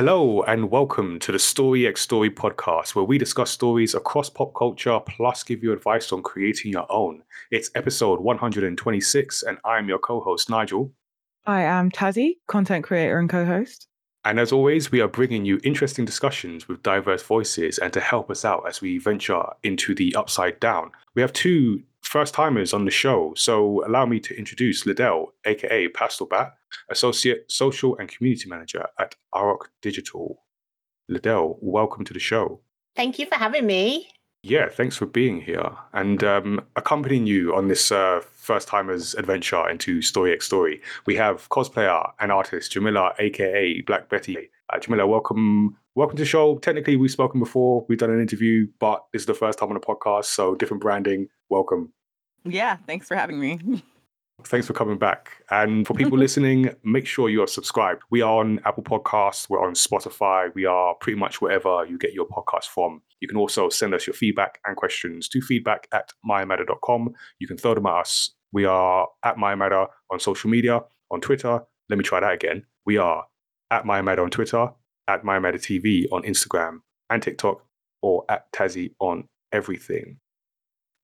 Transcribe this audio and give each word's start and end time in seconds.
Hello 0.00 0.40
and 0.44 0.70
welcome 0.70 1.18
to 1.18 1.30
the 1.30 1.38
Story 1.38 1.86
X 1.86 2.00
Story 2.00 2.30
podcast, 2.30 2.94
where 2.94 3.04
we 3.04 3.18
discuss 3.18 3.50
stories 3.50 3.94
across 3.94 4.30
pop 4.30 4.54
culture 4.54 4.98
plus 5.00 5.42
give 5.42 5.62
you 5.62 5.74
advice 5.74 6.10
on 6.10 6.22
creating 6.22 6.72
your 6.72 6.90
own. 6.90 7.22
It's 7.50 7.70
episode 7.74 8.18
126, 8.18 9.42
and 9.42 9.58
I'm 9.62 9.90
your 9.90 9.98
co 9.98 10.20
host, 10.22 10.48
Nigel. 10.48 10.90
I 11.44 11.60
am 11.60 11.90
Tazzy, 11.90 12.38
content 12.48 12.82
creator 12.82 13.18
and 13.18 13.28
co 13.28 13.44
host. 13.44 13.88
And 14.24 14.40
as 14.40 14.52
always, 14.52 14.90
we 14.90 15.02
are 15.02 15.06
bringing 15.06 15.44
you 15.44 15.60
interesting 15.64 16.06
discussions 16.06 16.66
with 16.66 16.82
diverse 16.82 17.22
voices 17.22 17.76
and 17.76 17.92
to 17.92 18.00
help 18.00 18.30
us 18.30 18.42
out 18.42 18.66
as 18.66 18.80
we 18.80 18.96
venture 18.96 19.42
into 19.64 19.94
the 19.94 20.14
upside 20.16 20.58
down. 20.60 20.92
We 21.14 21.20
have 21.20 21.34
two 21.34 21.82
first 22.10 22.34
timers 22.34 22.74
on 22.74 22.84
the 22.84 22.90
show, 22.90 23.32
so 23.36 23.86
allow 23.86 24.04
me 24.04 24.18
to 24.18 24.36
introduce 24.36 24.84
Liddell, 24.84 25.32
aka 25.44 25.86
Pastel 25.90 26.26
Bat, 26.26 26.52
Associate 26.88 27.44
Social 27.48 27.96
and 27.98 28.08
Community 28.08 28.48
Manager 28.48 28.84
at 28.98 29.14
Arok 29.32 29.66
Digital. 29.80 30.42
Liddell, 31.08 31.56
welcome 31.62 32.04
to 32.04 32.12
the 32.12 32.18
show. 32.18 32.62
Thank 32.96 33.20
you 33.20 33.26
for 33.26 33.36
having 33.36 33.64
me. 33.64 34.08
Yeah, 34.42 34.68
thanks 34.70 34.96
for 34.96 35.06
being 35.06 35.40
here 35.40 35.70
and 35.92 36.24
um, 36.24 36.60
accompanying 36.74 37.28
you 37.28 37.54
on 37.54 37.68
this 37.68 37.92
uh, 37.92 38.20
first 38.32 38.66
timers 38.66 39.14
adventure 39.14 39.68
into 39.68 40.02
Story 40.02 40.32
X 40.32 40.46
Story. 40.46 40.82
We 41.06 41.14
have 41.14 41.48
cosplayer 41.50 42.10
and 42.18 42.32
artist 42.32 42.72
Jamila, 42.72 43.14
aka 43.20 43.82
Black 43.82 44.08
Betty. 44.08 44.50
Uh, 44.72 44.80
Jamila, 44.80 45.06
welcome, 45.06 45.76
welcome 45.94 46.16
to 46.16 46.22
the 46.22 46.28
show. 46.28 46.58
Technically, 46.58 46.96
we've 46.96 47.12
spoken 47.12 47.38
before, 47.38 47.86
we've 47.88 47.98
done 47.98 48.10
an 48.10 48.20
interview, 48.20 48.66
but 48.80 49.04
this 49.12 49.22
is 49.22 49.26
the 49.26 49.34
first 49.34 49.60
time 49.60 49.70
on 49.70 49.76
a 49.76 49.80
podcast, 49.80 50.24
so 50.24 50.56
different 50.56 50.82
branding. 50.82 51.28
Welcome. 51.48 51.92
Yeah, 52.44 52.76
thanks 52.86 53.08
for 53.08 53.16
having 53.16 53.38
me. 53.38 53.82
Thanks 54.44 54.66
for 54.66 54.72
coming 54.72 54.98
back. 54.98 55.42
And 55.50 55.86
for 55.86 55.94
people 55.94 56.18
listening, 56.26 56.74
make 56.82 57.06
sure 57.06 57.28
you 57.28 57.42
are 57.42 57.46
subscribed. 57.46 58.02
We 58.10 58.22
are 58.22 58.38
on 58.38 58.60
Apple 58.64 58.82
Podcasts, 58.82 59.48
we're 59.48 59.64
on 59.64 59.74
Spotify, 59.74 60.54
we 60.54 60.64
are 60.64 60.94
pretty 60.94 61.18
much 61.18 61.40
wherever 61.40 61.84
you 61.84 61.98
get 61.98 62.12
your 62.12 62.26
podcast 62.26 62.64
from. 62.64 63.02
You 63.20 63.28
can 63.28 63.36
also 63.36 63.68
send 63.68 63.94
us 63.94 64.06
your 64.06 64.14
feedback 64.14 64.58
and 64.64 64.76
questions 64.76 65.28
to 65.28 65.40
feedback 65.40 65.88
at 65.92 66.12
mymatter.com. 66.28 67.12
You 67.38 67.46
can 67.46 67.58
throw 67.58 67.74
them 67.74 67.86
at 67.86 68.00
us. 68.00 68.30
We 68.52 68.64
are 68.64 69.08
at 69.24 69.36
mymatter 69.36 69.86
on 70.10 70.20
social 70.20 70.50
media, 70.50 70.80
on 71.10 71.20
Twitter. 71.20 71.60
Let 71.88 71.98
me 71.98 72.04
try 72.04 72.20
that 72.20 72.32
again. 72.32 72.64
We 72.86 72.96
are 72.96 73.24
at 73.70 73.84
mymatter 73.84 74.20
on 74.20 74.30
Twitter, 74.30 74.70
at 75.06 75.22
mymatter 75.22 75.54
TV 75.54 76.06
on 76.10 76.22
Instagram 76.22 76.80
and 77.10 77.22
TikTok, 77.22 77.64
or 78.02 78.24
at 78.28 78.50
Tazzy 78.52 78.94
on 79.00 79.28
everything. 79.52 80.18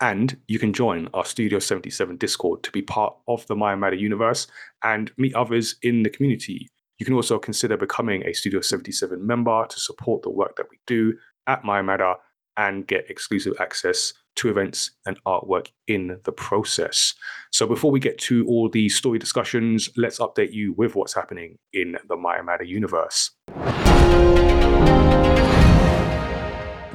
And 0.01 0.39
you 0.47 0.59
can 0.59 0.73
join 0.73 1.09
our 1.15 1.25
Studio 1.25 1.59
77 1.59 2.17
Discord 2.19 2.63
to 2.65 2.71
be 2.71 2.83
part 2.83 3.17
of 3.29 3.47
the 3.47 3.57
Maya 3.57 3.77
Matter 3.77 3.97
universe 3.97 4.47
and 4.83 5.11
meet 5.17 5.35
others 5.35 5.77
in 5.83 6.03
the 6.03 6.11
community. 6.11 6.69
You 6.99 7.07
can 7.07 7.15
also 7.15 7.39
consider 7.39 7.77
becoming 7.77 8.23
a 8.27 8.35
Studio 8.35 8.61
77 8.61 9.27
member 9.27 9.67
to 9.67 9.81
support 9.81 10.23
the 10.23 10.31
work 10.31 10.57
that 10.57 10.67
we 10.71 10.79
do 10.87 11.15
at 11.47 11.65
Maya 11.65 11.83
Matter 11.83 12.15
and 12.59 12.87
get 12.87 13.11
exclusive 13.11 13.55
access 13.61 14.13
to 14.37 14.51
events 14.51 14.91
and 15.07 15.23
artwork 15.25 15.69
in 15.87 16.19
the 16.25 16.33
process. 16.33 17.15
So 17.53 17.67
before 17.67 17.91
we 17.91 18.01
get 18.01 18.19
to 18.19 18.47
all 18.47 18.69
the 18.69 18.89
story 18.91 19.19
discussions, 19.19 19.89
let's 19.97 20.19
update 20.19 20.53
you 20.53 20.75
with 20.75 20.95
what's 20.95 21.15
happening 21.15 21.59
in 21.73 21.97
the 22.09 22.17
Maya 22.17 22.43
Matter 22.43 22.65
universe 22.65 23.31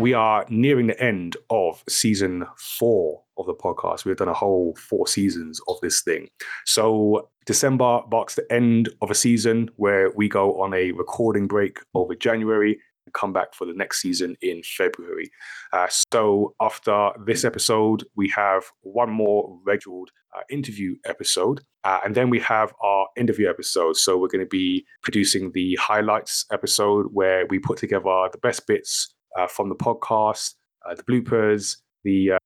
we 0.01 0.13
are 0.13 0.45
nearing 0.49 0.87
the 0.87 0.99
end 0.99 1.37
of 1.51 1.83
season 1.87 2.43
four 2.57 3.21
of 3.37 3.45
the 3.45 3.53
podcast. 3.53 4.03
We've 4.03 4.17
done 4.17 4.27
a 4.27 4.33
whole 4.33 4.75
four 4.75 5.07
seasons 5.07 5.61
of 5.67 5.79
this 5.81 6.01
thing. 6.01 6.27
So 6.65 7.29
December 7.45 8.01
marks 8.11 8.33
the 8.33 8.51
end 8.51 8.89
of 9.03 9.11
a 9.11 9.15
season 9.15 9.69
where 9.75 10.09
we 10.15 10.27
go 10.27 10.59
on 10.59 10.73
a 10.73 10.91
recording 10.93 11.47
break 11.47 11.79
over 11.93 12.15
January 12.15 12.79
and 13.05 13.13
come 13.13 13.31
back 13.31 13.53
for 13.53 13.65
the 13.65 13.73
next 13.73 14.01
season 14.01 14.35
in 14.41 14.63
February. 14.63 15.29
Uh, 15.71 15.87
so 16.11 16.55
after 16.59 17.11
this 17.25 17.45
episode, 17.45 18.03
we 18.15 18.27
have 18.35 18.63
one 18.81 19.11
more 19.11 19.59
regular 19.65 20.01
uh, 20.35 20.41
interview 20.49 20.95
episode, 21.05 21.61
uh, 21.83 21.99
and 22.03 22.15
then 22.15 22.31
we 22.31 22.39
have 22.39 22.73
our 22.81 23.07
interview 23.17 23.47
episode. 23.47 23.97
So 23.97 24.17
we're 24.17 24.29
going 24.29 24.45
to 24.45 24.49
be 24.49 24.83
producing 25.03 25.51
the 25.51 25.75
highlights 25.79 26.45
episode 26.51 27.07
where 27.11 27.45
we 27.47 27.59
put 27.59 27.77
together 27.77 28.29
the 28.31 28.39
best 28.41 28.65
bits 28.65 29.13
uh, 29.37 29.47
from 29.47 29.69
the 29.69 29.75
podcast, 29.75 30.55
uh, 30.89 30.95
the 30.95 31.03
bloopers, 31.03 31.77
the 32.03 32.31
uh, 32.33 32.37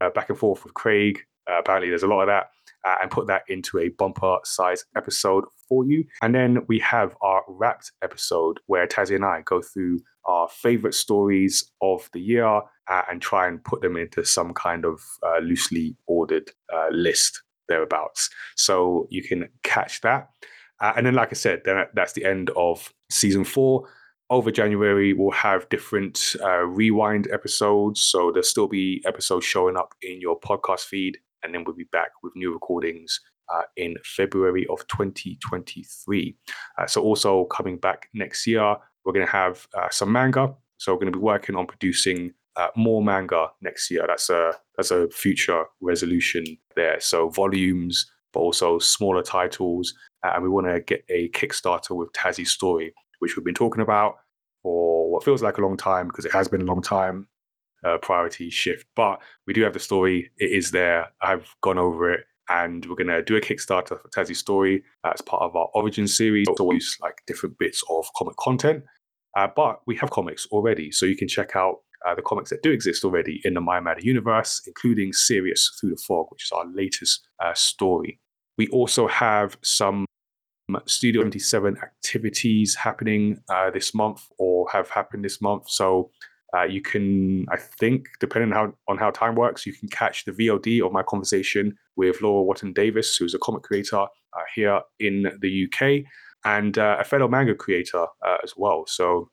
uh, 0.00 0.10
back 0.10 0.28
and 0.28 0.38
forth 0.38 0.64
with 0.64 0.74
Craig. 0.74 1.20
Uh, 1.50 1.58
apparently, 1.58 1.88
there's 1.88 2.02
a 2.02 2.06
lot 2.06 2.22
of 2.22 2.28
that, 2.28 2.48
and 3.02 3.10
put 3.10 3.26
that 3.26 3.42
into 3.48 3.78
a 3.78 3.88
bumper 3.90 4.38
size 4.44 4.84
episode 4.96 5.44
for 5.68 5.84
you. 5.84 6.04
And 6.22 6.34
then 6.34 6.58
we 6.68 6.78
have 6.80 7.16
our 7.22 7.42
wrapped 7.48 7.92
episode 8.02 8.60
where 8.66 8.86
Tazzy 8.86 9.16
and 9.16 9.24
I 9.24 9.42
go 9.44 9.60
through 9.60 10.00
our 10.26 10.48
favorite 10.48 10.94
stories 10.94 11.70
of 11.82 12.08
the 12.12 12.20
year 12.20 12.60
and 12.88 13.20
try 13.20 13.48
and 13.48 13.62
put 13.64 13.80
them 13.80 13.96
into 13.96 14.24
some 14.24 14.52
kind 14.54 14.84
of 14.84 15.00
loosely 15.42 15.96
ordered 16.06 16.50
list 16.90 17.42
thereabouts. 17.68 18.30
So 18.56 19.06
you 19.10 19.22
can 19.22 19.48
catch 19.62 20.02
that. 20.02 20.28
Uh, 20.80 20.92
and 20.96 21.06
then, 21.06 21.14
like 21.14 21.28
I 21.30 21.34
said, 21.34 21.62
then 21.64 21.84
that's 21.94 22.12
the 22.14 22.24
end 22.24 22.50
of 22.56 22.92
season 23.10 23.44
four 23.44 23.88
over 24.30 24.52
January, 24.52 25.12
we'll 25.12 25.32
have 25.32 25.68
different 25.68 26.36
uh, 26.42 26.64
rewind 26.64 27.28
episodes. 27.32 28.00
So 28.00 28.30
there'll 28.30 28.44
still 28.44 28.68
be 28.68 29.02
episodes 29.04 29.44
showing 29.44 29.76
up 29.76 29.94
in 30.02 30.20
your 30.20 30.38
podcast 30.38 30.82
feed. 30.82 31.18
And 31.42 31.52
then 31.52 31.64
we'll 31.64 31.74
be 31.74 31.88
back 31.90 32.10
with 32.22 32.36
new 32.36 32.52
recordings 32.52 33.20
uh, 33.52 33.62
in 33.76 33.96
February 34.04 34.66
of 34.68 34.86
2023. 34.86 36.36
Uh, 36.78 36.86
so, 36.86 37.02
also 37.02 37.44
coming 37.46 37.76
back 37.76 38.08
next 38.14 38.46
year, 38.46 38.76
we're 39.04 39.12
going 39.12 39.26
to 39.26 39.32
have 39.32 39.66
uh, 39.74 39.88
some 39.90 40.12
manga. 40.12 40.54
So, 40.78 40.92
we're 40.92 41.00
going 41.00 41.12
to 41.12 41.18
be 41.18 41.22
working 41.22 41.56
on 41.56 41.66
producing 41.66 42.32
uh, 42.56 42.68
more 42.76 43.02
manga 43.02 43.48
next 43.62 43.90
year. 43.90 44.04
That's 44.06 44.30
a 44.30 44.52
that's 44.76 44.90
a 44.90 45.08
future 45.08 45.64
resolution 45.80 46.44
there. 46.76 47.00
So, 47.00 47.30
volumes, 47.30 48.06
but 48.32 48.40
also 48.40 48.78
smaller 48.78 49.22
titles. 49.22 49.94
Uh, 50.22 50.32
and 50.34 50.42
we 50.42 50.50
want 50.50 50.66
to 50.66 50.80
get 50.80 51.02
a 51.08 51.30
Kickstarter 51.30 51.96
with 51.96 52.12
Tazzy 52.12 52.46
Story 52.46 52.92
which 53.20 53.36
we've 53.36 53.44
been 53.44 53.54
talking 53.54 53.82
about 53.82 54.16
for 54.62 55.10
what 55.10 55.24
feels 55.24 55.42
like 55.42 55.58
a 55.58 55.62
long 55.62 55.76
time 55.76 56.08
because 56.08 56.24
it 56.24 56.32
has 56.32 56.48
been 56.48 56.62
a 56.62 56.66
long 56.66 56.82
time. 56.82 57.26
Uh, 57.82 57.96
priority 57.96 58.50
shift, 58.50 58.84
but 58.94 59.22
we 59.46 59.54
do 59.54 59.62
have 59.62 59.72
the 59.72 59.80
story. 59.80 60.30
It 60.36 60.52
is 60.52 60.70
there. 60.70 61.06
I've 61.22 61.48
gone 61.62 61.78
over 61.78 62.12
it, 62.12 62.26
and 62.50 62.84
we're 62.84 62.94
gonna 62.94 63.22
do 63.22 63.36
a 63.36 63.40
Kickstarter 63.40 63.98
for 63.98 64.06
Tazzy 64.14 64.36
Story 64.36 64.84
as 65.06 65.22
part 65.22 65.40
of 65.40 65.56
our 65.56 65.70
Origin 65.72 66.06
series. 66.06 66.46
It's 66.46 66.60
always 66.60 66.98
like 67.00 67.22
different 67.26 67.56
bits 67.56 67.82
of 67.88 68.04
comic 68.18 68.36
content, 68.36 68.84
uh, 69.34 69.48
but 69.56 69.80
we 69.86 69.96
have 69.96 70.10
comics 70.10 70.46
already, 70.52 70.90
so 70.90 71.06
you 71.06 71.16
can 71.16 71.26
check 71.26 71.56
out 71.56 71.76
uh, 72.06 72.14
the 72.14 72.22
comics 72.22 72.50
that 72.50 72.62
do 72.62 72.70
exist 72.70 73.04
already 73.04 73.40
in 73.44 73.54
the 73.54 73.60
My 73.60 73.80
Matter 73.80 74.00
universe, 74.02 74.60
including 74.66 75.12
Sirius 75.12 75.70
Through 75.80 75.90
the 75.90 76.02
Fog, 76.06 76.26
which 76.28 76.44
is 76.44 76.52
our 76.52 76.66
latest 76.66 77.26
uh, 77.42 77.54
story. 77.54 78.20
We 78.58 78.68
also 78.68 79.06
have 79.06 79.56
some 79.62 80.06
Studio 80.86 81.22
77 81.22 81.76
activities 81.82 82.74
happening 82.74 83.42
uh, 83.48 83.70
this 83.70 83.94
month 83.94 84.28
or 84.38 84.68
have 84.70 84.90
happened 84.90 85.24
this 85.24 85.40
month. 85.40 85.68
So 85.68 86.10
uh, 86.54 86.64
you 86.64 86.82
can, 86.82 87.46
I 87.50 87.56
think, 87.56 88.06
depending 88.18 88.52
on 88.52 88.56
how, 88.56 88.74
on 88.88 88.98
how 88.98 89.10
time 89.10 89.34
works, 89.34 89.66
you 89.66 89.72
can 89.72 89.88
catch 89.88 90.24
the 90.24 90.32
VOD 90.32 90.84
of 90.84 90.92
my 90.92 91.02
conversation 91.02 91.76
with 91.96 92.20
Laura 92.22 92.42
Watton 92.42 92.72
Davis, 92.72 93.16
who's 93.16 93.34
a 93.34 93.38
comic 93.38 93.62
creator 93.62 94.00
uh, 94.00 94.42
here 94.54 94.80
in 94.98 95.30
the 95.40 95.66
UK 95.66 96.04
and 96.44 96.78
uh, 96.78 96.96
a 96.98 97.04
fellow 97.04 97.28
manga 97.28 97.54
creator 97.54 98.06
uh, 98.26 98.36
as 98.42 98.54
well. 98.56 98.84
So 98.86 99.30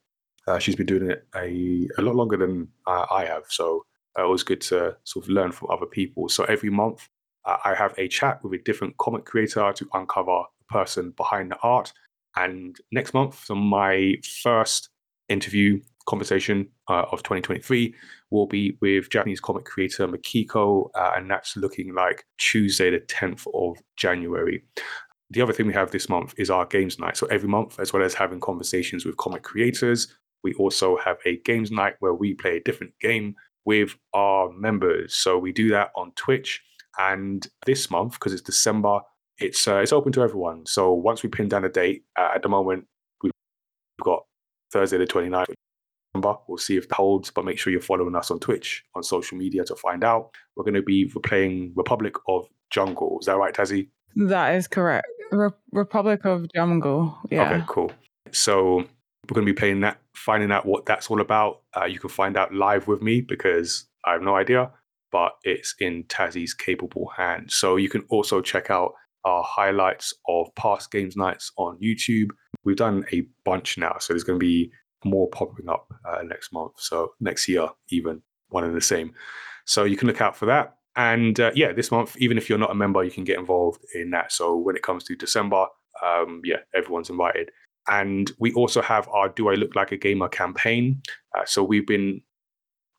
uh, 0.47 0.59
she's 0.59 0.75
been 0.75 0.85
doing 0.85 1.09
it 1.09 1.27
a, 1.35 1.87
a 1.97 2.01
lot 2.01 2.15
longer 2.15 2.37
than 2.37 2.67
I 2.85 3.25
have. 3.25 3.43
So 3.49 3.85
it 4.17 4.27
was 4.27 4.43
good 4.43 4.61
to 4.61 4.97
sort 5.03 5.25
of 5.25 5.29
learn 5.29 5.51
from 5.51 5.69
other 5.71 5.85
people. 5.85 6.29
So 6.29 6.43
every 6.45 6.69
month, 6.69 7.07
I 7.45 7.75
have 7.75 7.93
a 7.97 8.09
chat 8.09 8.43
with 8.43 8.59
a 8.59 8.63
different 8.63 8.97
comic 8.97 9.23
creator 9.23 9.71
to 9.71 9.87
uncover 9.93 10.43
person 10.69 11.13
behind 11.17 11.51
the 11.51 11.57
art. 11.61 11.93
And 12.35 12.77
next 12.91 13.13
month, 13.13 13.45
so 13.45 13.55
my 13.55 14.15
first 14.43 14.89
interview 15.29 15.81
conversation 16.07 16.67
uh, 16.87 17.05
of 17.11 17.21
2023 17.23 17.93
will 18.31 18.47
be 18.47 18.77
with 18.81 19.09
Japanese 19.09 19.39
comic 19.39 19.65
creator 19.65 20.07
Makiko, 20.07 20.89
uh, 20.95 21.13
and 21.15 21.29
that's 21.29 21.57
looking 21.57 21.93
like 21.93 22.25
Tuesday, 22.37 22.89
the 22.89 22.99
10th 22.99 23.45
of 23.53 23.81
January. 23.97 24.63
The 25.29 25.41
other 25.41 25.53
thing 25.53 25.67
we 25.67 25.73
have 25.73 25.91
this 25.91 26.07
month 26.07 26.33
is 26.37 26.49
our 26.49 26.65
games 26.65 26.99
night. 26.99 27.17
So 27.17 27.27
every 27.27 27.49
month, 27.49 27.79
as 27.79 27.91
well 27.91 28.03
as 28.03 28.13
having 28.13 28.39
conversations 28.39 29.05
with 29.05 29.17
comic 29.17 29.43
creators, 29.43 30.07
we 30.43 30.53
also 30.53 30.97
have 30.97 31.17
a 31.25 31.37
games 31.39 31.71
night 31.71 31.95
where 31.99 32.13
we 32.13 32.33
play 32.33 32.57
a 32.57 32.63
different 32.63 32.93
game 33.01 33.35
with 33.65 33.97
our 34.13 34.49
members. 34.53 35.13
So 35.13 35.37
we 35.37 35.51
do 35.51 35.69
that 35.69 35.91
on 35.95 36.13
Twitch. 36.15 36.61
And 36.97 37.45
this 37.65 37.91
month, 37.91 38.13
because 38.13 38.31
it's 38.33 38.41
December, 38.41 39.01
it's 39.39 39.67
uh, 39.67 39.77
it's 39.77 39.93
open 39.93 40.11
to 40.13 40.21
everyone. 40.21 40.65
So 40.65 40.93
once 40.93 41.23
we 41.23 41.29
pin 41.29 41.47
down 41.47 41.65
a 41.65 41.69
date, 41.69 42.03
uh, 42.17 42.31
at 42.35 42.41
the 42.41 42.49
moment 42.49 42.87
we've 43.21 43.31
got 44.03 44.25
Thursday 44.71 44.97
the 44.97 45.05
29th. 45.05 45.53
November. 46.17 46.39
We'll 46.47 46.57
see 46.57 46.77
if 46.77 46.85
it 46.85 46.91
holds, 46.91 47.31
but 47.31 47.45
make 47.45 47.59
sure 47.59 47.71
you're 47.71 47.81
following 47.81 48.15
us 48.15 48.31
on 48.31 48.39
Twitch, 48.39 48.83
on 48.95 49.03
social 49.03 49.37
media 49.37 49.63
to 49.65 49.75
find 49.75 50.03
out. 50.03 50.31
We're 50.55 50.63
going 50.63 50.73
to 50.73 50.81
be 50.81 51.11
playing 51.23 51.73
Republic 51.75 52.15
of 52.27 52.47
Jungle. 52.69 53.17
Is 53.21 53.27
that 53.27 53.37
right, 53.37 53.53
Tazzy? 53.53 53.89
That 54.15 54.55
is 54.55 54.67
correct. 54.67 55.07
Re- 55.31 55.49
Republic 55.71 56.25
of 56.25 56.47
Jungle. 56.53 57.17
Yeah. 57.29 57.53
Okay, 57.53 57.63
cool. 57.67 57.91
So 58.31 58.77
we're 58.77 59.33
going 59.33 59.45
to 59.45 59.53
be 59.53 59.57
playing 59.57 59.81
that, 59.81 59.99
finding 60.13 60.51
out 60.51 60.65
what 60.65 60.85
that's 60.85 61.09
all 61.09 61.21
about. 61.21 61.61
Uh, 61.75 61.85
you 61.85 61.99
can 61.99 62.09
find 62.09 62.37
out 62.37 62.53
live 62.53 62.87
with 62.87 63.01
me 63.01 63.21
because 63.21 63.85
I 64.05 64.13
have 64.13 64.21
no 64.21 64.35
idea, 64.35 64.71
but 65.11 65.33
it's 65.43 65.75
in 65.79 66.03
Tazzy's 66.05 66.53
capable 66.53 67.11
hands. 67.15 67.55
So 67.55 67.75
you 67.75 67.89
can 67.89 68.03
also 68.09 68.41
check 68.41 68.69
out 68.69 68.93
our 69.25 69.43
highlights 69.43 70.13
of 70.27 70.53
past 70.55 70.91
games 70.91 71.15
nights 71.15 71.51
on 71.57 71.77
YouTube. 71.79 72.29
We've 72.63 72.75
done 72.75 73.05
a 73.11 73.23
bunch 73.43 73.77
now, 73.77 73.97
so 73.99 74.13
there's 74.13 74.23
going 74.23 74.39
to 74.39 74.45
be 74.45 74.71
more 75.03 75.29
popping 75.29 75.69
up 75.69 75.93
uh, 76.05 76.23
next 76.23 76.51
month. 76.51 76.73
So 76.77 77.13
next 77.19 77.47
year, 77.47 77.67
even 77.89 78.21
one 78.49 78.63
and 78.63 78.75
the 78.75 78.81
same. 78.81 79.13
So 79.65 79.83
you 79.83 79.97
can 79.97 80.07
look 80.07 80.21
out 80.21 80.35
for 80.35 80.45
that. 80.45 80.75
And 80.95 81.39
uh, 81.39 81.51
yeah, 81.53 81.73
this 81.73 81.91
month, 81.91 82.17
even 82.17 82.37
if 82.37 82.49
you're 82.49 82.57
not 82.57 82.71
a 82.71 82.75
member, 82.75 83.03
you 83.03 83.11
can 83.11 83.23
get 83.23 83.37
involved 83.37 83.85
in 83.93 84.09
that. 84.11 84.31
So 84.31 84.55
when 84.55 84.75
it 84.75 84.81
comes 84.81 85.03
to 85.05 85.15
December, 85.15 85.67
um, 86.03 86.41
yeah, 86.43 86.57
everyone's 86.73 87.09
invited. 87.09 87.51
And 87.87 88.31
we 88.39 88.51
also 88.53 88.81
have 88.81 89.07
our 89.09 89.29
Do 89.29 89.49
I 89.49 89.53
Look 89.53 89.75
Like 89.75 89.91
a 89.91 89.97
Gamer 89.97 90.27
campaign. 90.27 91.01
Uh, 91.37 91.45
so 91.45 91.63
we've 91.63 91.85
been, 91.85 92.21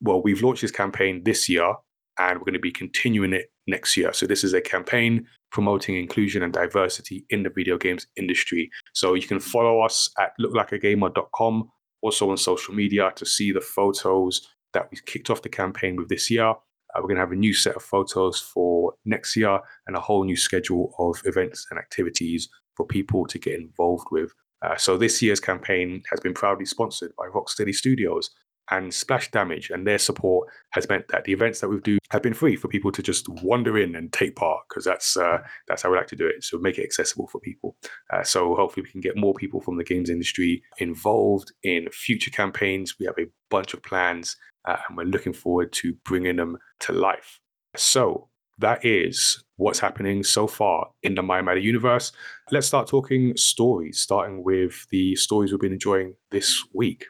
well, 0.01 0.23
we've 0.23 0.43
launched 0.43 0.63
this 0.63 0.71
campaign 0.71 1.25
this 1.25 1.49
year 1.49 1.75
and 2.19 2.39
we're 2.39 2.45
going 2.45 2.55
to 2.55 2.61
be 2.61 2.73
continuing 2.73 3.33
it 3.33 3.51
next 3.67 3.97
year. 3.97 4.13
So 4.13 4.27
this 4.27 4.45
is 4.45 4.55
a 4.55 4.61
campaign 4.61 5.27
promoting 5.51 5.97
inclusion 5.97 6.43
and 6.43 6.53
diversity 6.53 7.25
in 7.31 7.43
the 7.43 7.51
video 7.51 7.79
games 7.79 8.07
industry. 8.17 8.71
So 8.95 9.15
you 9.15 9.27
can 9.27 9.41
follow 9.41 9.81
us 9.81 10.11
at 10.19 10.33
looklikeagamer.com, 10.41 11.71
also 12.03 12.31
on 12.31 12.37
social 12.37 12.75
media 12.75 13.13
to 13.17 13.27
see 13.27 13.53
the 13.53 13.61
photos 13.61 14.47
that 14.75 14.89
we 14.91 14.99
kicked 15.07 15.31
off 15.31 15.43
the 15.43 15.49
campaign 15.49 15.97
with 15.97 16.09
this 16.09 16.31
year. 16.31 16.49
Uh, 16.95 17.01
we're 17.01 17.09
going 17.09 17.17
to 17.17 17.23
have 17.23 17.33
a 17.33 17.37
new 17.37 17.55
set 17.55 17.77
of 17.77 17.83
photos 17.83 18.41
for 18.41 18.95
next 19.05 19.37
year 19.37 19.59
and 19.87 19.97
a 19.97 20.01
whole 20.01 20.25
new 20.25 20.37
schedule 20.37 20.95
of 20.99 21.21
events 21.25 21.67
and 21.71 21.79
activities 21.79 22.49
for 22.77 22.87
people 22.87 23.27
to 23.27 23.39
get 23.39 23.59
involved 23.59 24.07
with. 24.11 24.33
Uh, 24.63 24.77
so 24.77 24.97
this 24.97 25.23
year's 25.23 25.41
campaign 25.41 26.03
has 26.11 26.21
been 26.21 26.35
proudly 26.35 26.65
sponsored 26.65 27.13
by 27.17 27.27
Rocksteady 27.27 27.75
Studios, 27.75 28.31
and 28.71 28.93
Splash 28.93 29.31
Damage, 29.31 29.71
and 29.71 29.87
their 29.87 29.99
support 29.99 30.49
has 30.71 30.89
meant 30.89 31.09
that 31.09 31.25
the 31.25 31.33
events 31.33 31.61
that 31.61 31.69
we 31.69 31.81
do 31.81 31.99
have 32.11 32.23
been 32.23 32.35
free 32.35 32.57
for 32.57 32.69
people 32.69 32.93
to 32.93 33.03
just 33.03 33.29
wander 33.43 33.79
in 33.79 33.95
and 33.95 34.13
take 34.13 34.37
part 34.37 34.61
because 34.69 34.85
that's 34.85 35.17
uh, 35.17 35.39
that's 35.67 35.83
how 35.83 35.91
we 35.91 35.97
like 35.97 36.07
to 36.09 36.17
do 36.17 36.27
it. 36.27 36.45
So 36.45 36.59
make 36.59 36.79
it 36.79 36.85
accessible 36.85 37.29
for 37.29 37.41
people. 37.41 37.77
Uh, 38.13 38.23
so 38.23 38.55
hopefully 38.55 38.85
we 38.85 38.91
can 38.91 39.01
get 39.01 39.17
more 39.17 39.35
people 39.35 39.61
from 39.61 39.77
the 39.77 39.85
games 39.85 40.11
industry 40.11 40.63
involved 40.79 41.53
in 41.63 41.89
future 41.93 42.31
campaigns. 42.31 42.99
We 42.99 43.07
have 43.07 43.19
a 43.19 43.31
bunch 43.51 43.75
of 43.75 43.83
plans, 43.83 44.37
uh, 44.67 44.77
and 44.89 44.97
we're 44.97 45.05
looking 45.05 45.33
forward 45.33 45.73
to 45.75 45.95
bringing 46.05 46.37
them 46.37 46.59
to 46.81 46.93
life. 46.93 47.41
So 47.77 48.29
that 48.59 48.85
is 48.85 49.45
what's 49.57 49.79
happening 49.79 50.23
so 50.23 50.47
far 50.47 50.91
in 51.03 51.15
the 51.15 51.23
My 51.23 51.43
Matter 51.43 51.61
universe. 51.61 52.13
Let's 52.51 52.67
start 52.67 52.89
talking 52.89 53.37
stories, 53.37 54.01
starting 54.01 54.43
with 54.43 54.87
the 54.91 55.15
stories 55.17 55.53
we've 55.53 55.61
been 55.61 55.73
enjoying 55.73 56.15
this 56.31 56.65
week. 56.75 57.07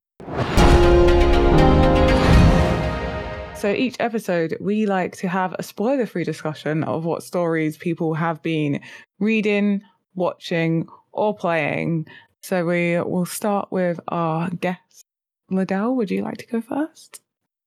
So 3.59 3.73
each 3.73 3.97
episode, 3.99 4.57
we 4.61 4.87
like 4.87 5.17
to 5.17 5.27
have 5.27 5.53
a 5.59 5.65
spoiler 5.65 6.07
free 6.07 6.23
discussion 6.23 6.85
of 6.85 7.05
what 7.05 7.25
stories 7.25 7.77
people 7.77 8.15
have 8.15 8.41
been 8.41 8.81
reading, 9.19 9.83
watching, 10.15 10.87
or 11.11 11.35
playing. 11.35 12.07
So 12.41 12.65
we 12.65 13.01
will 13.01 13.27
start 13.27 13.73
with 13.73 13.99
our 14.07 14.49
guest. 14.51 15.07
Liddell, 15.51 15.97
would 15.97 16.09
you 16.09 16.23
like 16.23 16.37
to 16.37 16.47
go 16.47 16.61
first? 16.61 17.21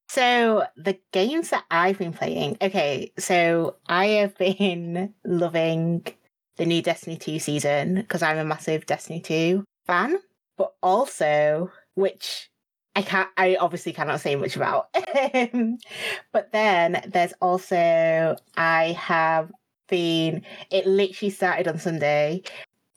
So 0.07 0.63
the 0.77 0.97
games 1.11 1.49
that 1.49 1.65
I've 1.69 1.97
been 1.97 2.13
playing, 2.13 2.57
okay, 2.61 3.11
so 3.19 3.75
I 3.85 4.05
have 4.05 4.37
been 4.37 5.13
loving 5.25 6.07
the 6.55 6.65
new 6.65 6.81
Destiny 6.81 7.17
2 7.17 7.37
season 7.37 7.95
because 7.95 8.21
I'm 8.21 8.37
a 8.37 8.45
massive 8.45 8.85
Destiny 8.85 9.19
2 9.19 9.65
fan, 9.87 10.19
but 10.57 10.73
also, 10.81 11.69
which 11.95 12.49
I 12.95 13.01
can't. 13.01 13.29
I 13.37 13.55
obviously 13.55 13.93
cannot 13.93 14.19
say 14.19 14.35
much 14.35 14.55
about. 14.55 14.87
but 16.31 16.51
then 16.51 17.01
there's 17.07 17.33
also 17.41 18.35
I 18.57 18.91
have 18.99 19.51
been. 19.87 20.43
It 20.69 20.85
literally 20.87 21.31
started 21.31 21.67
on 21.67 21.79
Sunday. 21.79 22.43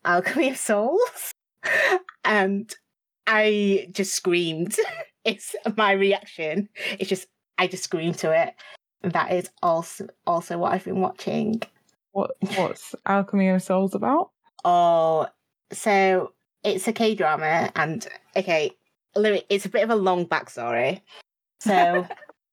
Alchemy 0.05 0.51
of 0.51 0.57
Souls, 0.57 1.33
and 2.25 2.75
I 3.27 3.89
just 3.93 4.15
screamed. 4.15 4.77
it's 5.25 5.55
my 5.77 5.93
reaction. 5.93 6.69
It's 6.99 7.09
just 7.09 7.27
I 7.59 7.67
just 7.67 7.85
screamed 7.85 8.19
to 8.19 8.33
it. 8.33 8.55
That 9.03 9.33
is 9.33 9.51
also 9.63 10.09
also 10.27 10.59
what 10.59 10.73
I've 10.73 10.85
been 10.85 11.01
watching. 11.01 11.63
What 12.13 12.33
What's 12.57 12.95
Alchemy 13.07 13.49
of 13.49 13.63
Souls 13.63 13.95
about? 13.95 14.31
Oh, 14.65 15.27
so 15.73 16.33
it's 16.63 16.89
a 16.89 16.93
K 16.93 17.15
drama, 17.15 17.71
and 17.77 18.07
okay, 18.37 18.73
it's 19.17 19.67
a 19.67 19.69
bit 19.69 19.85
of 19.85 19.91
a 19.91 19.97
long 19.97 20.27
backstory. 20.27 21.01
So 21.61 22.07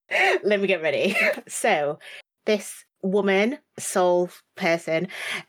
let 0.44 0.62
me 0.62 0.68
get 0.68 0.82
ready. 0.82 1.16
So 1.48 2.00
this 2.46 2.86
woman, 3.04 3.58
soul 3.80 4.30
person, 4.56 5.08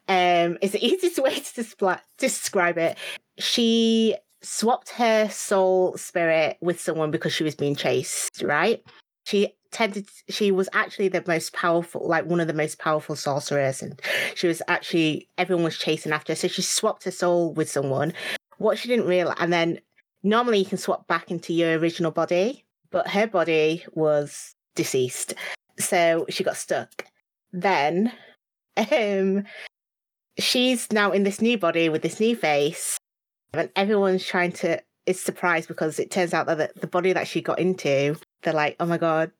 um, 0.09 0.59
is 0.61 0.73
the 0.73 0.85
easiest 0.87 1.19
way 1.19 1.35
to 1.35 1.63
displa- 1.63 2.01
describe 2.19 2.79
it. 2.79 2.97
She 3.39 4.17
swapped 4.43 4.91
her 4.91 5.29
soul 5.29 5.97
spirit 5.97 6.59
with 6.61 6.81
someone 6.81 7.11
because 7.11 7.33
she 7.33 7.45
was 7.45 7.55
being 7.55 7.77
chased, 7.77 8.43
right? 8.43 8.83
She 9.25 9.55
tended 9.71 10.07
she 10.29 10.51
was 10.51 10.69
actually 10.75 11.09
the 11.09 11.25
most 11.27 11.55
powerful 11.55 12.07
like 12.07 12.27
one 12.27 12.41
of 12.41 12.47
the 12.47 12.53
most 12.53 12.79
powerful 12.79 13.17
sorcerers 13.17 13.83
and 13.83 13.99
she 14.35 14.47
was 14.47 14.61
actually 14.69 15.27
everyone 15.39 15.65
was 15.65 15.79
chasing 15.79 16.13
after 16.13 16.33
her 16.33 16.37
so 16.37 16.47
she 16.47 16.61
swapped 16.61 17.05
her 17.05 17.11
soul 17.11 17.55
with 17.55 17.71
someone 17.71 18.13
what 18.59 18.77
she 18.77 18.87
didn't 18.87 19.07
realize 19.07 19.37
and 19.41 19.51
then 19.51 19.81
normally 20.23 20.59
you 20.59 20.65
can 20.65 20.79
swap 20.79 21.07
back 21.07 21.31
into 21.31 21.53
your 21.53 21.79
original 21.79 22.11
body, 22.11 22.65
but 22.91 23.09
her 23.09 23.27
body 23.27 23.85
was 23.93 24.55
deceased. 24.75 25.35
So 25.79 26.27
she 26.29 26.45
got 26.45 26.57
stuck. 26.57 27.07
Then 27.53 28.13
um 28.77 29.45
she's 30.39 30.91
now 30.93 31.13
in 31.13 31.25
this 31.25 31.41
new 31.41 31.59
body 31.59 31.89
with 31.89 32.03
this 32.03 32.21
new 32.21 32.37
face. 32.37 32.99
And 33.55 33.71
everyone's 33.77 34.25
trying 34.25 34.53
to 34.53 34.83
is 35.05 35.21
surprised 35.21 35.69
because 35.69 35.99
it 35.99 36.11
turns 36.11 36.33
out 36.33 36.47
that 36.47 36.59
the, 36.59 36.81
the 36.81 36.87
body 36.87 37.13
that 37.13 37.27
she 37.27 37.41
got 37.41 37.59
into, 37.59 38.17
they're 38.43 38.55
like, 38.55 38.77
oh 38.79 38.87
my 38.87 38.99
god, 38.99 39.33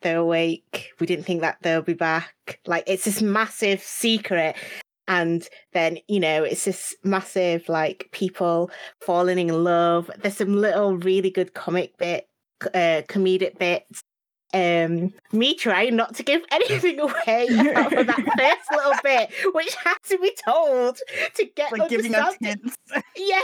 they're 0.00 0.18
awake. 0.18 0.92
We 0.98 1.06
didn't 1.06 1.24
think 1.24 1.42
that 1.42 1.58
they'll 1.62 1.82
be 1.82 1.94
back. 1.94 2.60
Like 2.66 2.84
it's 2.86 3.04
this 3.04 3.22
massive 3.22 3.80
secret 3.80 4.56
and 5.08 5.48
then 5.72 5.98
you 6.08 6.20
know 6.20 6.44
it's 6.44 6.64
this 6.64 6.94
massive 7.04 7.68
like 7.68 8.08
people 8.12 8.70
falling 9.00 9.38
in 9.38 9.64
love. 9.64 10.10
There's 10.22 10.36
some 10.36 10.54
little 10.54 10.96
really 10.96 11.30
good 11.30 11.54
comic 11.54 11.96
bit 11.98 12.28
uh 12.62 13.02
comedic 13.08 13.58
bits. 13.58 14.02
Um 14.52 15.12
me 15.32 15.54
trying 15.54 15.96
not 15.96 16.14
to 16.16 16.22
give 16.22 16.42
anything 16.52 17.00
away 17.00 17.48
apart 17.50 17.92
from 17.92 18.06
that 18.06 18.16
first 18.38 18.72
little 18.72 18.94
bit 19.02 19.30
which 19.52 19.74
has 19.74 19.96
to 20.08 20.18
be 20.18 20.32
told 20.46 20.98
to 21.34 21.44
get 21.56 21.72
like 21.76 21.90
giving 21.90 22.14
us 22.14 22.36
hints. 22.40 22.76
Yeah 23.16 23.40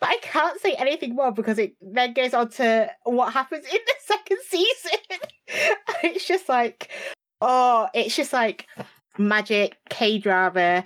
but 0.00 0.08
i 0.08 0.18
can't 0.22 0.60
say 0.60 0.74
anything 0.74 1.14
more 1.14 1.32
because 1.32 1.58
it 1.58 1.74
then 1.80 2.12
goes 2.12 2.34
on 2.34 2.50
to 2.50 2.90
what 3.04 3.32
happens 3.32 3.64
in 3.64 3.78
the 3.86 3.94
second 4.00 4.38
season. 4.46 4.98
It's 6.02 6.26
just 6.26 6.48
like 6.48 6.90
oh 7.40 7.88
it's 7.94 8.14
just 8.14 8.32
like 8.32 8.66
magic, 9.18 9.78
K 9.88 10.18
drama, 10.18 10.84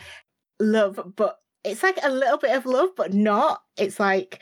love, 0.61 1.13
but 1.17 1.39
it's 1.65 1.83
like 1.83 1.99
a 2.03 2.11
little 2.11 2.39
bit 2.39 2.57
of 2.57 2.67
love, 2.67 2.91
but 2.97 3.13
not. 3.13 3.63
It's 3.77 4.01
like, 4.01 4.41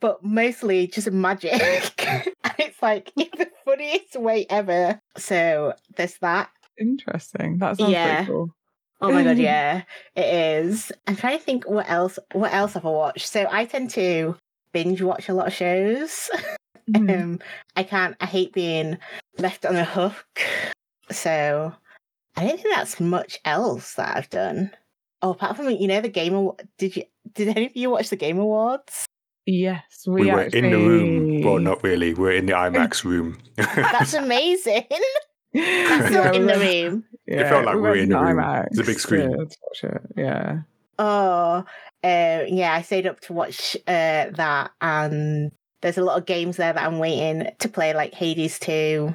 but 0.00 0.22
mostly 0.22 0.86
just 0.86 1.10
magic. 1.10 1.52
it's 2.58 2.82
like 2.82 3.12
in 3.16 3.28
the 3.38 3.50
funniest 3.64 4.16
way 4.16 4.46
ever. 4.50 5.00
So 5.16 5.74
there's 5.96 6.18
that. 6.18 6.50
Interesting. 6.78 7.58
That 7.58 7.78
sounds 7.78 7.90
yeah. 7.90 8.16
pretty 8.16 8.32
cool. 8.32 8.54
Oh 9.00 9.12
my 9.12 9.22
god, 9.22 9.38
yeah, 9.38 9.82
it 10.16 10.34
is. 10.34 10.90
I'm 11.06 11.16
trying 11.16 11.38
to 11.38 11.44
think 11.44 11.68
what 11.68 11.88
else. 11.88 12.18
What 12.32 12.52
else 12.52 12.74
have 12.74 12.86
I 12.86 12.90
watched? 12.90 13.28
So 13.28 13.46
I 13.50 13.64
tend 13.64 13.90
to 13.90 14.36
binge 14.72 15.02
watch 15.02 15.28
a 15.28 15.34
lot 15.34 15.46
of 15.48 15.52
shows. 15.52 16.30
Mm. 16.90 17.22
um, 17.22 17.40
I 17.76 17.82
can't. 17.82 18.16
I 18.20 18.26
hate 18.26 18.52
being 18.52 18.98
left 19.38 19.66
on 19.66 19.76
a 19.76 19.84
hook. 19.84 20.40
So 21.10 21.74
I 22.36 22.46
don't 22.46 22.60
think 22.60 22.74
that's 22.74 23.00
much 23.00 23.38
else 23.44 23.94
that 23.94 24.16
I've 24.16 24.30
done. 24.30 24.70
Oh, 25.22 25.30
apart 25.30 25.56
from 25.56 25.70
you 25.70 25.88
know 25.88 26.00
the 26.00 26.08
game 26.08 26.34
award. 26.34 26.68
Did 26.78 26.96
you? 26.96 27.04
Did 27.34 27.48
any 27.48 27.66
of 27.66 27.76
you 27.76 27.90
watch 27.90 28.10
the 28.10 28.16
Game 28.16 28.38
Awards? 28.38 29.06
Yes, 29.46 30.04
we, 30.06 30.22
we 30.22 30.30
were 30.30 30.40
actually... 30.40 30.58
in 30.58 30.70
the 30.70 30.78
room. 30.78 31.42
Well, 31.42 31.58
not 31.58 31.82
really. 31.82 32.14
We're 32.14 32.32
in 32.32 32.46
the 32.46 32.52
IMAX 32.52 33.04
room. 33.04 33.38
that's 33.56 34.14
amazing. 34.24 34.86
That's 35.54 36.12
not 36.12 36.36
in 36.36 36.46
the 36.46 36.58
room. 36.58 37.04
Yeah, 37.26 37.40
it 37.40 37.48
felt 37.48 37.64
like 37.64 37.74
we 37.76 37.80
were 37.80 37.96
in 37.96 38.10
the 38.10 38.18
room. 38.18 38.36
IMAX 38.36 38.66
it's 38.66 38.80
a 38.80 38.84
big 38.84 39.00
screen. 39.00 39.30
Yeah, 39.30 39.36
watch 39.36 39.84
it. 39.84 40.02
Yeah. 40.14 40.58
Oh, 40.98 41.64
uh, 42.04 42.44
yeah. 42.46 42.74
I 42.74 42.82
stayed 42.82 43.06
up 43.06 43.20
to 43.20 43.32
watch 43.32 43.74
uh, 43.86 44.26
that, 44.30 44.72
and 44.82 45.50
there's 45.80 45.96
a 45.96 46.04
lot 46.04 46.18
of 46.18 46.26
games 46.26 46.58
there 46.58 46.74
that 46.74 46.84
I'm 46.84 46.98
waiting 46.98 47.50
to 47.58 47.68
play, 47.68 47.94
like 47.94 48.12
Hades 48.12 48.58
Two. 48.58 49.14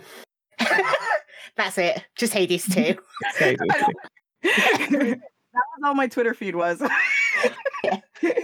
That's 1.56 1.78
it. 1.78 2.04
Just 2.16 2.34
Hades 2.34 2.68
2. 2.74 2.96
Hades 3.38 3.60
that 4.44 5.20
was 5.54 5.84
all 5.84 5.94
my 5.94 6.08
Twitter 6.08 6.34
feed 6.34 6.56
was. 6.56 6.82
yeah. 7.84 8.00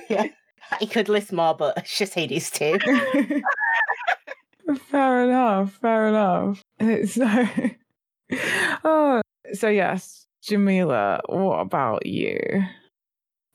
yeah. 0.10 0.28
I 0.72 0.86
could 0.86 1.10
list 1.10 1.34
more, 1.34 1.56
but 1.56 1.78
it's 1.78 1.98
just 1.98 2.14
Hades 2.14 2.52
2. 2.52 2.78
fair 4.90 5.24
enough. 5.24 5.74
Fair 5.82 6.08
enough. 6.10 6.64
It's 6.80 7.16
So, 7.16 7.48
oh, 8.84 9.22
so 9.54 9.68
yes, 9.68 10.28
Jamila, 10.44 11.22
what 11.28 11.60
about 11.60 12.06
you? 12.06 12.40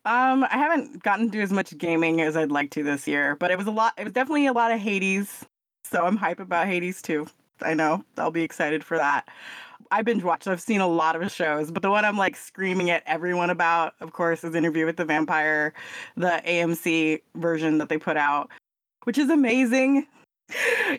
Um, 0.07 0.45
I 0.45 0.59
haven't 0.59 1.03
gotten 1.03 1.27
to 1.27 1.33
do 1.33 1.41
as 1.41 1.51
much 1.53 1.77
gaming 1.79 2.21
as 2.21 2.37
I'd 2.37 2.51
like 2.51 2.71
to 2.73 2.83
this 2.83 3.09
year, 3.09 3.37
but 3.37 3.51
it 3.51 3.57
was 3.57 3.67
a 3.67 3.71
lot. 3.71 3.95
It 3.97 4.05
was 4.05 4.13
definitely 4.13 4.47
a 4.47 4.53
lot 4.53 4.71
of 4.71 4.79
Hades, 4.79 5.47
so 5.85 6.05
I'm 6.05 6.17
hype 6.17 6.41
about 6.41 6.67
Hades 6.67 7.01
2. 7.01 7.27
I 7.63 7.75
know 7.75 8.05
I'll 8.17 8.31
be 8.31 8.43
excited 8.43 8.85
for 8.85 8.97
that. 8.97 9.29
I 9.91 10.03
binge 10.03 10.25
watched. 10.25 10.49
I've 10.49 10.61
seen 10.61 10.81
a 10.81 10.89
lot 10.89 11.21
of 11.21 11.31
shows, 11.31 11.71
but 11.71 11.83
the 11.83 11.91
one 11.91 12.05
I'm 12.05 12.17
like 12.17 12.37
screaming 12.37 12.91
at 12.91 13.03
everyone 13.07 13.51
about, 13.51 13.95
of 14.01 14.13
course, 14.13 14.45
is 14.45 14.55
Interview 14.55 14.87
with 14.87 14.97
the 14.97 15.05
Vampire, 15.05 15.73
the 16.17 16.43
AMC 16.47 17.23
version 17.37 17.79
that 17.79 17.89
they 17.89 17.99
put 17.99 18.17
out, 18.17 18.51
which 19.05 19.19
is 19.19 19.31
amazing. 19.31 20.07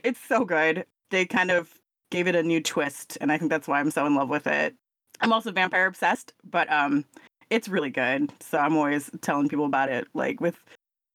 It's 0.03 0.19
so 0.19 0.43
good. 0.43 0.85
They 1.11 1.25
kind 1.25 1.51
of 1.51 1.71
gave 2.09 2.27
it 2.27 2.35
a 2.35 2.43
new 2.43 2.61
twist, 2.61 3.17
and 3.21 3.31
I 3.31 3.37
think 3.37 3.51
that's 3.51 3.67
why 3.67 3.79
I'm 3.79 3.91
so 3.91 4.05
in 4.05 4.15
love 4.15 4.29
with 4.29 4.47
it. 4.47 4.75
I'm 5.21 5.31
also 5.31 5.51
vampire 5.51 5.85
obsessed, 5.85 6.33
but 6.43 6.71
um, 6.71 7.05
it's 7.49 7.67
really 7.67 7.91
good. 7.91 8.31
So 8.41 8.57
I'm 8.57 8.75
always 8.75 9.09
telling 9.21 9.47
people 9.47 9.65
about 9.65 9.89
it, 9.89 10.07
like 10.13 10.41
with 10.41 10.57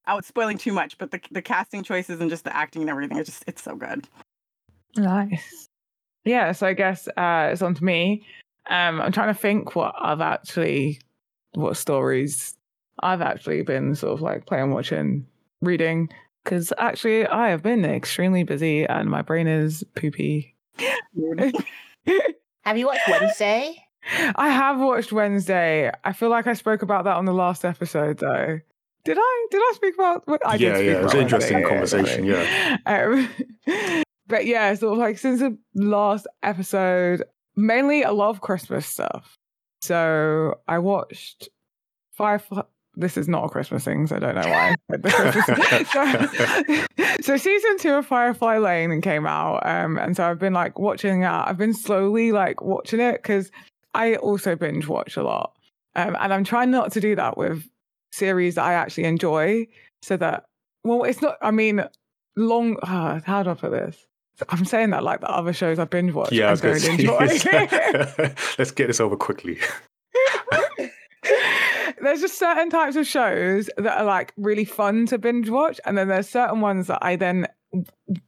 out 0.06 0.24
spoiling 0.24 0.58
too 0.58 0.72
much, 0.72 0.96
but 0.98 1.10
the 1.10 1.20
the 1.30 1.42
casting 1.42 1.82
choices 1.82 2.20
and 2.20 2.30
just 2.30 2.44
the 2.44 2.56
acting 2.56 2.82
and 2.82 2.90
everything, 2.90 3.18
it's 3.18 3.28
just 3.28 3.44
it's 3.46 3.62
so 3.62 3.74
good. 3.74 4.06
Nice. 4.96 5.68
Yeah, 6.24 6.52
so 6.52 6.66
I 6.66 6.74
guess 6.74 7.08
uh, 7.08 7.50
it's 7.52 7.62
on 7.62 7.74
to 7.74 7.84
me. 7.84 8.24
Um, 8.68 9.00
I'm 9.00 9.12
trying 9.12 9.32
to 9.34 9.40
think 9.40 9.74
what 9.74 9.94
I've 9.98 10.20
actually, 10.20 11.00
what 11.54 11.76
stories 11.76 12.56
I've 13.02 13.22
actually 13.22 13.62
been 13.62 13.94
sort 13.94 14.12
of 14.12 14.20
like 14.20 14.46
playing, 14.46 14.70
watching, 14.72 15.26
reading. 15.60 16.10
Because 16.44 16.72
actually, 16.78 17.26
I 17.26 17.50
have 17.50 17.62
been 17.62 17.84
extremely 17.84 18.44
busy 18.44 18.84
and 18.84 19.10
my 19.10 19.22
brain 19.22 19.46
is 19.46 19.84
poopy. 19.94 20.54
Have 22.62 22.78
you 22.78 22.86
watched 22.86 23.08
Wednesday? 23.08 23.74
I 24.34 24.48
have 24.48 24.80
watched 24.80 25.12
Wednesday. 25.12 25.90
I 26.04 26.12
feel 26.12 26.30
like 26.30 26.46
I 26.46 26.54
spoke 26.54 26.82
about 26.82 27.04
that 27.04 27.16
on 27.16 27.26
the 27.26 27.34
last 27.34 27.64
episode, 27.64 28.18
though. 28.18 28.60
Did 29.04 29.18
I? 29.18 29.46
Did 29.50 29.58
I 29.60 29.72
speak 29.74 29.94
about? 29.94 30.24
I 30.44 30.54
yeah, 30.54 30.56
did 30.56 30.60
yeah, 30.60 30.74
speak 30.76 30.88
it 30.88 31.02
was 31.02 31.14
an 31.14 31.20
interesting 31.20 31.62
Wednesday, 31.62 31.98
conversation. 31.98 32.24
Yeah, 32.24 32.76
Um, 32.86 34.02
but 34.30 34.46
yeah, 34.46 34.72
sort 34.74 34.92
of 34.94 34.98
like 34.98 35.18
since 35.18 35.40
the 35.40 35.58
last 35.74 36.26
episode, 36.42 37.24
mainly 37.56 38.02
a 38.02 38.12
lot 38.12 38.30
of 38.30 38.40
Christmas 38.40 38.86
stuff. 38.86 39.36
So 39.82 40.60
I 40.68 40.78
watched 40.78 41.48
Firefly. 42.12 42.62
This 42.96 43.16
is 43.16 43.28
not 43.28 43.44
a 43.44 43.48
Christmas 43.48 43.84
thing, 43.84 44.06
so 44.06 44.16
I 44.16 44.18
don't 44.18 44.34
know 44.34 44.48
why. 44.48 44.74
But 44.88 45.02
the 45.02 45.10
Christmas- 45.10 46.96
so, 47.16 47.22
so 47.22 47.36
season 47.36 47.78
two 47.78 47.94
of 47.94 48.06
Firefly 48.06 48.58
Lane 48.58 49.00
came 49.00 49.26
out, 49.26 49.64
um, 49.64 49.96
and 49.96 50.16
so 50.16 50.24
I've 50.24 50.38
been 50.38 50.52
like 50.52 50.78
watching 50.78 51.20
that. 51.20 51.48
I've 51.48 51.56
been 51.56 51.72
slowly 51.72 52.32
like 52.32 52.60
watching 52.62 53.00
it 53.00 53.22
because 53.22 53.50
I 53.94 54.16
also 54.16 54.56
binge 54.56 54.86
watch 54.88 55.16
a 55.16 55.22
lot, 55.22 55.52
um, 55.96 56.16
and 56.20 56.32
I'm 56.34 56.44
trying 56.44 56.70
not 56.70 56.92
to 56.92 57.00
do 57.00 57.14
that 57.16 57.38
with 57.38 57.64
series 58.12 58.56
that 58.56 58.64
I 58.64 58.74
actually 58.74 59.04
enjoy, 59.04 59.66
so 60.02 60.16
that 60.16 60.44
well, 60.84 61.04
it's 61.04 61.22
not. 61.22 61.36
I 61.40 61.52
mean, 61.52 61.82
long. 62.36 62.76
Uh, 62.82 63.20
how 63.24 63.42
do 63.44 63.50
I 63.50 63.54
put 63.54 63.70
this? 63.70 63.96
I'm 64.48 64.64
saying 64.64 64.90
that 64.90 65.02
like 65.02 65.20
the 65.20 65.30
other 65.30 65.52
shows 65.52 65.78
I 65.78 65.84
binge 65.84 66.12
watch. 66.12 66.32
yeah. 66.32 66.46
I 66.46 66.48
I 66.48 66.50
was 66.52 66.60
going 66.60 66.80
don't 66.80 66.96
to 66.96 67.02
enjoy. 67.02 68.34
let's 68.58 68.70
get 68.70 68.86
this 68.86 69.00
over 69.00 69.16
quickly. 69.16 69.58
there's 72.02 72.20
just 72.20 72.38
certain 72.38 72.70
types 72.70 72.96
of 72.96 73.06
shows 73.06 73.68
that 73.76 73.98
are 73.98 74.04
like 74.04 74.32
really 74.36 74.64
fun 74.64 75.06
to 75.06 75.18
binge 75.18 75.48
watch, 75.50 75.80
and 75.84 75.96
then 75.98 76.08
there's 76.08 76.28
certain 76.28 76.60
ones 76.60 76.86
that 76.88 76.98
I 77.02 77.16
then 77.16 77.46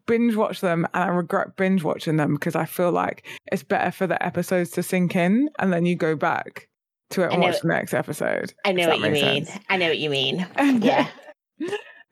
binge 0.06 0.36
watch 0.36 0.60
them 0.60 0.86
and 0.94 1.04
I 1.04 1.08
regret 1.08 1.56
binge 1.56 1.82
watching 1.82 2.16
them 2.16 2.34
because 2.34 2.54
I 2.54 2.64
feel 2.64 2.92
like 2.92 3.26
it's 3.50 3.64
better 3.64 3.90
for 3.90 4.06
the 4.06 4.22
episodes 4.24 4.70
to 4.72 4.82
sink 4.82 5.16
in, 5.16 5.48
and 5.58 5.72
then 5.72 5.86
you 5.86 5.96
go 5.96 6.14
back 6.16 6.68
to 7.10 7.22
it 7.22 7.32
and 7.32 7.40
know- 7.40 7.48
watch 7.48 7.60
the 7.60 7.68
next 7.68 7.94
episode. 7.94 8.52
I 8.64 8.72
know 8.72 8.88
what 8.88 9.00
you 9.00 9.10
mean. 9.10 9.46
sense? 9.46 9.64
I 9.68 9.76
know 9.76 9.88
what 9.88 9.98
you 9.98 10.10
mean. 10.10 10.46
Yeah. 10.58 11.08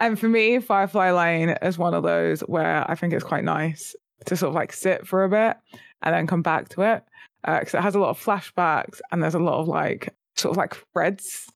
And 0.01 0.19
for 0.19 0.29
me, 0.29 0.59
Firefly 0.61 1.13
Lane 1.13 1.51
is 1.63 1.79
one 1.79 1.95
of 1.95 2.03
those 2.03 2.41
where 2.41 2.91
I 2.91 2.95
think 2.95 3.13
it's 3.13 3.25
quite 3.25 3.45
nice 3.45 3.95
to 4.27 4.37
sort 4.37 4.49
of 4.49 4.55
like 4.55 4.73
sit 4.73 5.07
for 5.07 5.25
a 5.25 5.29
bit 5.29 5.57
and 6.03 6.15
then 6.15 6.27
come 6.27 6.43
back 6.43 6.71
to 6.71 6.83
it 6.83 7.05
uh, 7.45 7.61
because 7.61 7.75
it 7.75 7.83
has 7.83 7.95
a 7.95 8.01
lot 8.01 8.11
of 8.11 8.23
flashbacks 8.23 9.01
and 9.13 9.23
there's 9.23 9.35
a 9.35 9.39
lot 9.39 9.61
of 9.61 9.69
like 9.69 10.15
sort 10.37 10.53
of 10.53 10.57
like 10.57 10.77
threads 10.93 11.49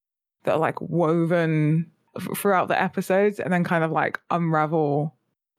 that 0.45 0.53
are 0.53 0.59
like 0.59 0.81
woven 0.81 1.91
f- 2.17 2.37
throughout 2.37 2.69
the 2.69 2.81
episodes 2.81 3.41
and 3.41 3.53
then 3.53 3.65
kind 3.65 3.83
of 3.83 3.91
like 3.91 4.21
unravel 4.31 5.15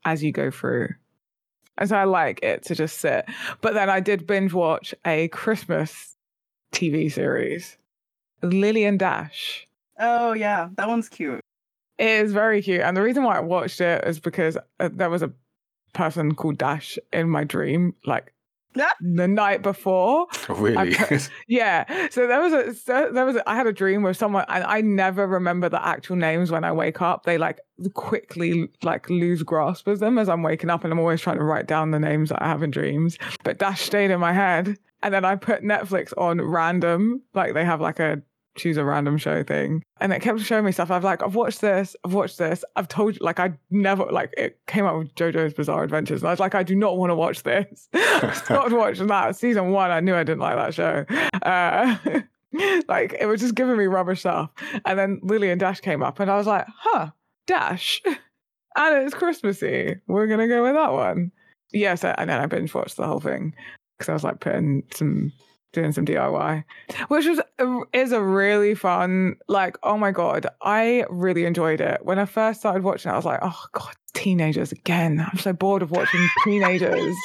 as 0.05 0.23
you 0.23 0.31
go 0.31 0.51
through. 0.51 0.89
And 1.77 1.89
so 1.89 1.97
I 1.97 2.05
like 2.05 2.41
it 2.43 2.63
to 2.65 2.75
just 2.75 2.99
sit. 2.99 3.25
But 3.61 3.73
then 3.73 3.89
I 3.89 3.99
did 3.99 4.27
binge 4.27 4.53
watch 4.53 4.93
a 5.05 5.27
Christmas 5.29 6.15
TV 6.71 7.11
series, 7.11 7.77
Lily 8.41 8.85
and 8.85 8.99
Dash. 8.99 9.67
Oh 9.99 10.33
yeah, 10.33 10.69
that 10.75 10.87
one's 10.87 11.09
cute. 11.09 11.41
It 11.97 12.07
is 12.07 12.33
very 12.33 12.61
cute. 12.61 12.81
And 12.81 12.95
the 12.95 13.01
reason 13.01 13.23
why 13.23 13.37
I 13.37 13.41
watched 13.41 13.79
it 13.81 14.03
is 14.05 14.19
because 14.19 14.57
uh, 14.79 14.89
there 14.91 15.09
was 15.09 15.21
a 15.21 15.31
person 15.93 16.35
called 16.35 16.57
Dash 16.57 16.97
in 17.13 17.29
my 17.29 17.43
dream, 17.43 17.95
like 18.05 18.33
the 18.99 19.27
night 19.27 19.61
before. 19.61 20.27
really? 20.49 20.93
put- 20.95 21.29
Yeah. 21.47 22.09
So 22.09 22.27
there 22.27 22.41
was 22.41 22.53
a 22.53 22.73
so 22.73 23.09
there 23.13 23.25
was 23.25 23.37
a, 23.37 23.49
I 23.49 23.55
had 23.55 23.67
a 23.67 23.71
dream 23.73 24.03
with 24.03 24.17
someone 24.17 24.45
and 24.49 24.63
I 24.65 24.81
never 24.81 25.25
remember 25.25 25.69
the 25.69 25.85
actual 25.85 26.17
names 26.17 26.51
when 26.51 26.63
I 26.63 26.71
wake 26.73 27.01
up. 27.01 27.23
They 27.23 27.37
like 27.37 27.61
quickly 27.93 28.69
like 28.83 29.09
lose 29.09 29.43
grasp 29.43 29.87
of 29.87 29.99
them 29.99 30.17
as 30.17 30.29
I'm 30.29 30.43
waking 30.43 30.69
up 30.69 30.83
and 30.83 30.91
I'm 30.91 30.99
always 30.99 31.21
trying 31.21 31.37
to 31.37 31.43
write 31.43 31.67
down 31.67 31.91
the 31.91 31.99
names 31.99 32.29
that 32.29 32.41
I 32.41 32.47
have 32.47 32.63
in 32.63 32.71
dreams. 32.71 33.17
But 33.43 33.57
Dash 33.59 33.81
stayed 33.81 34.11
in 34.11 34.19
my 34.19 34.33
head. 34.33 34.77
And 35.03 35.13
then 35.13 35.23
I 35.23 35.35
put 35.35 35.61
Netflix 35.61 36.13
on 36.17 36.41
random, 36.41 37.21
like 37.35 37.53
they 37.53 37.63
have 37.63 37.79
like 37.79 37.99
a 37.99 38.21
choose 38.55 38.77
a 38.77 38.85
random 38.85 39.17
show 39.17 39.43
thing. 39.43 39.83
And 39.99 40.11
it 40.13 40.21
kept 40.21 40.39
showing 40.41 40.65
me 40.65 40.71
stuff. 40.71 40.91
I've 40.91 41.03
like, 41.03 41.21
I've 41.23 41.35
watched 41.35 41.61
this, 41.61 41.95
I've 42.03 42.13
watched 42.13 42.37
this. 42.37 42.63
I've 42.75 42.87
told 42.87 43.15
you, 43.15 43.19
like, 43.21 43.39
I 43.39 43.53
never, 43.69 44.05
like, 44.05 44.33
it 44.37 44.59
came 44.67 44.85
out 44.85 44.97
with 44.97 45.15
JoJo's 45.15 45.53
Bizarre 45.53 45.83
Adventures. 45.83 46.21
And 46.21 46.27
I 46.27 46.31
was 46.31 46.39
like, 46.39 46.55
I 46.55 46.63
do 46.63 46.75
not 46.75 46.97
want 46.97 47.11
to 47.11 47.15
watch 47.15 47.43
this. 47.43 47.87
I 47.93 48.33
stopped 48.33 48.71
watching 48.71 49.07
that. 49.07 49.35
Season 49.35 49.71
one, 49.71 49.91
I 49.91 49.99
knew 49.99 50.15
I 50.15 50.23
didn't 50.23 50.39
like 50.39 50.55
that 50.55 50.73
show. 50.73 51.05
Uh, 51.41 51.97
like, 52.87 53.15
it 53.19 53.27
was 53.27 53.41
just 53.41 53.55
giving 53.55 53.77
me 53.77 53.85
rubbish 53.85 54.21
stuff. 54.21 54.49
And 54.85 54.97
then 54.97 55.19
Lily 55.23 55.51
and 55.51 55.59
Dash 55.59 55.81
came 55.81 56.03
up, 56.03 56.19
and 56.19 56.31
I 56.31 56.37
was 56.37 56.47
like, 56.47 56.65
huh, 56.67 57.11
Dash. 57.47 58.01
And 58.77 59.05
it's 59.05 59.15
Christmassy. 59.15 59.95
We're 60.05 60.27
going 60.27 60.41
to 60.41 60.49
go 60.49 60.61
with 60.61 60.73
that 60.73 60.91
one. 60.91 61.31
Yes, 61.71 62.03
and 62.03 62.29
then 62.29 62.41
I 62.41 62.45
binge 62.45 62.73
watched 62.73 62.97
the 62.97 63.07
whole 63.07 63.21
thing 63.21 63.53
because 63.97 64.09
I 64.09 64.13
was 64.13 64.23
like 64.25 64.41
putting 64.41 64.83
some 64.93 65.31
doing 65.75 65.91
some 65.91 66.05
DIY, 66.05 66.63
which 67.09 67.25
was 67.25 67.39
is 67.93 68.11
a 68.11 68.21
really 68.21 68.73
fun. 68.73 69.35
Like, 69.47 69.77
oh 69.83 69.97
my 69.97 70.11
god, 70.11 70.47
I 70.61 71.05
really 71.09 71.45
enjoyed 71.45 71.81
it 71.81 72.03
when 72.03 72.17
I 72.17 72.25
first 72.25 72.61
started 72.61 72.83
watching 72.83 73.11
it. 73.11 73.13
I 73.13 73.17
was 73.17 73.25
like, 73.25 73.39
oh 73.43 73.65
god, 73.73 73.93
teenagers 74.13 74.71
again. 74.71 75.23
I'm 75.31 75.37
so 75.37 75.53
bored 75.53 75.83
of 75.83 75.91
watching 75.91 76.27
teenagers. 76.43 77.15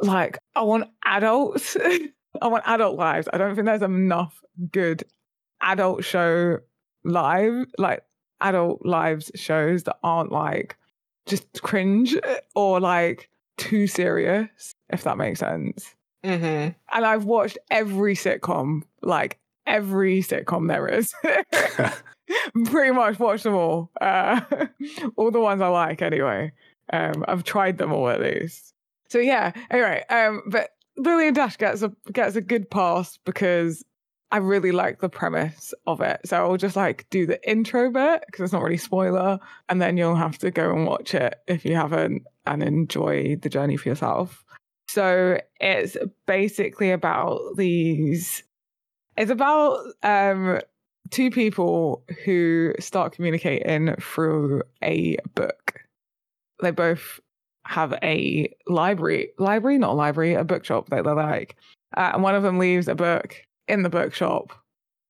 like, 0.00 0.38
I 0.54 0.62
want 0.62 0.88
adults. 1.04 1.76
I 2.42 2.48
want 2.48 2.64
adult 2.66 2.96
lives. 2.96 3.28
I 3.32 3.38
don't 3.38 3.54
think 3.54 3.66
there's 3.66 3.82
enough 3.82 4.40
good 4.70 5.02
adult 5.62 6.04
show 6.04 6.58
live, 7.04 7.66
like 7.78 8.04
adult 8.40 8.84
lives 8.84 9.32
shows 9.34 9.84
that 9.84 9.96
aren't 10.02 10.30
like 10.30 10.76
just 11.24 11.62
cringe 11.62 12.14
or 12.54 12.78
like 12.78 13.30
too 13.56 13.86
serious, 13.86 14.74
if 14.90 15.02
that 15.04 15.16
makes 15.16 15.40
sense 15.40 15.95
hmm 16.26 16.68
and 16.92 17.04
I've 17.04 17.24
watched 17.24 17.58
every 17.70 18.14
sitcom, 18.14 18.82
like 19.02 19.38
every 19.66 20.22
sitcom 20.22 20.68
there 20.68 20.88
is. 20.88 21.14
Pretty 22.66 22.92
much 22.92 23.18
watched 23.18 23.44
them 23.44 23.54
all. 23.54 23.90
Uh, 24.00 24.40
all 25.16 25.30
the 25.30 25.40
ones 25.40 25.60
I 25.60 25.68
like, 25.68 26.02
anyway. 26.02 26.52
Um, 26.92 27.24
I've 27.26 27.44
tried 27.44 27.78
them 27.78 27.92
all 27.92 28.08
at 28.08 28.20
least. 28.20 28.74
So 29.08 29.18
yeah. 29.18 29.52
Anyway, 29.70 30.04
um, 30.10 30.42
but 30.46 30.70
Lily 30.96 31.28
and 31.28 31.36
Dash 31.36 31.56
gets 31.56 31.82
a 31.82 31.92
gets 32.12 32.36
a 32.36 32.40
good 32.40 32.70
pass 32.70 33.18
because 33.24 33.84
I 34.32 34.38
really 34.38 34.72
like 34.72 35.00
the 35.00 35.08
premise 35.08 35.72
of 35.86 36.00
it. 36.00 36.20
So 36.24 36.36
I'll 36.36 36.56
just 36.56 36.76
like 36.76 37.06
do 37.10 37.26
the 37.26 37.48
intro 37.48 37.90
bit 37.90 38.24
because 38.26 38.44
it's 38.44 38.52
not 38.52 38.62
really 38.62 38.76
spoiler, 38.76 39.38
and 39.68 39.80
then 39.80 39.96
you'll 39.96 40.16
have 40.16 40.38
to 40.38 40.50
go 40.50 40.72
and 40.72 40.86
watch 40.86 41.14
it 41.14 41.36
if 41.46 41.64
you 41.64 41.74
haven't 41.74 42.24
and 42.46 42.62
enjoy 42.62 43.36
the 43.36 43.48
journey 43.48 43.76
for 43.76 43.88
yourself. 43.88 44.44
So 44.88 45.40
it's 45.60 45.96
basically 46.26 46.90
about 46.90 47.40
these. 47.56 48.42
It's 49.16 49.30
about 49.30 49.80
um, 50.02 50.60
two 51.10 51.30
people 51.30 52.04
who 52.24 52.74
start 52.78 53.12
communicating 53.12 53.94
through 53.96 54.62
a 54.82 55.16
book. 55.34 55.80
They 56.62 56.70
both 56.70 57.20
have 57.66 57.94
a 58.02 58.54
library, 58.66 59.30
library, 59.38 59.78
not 59.78 59.90
a 59.90 59.94
library, 59.94 60.34
a 60.34 60.44
bookshop 60.44 60.88
that 60.90 61.04
they 61.04 61.10
like. 61.10 61.56
Uh, 61.96 62.12
and 62.14 62.22
one 62.22 62.34
of 62.34 62.42
them 62.42 62.58
leaves 62.58 62.88
a 62.88 62.94
book 62.94 63.36
in 63.68 63.82
the 63.82 63.90
bookshop, 63.90 64.52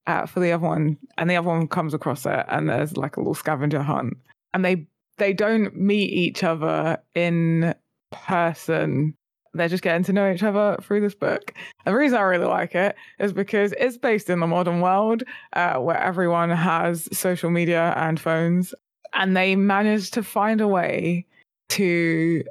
uh, 0.06 0.26
for 0.26 0.40
the 0.40 0.52
other 0.52 0.66
one, 0.66 0.96
and 1.18 1.28
the 1.28 1.36
other 1.36 1.48
one 1.48 1.68
comes 1.68 1.94
across 1.94 2.24
it, 2.26 2.44
and 2.48 2.68
there's 2.68 2.96
like 2.96 3.16
a 3.16 3.20
little 3.20 3.34
scavenger 3.34 3.82
hunt, 3.82 4.16
and 4.54 4.64
they 4.64 4.86
they 5.18 5.32
don't 5.32 5.74
meet 5.76 6.12
each 6.12 6.44
other 6.44 6.98
in 7.14 7.74
person. 8.10 9.14
They're 9.56 9.68
just 9.68 9.82
getting 9.82 10.04
to 10.04 10.12
know 10.12 10.30
each 10.30 10.42
other 10.42 10.76
through 10.82 11.00
this 11.00 11.14
book. 11.14 11.52
And 11.84 11.94
the 11.94 11.98
reason 11.98 12.18
I 12.18 12.22
really 12.22 12.46
like 12.46 12.74
it 12.74 12.96
is 13.18 13.32
because 13.32 13.72
it's 13.78 13.96
based 13.96 14.30
in 14.30 14.40
the 14.40 14.46
modern 14.46 14.80
world 14.80 15.22
uh, 15.52 15.76
where 15.78 15.98
everyone 15.98 16.50
has 16.50 17.08
social 17.16 17.50
media 17.50 17.94
and 17.96 18.20
phones, 18.20 18.74
and 19.14 19.36
they 19.36 19.56
managed 19.56 20.14
to 20.14 20.22
find 20.22 20.60
a 20.60 20.68
way 20.68 21.26
to 21.70 22.44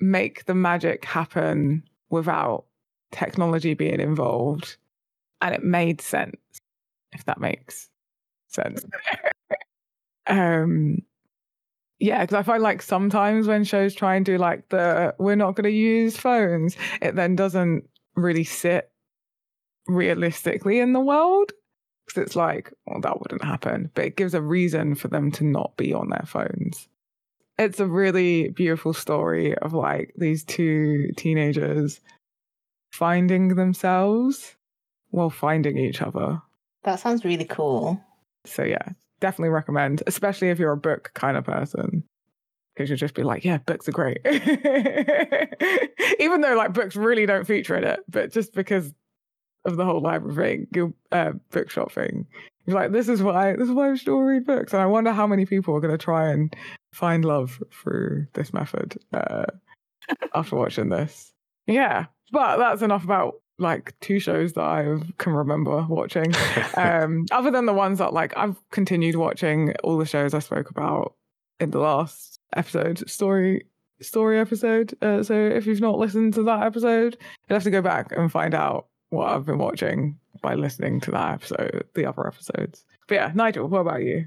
make 0.00 0.44
the 0.44 0.54
magic 0.54 1.04
happen 1.04 1.82
without 2.10 2.64
technology 3.12 3.74
being 3.74 4.00
involved. 4.00 4.76
And 5.40 5.54
it 5.54 5.62
made 5.62 6.00
sense, 6.00 6.36
if 7.12 7.24
that 7.24 7.40
makes 7.40 7.90
sense. 8.48 8.84
um, 10.26 11.02
yeah, 12.04 12.20
because 12.20 12.34
I 12.34 12.42
find 12.42 12.62
like 12.62 12.82
sometimes 12.82 13.46
when 13.46 13.64
shows 13.64 13.94
try 13.94 14.14
and 14.14 14.26
do 14.26 14.36
like 14.36 14.68
the 14.68 15.14
we're 15.18 15.36
not 15.36 15.54
going 15.54 15.64
to 15.64 15.70
use 15.70 16.18
phones, 16.18 16.76
it 17.00 17.14
then 17.14 17.34
doesn't 17.34 17.88
really 18.14 18.44
sit 18.44 18.90
realistically 19.86 20.80
in 20.80 20.92
the 20.92 21.00
world. 21.00 21.52
Because 22.04 22.22
it's 22.22 22.36
like, 22.36 22.70
well, 22.86 23.00
that 23.00 23.20
wouldn't 23.20 23.42
happen. 23.42 23.90
But 23.94 24.04
it 24.04 24.16
gives 24.16 24.34
a 24.34 24.42
reason 24.42 24.94
for 24.94 25.08
them 25.08 25.30
to 25.32 25.44
not 25.44 25.78
be 25.78 25.94
on 25.94 26.10
their 26.10 26.26
phones. 26.26 26.88
It's 27.58 27.80
a 27.80 27.86
really 27.86 28.50
beautiful 28.50 28.92
story 28.92 29.56
of 29.56 29.72
like 29.72 30.12
these 30.18 30.44
two 30.44 31.10
teenagers 31.16 32.02
finding 32.92 33.54
themselves 33.54 34.56
while 35.08 35.30
finding 35.30 35.78
each 35.78 36.02
other. 36.02 36.42
That 36.82 37.00
sounds 37.00 37.24
really 37.24 37.46
cool. 37.46 37.98
So 38.44 38.62
yeah, 38.62 38.90
definitely 39.24 39.48
recommend, 39.48 40.02
especially 40.06 40.50
if 40.50 40.58
you're 40.58 40.72
a 40.72 40.76
book 40.76 41.10
kind 41.14 41.38
of 41.38 41.44
person. 41.44 42.04
Because 42.74 42.90
you'll 42.90 42.98
just 42.98 43.14
be 43.14 43.22
like, 43.22 43.42
yeah, 43.42 43.56
books 43.56 43.88
are 43.88 43.92
great. 43.92 44.18
Even 46.18 46.42
though 46.42 46.54
like 46.56 46.74
books 46.74 46.94
really 46.94 47.24
don't 47.24 47.46
feature 47.46 47.74
in 47.74 47.84
it, 47.84 48.00
but 48.06 48.32
just 48.32 48.52
because 48.52 48.92
of 49.64 49.78
the 49.78 49.84
whole 49.86 50.02
library 50.02 50.66
thing, 50.70 50.92
uh, 51.10 51.32
bookshop 51.50 51.90
thing, 51.90 52.26
you're 52.66 52.76
like, 52.76 52.92
this 52.92 53.08
is 53.08 53.22
why 53.22 53.56
this 53.56 53.68
is 53.68 53.74
why 53.74 53.92
I 53.92 53.94
still 53.94 54.18
read 54.18 54.44
books. 54.44 54.74
And 54.74 54.82
I 54.82 54.86
wonder 54.86 55.12
how 55.12 55.26
many 55.26 55.46
people 55.46 55.74
are 55.74 55.80
going 55.80 55.96
to 55.96 56.04
try 56.04 56.30
and 56.30 56.54
find 56.92 57.24
love 57.24 57.62
through 57.72 58.26
this 58.34 58.52
method 58.52 58.98
uh, 59.14 59.46
after 60.34 60.56
watching 60.56 60.90
this. 60.90 61.32
Yeah, 61.66 62.06
but 62.30 62.58
that's 62.58 62.82
enough 62.82 63.04
about 63.04 63.36
like 63.58 63.98
two 64.00 64.18
shows 64.18 64.54
that 64.54 64.64
I 64.64 64.98
can 65.18 65.32
remember 65.32 65.82
watching. 65.88 66.32
um, 66.76 67.26
other 67.30 67.50
than 67.50 67.66
the 67.66 67.72
ones 67.72 67.98
that 67.98 68.12
like 68.12 68.36
I've 68.36 68.56
continued 68.70 69.16
watching 69.16 69.74
all 69.84 69.98
the 69.98 70.06
shows 70.06 70.34
I 70.34 70.40
spoke 70.40 70.70
about 70.70 71.14
in 71.60 71.70
the 71.70 71.78
last 71.78 72.40
episode, 72.54 73.08
story 73.08 73.66
story 74.00 74.38
episode. 74.38 74.94
Uh, 75.02 75.22
so 75.22 75.34
if 75.34 75.66
you've 75.66 75.80
not 75.80 75.98
listened 75.98 76.34
to 76.34 76.42
that 76.44 76.62
episode, 76.62 77.16
you'll 77.48 77.56
have 77.56 77.64
to 77.64 77.70
go 77.70 77.82
back 77.82 78.12
and 78.12 78.30
find 78.30 78.54
out 78.54 78.86
what 79.10 79.30
I've 79.30 79.46
been 79.46 79.58
watching 79.58 80.18
by 80.42 80.54
listening 80.54 81.00
to 81.00 81.10
that 81.12 81.34
episode, 81.34 81.84
the 81.94 82.06
other 82.06 82.26
episodes. 82.26 82.84
But 83.06 83.14
yeah, 83.14 83.32
Nigel, 83.34 83.68
what 83.68 83.80
about 83.80 84.02
you? 84.02 84.26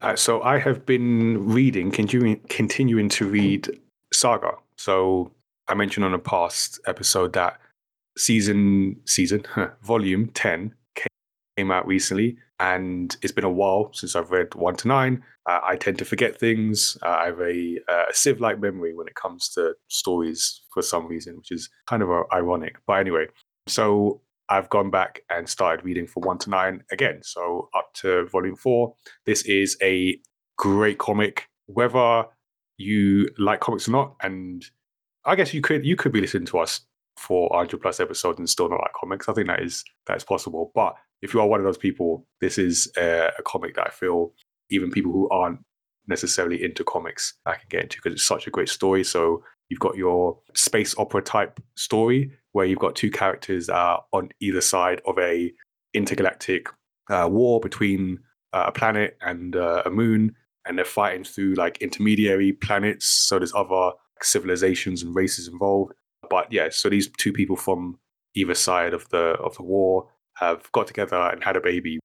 Uh, 0.00 0.16
so 0.16 0.42
I 0.42 0.58
have 0.58 0.84
been 0.84 1.46
reading, 1.46 1.90
continuing, 1.92 2.40
continuing 2.48 3.08
to 3.10 3.26
read 3.26 3.68
Saga. 4.12 4.54
So 4.76 5.30
I 5.68 5.74
mentioned 5.74 6.04
on 6.04 6.14
a 6.14 6.18
past 6.18 6.80
episode 6.86 7.34
that 7.34 7.60
season 8.16 8.96
season 9.06 9.44
volume 9.82 10.28
10 10.34 10.74
came 11.56 11.70
out 11.70 11.86
recently 11.86 12.36
and 12.58 13.16
it's 13.22 13.32
been 13.32 13.44
a 13.44 13.50
while 13.50 13.90
since 13.92 14.14
i've 14.14 14.30
read 14.30 14.54
1 14.54 14.76
to 14.76 14.88
9 14.88 15.22
uh, 15.48 15.60
i 15.64 15.76
tend 15.76 15.98
to 15.98 16.04
forget 16.04 16.38
things. 16.38 16.96
Uh, 17.02 17.08
i 17.08 17.26
have 17.26 17.40
a, 17.40 17.78
uh, 17.88 18.04
a 18.10 18.14
sieve 18.14 18.40
like 18.40 18.60
memory 18.60 18.94
when 18.94 19.06
it 19.06 19.14
comes 19.14 19.48
to 19.48 19.74
stories 19.88 20.62
for 20.72 20.82
some 20.82 21.06
reason 21.06 21.36
which 21.36 21.50
is 21.50 21.68
kind 21.86 22.02
of 22.02 22.08
ironic. 22.32 22.76
But 22.86 23.00
anyway 23.00 23.26
so 23.66 24.20
i've 24.48 24.68
gone 24.70 24.90
back 24.90 25.22
and 25.30 25.48
started 25.48 25.84
reading 25.84 26.06
from 26.06 26.22
1 26.22 26.38
to 26.38 26.50
9 26.50 26.84
again. 26.90 27.20
So 27.22 27.68
up 27.76 27.92
to 27.94 28.26
volume 28.26 28.56
4 28.56 28.94
this 29.26 29.42
is 29.42 29.76
a 29.82 30.18
great 30.58 30.98
comic. 30.98 31.48
Whether 31.66 32.24
you 32.78 33.28
like 33.38 33.60
comics 33.60 33.88
or 33.88 33.92
not 33.92 34.16
and 34.22 34.64
i 35.24 35.34
guess 35.36 35.54
you 35.54 35.60
could 35.60 35.84
you 35.84 35.96
could 35.96 36.12
be 36.12 36.20
listening 36.20 36.46
to 36.46 36.58
us 36.58 36.80
for 37.18 37.48
100 37.50 37.80
plus 37.80 38.00
episodes 38.00 38.38
and 38.38 38.48
still 38.48 38.68
not 38.68 38.80
like 38.80 38.92
comics. 38.98 39.28
I 39.28 39.32
think 39.32 39.48
that 39.48 39.62
is 39.62 39.84
that 40.06 40.16
is 40.16 40.24
possible. 40.24 40.72
But 40.74 40.94
if 41.20 41.34
you 41.34 41.40
are 41.40 41.46
one 41.46 41.60
of 41.60 41.64
those 41.64 41.78
people, 41.78 42.26
this 42.40 42.58
is 42.58 42.90
a, 42.96 43.30
a 43.38 43.42
comic 43.42 43.74
that 43.76 43.86
I 43.86 43.90
feel 43.90 44.32
even 44.70 44.90
people 44.90 45.12
who 45.12 45.28
aren't 45.30 45.60
necessarily 46.08 46.62
into 46.62 46.82
comics 46.82 47.34
I 47.46 47.52
can 47.52 47.66
get 47.68 47.82
into 47.82 47.98
because 47.98 48.14
it's 48.14 48.26
such 48.26 48.46
a 48.46 48.50
great 48.50 48.68
story. 48.68 49.04
So 49.04 49.44
you've 49.68 49.80
got 49.80 49.96
your 49.96 50.38
space 50.54 50.96
opera 50.98 51.22
type 51.22 51.60
story 51.76 52.32
where 52.52 52.66
you've 52.66 52.78
got 52.78 52.96
two 52.96 53.10
characters 53.10 53.68
uh, 53.68 53.98
on 54.12 54.30
either 54.40 54.60
side 54.60 55.00
of 55.06 55.18
a 55.18 55.52
intergalactic 55.94 56.68
uh, 57.10 57.28
war 57.30 57.60
between 57.60 58.18
uh, 58.52 58.64
a 58.68 58.72
planet 58.72 59.16
and 59.22 59.56
uh, 59.56 59.82
a 59.86 59.90
moon, 59.90 60.34
and 60.66 60.76
they're 60.76 60.84
fighting 60.84 61.24
through 61.24 61.54
like 61.54 61.78
intermediary 61.78 62.52
planets. 62.52 63.06
So 63.06 63.38
there's 63.38 63.54
other 63.54 63.92
civilizations 64.22 65.02
and 65.02 65.14
races 65.14 65.48
involved 65.48 65.92
but 66.32 66.50
yeah, 66.50 66.70
so 66.70 66.88
these 66.88 67.10
two 67.18 67.30
people 67.30 67.56
from 67.56 67.98
either 68.34 68.54
side 68.54 68.94
of 68.94 69.06
the 69.10 69.36
of 69.46 69.54
the 69.56 69.62
war 69.62 70.08
have 70.38 70.72
got 70.72 70.86
together 70.86 71.18
and 71.30 71.44
had 71.44 71.56
a 71.56 71.60
baby, 71.60 72.00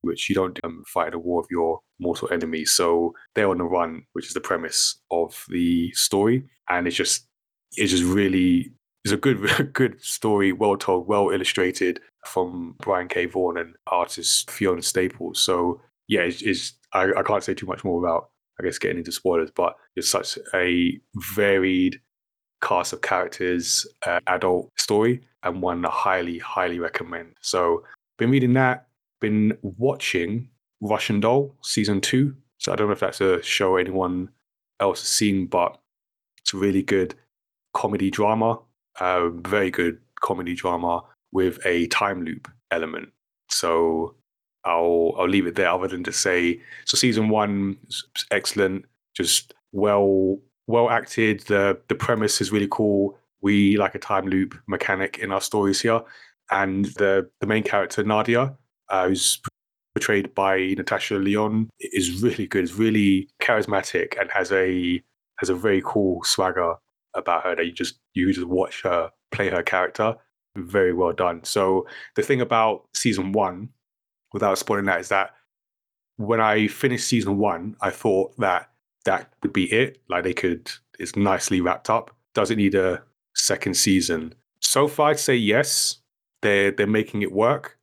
which 0.00 0.30
you 0.30 0.34
don't 0.34 0.58
um, 0.64 0.82
fight 0.86 1.12
a 1.12 1.18
war 1.18 1.40
of 1.40 1.46
your 1.50 1.80
mortal 2.00 2.32
enemy. 2.32 2.64
So 2.64 3.12
they're 3.34 3.50
on 3.50 3.58
the 3.58 3.64
run, 3.64 4.04
which 4.14 4.28
is 4.28 4.32
the 4.32 4.40
premise 4.40 4.98
of 5.10 5.44
the 5.50 5.92
story, 5.92 6.42
and 6.70 6.86
it's 6.86 6.96
just 6.96 7.26
it's 7.72 7.90
just 7.90 8.04
really 8.04 8.72
it's 9.04 9.12
a 9.12 9.18
good 9.18 9.72
good 9.74 10.02
story, 10.02 10.52
well 10.52 10.78
told, 10.78 11.06
well 11.06 11.28
illustrated 11.28 12.00
from 12.24 12.76
Brian 12.78 13.08
K. 13.08 13.26
Vaughan 13.26 13.58
and 13.58 13.74
artist 13.88 14.50
Fiona 14.50 14.80
Staples. 14.80 15.38
So 15.38 15.82
yeah, 16.08 16.22
it's, 16.22 16.40
it's 16.40 16.72
I, 16.94 17.10
I 17.14 17.22
can't 17.22 17.44
say 17.44 17.52
too 17.52 17.66
much 17.66 17.84
more 17.84 18.02
about 18.02 18.30
I 18.58 18.64
guess 18.64 18.78
getting 18.78 18.96
into 18.96 19.12
spoilers, 19.12 19.50
but 19.54 19.74
it's 19.96 20.08
such 20.08 20.38
a 20.54 20.98
varied 21.34 22.00
cast 22.62 22.92
of 22.92 23.02
characters, 23.02 23.86
uh, 24.06 24.20
adult 24.26 24.70
story, 24.78 25.20
and 25.42 25.62
one 25.62 25.84
I 25.84 25.90
highly, 25.90 26.38
highly 26.38 26.78
recommend. 26.78 27.34
So, 27.40 27.84
been 28.18 28.30
reading 28.30 28.54
that, 28.54 28.88
been 29.20 29.56
watching 29.62 30.48
Russian 30.80 31.20
Doll 31.20 31.54
season 31.62 32.00
two. 32.00 32.34
So, 32.58 32.72
I 32.72 32.76
don't 32.76 32.88
know 32.88 32.92
if 32.92 33.00
that's 33.00 33.20
a 33.20 33.42
show 33.42 33.76
anyone 33.76 34.30
else 34.80 35.00
has 35.00 35.08
seen, 35.08 35.46
but 35.46 35.78
it's 36.38 36.54
a 36.54 36.56
really 36.56 36.82
good 36.82 37.14
comedy 37.74 38.10
drama, 38.10 38.58
uh, 39.00 39.28
very 39.28 39.70
good 39.70 39.98
comedy 40.20 40.54
drama 40.54 41.02
with 41.32 41.58
a 41.66 41.86
time 41.88 42.24
loop 42.24 42.48
element. 42.70 43.10
So, 43.50 44.14
I'll 44.64 45.14
I'll 45.16 45.28
leave 45.28 45.46
it 45.46 45.54
there. 45.54 45.70
Other 45.70 45.88
than 45.88 46.04
to 46.04 46.12
say, 46.12 46.60
so 46.84 46.96
season 46.96 47.28
one 47.28 47.78
excellent, 48.30 48.84
just 49.14 49.54
well 49.72 50.38
well 50.66 50.90
acted. 50.90 51.40
The 51.40 51.80
the 51.88 51.94
premise 51.94 52.40
is 52.40 52.52
really 52.52 52.68
cool. 52.70 53.18
We 53.42 53.76
like 53.76 53.94
a 53.94 53.98
time 53.98 54.26
loop 54.26 54.54
mechanic 54.66 55.18
in 55.18 55.32
our 55.32 55.40
stories 55.40 55.80
here, 55.80 56.00
and 56.50 56.86
the 56.96 57.28
the 57.40 57.46
main 57.46 57.62
character 57.62 58.02
Nadia, 58.02 58.56
uh, 58.88 59.08
who's 59.08 59.40
portrayed 59.94 60.34
by 60.34 60.74
Natasha 60.76 61.14
Lyonne, 61.16 61.70
is 61.80 62.22
really 62.22 62.46
good. 62.46 62.64
Is 62.64 62.74
really 62.74 63.28
charismatic 63.42 64.20
and 64.20 64.30
has 64.30 64.52
a 64.52 65.02
has 65.38 65.50
a 65.50 65.54
very 65.54 65.82
cool 65.84 66.22
swagger 66.24 66.74
about 67.14 67.44
her 67.44 67.56
that 67.56 67.66
you 67.66 67.72
just 67.72 67.98
you 68.14 68.32
just 68.32 68.46
watch 68.46 68.82
her 68.82 69.10
play 69.30 69.48
her 69.50 69.62
character. 69.62 70.14
Very 70.56 70.92
well 70.94 71.12
done. 71.12 71.44
So 71.44 71.86
the 72.14 72.22
thing 72.22 72.40
about 72.40 72.88
season 72.94 73.32
one, 73.32 73.68
without 74.32 74.56
spoiling 74.58 74.86
that, 74.86 75.00
is 75.00 75.08
that 75.10 75.32
when 76.16 76.40
I 76.40 76.66
finished 76.66 77.06
season 77.06 77.36
one, 77.36 77.76
I 77.82 77.90
thought 77.90 78.34
that 78.38 78.70
that 79.06 79.32
would 79.42 79.52
be 79.52 79.72
it. 79.72 80.02
Like 80.08 80.24
they 80.24 80.34
could, 80.34 80.70
it's 80.98 81.16
nicely 81.16 81.60
wrapped 81.60 81.88
up. 81.88 82.14
Does 82.34 82.50
it 82.50 82.56
need 82.56 82.74
a 82.74 83.02
second 83.34 83.74
season? 83.74 84.34
So 84.60 84.86
far, 84.86 85.10
I'd 85.10 85.18
say 85.18 85.34
yes. 85.34 85.98
They're 86.42 86.70
they're 86.70 86.86
making 86.86 87.22
it 87.22 87.32
work 87.32 87.78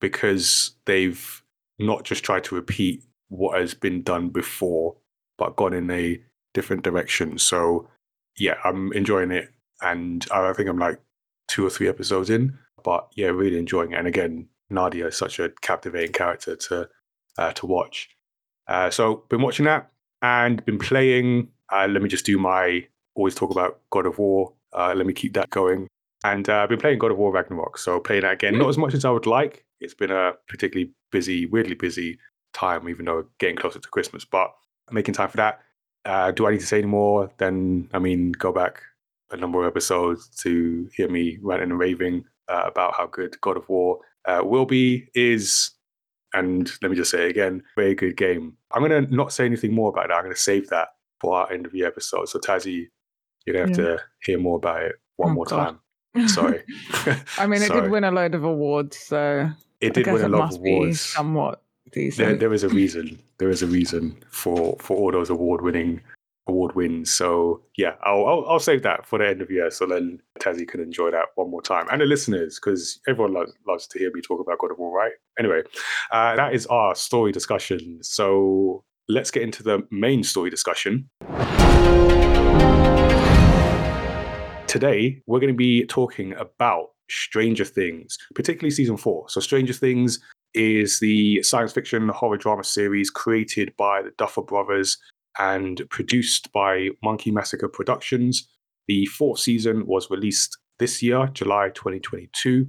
because 0.00 0.76
they've 0.84 1.42
not 1.78 2.04
just 2.04 2.24
tried 2.24 2.44
to 2.44 2.54
repeat 2.54 3.02
what 3.28 3.58
has 3.58 3.74
been 3.74 4.02
done 4.02 4.28
before, 4.28 4.96
but 5.36 5.56
gone 5.56 5.74
in 5.74 5.90
a 5.90 6.20
different 6.54 6.84
direction. 6.84 7.38
So 7.38 7.88
yeah, 8.38 8.54
I'm 8.64 8.92
enjoying 8.92 9.32
it, 9.32 9.52
and 9.82 10.24
I 10.32 10.52
think 10.52 10.68
I'm 10.68 10.78
like 10.78 11.00
two 11.48 11.66
or 11.66 11.70
three 11.70 11.88
episodes 11.88 12.30
in, 12.30 12.56
but 12.84 13.08
yeah, 13.16 13.28
really 13.28 13.58
enjoying 13.58 13.92
it. 13.92 13.98
And 13.98 14.06
again, 14.06 14.48
Nadia 14.70 15.08
is 15.08 15.16
such 15.16 15.38
a 15.40 15.50
captivating 15.62 16.12
character 16.12 16.54
to 16.54 16.88
uh, 17.38 17.52
to 17.52 17.66
watch. 17.66 18.10
Uh, 18.68 18.90
so 18.90 19.24
been 19.28 19.42
watching 19.42 19.64
that 19.64 19.90
and 20.26 20.64
been 20.64 20.78
playing. 20.78 21.48
Uh, 21.72 21.86
let 21.88 22.02
me 22.02 22.08
just 22.08 22.26
do 22.26 22.38
my 22.38 22.86
always 23.14 23.34
talk 23.34 23.50
about 23.50 23.80
God 23.90 24.06
of 24.06 24.18
War. 24.18 24.52
Uh, 24.72 24.92
let 24.96 25.06
me 25.06 25.12
keep 25.12 25.32
that 25.34 25.50
going. 25.50 25.86
And 26.24 26.48
uh, 26.48 26.56
I've 26.62 26.68
been 26.68 26.80
playing 26.80 26.98
God 26.98 27.12
of 27.12 27.18
War 27.18 27.32
Ragnarok, 27.32 27.78
so 27.78 28.00
playing 28.00 28.22
that 28.22 28.32
again. 28.32 28.58
Not 28.58 28.68
as 28.68 28.78
much 28.78 28.94
as 28.94 29.04
I 29.04 29.10
would 29.10 29.26
like. 29.26 29.64
It's 29.80 29.94
been 29.94 30.10
a 30.10 30.32
particularly 30.48 30.92
busy, 31.12 31.46
weirdly 31.46 31.74
busy 31.74 32.18
time, 32.52 32.88
even 32.88 33.04
though 33.04 33.26
getting 33.38 33.56
closer 33.56 33.78
to 33.78 33.88
Christmas. 33.88 34.24
But 34.24 34.50
making 34.90 35.14
time 35.14 35.28
for 35.28 35.36
that. 35.36 35.60
Uh, 36.04 36.30
do 36.32 36.46
I 36.46 36.52
need 36.52 36.60
to 36.60 36.66
say 36.66 36.78
any 36.78 36.86
more? 36.86 37.30
Then, 37.38 37.88
I 37.92 37.98
mean, 37.98 38.32
go 38.32 38.52
back 38.52 38.82
a 39.30 39.36
number 39.36 39.60
of 39.60 39.66
episodes 39.66 40.28
to 40.42 40.88
hear 40.96 41.08
me 41.08 41.38
ranting 41.42 41.70
and 41.70 41.78
raving 41.78 42.24
uh, 42.48 42.62
about 42.64 42.94
how 42.94 43.06
good 43.06 43.40
God 43.40 43.56
of 43.56 43.68
War 43.68 43.98
will 44.42 44.66
be, 44.66 45.08
is, 45.14 45.70
and 46.38 46.70
let 46.82 46.90
me 46.90 46.96
just 46.96 47.10
say 47.10 47.24
it 47.26 47.30
again, 47.30 47.62
very 47.76 47.94
good 47.94 48.16
game. 48.16 48.56
I'm 48.72 48.82
going 48.86 49.06
to 49.06 49.14
not 49.14 49.32
say 49.32 49.44
anything 49.44 49.72
more 49.74 49.90
about 49.90 50.10
it. 50.10 50.12
I'm 50.14 50.22
going 50.24 50.34
to 50.34 50.40
save 50.40 50.68
that 50.68 50.88
for 51.20 51.36
our 51.36 51.50
end 51.52 51.66
of 51.66 51.72
the 51.72 51.84
episode. 51.84 52.28
So, 52.28 52.38
Tazzy, 52.38 52.88
you're 53.44 53.54
going 53.56 53.72
to 53.72 53.72
have 53.82 53.88
Yeah. 53.90 53.96
to 53.96 54.02
hear 54.22 54.38
more 54.38 54.56
about 54.56 54.82
it 54.82 54.96
one 55.16 55.30
Oh, 55.30 55.34
more 55.34 55.44
God. 55.46 55.76
time. 56.16 56.28
Sorry. 56.28 56.62
I 57.38 57.46
mean, 57.46 57.62
it 57.62 57.72
did 57.72 57.90
win 57.90 58.04
a 58.04 58.10
load 58.10 58.34
of 58.34 58.44
awards, 58.44 58.96
so 58.98 59.48
It 59.80 59.94
did 59.94 60.06
win 60.06 60.22
a 60.24 60.28
lot 60.28 60.52
of 60.54 60.58
awards. 60.60 61.00
somewhat 61.00 61.62
decent. 61.92 62.26
There, 62.28 62.36
there 62.36 62.52
is 62.54 62.64
a 62.64 62.68
reason. 62.68 63.18
There 63.38 63.50
is 63.50 63.62
a 63.62 63.66
reason 63.66 64.16
for 64.30 64.76
for 64.80 64.96
all 64.96 65.12
those 65.12 65.28
award 65.30 65.60
winning 65.62 66.00
award 66.46 66.74
wins. 66.74 67.10
So 67.10 67.62
yeah, 67.76 67.94
I'll, 68.02 68.26
I'll 68.26 68.44
I'll 68.48 68.60
save 68.60 68.82
that 68.82 69.06
for 69.06 69.18
the 69.18 69.28
end 69.28 69.42
of 69.42 69.48
the 69.48 69.54
year. 69.54 69.70
So 69.70 69.86
then 69.86 70.20
Tazzy 70.40 70.66
can 70.66 70.80
enjoy 70.80 71.10
that 71.10 71.26
one 71.34 71.50
more 71.50 71.62
time, 71.62 71.86
and 71.90 72.00
the 72.00 72.06
listeners, 72.06 72.58
because 72.62 73.00
everyone 73.08 73.34
loves, 73.34 73.52
loves 73.66 73.86
to 73.88 73.98
hear 73.98 74.10
me 74.12 74.20
talk 74.20 74.40
about 74.40 74.58
God 74.58 74.70
of 74.70 74.78
War, 74.78 74.96
right? 74.96 75.12
Anyway, 75.38 75.62
uh, 76.10 76.36
that 76.36 76.54
is 76.54 76.66
our 76.66 76.94
story 76.94 77.32
discussion. 77.32 77.98
So 78.02 78.84
let's 79.08 79.30
get 79.30 79.42
into 79.42 79.62
the 79.62 79.86
main 79.90 80.22
story 80.22 80.50
discussion. 80.50 81.08
Today, 84.66 85.22
we're 85.26 85.40
going 85.40 85.52
to 85.52 85.56
be 85.56 85.86
talking 85.86 86.34
about 86.34 86.90
Stranger 87.08 87.64
Things, 87.64 88.18
particularly 88.34 88.70
season 88.70 88.96
four. 88.96 89.28
So, 89.28 89.40
Stranger 89.40 89.72
Things 89.72 90.18
is 90.54 91.00
the 91.00 91.42
science 91.42 91.72
fiction 91.72 92.08
horror 92.08 92.36
drama 92.36 92.64
series 92.64 93.10
created 93.10 93.72
by 93.76 94.02
the 94.02 94.10
Duffer 94.18 94.42
Brothers 94.42 94.98
and 95.38 95.82
produced 95.90 96.52
by 96.52 96.88
Monkey 97.02 97.30
Massacre 97.30 97.68
Productions. 97.68 98.48
The 98.88 99.06
fourth 99.06 99.40
season 99.40 99.86
was 99.86 100.10
released 100.10 100.56
this 100.78 101.02
year, 101.02 101.28
July 101.32 101.70
2022. 101.70 102.66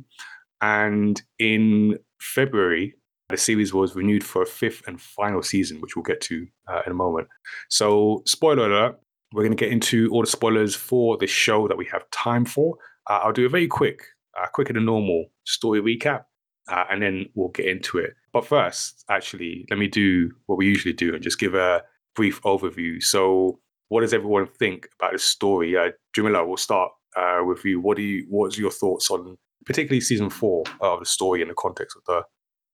And 0.61 1.21
in 1.39 1.99
February, 2.19 2.95
the 3.29 3.37
series 3.37 3.73
was 3.73 3.95
renewed 3.95 4.23
for 4.23 4.41
a 4.41 4.45
fifth 4.45 4.87
and 4.87 5.01
final 5.01 5.43
season, 5.43 5.81
which 5.81 5.95
we'll 5.95 6.03
get 6.03 6.21
to 6.21 6.47
uh, 6.67 6.81
in 6.85 6.91
a 6.91 6.95
moment. 6.95 7.27
So, 7.69 8.23
spoiler 8.25 8.65
alert, 8.65 8.99
we're 9.33 9.43
going 9.43 9.55
to 9.55 9.63
get 9.63 9.71
into 9.71 10.09
all 10.11 10.21
the 10.21 10.27
spoilers 10.27 10.75
for 10.75 11.17
this 11.17 11.29
show 11.29 11.67
that 11.67 11.77
we 11.77 11.85
have 11.91 12.09
time 12.11 12.45
for. 12.45 12.77
Uh, 13.09 13.19
I'll 13.23 13.33
do 13.33 13.45
a 13.45 13.49
very 13.49 13.67
quick, 13.67 14.01
uh, 14.41 14.47
quicker 14.47 14.73
than 14.73 14.85
normal 14.85 15.25
story 15.45 15.81
recap, 15.81 16.23
uh, 16.69 16.85
and 16.89 17.01
then 17.01 17.25
we'll 17.35 17.49
get 17.49 17.65
into 17.65 17.97
it. 17.97 18.13
But 18.31 18.45
first, 18.45 19.03
actually, 19.09 19.65
let 19.69 19.77
me 19.77 19.87
do 19.87 20.31
what 20.45 20.57
we 20.57 20.65
usually 20.65 20.93
do 20.93 21.13
and 21.13 21.21
just 21.21 21.39
give 21.39 21.53
a 21.53 21.83
brief 22.17 22.41
overview. 22.41 23.01
So, 23.01 23.59
what 23.87 24.01
does 24.01 24.13
everyone 24.13 24.47
think 24.47 24.89
about 24.99 25.13
the 25.13 25.19
story? 25.19 25.77
Uh, 25.77 25.91
Jamila, 26.13 26.45
we'll 26.45 26.57
start 26.57 26.91
uh, 27.15 27.41
with 27.45 27.63
you. 27.63 27.79
What 27.79 27.95
do 27.95 28.03
you? 28.03 28.25
What's 28.27 28.57
your 28.57 28.71
thoughts 28.71 29.09
on, 29.09 29.37
particularly 29.65 30.01
season 30.01 30.29
four 30.29 30.65
of 30.81 30.99
the 30.99 31.05
story 31.05 31.41
in 31.41 31.47
the 31.47 31.53
context 31.53 31.95
of 31.95 32.03
the 32.05 32.23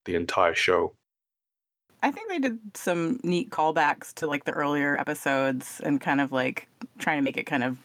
the 0.05 0.15
entire 0.15 0.55
show? 0.55 0.95
I 2.01 2.11
think 2.11 2.29
they 2.29 2.39
did 2.39 2.57
some 2.73 3.19
neat 3.23 3.51
callbacks 3.51 4.13
to 4.15 4.27
like 4.27 4.45
the 4.45 4.51
earlier 4.51 4.99
episodes 4.99 5.79
and 5.83 6.01
kind 6.01 6.19
of 6.19 6.31
like 6.31 6.67
trying 6.97 7.19
to 7.19 7.23
make 7.23 7.37
it 7.37 7.45
kind 7.45 7.63
of 7.63 7.77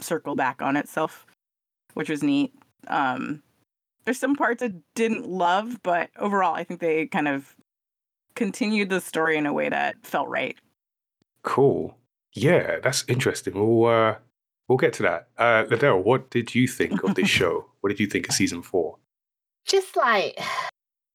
circle 0.00 0.34
back 0.34 0.60
on 0.60 0.76
itself, 0.76 1.24
which 1.94 2.10
was 2.10 2.22
neat. 2.22 2.52
Um, 2.88 3.42
there's 4.04 4.18
some 4.18 4.36
parts 4.36 4.62
I 4.62 4.72
didn't 4.94 5.28
love, 5.28 5.80
but 5.82 6.10
overall, 6.18 6.54
I 6.54 6.64
think 6.64 6.80
they 6.80 7.06
kind 7.06 7.28
of 7.28 7.54
continued 8.34 8.90
the 8.90 9.00
story 9.00 9.36
in 9.36 9.46
a 9.46 9.52
way 9.52 9.68
that 9.68 9.96
felt 10.04 10.28
right. 10.28 10.56
Cool. 11.46 11.96
Yeah, 12.32 12.80
that's 12.82 13.04
interesting. 13.08 13.54
We'll 13.54 13.86
uh, 13.86 14.16
we'll 14.68 14.78
get 14.78 14.92
to 14.94 15.04
that. 15.04 15.28
Uh, 15.38 15.64
Liddell, 15.70 16.02
what 16.02 16.28
did 16.28 16.54
you 16.54 16.66
think 16.66 17.04
of 17.04 17.14
this 17.14 17.28
show? 17.38 17.66
What 17.80 17.88
did 17.88 18.00
you 18.00 18.08
think 18.08 18.28
of 18.28 18.34
season 18.34 18.62
four? 18.62 18.98
Just 19.64 19.96
like 19.96 20.38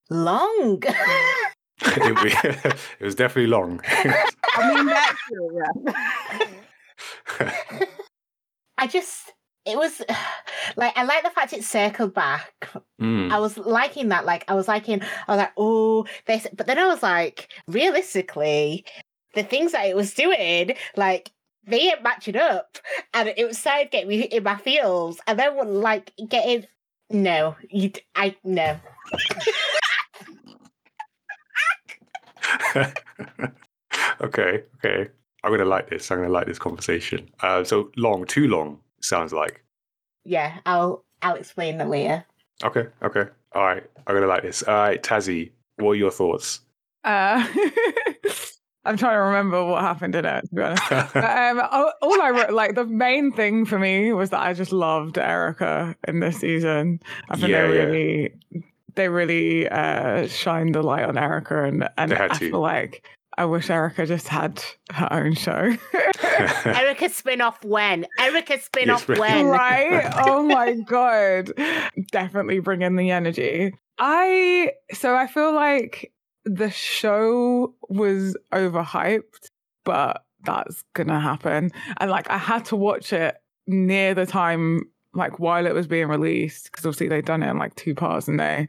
long. 0.10 0.82
it, 1.84 2.76
was 3.02 3.16
definitely 3.16 3.48
long. 3.48 3.82
I 3.86 4.74
mean, 4.74 4.86
that 4.86 5.16
too, 5.28 5.64
yeah. 5.90 7.86
I 8.78 8.88
just 8.88 9.34
it 9.66 9.78
was 9.78 10.02
like 10.78 10.96
I 10.96 11.04
like 11.04 11.24
the 11.24 11.30
fact 11.30 11.54
it 11.54 11.64
circled 11.64 12.14
back. 12.14 12.70
Mm, 13.02 13.32
I 13.32 13.40
was 13.40 13.58
liking 13.58 14.10
that. 14.10 14.26
Like 14.26 14.46
I 14.48 14.54
was 14.54 14.68
liking. 14.68 15.02
I 15.02 15.32
was 15.32 15.38
like, 15.38 15.52
oh, 15.58 16.06
this. 16.26 16.48
But 16.56 16.68
then 16.68 16.80
I 16.80 16.88
was 16.88 17.04
like, 17.04 17.52
realistically, 17.68 18.86
the 19.34 19.44
things 19.44 19.72
that 19.72 19.86
it 19.86 19.96
was 19.96 20.14
doing, 20.14 20.74
like 20.96 21.32
they 21.66 21.80
ain't 21.82 22.04
matching 22.04 22.38
up, 22.38 22.78
and 23.14 23.30
it 23.36 23.48
was 23.48 23.58
started 23.58 23.92
getting 23.92 24.10
me 24.10 24.22
in 24.24 24.44
my 24.44 24.58
feels, 24.58 25.20
and 25.28 25.38
then 25.40 25.56
when 25.56 25.82
like 25.82 26.12
getting. 26.30 26.68
No, 27.10 27.58
you. 27.70 27.90
d- 27.90 28.02
I 28.16 28.36
no. 28.46 28.80
okay, 34.22 34.64
okay. 34.78 35.10
I'm 35.44 35.52
gonna 35.52 35.66
like 35.66 35.90
this. 35.90 36.10
I'm 36.10 36.20
gonna 36.20 36.30
like 36.30 36.48
this 36.48 36.60
conversation. 36.60 37.30
Uh, 37.42 37.64
so 37.66 37.92
long, 37.98 38.26
too 38.26 38.48
long. 38.48 38.80
Sounds 39.02 39.34
like. 39.34 39.64
Yeah, 40.24 40.60
I'll. 40.66 41.04
I'll 41.22 41.36
explain 41.36 41.78
that 41.80 41.90
later. 41.90 42.26
Okay, 42.64 42.88
okay. 43.04 43.26
All 43.54 43.64
right. 43.64 43.84
I'm 44.08 44.16
gonna 44.16 44.28
like 44.28 44.44
this. 44.44 44.64
All 44.64 44.74
right, 44.74 45.02
Tazzy, 45.02 45.52
what 45.78 45.92
are 45.92 45.96
your 45.96 46.12
thoughts? 46.12 46.62
Uh, 47.04 47.46
I'm 48.84 48.98
trying 48.98 49.14
to 49.16 49.20
remember 49.22 49.64
what 49.66 49.82
happened 49.82 50.16
in 50.16 50.26
it. 50.26 50.42
To 50.50 50.56
be 50.56 50.62
honest, 50.62 50.92
um, 51.16 51.62
all, 51.72 51.94
all 52.02 52.22
I 52.22 52.32
wrote, 52.32 52.52
like 52.52 52.76
the 52.76 52.86
main 52.86 53.32
thing 53.32 53.66
for 53.66 53.78
me 53.78 54.12
was 54.14 54.32
that 54.32 54.40
I 54.42 54.54
just 54.54 54.72
loved 54.72 55.18
Erica 55.18 55.96
in 56.08 56.20
this 56.20 56.38
season. 56.38 57.00
I 57.30 57.36
think 57.36 57.50
Yeah, 57.50 57.68
they 57.68 57.76
yeah. 57.78 57.84
really, 57.84 58.34
they 58.96 59.10
really 59.10 59.70
uh, 59.70 60.28
shined 60.28 60.74
the 60.76 60.82
light 60.82 61.04
on 61.06 61.18
Erica, 61.18 61.64
and 61.64 61.88
and 61.98 62.12
They 62.12 62.16
had 62.16 62.32
I 62.32 62.38
to. 62.40 62.50
feel 62.50 62.60
like 62.60 63.06
I 63.38 63.46
wish 63.46 63.70
Erica 63.70 64.06
just 64.06 64.28
had 64.28 64.64
her 64.92 65.08
own 65.12 65.36
show. 65.36 65.74
Erica 66.66 67.10
spin 67.10 67.40
off 67.42 67.64
when? 67.64 68.06
Erica 68.20 68.60
spin 68.60 68.90
off 68.90 69.08
right. 69.08 69.20
when? 69.20 69.46
right? 69.48 70.12
Oh 70.26 70.44
my 70.44 70.74
god. 70.74 71.52
Definitely 72.12 72.60
bring 72.60 72.82
in 72.82 72.96
the 72.96 73.12
energy. 73.12 73.74
I 74.00 74.72
so 74.94 75.16
I 75.16 75.28
feel 75.28 75.54
like 75.54 76.12
the 76.46 76.70
show 76.72 77.74
was 77.90 78.36
overhyped, 78.52 79.50
but 79.84 80.24
that's 80.44 80.84
gonna 80.94 81.20
happen. 81.20 81.72
And 81.98 82.10
like 82.10 82.30
I 82.30 82.38
had 82.38 82.66
to 82.66 82.76
watch 82.76 83.14
it 83.14 83.38
near 83.68 84.14
the 84.14 84.26
time 84.26 84.84
like 85.14 85.40
while 85.40 85.66
it 85.66 85.74
was 85.74 85.88
being 85.88 86.08
released 86.08 86.66
because 86.72 86.86
obviously 86.86 87.08
they'd 87.08 87.26
done 87.26 87.44
it 87.44 87.50
in 87.50 87.58
like 87.58 87.76
two 87.76 87.94
parts 87.94 88.28
and 88.28 88.40
they 88.40 88.68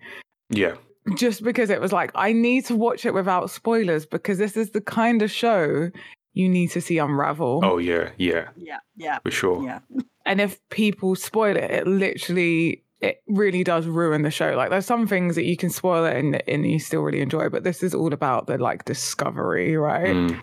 yeah. 0.51 0.75
just 1.17 1.43
because 1.45 1.71
it 1.71 1.81
was 1.81 1.93
like 1.93 2.11
I 2.15 2.33
need 2.33 2.65
to 2.67 2.77
watch 2.77 3.07
it 3.07 3.15
without 3.15 3.51
spoilers 3.51 4.05
because 4.07 4.39
this 4.39 4.57
is 4.57 4.71
the 4.71 4.81
kind 4.81 5.23
of 5.23 5.31
show 5.31 5.91
you 6.35 6.49
need 6.49 6.71
to 6.73 6.81
see 6.81 6.99
unravel. 6.99 7.61
Oh 7.63 7.79
yeah, 7.79 8.11
yeah, 8.19 8.49
Yeah, 8.57 8.79
yeah, 8.97 9.19
for 9.21 9.31
sure. 9.31 9.63
yeah. 9.65 9.81
and 10.27 10.41
if 10.41 10.61
people 10.71 11.15
spoil 11.15 11.57
it, 11.57 11.71
it 11.71 11.87
literally 11.87 12.83
it 13.03 13.21
really 13.27 13.63
does 13.65 13.87
ruin 13.87 14.23
the 14.23 14.31
show. 14.31 14.53
Like 14.57 14.71
there's 14.71 14.87
some 14.87 15.07
things 15.07 15.35
that 15.35 15.45
you 15.45 15.57
can 15.57 15.69
spoil 15.71 16.05
it 16.07 16.17
and, 16.17 16.43
and 16.49 16.65
you 16.71 16.79
still 16.79 17.03
really 17.03 17.21
enjoy, 17.21 17.49
but 17.51 17.65
this 17.65 17.83
is 17.83 17.95
all 17.95 18.13
about 18.15 18.47
the 18.47 18.57
like 18.59 18.85
discovery, 18.87 19.77
right? 19.77 20.15
Mm, 20.17 20.41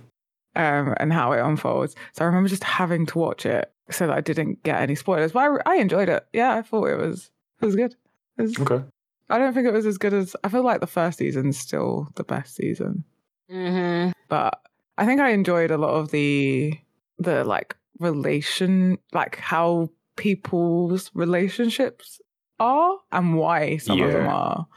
Um, 0.56 0.94
and 0.98 1.12
how 1.14 1.32
it 1.32 1.40
unfolds. 1.40 1.96
So 2.14 2.24
I 2.24 2.28
remember 2.28 2.50
just 2.50 2.64
having 2.66 3.06
to 3.08 3.18
watch 3.18 3.46
it 3.46 3.72
so 3.90 4.06
that 4.08 4.16
I 4.18 4.22
didn't 4.22 4.62
get 4.64 4.82
any 4.82 4.96
spoilers. 4.96 5.32
But 5.32 5.62
I, 5.66 5.74
I 5.74 5.76
enjoyed 5.78 6.10
it. 6.10 6.26
Yeah, 6.34 6.54
I 6.56 6.62
thought 6.62 6.86
it 6.90 6.98
was 6.98 7.32
it 7.62 7.66
was 7.66 7.76
good. 7.76 7.96
It 8.38 8.42
was- 8.44 8.60
okay. 8.60 8.84
I 9.32 9.38
don't 9.38 9.54
think 9.54 9.68
it 9.68 9.74
was 9.74 9.86
as 9.86 9.98
good 10.00 10.14
as 10.14 10.36
I 10.44 10.50
feel 10.50 10.64
like 10.64 10.82
the 10.82 10.88
first 10.88 11.20
season's 11.20 11.58
still 11.58 12.10
the 12.16 12.24
best 12.24 12.56
season, 12.56 13.04
Mm-hmm. 13.52 14.12
but 14.28 14.60
I 14.98 15.06
think 15.06 15.22
I 15.22 15.30
enjoyed 15.30 15.72
a 15.72 15.78
lot 15.78 15.94
of 15.94 16.10
the 16.12 16.74
the 17.20 17.44
like 17.44 17.76
relation, 18.00 18.98
like 19.14 19.36
how 19.38 19.90
people's 20.16 21.12
relationships 21.14 22.20
are 22.60 22.98
and 23.12 23.38
why 23.38 23.78
some 23.78 24.02
of 24.02 24.12
them 24.12 24.28
are, 24.28 24.68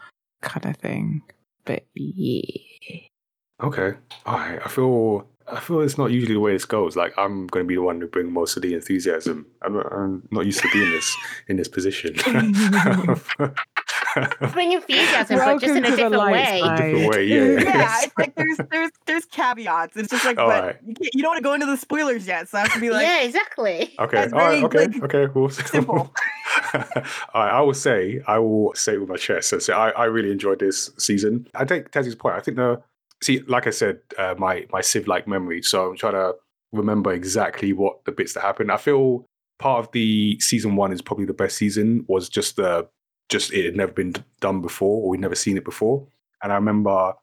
kind 0.41 0.67
of 0.67 0.77
thing. 0.77 1.23
But 1.65 1.85
yeah, 1.95 3.01
Okay. 3.63 3.93
All 4.27 4.39
right. 4.39 4.61
I 4.65 4.69
feel 4.69 5.27
I 5.49 5.61
feel 5.61 5.81
it's 5.81 5.99
not 5.99 6.11
usually 6.11 6.35
the 6.35 6.41
way 6.41 6.53
this 6.53 6.65
goes. 6.65 6.97
Like 6.97 7.13
I'm 7.19 7.47
going 7.49 7.65
to 7.65 7.69
be 7.69 7.75
the 7.75 7.83
one 7.83 8.01
to 8.01 8.07
bring 8.07 8.33
most 8.33 8.57
of 8.57 8.63
the 8.63 8.75
enthusiasm. 8.75 9.47
I'm 9.63 9.75
not, 9.75 9.93
I'm 9.93 10.29
not 10.31 10.47
used 10.47 10.61
to 10.61 10.69
being 10.73 10.91
this 10.91 11.17
in 11.49 11.57
this 11.57 11.69
position. 11.69 12.15
Bring 14.53 14.73
enthusiasm, 14.73 15.39
but 15.39 15.61
just 15.61 15.75
in 15.75 15.85
a 15.85 15.97
different 15.97 16.33
way. 16.33 16.61
side. 16.61 16.77
Different 16.77 17.15
way, 17.15 17.25
yeah. 17.25 17.45
yeah, 17.61 18.01
it's 18.03 18.19
like 18.19 18.35
there's 18.35 18.59
there's 18.71 18.91
there's 19.07 19.25
caveats. 19.27 19.97
It's 19.97 20.11
just 20.11 20.25
like, 20.25 20.39
All 20.39 20.49
but 20.49 20.65
right. 20.65 20.77
you, 20.87 20.95
can't, 20.95 21.15
you 21.15 21.23
don't 21.23 21.31
want 21.31 21.39
to 21.39 21.43
go 21.43 21.55
into 21.55 21.67
the 21.67 21.77
spoilers 21.77 22.27
yet, 22.27 22.49
so 22.49 22.59
I 22.59 22.63
have 22.63 22.73
to 22.75 22.81
be 22.81 22.91
like, 22.91 23.07
yeah, 23.07 23.23
exactly. 23.23 23.95
Okay. 23.99 24.25
All 24.25 24.39
right. 24.39 24.65
Okay. 24.65 24.87
like, 24.87 25.03
okay. 25.05 25.33
Cool. 25.33 25.51
simple. 25.51 26.13
I, 26.75 27.01
I 27.35 27.61
will 27.61 27.75
say, 27.75 28.21
I 28.27 28.39
will 28.39 28.75
say 28.75 28.95
it 28.95 29.01
with 29.01 29.09
my 29.09 29.17
chest. 29.17 29.49
So, 29.49 29.59
so 29.59 29.75
I, 29.75 29.91
I 29.91 30.05
really 30.05 30.31
enjoyed 30.31 30.59
this 30.59 30.91
season. 30.99 31.47
I 31.55 31.65
take 31.65 31.91
Tezzy's 31.91 32.15
point. 32.15 32.35
I 32.35 32.41
think 32.41 32.57
the 32.57 32.83
see, 33.23 33.41
like 33.47 33.67
I 33.67 33.71
said, 33.71 34.01
uh, 34.19 34.35
my 34.39 34.67
my 34.71 34.81
sieve 34.81 35.09
like 35.09 35.27
memory. 35.27 35.63
So 35.63 35.91
I'm 35.91 35.97
trying 35.97 36.15
to 36.15 36.35
remember 36.73 37.13
exactly 37.13 37.73
what 37.73 38.05
the 38.05 38.13
bits 38.13 38.35
that 38.35 38.41
happened. 38.41 38.71
I 38.71 38.77
feel 38.77 39.27
part 39.59 39.85
of 39.85 39.93
the 39.93 40.39
season 40.41 40.77
one 40.77 40.93
is 40.93 41.03
probably 41.03 41.27
the 41.27 41.35
best 41.35 41.57
season. 41.57 42.05
Was 42.09 42.29
just 42.29 42.57
the 42.57 42.89
just 43.29 43.53
it 43.53 43.65
had 43.65 43.77
never 43.77 43.93
been 43.93 44.15
done 44.41 44.61
before, 44.61 45.03
or 45.03 45.09
we'd 45.11 45.21
never 45.21 45.35
seen 45.35 45.57
it 45.57 45.65
before. 45.65 46.07
And 46.43 46.53
I 46.53 46.57
remember. 46.57 47.15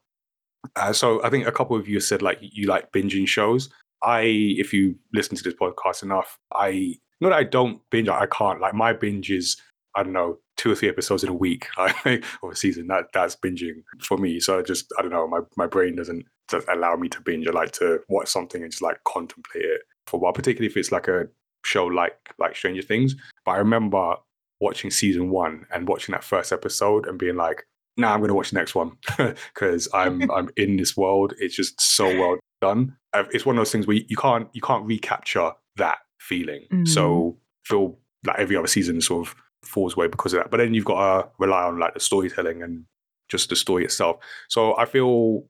Uh, 0.76 0.92
so 0.92 1.24
I 1.24 1.30
think 1.30 1.46
a 1.46 1.52
couple 1.52 1.74
of 1.74 1.88
you 1.88 2.00
said 2.00 2.20
like 2.20 2.38
you 2.40 2.66
like 2.66 2.92
binging 2.92 3.26
shows. 3.26 3.70
I, 4.02 4.22
if 4.22 4.72
you 4.72 4.96
listen 5.12 5.36
to 5.36 5.42
this 5.42 5.54
podcast 5.54 6.02
enough, 6.02 6.38
I 6.52 6.96
not 7.20 7.30
that 7.30 7.38
I 7.38 7.44
don't 7.44 7.80
binge, 7.90 8.08
I 8.08 8.26
can't. 8.26 8.60
Like 8.60 8.74
my 8.74 8.92
binge 8.92 9.30
is, 9.30 9.56
I 9.94 10.02
don't 10.02 10.12
know, 10.12 10.38
two 10.60 10.70
or 10.70 10.74
three 10.74 10.90
episodes 10.90 11.24
in 11.24 11.30
a 11.30 11.34
week 11.34 11.68
like, 11.78 12.22
of 12.42 12.50
a 12.52 12.56
season. 12.56 12.86
That 12.88 13.06
that's 13.14 13.34
binging 13.34 13.82
for 14.02 14.18
me. 14.18 14.40
So 14.40 14.58
I 14.58 14.62
just 14.62 14.92
I 14.98 15.02
don't 15.02 15.10
know, 15.10 15.26
my, 15.26 15.40
my 15.56 15.66
brain 15.66 15.96
doesn't 15.96 16.26
allow 16.68 16.96
me 16.96 17.08
to 17.08 17.20
binge. 17.22 17.48
I 17.48 17.52
like 17.52 17.72
to 17.72 18.00
watch 18.08 18.28
something 18.28 18.62
and 18.62 18.70
just 18.70 18.82
like 18.82 18.98
contemplate 19.04 19.64
it 19.64 19.80
for 20.06 20.18
a 20.18 20.20
while, 20.20 20.32
particularly 20.32 20.66
if 20.66 20.76
it's 20.76 20.92
like 20.92 21.08
a 21.08 21.28
show 21.64 21.86
like 21.86 22.14
like 22.38 22.54
Stranger 22.54 22.82
Things. 22.82 23.16
But 23.46 23.52
I 23.52 23.56
remember 23.56 24.16
watching 24.60 24.90
season 24.90 25.30
one 25.30 25.64
and 25.72 25.88
watching 25.88 26.12
that 26.12 26.24
first 26.24 26.52
episode 26.52 27.06
and 27.06 27.18
being 27.18 27.36
like, 27.36 27.66
nah, 27.96 28.12
I'm 28.12 28.20
gonna 28.20 28.34
watch 28.34 28.50
the 28.50 28.58
next 28.58 28.74
one 28.74 28.92
because 29.16 29.88
I'm 29.94 30.30
I'm 30.34 30.50
in 30.58 30.76
this 30.76 30.94
world. 30.94 31.32
It's 31.38 31.56
just 31.56 31.80
so 31.80 32.06
well 32.06 32.38
done. 32.60 32.96
It's 33.14 33.46
one 33.46 33.56
of 33.56 33.60
those 33.60 33.72
things 33.72 33.86
where 33.86 33.96
you 33.96 34.16
can't 34.16 34.48
you 34.52 34.60
can't 34.60 34.84
recapture 34.84 35.52
that 35.76 35.98
feeling. 36.18 36.66
Mm. 36.70 36.86
So 36.86 37.38
feel 37.64 37.98
like 38.26 38.38
every 38.38 38.56
other 38.56 38.66
season 38.66 39.00
sort 39.00 39.26
of 39.26 39.34
falls 39.62 39.96
away 39.96 40.08
because 40.08 40.32
of 40.32 40.38
that. 40.40 40.50
But 40.50 40.58
then 40.58 40.74
you've 40.74 40.84
got 40.84 41.22
to 41.22 41.28
rely 41.38 41.62
on 41.64 41.78
like 41.78 41.94
the 41.94 42.00
storytelling 42.00 42.62
and 42.62 42.84
just 43.28 43.48
the 43.48 43.56
story 43.56 43.84
itself. 43.84 44.16
So 44.48 44.76
I 44.76 44.84
feel 44.86 45.44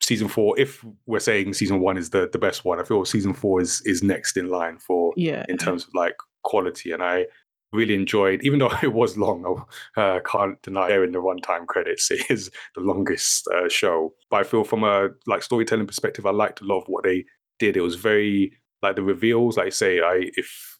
season 0.00 0.28
four, 0.28 0.58
if 0.58 0.84
we're 1.06 1.20
saying 1.20 1.54
season 1.54 1.80
one 1.80 1.96
is 1.96 2.10
the, 2.10 2.28
the 2.32 2.38
best 2.38 2.64
one, 2.64 2.80
I 2.80 2.84
feel 2.84 3.04
season 3.04 3.34
four 3.34 3.60
is 3.60 3.80
is 3.84 4.02
next 4.02 4.36
in 4.36 4.48
line 4.48 4.78
for 4.78 5.12
Yeah. 5.16 5.44
in 5.48 5.56
terms 5.58 5.84
of 5.84 5.90
like 5.94 6.16
quality. 6.44 6.92
And 6.92 7.02
I 7.02 7.26
really 7.72 7.94
enjoyed, 7.94 8.42
even 8.42 8.58
though 8.58 8.70
it 8.82 8.92
was 8.92 9.16
long, 9.16 9.64
I 9.96 10.00
uh, 10.00 10.20
can't 10.20 10.60
deny 10.62 10.90
in 10.92 11.12
the 11.12 11.18
runtime 11.20 11.66
credits, 11.66 12.10
it 12.10 12.30
is 12.30 12.50
the 12.74 12.80
longest 12.82 13.48
uh, 13.48 13.68
show. 13.68 14.12
But 14.30 14.38
I 14.40 14.42
feel 14.42 14.64
from 14.64 14.84
a 14.84 15.08
like 15.26 15.42
storytelling 15.42 15.86
perspective, 15.86 16.26
I 16.26 16.30
liked 16.30 16.60
a 16.60 16.64
lot 16.64 16.78
of 16.80 16.84
what 16.88 17.04
they 17.04 17.24
did. 17.58 17.76
It 17.76 17.82
was 17.82 17.94
very 17.94 18.52
like 18.82 18.96
the 18.96 19.02
reveals. 19.02 19.56
Like 19.56 19.66
I 19.66 19.70
say, 19.70 20.00
I 20.00 20.30
if 20.36 20.71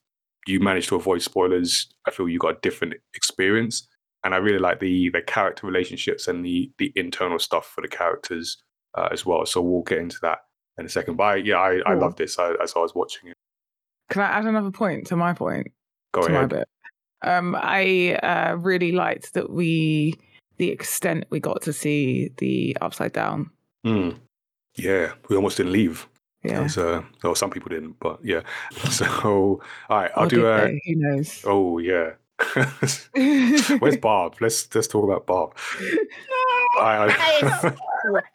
you 0.47 0.61
manage 0.61 0.89
to 0.89 0.97
avoid 0.97 1.23
spoilers, 1.23 1.89
I 2.07 2.11
feel 2.11 2.29
you 2.29 2.39
got 2.39 2.57
a 2.57 2.61
different 2.63 2.95
experience. 3.15 3.87
And 4.25 4.35
I 4.35 4.39
really 4.39 4.59
like 4.59 4.79
the 4.81 5.11
the 5.11 5.21
character 5.23 5.67
relationships 5.67 6.29
and 6.29 6.45
the 6.45 6.71
the 6.79 6.93
internal 6.95 7.39
stuff 7.39 7.67
for 7.75 7.81
the 7.81 7.89
characters 7.89 8.57
uh, 8.97 9.09
as 9.11 9.27
well. 9.27 9.45
So 9.47 9.61
we'll 9.61 9.83
get 9.83 9.99
into 9.99 10.19
that 10.23 10.39
in 10.79 10.87
a 10.87 10.89
second. 10.89 11.17
But 11.17 11.25
I, 11.25 11.35
yeah, 11.37 11.57
I, 11.57 11.77
I 11.79 11.83
Cool. 11.93 11.99
love 11.99 12.17
this 12.17 12.39
I, 12.39 12.55
as 12.63 12.73
I 12.77 12.79
was 12.79 12.95
watching 12.95 13.31
it. 13.31 13.37
Can 14.11 14.23
I 14.23 14.27
add 14.27 14.45
another 14.45 14.71
point 14.71 15.07
to 15.09 15.17
my 15.17 15.33
point? 15.33 15.73
Go 16.13 16.23
to 16.23 16.29
my 16.29 16.39
ahead. 16.39 16.51
bit. 16.51 16.69
Um, 17.23 17.57
I 17.59 18.15
uh, 18.17 18.57
really 18.57 18.93
liked 18.93 19.35
that 19.35 19.51
we, 19.51 20.15
the 20.59 20.71
extent 20.71 21.25
we 21.31 21.41
got 21.41 21.63
to 21.63 21.73
see 21.73 22.31
the 22.39 22.77
upside 22.81 23.13
down. 23.13 23.51
Mm. 23.87 24.19
Yeah, 24.77 25.13
we 25.29 25.37
almost 25.37 25.57
didn't 25.57 25.73
leave. 25.73 26.07
Yeah. 26.45 26.59
Because, 26.59 26.79
uh, 26.79 27.03
well, 27.23 27.35
some 27.35 27.51
people 27.51 27.69
didn't, 27.69 27.97
but 28.01 28.19
yeah. 28.25 28.41
So, 28.91 29.07
all 29.07 29.61
right, 29.91 30.11
I'll 30.17 30.27
Or 30.27 30.29
do 30.29 30.47
a. 30.47 30.67
they? 30.67 30.81
Who 30.87 30.97
knows? 30.97 31.43
Oh 31.47 31.79
yeah. 31.79 32.13
Where's 33.79 33.97
Barb? 33.99 34.35
Let's 34.41 34.75
let's 34.75 34.89
talk 34.89 35.05
about 35.05 35.27
Barb. 35.27 35.57
I, 36.81 37.15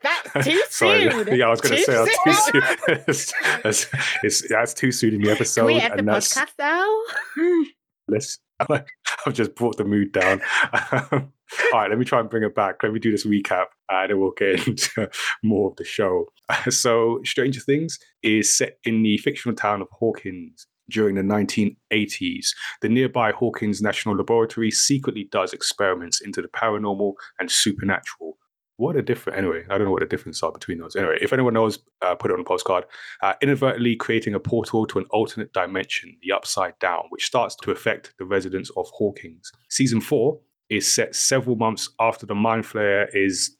That 0.01 0.27
That's 0.33 0.47
too 0.47 0.61
Sorry, 0.69 1.11
soon. 1.11 1.35
yeah, 1.35 1.47
I 1.47 1.49
was 1.49 1.59
going 1.59 1.75
to 1.75 1.81
say 1.83 1.93
that's 1.93 2.23
too 2.23 2.33
soon. 2.33 2.61
soon. 2.61 3.03
it's, 3.07 3.33
it's, 3.65 3.87
it's, 4.23 4.47
that's 4.49 4.73
too 4.73 4.91
soon 4.91 5.15
in 5.15 5.19
the 5.21 5.27
Can 5.27 5.35
episode, 5.35 5.65
we 5.65 5.81
end 5.81 5.93
the 5.93 5.97
and 5.99 6.07
that's 6.07 6.33
podcast 6.33 6.51
now? 6.59 6.87
let's. 8.07 8.39
I've 8.59 9.33
just 9.33 9.55
brought 9.55 9.77
the 9.77 9.83
mood 9.83 10.11
down. 10.13 10.41
Um, 11.11 11.33
all 11.73 11.79
right, 11.79 11.89
let 11.89 11.99
me 11.99 12.05
try 12.05 12.19
and 12.19 12.29
bring 12.29 12.43
it 12.43 12.55
back. 12.55 12.83
Let 12.83 12.93
me 12.93 12.99
do 12.99 13.11
this 13.11 13.25
recap, 13.25 13.65
and 13.89 14.09
then 14.09 14.19
we'll 14.19 14.31
get 14.31 14.67
into 14.67 15.09
more 15.43 15.69
of 15.69 15.75
the 15.77 15.83
show. 15.83 16.25
So, 16.69 17.19
Stranger 17.25 17.59
Things 17.59 17.99
is 18.23 18.55
set 18.57 18.77
in 18.85 19.03
the 19.03 19.17
fictional 19.17 19.53
town 19.53 19.81
of 19.81 19.89
Hawkins 19.91 20.65
during 20.89 21.15
the 21.15 21.21
1980s. 21.21 22.47
The 22.81 22.87
nearby 22.87 23.31
Hawkins 23.31 23.81
National 23.81 24.15
Laboratory 24.15 24.71
secretly 24.71 25.27
does 25.29 25.51
experiments 25.51 26.21
into 26.21 26.41
the 26.41 26.47
paranormal 26.47 27.13
and 27.39 27.51
supernatural. 27.51 28.37
What 28.77 28.95
a 28.95 29.01
difference. 29.01 29.37
Anyway, 29.37 29.63
I 29.69 29.77
don't 29.77 29.85
know 29.85 29.91
what 29.91 30.01
the 30.01 30.07
difference 30.07 30.43
are 30.43 30.51
between 30.51 30.77
those. 30.77 30.95
Anyway, 30.95 31.17
if 31.19 31.33
anyone 31.33 31.55
knows, 31.55 31.79
uh, 32.03 32.13
put 32.13 32.29
it 32.29 32.35
on 32.35 32.39
a 32.39 32.43
postcard. 32.43 32.85
Uh, 33.23 33.33
inadvertently 33.41 33.95
creating 33.95 34.35
a 34.35 34.39
portal 34.39 34.85
to 34.85 34.99
an 34.99 35.05
alternate 35.09 35.51
dimension, 35.51 36.15
the 36.21 36.31
Upside 36.31 36.77
Down, 36.79 37.05
which 37.09 37.25
starts 37.25 37.55
to 37.63 37.71
affect 37.71 38.13
the 38.19 38.25
residents 38.25 38.69
of 38.77 38.87
Hawkins. 38.89 39.51
Season 39.69 39.99
four 39.99 40.39
is 40.69 40.91
set 40.91 41.15
several 41.15 41.55
months 41.55 41.89
after 41.99 42.25
the 42.25 42.35
Mind 42.35 42.63
Flayer 42.63 43.07
is 43.13 43.55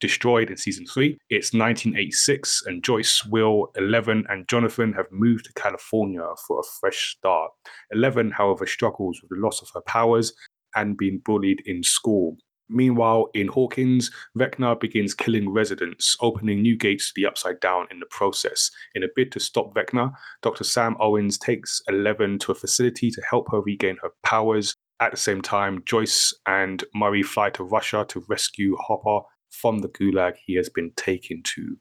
destroyed 0.00 0.50
in 0.50 0.56
season 0.56 0.86
three. 0.86 1.18
It's 1.30 1.52
1986, 1.52 2.64
and 2.66 2.82
Joyce, 2.82 3.24
Will, 3.24 3.72
Eleven, 3.76 4.24
and 4.28 4.48
Jonathan 4.48 4.92
have 4.92 5.06
moved 5.10 5.46
to 5.46 5.52
California 5.54 6.26
for 6.46 6.60
a 6.60 6.68
fresh 6.80 7.16
start. 7.16 7.50
Eleven, 7.92 8.30
however, 8.30 8.66
struggles 8.66 9.20
with 9.20 9.30
the 9.30 9.44
loss 9.44 9.62
of 9.62 9.68
her 9.74 9.82
powers 9.82 10.32
and 10.76 10.96
being 10.96 11.20
bullied 11.24 11.62
in 11.66 11.82
school. 11.82 12.36
Meanwhile, 12.68 13.28
in 13.34 13.48
Hawkins, 13.48 14.10
Vecna 14.38 14.80
begins 14.80 15.12
killing 15.12 15.50
residents, 15.50 16.16
opening 16.20 16.62
new 16.62 16.76
gates 16.76 17.08
to 17.08 17.12
the 17.14 17.26
Upside 17.26 17.60
Down 17.60 17.86
in 17.90 18.00
the 18.00 18.06
process. 18.06 18.70
In 18.94 19.02
a 19.02 19.08
bid 19.14 19.30
to 19.32 19.40
stop 19.40 19.74
Vecna, 19.74 20.12
Dr. 20.42 20.64
Sam 20.64 20.96
Owens 20.98 21.36
takes 21.36 21.82
Eleven 21.88 22.38
to 22.40 22.52
a 22.52 22.54
facility 22.54 23.10
to 23.10 23.22
help 23.28 23.50
her 23.52 23.60
regain 23.60 23.98
her 24.02 24.10
powers. 24.22 24.74
At 25.00 25.10
the 25.10 25.16
same 25.16 25.42
time, 25.42 25.82
Joyce 25.84 26.32
and 26.46 26.84
Murray 26.94 27.22
fly 27.22 27.50
to 27.50 27.64
Russia 27.64 28.04
to 28.08 28.24
rescue 28.28 28.76
Hopper 28.76 29.26
from 29.50 29.78
the 29.78 29.88
gulag 29.88 30.34
he 30.44 30.54
has 30.54 30.68
been 30.68 30.92
taken 30.96 31.42
to. 31.42 31.76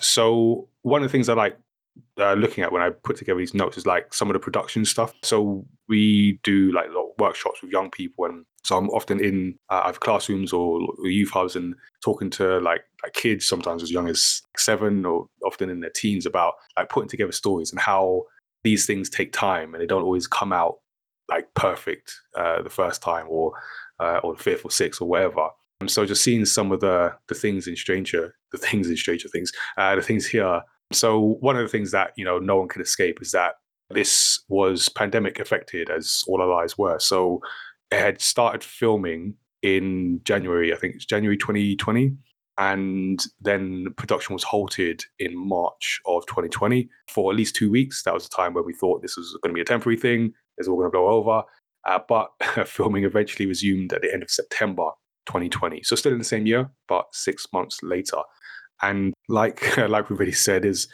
So, 0.00 0.68
one 0.82 1.02
of 1.02 1.08
the 1.08 1.12
things 1.12 1.28
I 1.28 1.34
like 1.34 1.56
uh, 2.18 2.34
looking 2.34 2.62
at 2.62 2.72
when 2.72 2.82
I 2.82 2.90
put 2.90 3.16
together 3.16 3.38
these 3.38 3.54
notes 3.54 3.78
is 3.78 3.86
like 3.86 4.12
some 4.12 4.28
of 4.28 4.34
the 4.34 4.40
production 4.40 4.84
stuff. 4.84 5.12
So, 5.22 5.66
we 5.88 6.38
do 6.44 6.72
like 6.72 6.86
workshops 7.18 7.62
with 7.62 7.72
young 7.72 7.90
people, 7.90 8.26
and 8.26 8.44
so 8.62 8.76
I'm 8.76 8.90
often 8.90 9.24
in 9.24 9.58
uh, 9.70 9.82
either 9.84 9.98
classrooms 9.98 10.52
or 10.52 10.80
youth 11.02 11.30
hubs 11.30 11.56
and 11.56 11.74
talking 12.04 12.30
to 12.30 12.58
like, 12.58 12.82
like 13.02 13.12
kids, 13.12 13.46
sometimes 13.46 13.82
as 13.82 13.90
young 13.90 14.08
as 14.08 14.42
seven 14.56 15.04
or 15.04 15.28
often 15.44 15.70
in 15.70 15.80
their 15.80 15.90
teens, 15.90 16.26
about 16.26 16.54
like 16.76 16.88
putting 16.88 17.08
together 17.08 17.32
stories 17.32 17.70
and 17.70 17.80
how 17.80 18.22
these 18.64 18.84
things 18.84 19.08
take 19.08 19.32
time 19.32 19.72
and 19.72 19.80
they 19.80 19.86
don't 19.86 20.02
always 20.02 20.26
come 20.26 20.52
out 20.52 20.78
like 21.28 21.52
perfect 21.54 22.12
uh, 22.36 22.62
the 22.62 22.70
first 22.70 23.02
time 23.02 23.26
or 23.28 23.52
uh, 24.00 24.20
or 24.22 24.34
the 24.34 24.42
fifth 24.42 24.64
or 24.64 24.70
sixth 24.70 25.00
or 25.00 25.08
whatever. 25.08 25.48
And 25.80 25.90
so 25.90 26.06
just 26.06 26.22
seeing 26.22 26.44
some 26.44 26.72
of 26.72 26.80
the 26.80 27.14
the 27.28 27.34
things 27.34 27.66
in 27.66 27.76
Stranger, 27.76 28.34
the 28.52 28.58
things 28.58 28.88
in 28.88 28.96
Stranger 28.96 29.28
Things, 29.28 29.52
uh, 29.76 29.96
the 29.96 30.02
things 30.02 30.26
here. 30.26 30.62
So 30.92 31.36
one 31.40 31.56
of 31.56 31.62
the 31.62 31.68
things 31.68 31.90
that 31.90 32.12
you 32.16 32.24
know 32.24 32.38
no 32.38 32.56
one 32.56 32.68
can 32.68 32.82
escape 32.82 33.20
is 33.20 33.32
that 33.32 33.54
this 33.90 34.42
was 34.48 34.88
pandemic 34.88 35.38
affected, 35.38 35.90
as 35.90 36.22
all 36.26 36.40
our 36.40 36.48
lives 36.48 36.76
were. 36.76 36.98
So 36.98 37.40
it 37.90 38.00
had 38.00 38.20
started 38.20 38.64
filming 38.64 39.34
in 39.62 40.20
January, 40.24 40.72
I 40.72 40.76
think 40.76 40.94
it's 40.94 41.04
January 41.04 41.36
2020. 41.36 42.12
And 42.58 43.22
then 43.40 43.88
production 43.98 44.32
was 44.32 44.42
halted 44.42 45.04
in 45.18 45.36
March 45.36 46.00
of 46.06 46.24
2020 46.26 46.88
for 47.08 47.30
at 47.30 47.36
least 47.36 47.54
two 47.54 47.70
weeks. 47.70 48.02
That 48.04 48.14
was 48.14 48.28
the 48.28 48.34
time 48.34 48.54
where 48.54 48.64
we 48.64 48.72
thought 48.72 49.02
this 49.02 49.16
was 49.16 49.36
going 49.42 49.50
to 49.50 49.54
be 49.54 49.60
a 49.60 49.64
temporary 49.64 49.98
thing. 49.98 50.32
It's 50.58 50.68
all 50.68 50.76
going 50.76 50.86
to 50.86 50.90
blow 50.90 51.08
over. 51.08 51.42
Uh, 51.86 52.00
but 52.08 52.30
filming 52.66 53.04
eventually 53.04 53.46
resumed 53.46 53.92
at 53.92 54.02
the 54.02 54.12
end 54.12 54.22
of 54.22 54.30
September 54.30 54.90
2020. 55.26 55.82
So 55.82 55.96
still 55.96 56.12
in 56.12 56.18
the 56.18 56.24
same 56.24 56.46
year, 56.46 56.70
but 56.88 57.06
six 57.12 57.46
months 57.52 57.82
later. 57.82 58.18
And 58.82 59.14
like 59.28 59.76
like 59.88 60.10
we've 60.10 60.18
already 60.18 60.32
said, 60.32 60.64
is 60.64 60.88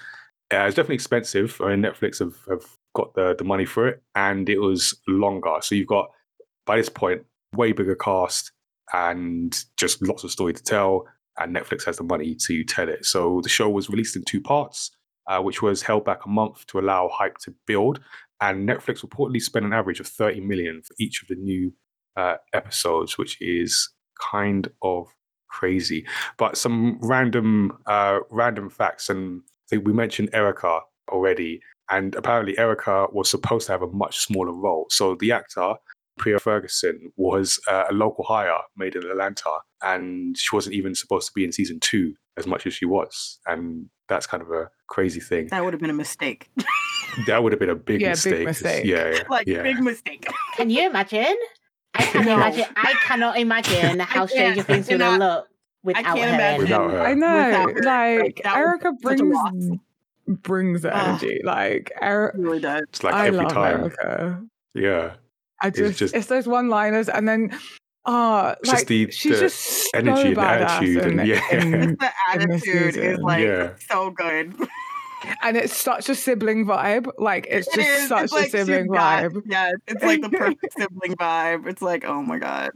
uh, 0.53 0.65
it's 0.67 0.77
definitely 0.77 0.97
expensive. 0.97 1.61
I 1.63 1.75
mean, 1.75 1.83
Netflix 1.83 2.19
have, 2.19 2.37
have 2.49 2.65
got 2.95 3.15
the, 3.15 3.35
the 3.37 3.45
money 3.45 3.65
for 3.65 3.89
it, 3.89 4.03
and 4.15 4.49
it 4.49 4.59
was 4.59 4.95
longer. 5.09 5.57
So 5.61 5.75
you've 5.75 5.87
got 5.87 6.11
by 6.67 6.77
this 6.77 6.89
point 6.89 7.23
way 7.55 7.73
bigger 7.73 7.95
cast 7.95 8.53
and 8.93 9.57
just 9.77 10.03
lots 10.03 10.25
of 10.25 10.31
story 10.31 10.53
to 10.53 10.63
tell. 10.63 11.07
And 11.39 11.57
Netflix 11.57 11.85
has 11.87 11.97
the 11.97 12.05
money 12.05 12.35
to 12.47 12.65
tell 12.65 12.89
it. 12.89 13.07
So 13.07 13.41
the 13.43 13.49
show 13.49 13.71
was 13.71 13.89
released 13.89 14.17
in 14.17 14.25
two 14.25 14.41
parts, 14.41 14.91
uh, 15.27 15.41
which 15.41 15.63
was 15.63 15.81
held 15.81 16.05
back 16.05 16.27
a 16.27 16.29
month 16.29 16.67
to 16.67 16.79
allow 16.79 17.09
hype 17.09 17.39
to 17.39 17.55
build. 17.67 18.01
And 18.43 18.69
Netflix 18.69 19.05
reportedly 19.07 19.41
spent 19.41 19.65
an 19.65 19.73
average 19.73 20.01
of 20.01 20.09
30 20.09 20.41
million 20.41 20.83
for 20.83 20.95
each 20.99 21.23
of 21.23 21.29
the 21.29 21.37
new 21.37 21.73
uh, 22.17 22.35
episodes, 22.53 23.17
which 23.17 23.41
is 23.41 23.89
kind 24.33 24.69
of 24.83 25.07
crazy. 25.49 26.05
But 26.39 26.57
some 26.59 26.99
random 27.01 27.79
uh, 27.87 28.19
random 28.31 28.69
facts, 28.69 29.09
and 29.09 29.43
I 29.43 29.67
think 29.71 29.87
we 29.87 29.93
mentioned 29.93 30.31
Erica 30.33 30.81
already, 31.09 31.61
and 31.89 32.17
apparently 32.17 32.59
Erica 32.59 33.07
was 33.13 33.31
supposed 33.31 33.67
to 33.67 33.73
have 33.73 33.83
a 33.83 33.87
much 33.93 34.19
smaller 34.19 34.53
role. 34.53 34.87
So 34.91 35.15
the 35.15 35.31
actor 35.31 35.75
Priya 36.19 36.41
Ferguson 36.41 37.13
was 37.17 37.61
uh, 37.71 37.85
a 37.91 37.93
local 37.93 38.25
hire 38.25 38.59
made 38.77 38.97
in 38.97 39.05
Atlanta, 39.05 39.59
and 39.83 40.37
she 40.37 40.55
wasn't 40.55 40.75
even 40.75 40.97
supposed 40.97 41.29
to 41.29 41.33
be 41.33 41.45
in 41.45 41.53
season 41.53 41.79
two 41.81 42.15
as 42.37 42.47
much 42.49 42.67
as 42.67 42.75
she 42.75 42.87
was, 42.87 43.39
and 43.47 43.87
that's 44.09 44.27
kind 44.27 44.43
of 44.43 44.51
a 44.51 44.69
crazy 44.89 45.21
thing. 45.21 45.47
That 45.49 45.65
would 45.65 45.75
have 45.75 45.81
been 45.81 45.91
a 45.91 45.95
mistake. 45.95 46.51
That 47.27 47.43
would 47.43 47.53
have 47.53 47.59
been 47.61 47.71
a 47.71 47.75
big 47.75 48.01
Yeah, 48.01 48.11
mistake. 48.11 48.33
big 48.35 48.47
'cause- 48.47 48.63
mistake. 48.63 48.85
Yeah, 48.85 49.11
yeah, 49.11 49.23
like 49.31 49.47
yeah. 49.47 49.63
big 49.63 49.81
mistake. 49.81 50.27
Can 50.57 50.71
you 50.71 50.87
imagine? 50.87 51.37
I 51.95 52.03
can 52.13 52.25
No. 52.25 52.35
imagine. 52.35 52.65
I 52.77 52.95
cannot 53.05 53.39
imagine 53.39 53.99
how 54.01 54.27
can't. 54.27 54.31
Stranger 54.31 54.61
I 54.61 54.65
Things 54.65 54.89
would 54.89 55.01
have 55.01 55.13
cannot- 55.13 55.37
looked 55.37 55.49
without 55.85 56.05
can't 56.05 56.19
her. 56.21 56.29
imagine. 56.35 56.61
Without 56.63 56.91
her. 56.91 57.01
I 57.03 57.15
know, 57.15 57.27
her, 57.29 57.75
like 57.83 58.41
that 58.45 58.55
was 58.55 58.57
Erica 58.57 58.93
brings 59.03 59.79
brings 60.27 60.83
the 60.83 60.95
Ugh. 60.97 61.09
energy. 61.23 61.41
Like 61.45 61.93
Erica, 62.01 62.39
really 62.39 62.61
does. 62.61 62.83
It's 62.89 63.05
like 63.05 63.15
I 63.15 63.27
every 63.27 63.41
love 63.41 63.53
time. 63.53 63.81
Erica. 63.81 64.43
Yeah. 64.75 65.13
I 65.61 65.69
It's 65.69 65.79
just, 65.79 65.99
just- 65.99 66.15
it's 66.15 66.27
those 66.27 66.47
one-liners, 66.49 67.09
and 67.11 67.29
then 67.29 67.57
ah, 68.07 68.57
It's 68.61 68.71
just 68.71 68.87
the- 68.87 69.11
she's 69.11 69.33
the 69.35 69.41
just 69.41 69.61
so 69.61 69.89
energy 69.95 70.29
and 70.31 70.39
attitude 70.39 71.05
and- 71.05 71.21
in- 71.21 71.27
yeah. 71.27 71.55
in- 71.55 71.97
The 72.01 72.11
attitude 72.31 72.97
is 72.97 73.19
like 73.19 73.45
Yeah. 73.45 73.73
so 73.91 74.11
good. 74.11 74.55
And 75.43 75.57
it's 75.57 75.77
such 75.77 76.09
a 76.09 76.15
sibling 76.15 76.65
vibe. 76.67 77.11
Like 77.19 77.47
it's 77.51 77.69
It 77.69 77.75
just 77.77 77.89
is. 78.03 78.09
such 78.09 78.25
It's 78.25 78.33
a 78.33 78.37
like 78.37 78.45
she's 78.45 78.53
sibling 78.53 78.87
got- 78.89 79.23
vibe. 79.25 79.43
Yeah, 79.47 79.73
it's 79.87 80.03
like 80.03 80.23
the 80.23 80.31
perfect 80.31 80.73
sibling 80.79 81.15
vibe. 81.17 81.67
It's 81.69 81.83
like, 81.83 82.05
oh 82.05 82.23
my 82.23 82.39
god. 82.39 82.71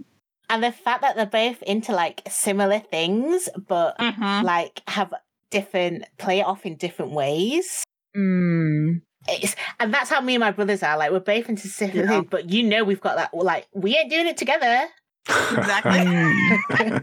And 0.49 0.63
the 0.63 0.71
fact 0.73 1.03
that 1.03 1.17
they're 1.17 1.27
both 1.27 1.61
into 1.63 1.93
like 1.93 2.23
similar 2.31 2.79
things, 2.79 3.49
but 3.67 3.97
like 3.99 4.81
have 4.89 5.13
different 5.51 6.05
play 6.19 6.41
it 6.41 6.47
off 6.47 6.65
in 6.67 6.77
different 6.77 7.13
ways. 7.13 7.83
Mm. 8.17 9.03
It's, 9.29 9.57
and 9.81 9.93
that's 9.93 10.09
how 10.11 10.21
me 10.21 10.37
and 10.37 10.41
my 10.41 10.53
brothers 10.53 10.83
are. 10.85 10.97
Like 10.97 11.11
we're 11.11 11.19
both 11.21 11.49
into 11.49 11.67
similar 11.69 12.03
Yeah. 12.05 12.09
things, 12.09 12.27
but 12.31 12.49
you 12.51 12.63
know 12.63 12.85
we've 12.85 13.01
got 13.01 13.17
that. 13.17 13.35
Like 13.35 13.67
we 13.75 13.97
ain't 13.97 14.11
doing 14.11 14.27
it 14.29 14.37
together. 14.37 14.87
Exactly. 15.29 17.01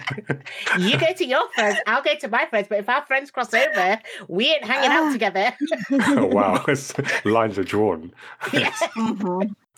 You 0.79 0.97
go 0.97 1.13
to 1.13 1.25
your 1.25 1.47
friends, 1.51 1.77
I'll 1.87 2.01
go 2.03 2.15
to 2.15 2.27
my 2.27 2.45
friends. 2.47 2.67
But 2.69 2.79
if 2.79 2.89
our 2.89 3.05
friends 3.05 3.31
cross 3.31 3.53
over, 3.53 3.99
we 4.27 4.47
ain't 4.53 4.63
hanging 4.63 4.89
out 4.91 5.07
Ah. 5.09 5.11
together. 5.11 5.53
oh, 5.91 6.25
wow. 6.27 6.63
Lines 7.25 7.57
are 7.59 7.63
drawn. 7.63 8.13
Yeah. 8.51 8.71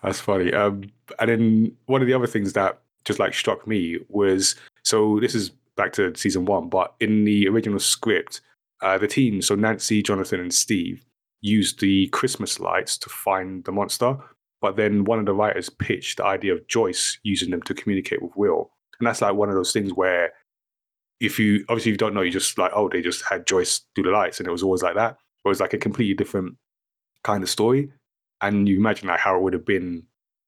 That's 0.04 0.20
funny. 0.20 0.54
Um, 0.54 0.92
and 1.20 1.30
then 1.30 1.72
one 1.88 2.02
of 2.02 2.08
the 2.08 2.14
other 2.14 2.28
things 2.28 2.54
that 2.54 2.80
just 3.04 3.20
like 3.20 3.34
struck 3.34 3.68
me 3.68 3.98
was 4.10 4.56
so 4.84 5.20
this 5.20 5.36
is 5.36 5.50
back 5.76 5.94
to 5.94 6.16
season 6.16 6.46
one, 6.46 6.70
but 6.70 6.94
in 7.00 7.26
the 7.26 7.48
original 7.48 7.80
script, 7.80 8.42
uh, 8.82 8.98
the 8.98 9.08
team, 9.08 9.42
so 9.42 9.56
Nancy, 9.56 10.02
Jonathan, 10.02 10.40
and 10.40 10.54
Steve, 10.54 11.04
used 11.42 11.80
the 11.80 12.08
Christmas 12.08 12.60
lights 12.60 12.98
to 13.00 13.10
find 13.10 13.64
the 13.66 13.72
monster. 13.72 14.18
But 14.66 14.78
then 14.78 15.04
one 15.04 15.20
of 15.20 15.28
the 15.28 15.34
writers 15.36 15.70
pitched 15.70 16.18
the 16.18 16.26
idea 16.26 16.52
of 16.56 16.68
Joyce 16.68 17.20
using 17.22 17.52
them 17.52 17.62
to 17.68 17.76
communicate 17.76 18.24
with 18.24 18.32
Will. 18.36 18.72
And 19.00 19.06
that's 19.06 19.22
like 19.22 19.36
one 19.36 19.48
of 19.48 19.54
those 19.54 19.72
things 19.72 19.92
where 19.94 20.32
if 21.20 21.38
you 21.38 21.64
obviously 21.70 21.92
if 21.92 21.94
you 21.94 21.98
don't 21.98 22.16
know, 22.16 22.22
you 22.24 22.32
just 22.32 22.58
like, 22.58 22.72
oh, 22.74 22.90
they 22.90 23.04
just 23.04 23.24
had 23.30 23.46
Joyce 23.46 23.82
do 23.94 24.02
the 24.02 24.10
lights 24.10 24.40
and 24.40 24.48
it 24.48 24.52
was 24.52 24.64
always 24.64 24.82
like 24.82 24.96
that. 24.96 25.18
It 25.46 25.48
was 25.48 25.60
like 25.60 25.76
a 25.76 25.78
completely 25.78 26.16
different 26.16 26.56
kind 27.24 27.44
of 27.44 27.50
story. 27.52 27.92
And 28.42 28.68
you 28.68 28.78
imagine 28.78 29.08
like 29.08 29.20
how 29.20 29.36
it 29.36 29.44
would 29.44 29.54
have 29.54 29.68
been 29.68 30.02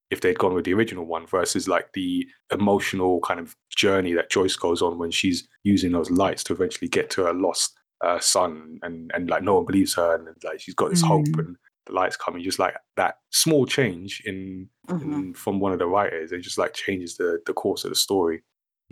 if 0.10 0.22
they'd 0.22 0.40
gone 0.40 0.56
with 0.56 0.66
the 0.66 0.74
original 0.74 1.06
one 1.06 1.28
versus 1.28 1.68
like 1.68 1.94
the 1.94 2.26
emotional 2.52 3.20
kind 3.20 3.40
of 3.40 3.56
journey 3.70 4.14
that 4.14 4.32
Joyce 4.32 4.56
goes 4.56 4.82
on 4.82 4.98
when 4.98 5.12
she's 5.12 5.48
using 5.64 5.92
those 5.92 6.10
lights 6.10 6.44
to 6.46 6.54
eventually 6.54 6.90
get 6.90 7.12
to 7.12 7.26
her 7.26 7.34
lost 7.36 7.78
uh, 8.04 8.18
son 8.20 8.80
and 8.82 9.12
and 9.14 9.30
like 9.30 9.44
no 9.44 9.56
one 9.58 9.66
believes 9.66 9.94
her 9.94 10.16
and 10.16 10.28
like 10.44 10.60
she's 10.60 10.74
got 10.74 10.90
this 10.90 11.02
hope 11.04 11.26
Mm. 11.28 11.40
and 11.40 11.56
the 11.88 11.94
lights 11.94 12.16
coming 12.18 12.44
just 12.44 12.60
like 12.60 12.76
that 12.96 13.18
small 13.32 13.66
change 13.66 14.22
in, 14.26 14.70
Mhm. 14.90 15.02
in 15.14 15.34
from 15.34 15.60
one 15.60 15.72
of 15.74 15.80
the 15.80 15.88
writers 15.88 16.32
it 16.32 16.40
just 16.42 16.58
like 16.58 16.74
changes 16.74 17.18
the 17.18 17.40
the 17.46 17.54
course 17.54 17.84
of 17.84 17.90
the 17.92 17.96
story 17.96 18.42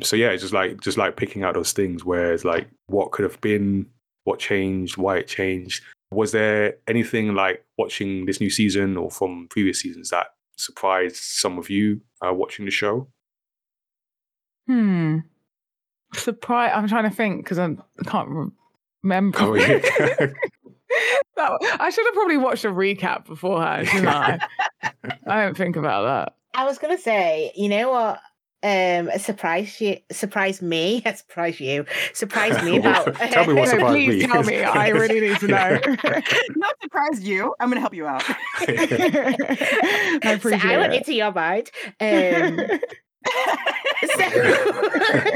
so 0.01 0.15
yeah 0.15 0.29
it's 0.29 0.41
just 0.41 0.53
like 0.53 0.81
just 0.81 0.97
like 0.97 1.15
picking 1.15 1.43
out 1.43 1.53
those 1.53 1.71
things 1.73 2.03
where 2.03 2.33
it's 2.33 2.43
like 2.45 2.67
what 2.87 3.11
could 3.11 3.23
have 3.23 3.39
been 3.41 3.85
what 4.25 4.39
changed 4.39 4.97
why 4.97 5.17
it 5.17 5.27
changed 5.27 5.83
was 6.11 6.31
there 6.31 6.75
anything 6.87 7.33
like 7.33 7.63
watching 7.77 8.25
this 8.25 8.39
new 8.41 8.49
season 8.49 8.97
or 8.97 9.09
from 9.11 9.47
previous 9.49 9.79
seasons 9.81 10.09
that 10.09 10.27
surprised 10.57 11.15
some 11.17 11.57
of 11.57 11.69
you 11.69 12.01
uh, 12.25 12.33
watching 12.33 12.65
the 12.65 12.71
show 12.71 13.07
Hmm. 14.67 15.19
Surprise! 16.13 16.71
I'm 16.73 16.87
trying 16.87 17.03
to 17.09 17.15
think 17.15 17.43
because 17.43 17.59
I 17.59 17.75
can't 18.07 18.49
remember. 19.03 19.37
Oh, 19.41 19.53
yeah. 19.53 19.79
That- 21.35 21.77
I 21.79 21.89
should 21.89 22.05
have 22.05 22.13
probably 22.13 22.37
watched 22.37 22.63
a 22.65 22.69
recap 22.69 23.25
beforehand, 23.25 23.87
shouldn't 23.89 24.07
I? 24.07 24.39
I 25.27 25.43
don't 25.43 25.57
think 25.57 25.75
about 25.75 26.03
that. 26.03 26.35
I 26.53 26.63
was 26.65 26.77
gonna 26.77 26.97
say, 26.97 27.51
you 27.55 27.67
know 27.69 27.91
what? 27.91 28.19
Um, 28.63 29.11
surprised 29.19 29.79
you, 29.81 29.97
surprised 30.11 30.61
me, 30.63 31.03
surprised 31.15 31.59
you, 31.59 31.85
surprised 32.13 32.63
me 32.63 32.77
about. 32.77 33.13
Tell 33.15 33.45
me 33.45 33.53
what 33.53 33.77
No, 33.77 33.85
please 33.87 34.23
me. 34.23 34.27
tell 34.27 34.41
me. 34.43 34.63
I 34.63 34.87
really 34.89 35.19
need 35.19 35.37
to 35.39 35.47
know. 35.47 35.79
Not 36.55 36.73
surprised 36.81 37.23
you. 37.23 37.53
I'm 37.59 37.69
gonna 37.69 37.81
help 37.81 37.93
you 37.93 38.07
out. 38.07 38.23
I 38.59 40.19
so 40.23 40.33
appreciate 40.33 40.63
I 40.65 40.77
went 40.77 40.93
it. 40.93 40.97
into 40.99 41.13
your 41.13 41.31
mind. 41.33 41.69
Um, 41.99 42.59
so, 44.17 45.34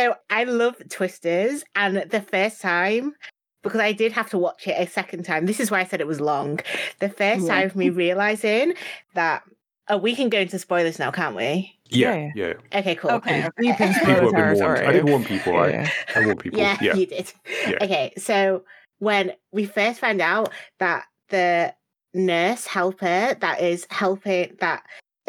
so 0.00 0.14
I 0.30 0.44
love 0.44 0.76
Twisters, 0.88 1.64
and 1.74 1.98
the 2.10 2.20
first 2.22 2.60
time 2.60 3.14
because 3.62 3.80
I 3.80 3.92
did 3.92 4.12
have 4.12 4.30
to 4.30 4.38
watch 4.38 4.66
it 4.66 4.70
a 4.78 4.86
second 4.90 5.24
time. 5.24 5.44
This 5.44 5.60
is 5.60 5.70
why 5.70 5.80
I 5.80 5.84
said 5.84 6.00
it 6.00 6.06
was 6.06 6.20
long. 6.20 6.60
The 7.00 7.10
first 7.10 7.42
Yeah. 7.46 7.54
time 7.54 7.66
of 7.66 7.76
me 7.76 7.90
realizing 8.04 8.74
that. 9.14 9.42
Oh, 9.88 9.96
we 9.96 10.14
can 10.14 10.28
go 10.28 10.38
into 10.38 10.56
spoilers 10.58 11.00
now, 11.00 11.10
can't 11.10 11.34
we? 11.34 11.76
yeah, 11.88 12.30
Yeah. 12.36 12.52
yeah. 12.72 12.78
Okay, 12.78 12.94
cool. 12.94 13.10
Okay, 13.10 13.40
okay. 13.46 13.50
Deep 13.60 13.80
in 13.80 13.92
People 13.92 14.06
have 14.06 14.20
been 14.20 14.32
warned. 14.32 14.36
territory. 14.36 14.86
I 14.86 14.92
did 14.92 15.04
warn 15.08 15.24
people. 15.24 15.68
Yeah. 15.68 15.90
I 16.14 16.24
warn 16.24 16.36
people. 16.36 16.60
Yeah, 16.60 16.78
Yeah. 16.80 16.94
you 16.94 17.06
did. 17.06 17.32
Yeah. 17.66 17.78
Okay, 17.82 18.12
so 18.16 18.62
when 19.00 19.32
we 19.50 19.64
first 19.66 19.98
found 19.98 20.20
out 20.20 20.52
that 20.78 21.06
the 21.30 21.74
nurse 22.14 22.66
helper 22.66 23.34
that 23.40 23.60
is 23.60 23.84
helping 23.90 24.56
that 24.60 24.84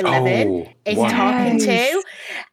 Eleven 0.06 0.48
Oh, 0.68 0.74
is 0.86 0.98
one. 0.98 1.12
talking 1.12 1.60
to, 1.60 2.04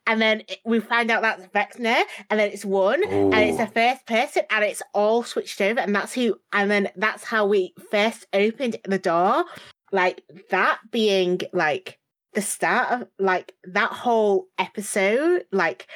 and 0.07 0.21
then 0.21 0.43
we 0.65 0.81
find 0.81 1.11
out 1.11 1.23
that's 1.23 1.47
Vecna, 1.49 2.03
and 2.31 2.39
then 2.41 2.51
it's 2.51 2.65
one, 2.65 3.03
and 3.03 3.35
it's 3.35 3.59
Oh. 3.61 3.65
the 3.65 3.71
first 3.71 4.07
person, 4.07 4.43
and 4.51 4.65
it's 4.65 4.83
all 4.95 5.23
switched 5.23 5.61
over, 5.61 5.81
and 5.81 5.95
that's 5.95 6.13
who, 6.15 6.39
and 6.53 6.71
then 6.71 6.91
that's 6.97 7.25
how 7.25 7.47
we 7.47 7.73
first 7.91 8.27
opened 8.33 8.77
the 8.85 8.99
door, 8.99 9.45
like 9.93 10.23
that 10.51 10.79
being 10.91 11.41
like 11.53 11.99
the 12.35 12.43
start 12.43 12.93
of 13.03 13.09
like 13.19 13.55
that 13.65 13.91
whole 13.91 14.47
episode, 14.59 15.45
like 15.53 15.87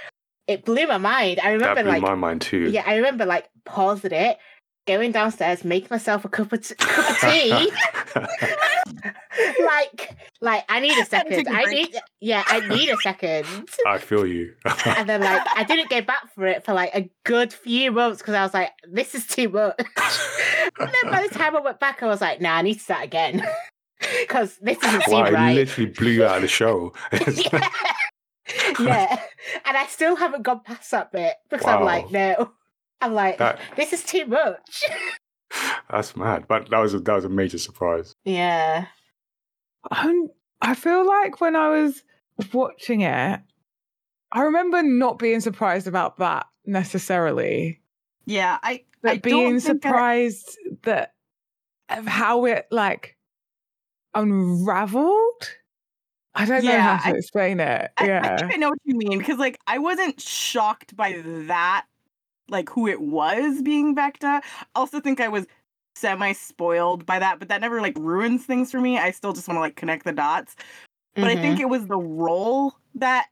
it 0.49 0.65
blew 0.65 0.87
my 0.87 0.99
mind. 0.99 1.39
I 1.43 1.53
remember 1.53 1.75
That 1.77 1.83
blew 1.85 1.93
like 1.93 2.03
my 2.03 2.15
mind 2.15 2.41
too. 2.43 2.71
yeah, 2.71 2.83
I 2.87 2.97
remember 2.97 3.25
like 3.27 3.49
pausing 3.65 4.13
it, 4.13 4.39
going 4.87 5.13
downstairs, 5.13 5.65
making 5.65 5.89
myself 5.91 6.25
a 6.25 6.29
cup 6.29 6.53
of, 6.53 6.67
t- 6.67 6.75
cup 6.75 7.11
of 7.11 7.19
tea. 7.19 7.71
like, 9.65 10.17
like 10.41 10.65
I 10.69 10.81
need 10.81 10.93
a 10.93 10.95
Had 11.11 11.25
to 11.25 11.29
take 11.29 11.47
second. 11.47 11.49
I, 11.49 11.63
break. 11.65 11.93
need, 11.93 12.01
yeah, 12.21 12.43
I 12.47 12.69
need 12.69 12.89
a 12.89 12.97
second. 12.99 13.47
I 13.87 13.99
feel 13.99 14.27
you. 14.27 14.55
And 14.85 15.09
then 15.09 15.21
like 15.21 15.43
I 15.55 15.65
didn't 15.65 15.91
go 15.91 16.01
back 16.01 16.35
for 16.35 16.47
it 16.47 16.65
for 16.65 16.73
like 16.73 16.95
a 16.95 17.11
good 17.25 17.53
few 17.53 17.93
months 17.93 18.19
because 18.19 18.35
I 18.35 18.43
was 18.43 18.55
like, 18.55 18.71
this 18.91 19.15
is 19.15 19.27
too 19.27 19.49
much. 19.49 19.75
and 19.79 19.89
then 20.93 21.11
by 21.11 21.27
the 21.29 21.35
time 21.35 21.57
I 21.57 21.61
went 21.61 21.81
back, 21.81 22.03
I 22.03 22.07
was 22.07 22.21
like, 22.21 22.41
nah, 22.41 22.57
I 22.57 22.63
need 22.63 22.75
to 22.75 22.81
start 22.81 23.05
again 23.05 23.47
because 24.21 24.59
this 24.59 24.79
isn't 24.79 25.09
wow, 25.09 25.25
seem 25.25 25.27
it 25.27 25.33
right. 25.33 25.55
literally 25.55 25.91
blew 25.91 26.11
you 26.11 26.25
out 26.25 26.37
of 26.37 26.43
the 26.43 26.49
show. 26.49 26.93
yeah. 27.13 27.69
yeah, 28.81 29.21
and 29.65 29.77
I 29.77 29.87
still 29.87 30.17
haven't 30.17 30.43
gone 30.43 30.61
past 30.65 30.91
that 30.91 31.13
bit 31.13 31.35
because 31.49 31.67
I'm 31.67 31.85
like, 31.85 32.11
no. 32.11 32.53
I'm 33.03 33.13
like, 33.15 33.39
That- 33.39 33.59
this 33.77 33.93
is 33.93 34.03
too 34.05 34.25
much. 34.27 34.85
That's 35.91 36.17
mad. 36.17 36.47
But 36.49 36.71
that 36.71 36.79
was 36.79 36.95
a, 36.95 37.01
that 37.01 37.15
was 37.15 37.25
a 37.27 37.29
major 37.29 37.59
surprise. 37.59 38.15
yeah. 38.25 38.87
I'm, 39.91 40.29
I 40.61 40.75
feel 40.75 41.05
like 41.07 41.41
when 41.41 41.57
I 41.57 41.69
was 41.69 42.05
watching 42.55 43.01
it, 43.01 43.41
I 44.31 44.41
remember 44.41 44.81
not 44.83 45.19
being 45.19 45.41
surprised 45.41 45.87
about 45.89 46.19
that 46.19 46.47
necessarily, 46.65 47.81
Yeah, 48.25 48.59
I. 48.63 48.85
but 49.03 49.11
I 49.11 49.17
don't 49.17 49.23
being 49.25 49.61
think 49.61 49.85
I- 49.85 49.89
surprised 49.89 50.57
that 50.85 51.15
of 51.91 52.07
how 52.07 52.45
it 52.47 52.67
like 52.71 53.17
unraveled. 54.15 55.49
I 56.35 56.47
don't 56.47 56.65
know 56.65 56.79
how 56.81 56.97
to 56.99 57.09
I- 57.09 57.13
explain 57.19 57.61
it. 57.61 57.91
I, 57.99 58.07
yeah. 58.07 58.35
I 58.35 58.37
think 58.41 58.55
I 58.55 58.57
know 58.57 58.71
what 58.71 58.79
you 58.85 58.97
mean 58.97 59.19
because 59.19 59.39
like 59.39 59.59
I 59.67 59.79
wasn't 59.79 60.21
shocked 60.21 60.97
by 60.97 61.21
that, 61.49 61.87
like 62.53 62.69
who 62.69 62.87
it 62.87 63.01
was 63.01 63.61
being 63.63 63.97
Vecna. 63.97 64.41
I 64.41 64.43
also 64.77 65.01
think 65.01 65.21
I 65.21 65.29
was 65.29 65.47
semi 65.97 66.33
spoiled 66.33 67.05
by 67.05 67.19
that, 67.19 67.39
but 67.39 67.49
that 67.49 67.61
never 67.61 67.81
like 67.81 67.97
ruins 67.99 68.45
things 68.45 68.71
for 68.71 68.81
me. 68.81 68.99
I 68.99 69.11
still 69.11 69.33
just 69.33 69.49
want 69.49 69.57
to 69.57 69.61
like 69.61 69.77
connect 69.77 70.05
the 70.05 70.13
dots. 70.13 70.55
But 71.15 71.25
I 71.25 71.33
Mm-hmm. 71.35 71.43
think 71.43 71.61
it 71.61 71.69
was 71.69 71.87
the 71.87 71.99
role 71.99 72.75
that 72.95 73.27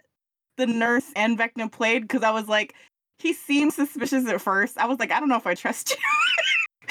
the 0.57 0.67
nurse 0.67 1.07
and 1.17 1.39
Vecna 1.39 1.71
played 1.71 2.03
because 2.03 2.23
I 2.23 2.31
was 2.31 2.49
like, 2.49 2.75
he 3.19 3.33
seemed 3.33 3.73
suspicious 3.73 4.27
at 4.29 4.41
first. 4.41 4.77
I 4.79 4.87
was 4.87 4.99
like, 4.99 5.11
I 5.13 5.21
don't 5.21 5.29
know 5.29 5.37
if 5.37 5.47
I 5.47 5.55
trust 5.55 5.91
you. 5.91 5.97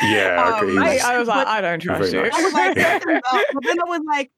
Yeah, 0.07 0.41
Um. 0.61 0.77
I, 0.79 0.91
he's- 0.91 1.03
I 1.03 1.17
was 1.19 1.27
like, 1.27 1.45
But- 1.45 1.47
I 1.47 1.61
don't 1.61 1.79
trust 1.81 2.13
you. 2.13 2.21
I 2.21 2.41
was 2.41 2.53
like, 2.53 2.77
uh, 2.77 2.99
but 3.53 3.63
then 3.63 3.79
I 3.81 3.83
was 3.85 4.01
like, 4.07 4.31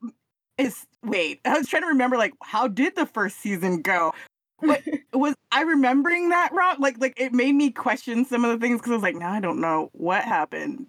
is 0.58 0.86
wait. 1.06 1.40
I 1.46 1.58
was 1.58 1.68
trying 1.68 1.84
to 1.84 1.88
remember 1.88 2.18
like 2.18 2.34
how 2.44 2.68
did 2.68 2.96
the 2.96 3.06
first 3.06 3.40
season 3.40 3.82
go? 3.82 4.14
What 4.62 4.82
was 5.14 5.36
I 5.52 5.64
remembering 5.64 6.30
that 6.30 6.52
wrong? 6.54 6.78
Like 6.80 6.98
like 7.00 7.14
it 7.18 7.34
made 7.34 7.54
me 7.54 7.72
question 7.72 8.26
some 8.26 8.46
of 8.46 8.52
the 8.52 8.64
things 8.66 8.80
because 8.80 8.92
I 8.92 8.96
was 8.96 9.04
like, 9.04 9.16
now 9.16 9.32
I 9.32 9.40
don't 9.40 9.60
know 9.62 9.90
what 9.94 10.24
happened. 10.24 10.88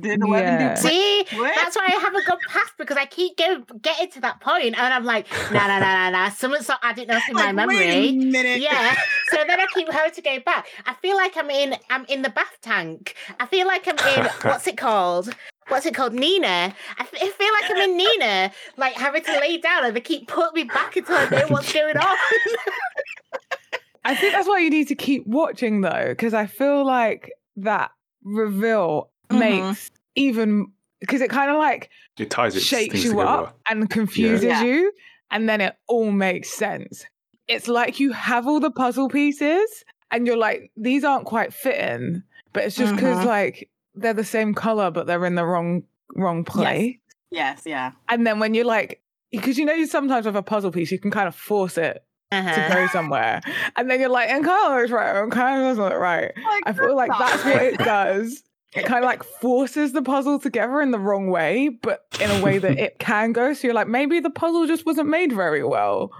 Did 0.00 0.20
Eleven 0.22 0.58
Yeah. 0.58 0.74
do 0.74 0.88
See, 0.88 1.26
What? 1.36 1.54
that's 1.54 1.76
why 1.76 1.86
I 1.86 2.00
haven't 2.00 2.24
gone 2.26 2.38
past 2.48 2.72
because 2.78 2.96
I 2.96 3.04
keep 3.06 3.36
going 3.36 3.64
getting 3.82 4.10
to 4.12 4.20
that 4.22 4.40
point, 4.40 4.64
and 4.64 4.76
I'm 4.76 5.04
like, 5.04 5.26
nah, 5.50 5.66
nah, 5.66 5.78
nah, 5.78 6.10
nah, 6.10 6.10
nah. 6.10 6.28
Someone's 6.30 6.66
not 6.68 6.80
adding 6.82 7.04
enough 7.04 7.28
in 7.28 7.34
my 7.34 7.52
like, 7.52 7.68
Wait 7.68 7.90
a 7.90 8.12
memory. 8.12 8.12
minute. 8.12 8.62
Yeah. 8.62 8.96
So 9.30 9.36
then 9.46 9.60
I 9.60 9.66
keep 9.66 9.88
having 9.92 10.12
to 10.12 10.22
go 10.22 10.40
back. 10.40 10.66
I 10.86 10.94
feel 10.94 11.16
like 11.16 11.36
I'm 11.36 11.50
in 11.50 11.76
I'm 11.90 12.04
in 12.06 12.22
the 12.22 12.30
bath 12.30 12.56
tank. 12.62 13.14
I 13.38 13.46
feel 13.46 13.66
like 13.66 13.86
I'm 13.86 13.98
in 13.98 14.30
what's 14.42 14.66
it 14.66 14.76
called? 14.76 15.34
What's 15.68 15.86
it 15.86 15.94
called? 15.94 16.12
Nina. 16.12 16.74
I, 16.98 17.02
f- 17.02 17.14
I 17.14 17.28
feel 17.30 17.52
like 17.60 17.70
I'm 17.70 17.90
in 17.90 17.96
Nina, 17.96 18.52
like 18.76 18.94
having 18.94 19.22
to 19.24 19.32
lay 19.40 19.58
down 19.58 19.84
and 19.86 19.96
they 19.96 20.00
keep 20.00 20.28
putting 20.28 20.54
me 20.54 20.64
back 20.64 20.96
until 20.96 21.16
I 21.16 21.28
know 21.28 21.46
what's 21.48 21.72
going 21.72 21.96
on. 21.96 22.16
I 24.04 24.14
think 24.16 24.32
that's 24.32 24.48
why 24.48 24.58
you 24.58 24.70
need 24.70 24.88
to 24.88 24.94
keep 24.96 25.26
watching 25.26 25.80
though, 25.80 26.06
because 26.08 26.34
I 26.34 26.46
feel 26.46 26.84
like 26.84 27.30
that 27.56 27.90
reveal 28.24 29.10
Mhm. 29.30 29.38
makes 29.38 29.90
even 30.16 30.66
because 31.00 31.20
it 31.20 31.30
kind 31.30 31.50
of 31.50 31.56
like 31.58 31.88
It 32.18 32.30
ties 32.30 32.56
it 32.56 32.60
shakes 32.62 33.02
you 33.04 33.10
together. 33.10 33.28
up 33.28 33.58
and 33.68 33.88
confuses 33.88 34.44
Yeah. 34.44 34.62
you, 34.62 34.92
and 35.30 35.48
then 35.48 35.60
it 35.60 35.74
all 35.88 36.10
makes 36.10 36.50
sense. 36.50 37.04
It's 37.48 37.68
like 37.68 37.98
you 38.00 38.12
have 38.12 38.46
all 38.46 38.60
the 38.60 38.70
puzzle 38.70 39.08
pieces, 39.08 39.84
and 40.10 40.26
you're 40.26 40.36
like, 40.36 40.70
these 40.76 41.04
aren't 41.04 41.24
quite 41.26 41.52
fitting, 41.54 42.22
but 42.52 42.64
it's 42.64 42.76
just 42.76 42.94
because 42.94 43.18
Mhm. 43.18 43.26
like 43.26 43.68
they're 43.94 44.14
the 44.14 44.24
same 44.24 44.54
color, 44.54 44.90
but 44.90 45.06
they're 45.06 45.24
in 45.26 45.34
the 45.34 45.44
wrong 45.44 45.82
wrong 46.14 46.44
place. 46.44 46.96
Yes, 47.30 47.62
yeah. 47.64 47.92
And 48.08 48.26
then 48.26 48.38
when 48.38 48.54
you're 48.54 48.64
like, 48.66 49.00
because 49.30 49.56
you 49.58 49.64
know, 49.64 49.72
you 49.72 49.86
sometimes 49.86 50.26
with 50.26 50.36
a 50.36 50.42
puzzle 50.42 50.70
piece, 50.70 50.92
you 50.92 50.98
can 50.98 51.10
kind 51.10 51.28
of 51.28 51.34
force 51.34 51.78
it 51.78 52.04
to 52.30 52.36
Uh-huh. 52.38 52.74
go 52.74 52.86
somewhere, 52.88 53.40
and 53.76 53.90
then 53.90 54.00
you're 54.00 54.08
like, 54.08 54.28
and 54.30 54.44
color 54.44 54.84
is 54.84 54.90
right, 54.90 55.22
and 55.22 55.30
color 55.32 55.70
isn't 55.70 55.94
right. 55.94 56.32
Like, 56.44 56.62
I 56.66 56.72
feel 56.72 56.94
like 56.96 57.10
that's 57.18 57.44
what 57.44 57.62
it 57.62 57.78
does. 57.78 58.42
It 58.74 58.86
kind 58.86 59.04
of 59.04 59.08
like 59.08 59.22
forces 59.22 59.92
the 59.92 60.00
puzzle 60.00 60.38
together 60.38 60.80
in 60.80 60.92
the 60.92 60.98
wrong 60.98 61.28
way, 61.28 61.68
but 61.68 62.06
in 62.20 62.30
a 62.30 62.42
way 62.42 62.56
that 62.56 62.78
it 62.78 62.98
can 62.98 63.32
go. 63.32 63.52
So 63.52 63.66
you're 63.66 63.74
like, 63.74 63.86
maybe 63.88 64.18
the 64.20 64.30
puzzle 64.30 64.66
just 64.66 64.86
wasn't 64.86 65.08
made 65.10 65.30
very 65.30 65.62
well. 65.62 66.10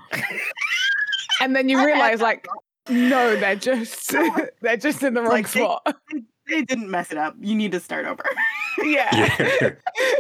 And 1.40 1.56
then 1.56 1.68
you 1.70 1.78
realize, 1.84 2.20
like, 2.20 2.46
no, 2.90 3.36
they're 3.36 3.56
just 3.56 4.14
they're 4.60 4.76
just 4.76 5.02
in 5.02 5.14
the 5.14 5.22
wrong 5.22 5.30
Like, 5.30 5.46
spot. 5.48 5.82
they 6.12 6.20
didn't 6.46 6.90
mess 6.90 7.12
it 7.12 7.18
up. 7.18 7.34
You 7.40 7.54
need 7.54 7.72
to 7.72 7.80
start 7.80 8.06
over. 8.06 8.24
yeah. 8.82 9.36
Yeah. 9.60 9.70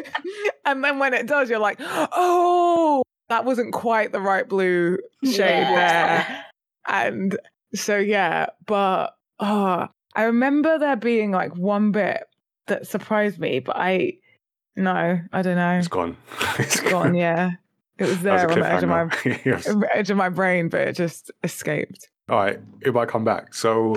and 0.64 0.84
then 0.84 0.98
when 0.98 1.14
it 1.14 1.26
does, 1.26 1.50
you're 1.50 1.58
like, 1.58 1.78
oh, 1.80 3.02
that 3.28 3.44
wasn't 3.44 3.72
quite 3.72 4.12
the 4.12 4.20
right 4.20 4.48
blue 4.48 4.98
shade 5.24 5.36
there. 5.36 6.44
And 6.86 7.38
so 7.74 7.96
yeah, 7.96 8.46
but 8.66 9.14
oh, 9.40 9.86
I 10.14 10.22
remember 10.24 10.78
there 10.78 10.96
being 10.96 11.30
like 11.30 11.56
one 11.56 11.92
bit 11.92 12.24
that 12.66 12.86
surprised 12.86 13.38
me, 13.38 13.60
but 13.60 13.76
I 13.76 14.14
no, 14.76 15.20
I 15.32 15.42
don't 15.42 15.56
know. 15.56 15.78
It's 15.78 15.88
gone. 15.88 16.16
It's 16.58 16.80
gone, 16.80 17.14
yeah. 17.14 17.52
It 17.98 18.04
was 18.04 18.22
That 18.22 18.32
was 18.32 18.42
there 18.42 18.48
a 18.48 18.52
on 18.52 18.60
the 18.60 18.72
edge 18.72 18.82
of 18.82 18.88
my. 18.88 19.40
Yes. 19.44 19.68
edge 19.94 20.10
of 20.10 20.16
my 20.16 20.28
brain, 20.28 20.68
but 20.68 20.80
it 20.88 20.96
just 20.96 21.30
escaped. 21.42 22.08
All 22.32 22.38
right, 22.38 22.58
it 22.80 22.94
might 22.94 23.08
come 23.08 23.24
back. 23.24 23.52
So, 23.52 23.94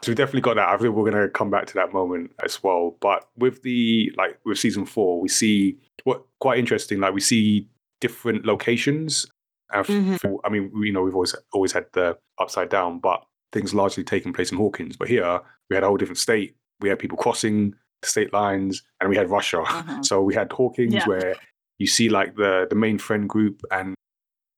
so 0.00 0.10
we 0.10 0.14
definitely 0.14 0.40
got 0.40 0.54
that. 0.56 0.68
I 0.70 0.76
think 0.78 0.94
we're 0.94 1.10
going 1.10 1.22
to 1.22 1.28
come 1.28 1.50
back 1.50 1.66
to 1.66 1.74
that 1.74 1.92
moment 1.92 2.30
as 2.42 2.62
well. 2.62 2.96
But 3.00 3.28
with 3.36 3.62
the 3.62 4.10
like 4.16 4.38
with 4.46 4.58
season 4.58 4.86
four, 4.86 5.20
we 5.20 5.28
see 5.28 5.76
what 6.04 6.24
quite 6.40 6.58
interesting. 6.58 7.00
Like 7.00 7.12
we 7.12 7.20
see 7.20 7.68
different 8.00 8.46
locations. 8.46 9.26
And 9.70 9.84
Mhm. 9.86 10.20
for- 10.20 10.40
I 10.44 10.48
mean, 10.48 10.72
you 10.82 10.92
know, 10.92 11.02
we've 11.02 11.14
always 11.14 11.34
always 11.52 11.72
had 11.72 11.84
the 11.92 12.16
upside 12.38 12.70
down, 12.70 13.00
but 13.00 13.22
things 13.52 13.74
largely 13.74 14.02
taking 14.02 14.32
place 14.32 14.50
in 14.50 14.56
Hawkins. 14.56 14.96
But 14.96 15.08
here 15.08 15.40
we 15.68 15.76
had 15.76 15.82
a 15.82 15.86
whole 15.86 15.98
different 15.98 16.18
state. 16.18 16.56
We 16.80 16.88
had 16.88 16.98
people 16.98 17.18
crossing 17.18 17.74
the 18.00 18.08
state 18.08 18.32
lines, 18.32 18.82
and 19.00 19.10
we 19.10 19.16
had 19.16 19.28
Russia. 19.28 19.62
Mhm. 19.62 20.04
So 20.06 20.22
we 20.22 20.34
had 20.34 20.50
Hawkins, 20.52 20.94
Yeah. 20.94 21.06
where 21.06 21.34
you 21.78 21.86
see 21.86 22.08
like 22.08 22.36
the 22.36 22.66
the 22.70 22.76
main 22.76 22.96
friend 22.96 23.28
group 23.28 23.60
and 23.70 23.94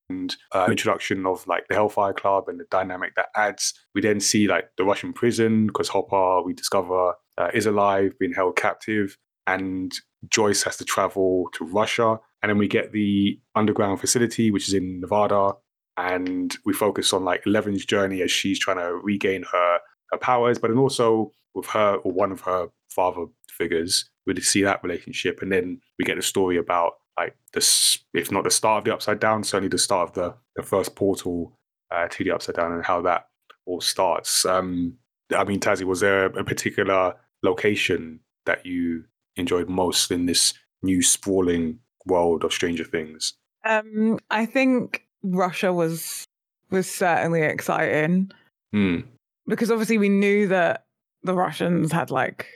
and 0.08 0.36
uh, 0.52 0.66
introduction 0.68 1.26
of 1.26 1.46
like 1.46 1.66
the 1.68 1.74
Hellfire 1.74 2.12
Club 2.12 2.48
and 2.48 2.60
the 2.60 2.66
dynamic 2.70 3.14
that 3.16 3.28
adds. 3.36 3.74
We 3.94 4.00
then 4.00 4.20
see 4.20 4.46
like 4.46 4.70
the 4.76 4.84
Russian 4.84 5.12
prison 5.12 5.66
because 5.66 5.88
Hopper, 5.88 6.42
we 6.42 6.52
discover, 6.52 7.14
uh, 7.38 7.50
is 7.52 7.66
alive, 7.66 8.12
being 8.18 8.32
held 8.32 8.56
captive, 8.56 9.16
and 9.46 9.92
Joyce 10.28 10.62
has 10.62 10.76
to 10.78 10.84
travel 10.84 11.48
to 11.54 11.64
Russia. 11.64 12.18
And 12.42 12.50
then 12.50 12.58
we 12.58 12.68
get 12.68 12.92
the 12.92 13.40
underground 13.54 14.00
facility, 14.00 14.50
which 14.50 14.68
is 14.68 14.74
in 14.74 15.00
Nevada, 15.00 15.52
and 15.96 16.56
we 16.64 16.72
focus 16.72 17.12
on 17.12 17.24
like 17.24 17.46
Eleven's 17.46 17.84
journey 17.84 18.22
as 18.22 18.30
she's 18.30 18.58
trying 18.58 18.78
to 18.78 18.94
regain 18.94 19.44
her 19.50 19.78
her 20.12 20.18
powers, 20.18 20.58
but 20.58 20.68
then 20.68 20.78
also 20.78 21.32
with 21.54 21.66
her 21.66 21.96
or 21.96 22.12
one 22.12 22.30
of 22.30 22.42
her 22.42 22.68
father 22.90 23.24
figures, 23.50 24.08
we 24.26 24.40
see 24.40 24.62
that 24.62 24.82
relationship, 24.82 25.40
and 25.42 25.50
then 25.50 25.80
we 25.98 26.04
get 26.04 26.16
the 26.16 26.22
story 26.22 26.56
about 26.56 26.92
like 27.16 27.36
this, 27.52 27.98
if 28.14 28.30
not 28.30 28.44
the 28.44 28.50
start 28.50 28.78
of 28.78 28.84
the 28.84 28.94
Upside 28.94 29.20
Down, 29.20 29.44
certainly 29.44 29.68
the 29.68 29.78
start 29.78 30.10
of 30.10 30.14
the 30.14 30.34
the 30.56 30.62
first 30.62 30.94
portal 30.94 31.52
uh, 31.90 32.08
to 32.08 32.24
the 32.24 32.30
Upside 32.30 32.56
Down, 32.56 32.72
and 32.72 32.84
how 32.84 33.02
that 33.02 33.28
all 33.66 33.80
starts. 33.80 34.44
Um, 34.44 34.94
I 35.34 35.44
mean, 35.44 35.60
Tazzy, 35.60 35.84
was 35.84 36.00
there 36.00 36.26
a 36.26 36.44
particular 36.44 37.14
location 37.42 38.20
that 38.44 38.64
you 38.64 39.04
enjoyed 39.36 39.68
most 39.68 40.10
in 40.10 40.26
this 40.26 40.54
new 40.82 41.02
sprawling 41.02 41.78
world 42.06 42.44
of 42.44 42.52
Stranger 42.52 42.84
Things? 42.84 43.34
Um, 43.64 44.18
I 44.30 44.46
think 44.46 45.06
Russia 45.22 45.72
was 45.72 46.24
was 46.70 46.90
certainly 46.90 47.42
exciting 47.42 48.30
Hmm. 48.72 49.00
because 49.46 49.70
obviously 49.70 49.98
we 49.98 50.08
knew 50.08 50.48
that 50.48 50.84
the 51.22 51.34
Russians 51.34 51.92
had 51.92 52.10
like 52.10 52.48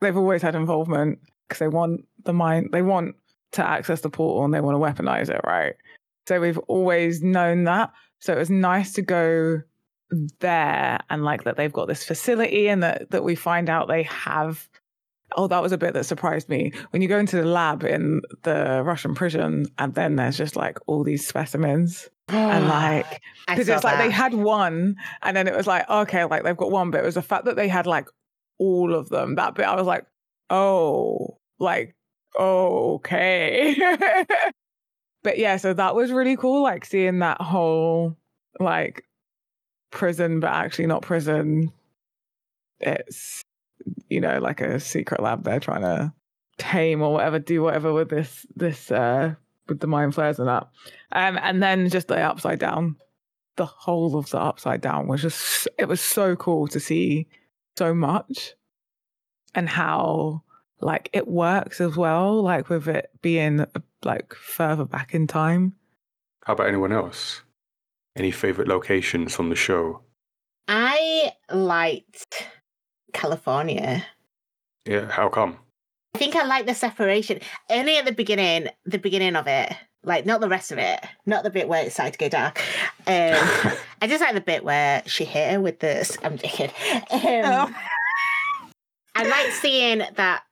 they've 0.00 0.16
always 0.16 0.42
had 0.42 0.54
involvement 0.54 1.18
because 1.46 1.58
they 1.58 1.68
want 1.68 2.06
the 2.24 2.32
mine 2.32 2.70
they 2.72 2.82
want 2.82 3.14
to 3.52 3.66
access 3.66 4.00
the 4.00 4.10
portal 4.10 4.44
and 4.44 4.52
they 4.52 4.60
want 4.60 4.74
to 4.74 5.02
weaponize 5.02 5.28
it, 5.28 5.40
right? 5.44 5.74
So 6.26 6.40
we've 6.40 6.58
always 6.68 7.22
known 7.22 7.64
that. 7.64 7.92
So 8.20 8.32
it 8.32 8.38
was 8.38 8.50
nice 8.50 8.92
to 8.92 9.02
go 9.02 9.62
there 10.40 10.98
and 11.10 11.24
like 11.24 11.44
that 11.44 11.56
they've 11.56 11.72
got 11.72 11.88
this 11.88 12.04
facility 12.04 12.68
and 12.68 12.82
that 12.82 13.10
that 13.10 13.24
we 13.24 13.34
find 13.34 13.70
out 13.70 13.88
they 13.88 14.02
have 14.02 14.68
oh 15.36 15.46
that 15.46 15.62
was 15.62 15.72
a 15.72 15.78
bit 15.78 15.94
that 15.94 16.04
surprised 16.04 16.48
me 16.48 16.70
when 16.90 17.00
you 17.00 17.08
go 17.08 17.18
into 17.18 17.36
the 17.36 17.46
lab 17.46 17.82
in 17.82 18.20
the 18.42 18.82
Russian 18.84 19.14
prison 19.14 19.66
and 19.78 19.94
then 19.94 20.16
there's 20.16 20.36
just 20.36 20.54
like 20.54 20.78
all 20.86 21.02
these 21.02 21.26
specimens 21.26 22.10
and 22.28 22.68
like 22.68 23.22
because 23.48 23.68
it's 23.68 23.84
like 23.84 23.98
they 23.98 24.10
had 24.10 24.34
one 24.34 24.96
and 25.22 25.36
then 25.36 25.48
it 25.48 25.56
was 25.56 25.66
like 25.66 25.88
okay 25.88 26.24
like 26.24 26.42
they've 26.44 26.56
got 26.56 26.70
one 26.70 26.90
but 26.90 27.00
it 27.00 27.06
was 27.06 27.14
the 27.14 27.22
fact 27.22 27.46
that 27.46 27.56
they 27.56 27.68
had 27.68 27.86
like 27.86 28.08
all 28.58 28.94
of 28.94 29.08
them 29.08 29.36
that 29.36 29.54
bit 29.54 29.66
i 29.66 29.74
was 29.74 29.86
like 29.86 30.04
oh 30.50 31.38
like 31.58 31.94
okay. 32.38 33.76
But 35.22 35.38
yeah 35.38 35.56
so 35.56 35.72
that 35.72 35.94
was 35.94 36.10
really 36.10 36.36
cool 36.36 36.62
like 36.62 36.84
seeing 36.84 37.20
that 37.20 37.40
whole 37.40 38.16
like 38.58 39.04
prison 39.90 40.40
but 40.40 40.50
actually 40.50 40.86
not 40.86 41.02
prison. 41.02 41.72
It's 42.80 43.42
you 44.08 44.20
know 44.20 44.38
like 44.38 44.60
a 44.60 44.80
secret 44.80 45.22
lab 45.22 45.44
they're 45.44 45.60
trying 45.60 45.82
to 45.82 46.12
tame 46.58 47.02
or 47.02 47.12
whatever 47.12 47.38
do 47.38 47.62
whatever 47.62 47.92
with 47.92 48.08
this 48.08 48.46
this 48.54 48.90
uh 48.90 49.34
with 49.68 49.80
the 49.80 49.86
mind 49.86 50.14
flayers 50.14 50.38
and 50.38 50.48
that. 50.48 50.68
Um 51.12 51.38
and 51.40 51.62
then 51.62 51.88
just 51.88 52.08
the 52.08 52.18
upside 52.20 52.58
down. 52.58 52.96
The 53.56 53.66
whole 53.66 54.16
of 54.16 54.30
the 54.30 54.38
upside 54.38 54.80
down 54.80 55.06
was 55.06 55.22
just 55.22 55.68
it 55.78 55.86
was 55.86 56.00
so 56.00 56.34
cool 56.34 56.66
to 56.68 56.80
see 56.80 57.28
so 57.76 57.94
much 57.94 58.54
and 59.54 59.68
how 59.68 60.42
like 60.82 61.08
it 61.12 61.28
works 61.28 61.80
as 61.80 61.96
well 61.96 62.42
like 62.42 62.68
with 62.68 62.88
it 62.88 63.10
being 63.22 63.64
like 64.04 64.34
further 64.34 64.84
back 64.84 65.14
in 65.14 65.26
time 65.26 65.74
How 66.44 66.54
about 66.54 66.68
anyone 66.68 66.92
else? 66.92 67.42
Any 68.16 68.30
favorite 68.30 68.68
locations 68.68 69.34
from 69.34 69.48
the 69.48 69.56
show? 69.56 70.02
I 70.68 71.32
liked 71.50 72.48
California. 73.14 74.04
Yeah, 74.84 75.10
how 75.10 75.28
come? 75.28 75.56
I 76.14 76.18
think 76.18 76.36
I 76.36 76.44
like 76.44 76.66
the 76.66 76.74
separation. 76.74 77.40
Only 77.70 77.96
at 77.96 78.04
the 78.04 78.12
beginning, 78.12 78.68
the 78.84 78.98
beginning 78.98 79.36
of 79.36 79.46
it. 79.46 79.72
Like 80.04 80.26
not 80.26 80.40
the 80.40 80.48
rest 80.48 80.72
of 80.72 80.78
it. 80.78 81.00
Not 81.24 81.44
the 81.44 81.50
bit 81.50 81.68
where 81.68 81.84
it 81.86 81.92
started 81.92 82.12
to 82.12 82.18
go 82.18 82.28
dark. 82.28 82.60
Um, 83.06 83.38
I 84.02 84.06
just 84.08 84.20
like 84.20 84.34
the 84.34 84.40
bit 84.40 84.64
where 84.64 85.02
she 85.06 85.24
hit 85.24 85.52
her 85.52 85.60
with 85.60 85.78
this. 85.78 86.18
I'm 86.22 86.36
joking. 86.36 86.70
Um, 87.12 87.74
I 89.14 89.24
like 89.24 89.52
seeing 89.52 90.02
that 90.16 90.42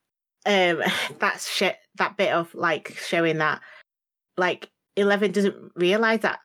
um 0.46 0.82
that's 1.18 1.48
shit 1.50 1.76
that 1.96 2.16
bit 2.16 2.32
of 2.32 2.54
like 2.54 2.96
showing 2.96 3.38
that 3.38 3.60
like 4.36 4.68
Eleven 4.96 5.32
doesn't 5.32 5.54
realise 5.76 6.20
that 6.22 6.40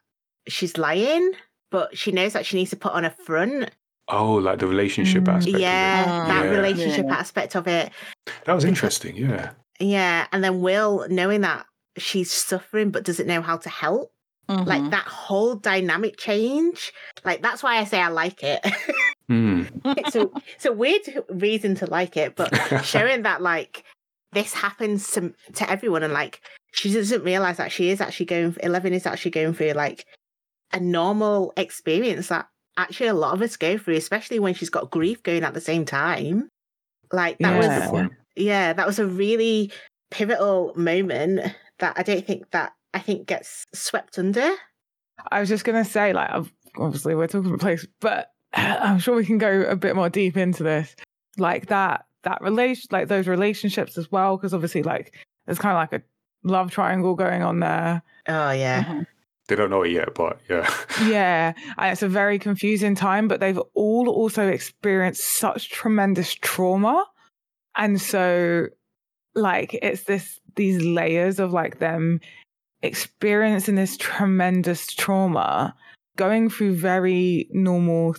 she's 0.48 0.78
lying, 0.78 1.32
but 1.72 1.98
she 1.98 2.12
knows 2.12 2.34
that 2.34 2.46
she 2.46 2.58
needs 2.58 2.70
to 2.70 2.76
put 2.76 2.94
on 2.94 3.04
a 3.06 3.10
front. 3.10 3.72
Oh, 4.08 4.36
like 4.36 4.60
the 4.60 4.68
relationship 4.68 5.24
Mm. 5.24 5.34
aspect. 5.36 5.48
of 5.50 5.56
it. 5.56 5.62
Yeah, 5.62 6.06
that 6.28 6.46
Yeah. 6.46 6.52
relationship 6.52 7.06
Yeah. 7.08 7.16
aspect 7.18 7.56
of 7.56 7.68
it. 7.68 7.92
That 8.46 8.54
was 8.54 8.64
interesting. 8.64 9.16
Yeah. 9.18 9.52
Yeah, 9.80 10.28
and 10.32 10.44
then 10.44 10.62
Will 10.62 11.08
knowing 11.10 11.42
that 11.42 11.66
she's 11.98 12.32
suffering 12.32 12.92
but 12.92 13.04
doesn't 13.04 13.28
know 13.28 13.42
how 13.42 13.58
to 13.58 13.70
help. 13.70 14.12
Mhm. 14.50 14.68
Like 14.68 14.92
that 14.92 15.06
whole 15.08 15.56
dynamic 15.56 16.18
change. 16.18 16.94
Like 17.24 17.42
that's 17.42 17.64
why 17.64 17.78
I 17.78 17.84
say 17.86 18.00
I 18.00 18.10
like 18.10 18.44
it. 18.44 18.64
Mm. 19.30 19.70
it's 19.98 20.16
a 20.16 20.30
it's 20.56 20.66
a 20.66 20.74
weird 20.74 21.02
reason 21.30 21.76
to 21.76 21.86
like 21.90 22.16
it, 22.18 22.36
but 22.36 22.54
showing 22.86 23.24
that 23.24 23.42
like 23.42 23.84
this 24.34 24.54
happens 24.54 25.12
to 25.12 25.34
to 25.54 25.70
everyone 25.70 26.04
and 26.04 26.14
like 26.14 26.42
she 26.74 26.92
doesn't 26.94 27.24
realize 27.24 27.58
that 27.58 27.72
she 27.72 27.90
is 27.90 28.02
actually 28.02 28.26
going 28.28 28.56
Eleven 28.62 28.94
is 28.94 29.06
actually 29.06 29.32
going 29.32 29.54
through 29.54 29.72
like 29.72 30.06
a 30.74 30.80
normal 30.80 31.54
experience 31.58 32.28
that 32.28 32.48
actually 32.78 33.08
a 33.08 33.14
lot 33.14 33.34
of 33.34 33.42
us 33.42 33.56
go 33.56 33.78
through, 33.78 33.96
especially 33.96 34.40
when 34.40 34.54
she's 34.54 34.70
got 34.70 34.92
grief 34.92 35.24
going 35.24 35.44
at 35.44 35.54
the 35.54 35.62
same 35.62 35.86
time. 35.86 36.50
Like 37.12 37.38
that 37.40 37.64
Yeah. 37.64 37.92
was 37.92 38.10
yeah, 38.36 38.74
that 38.74 38.86
was 38.86 39.00
a 39.00 39.08
really 39.08 39.72
pivotal 40.12 40.74
moment 40.76 41.40
that 41.80 41.94
I 41.98 42.04
don't 42.04 42.26
think 42.28 42.52
that 42.52 42.74
I 42.94 43.00
think 43.00 43.28
gets 43.28 43.66
swept 43.74 44.20
under. 44.20 44.52
I 45.32 45.40
was 45.40 45.48
just 45.50 45.64
gonna 45.64 45.86
say, 45.86 46.12
like, 46.14 46.30
ob- 46.30 46.50
obviously 46.78 47.16
we're 47.16 47.28
talking 47.28 47.48
about 47.52 47.60
place, 47.62 47.88
but 48.02 48.30
I'm 48.84 49.00
sure 49.00 49.16
we 49.16 49.26
can 49.26 49.38
go 49.38 49.62
a 49.64 49.76
bit 49.76 49.96
more 49.96 50.10
deep 50.10 50.38
into 50.38 50.64
this, 50.64 50.96
like 51.38 51.68
that 51.68 52.06
that 52.24 52.42
relation, 52.42 52.88
like 52.92 53.08
those 53.08 53.28
relationships 53.28 53.98
as 53.98 54.12
well, 54.12 54.36
because 54.36 54.54
obviously, 54.54 54.82
like, 54.82 55.14
there's 55.46 55.60
kind 55.60 55.78
of 55.78 55.80
like 55.92 56.02
a 56.02 56.04
love 56.44 56.72
triangle 56.72 57.16
going 57.16 57.44
on 57.44 57.60
there. 57.60 58.02
Oh 58.28 58.52
yeah. 58.52 58.84
Mhm. 58.84 59.06
They 59.48 59.56
don't 59.56 59.70
know 59.70 59.84
it 59.84 59.92
yet, 59.92 60.16
but 60.16 60.40
yeah. 60.50 60.74
Yeah, 61.06 61.54
and 61.78 61.92
it's 61.92 62.02
a 62.02 62.08
very 62.08 62.40
confusing 62.40 62.96
time, 62.96 63.28
but 63.28 63.40
they've 63.40 63.60
all 63.76 64.10
also 64.10 64.48
experienced 64.48 65.24
such 65.24 65.70
tremendous 65.70 66.34
trauma, 66.34 67.06
and 67.76 68.02
so, 68.02 68.68
like, 69.36 69.74
it's 69.76 70.04
this 70.04 70.40
these 70.56 70.82
layers 70.82 71.40
of 71.40 71.52
like 71.52 71.80
them 71.80 72.22
experiencing 72.82 73.76
this 73.76 73.98
tremendous 73.98 74.88
trauma, 74.94 75.76
going 76.16 76.50
through 76.50 76.76
very 76.76 77.48
normal 77.52 78.16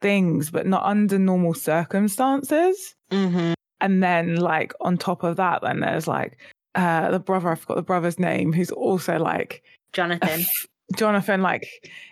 things, 0.00 0.50
but 0.50 0.66
not 0.66 0.84
under 0.84 1.18
normal 1.18 1.54
circumstances. 1.54 2.94
hmm 3.10 3.52
And 3.80 4.02
then, 4.02 4.36
like, 4.36 4.72
on 4.80 4.96
top 4.98 5.22
of 5.22 5.36
that, 5.36 5.62
then 5.62 5.80
there's 5.80 6.06
like 6.08 6.38
uh 6.74 7.10
the 7.10 7.18
brother, 7.20 7.50
I 7.50 7.54
forgot 7.54 7.76
the 7.76 7.82
brother's 7.82 8.18
name, 8.18 8.52
who's 8.52 8.70
also 8.70 9.18
like 9.18 9.62
Jonathan. 9.92 10.40
aff- 10.40 10.66
Jonathan, 10.96 11.42
like, 11.42 11.66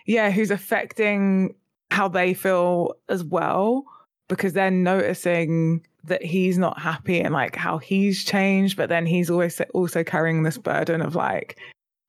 yeah, 0.05 0.29
who's 0.29 0.51
affecting 0.51 1.55
how 1.89 2.07
they 2.07 2.33
feel 2.33 2.93
as 3.09 3.23
well, 3.23 3.85
because 4.27 4.53
they're 4.53 4.69
noticing 4.71 5.85
that 6.03 6.23
he's 6.23 6.57
not 6.57 6.79
happy 6.79 7.19
and 7.19 7.33
like 7.33 7.55
how 7.55 7.77
he's 7.79 8.23
changed, 8.23 8.77
but 8.77 8.87
then 8.89 9.05
he's 9.05 9.29
always 9.29 9.59
also 9.73 10.03
carrying 10.03 10.43
this 10.43 10.57
burden 10.57 11.01
of 11.01 11.15
like 11.15 11.57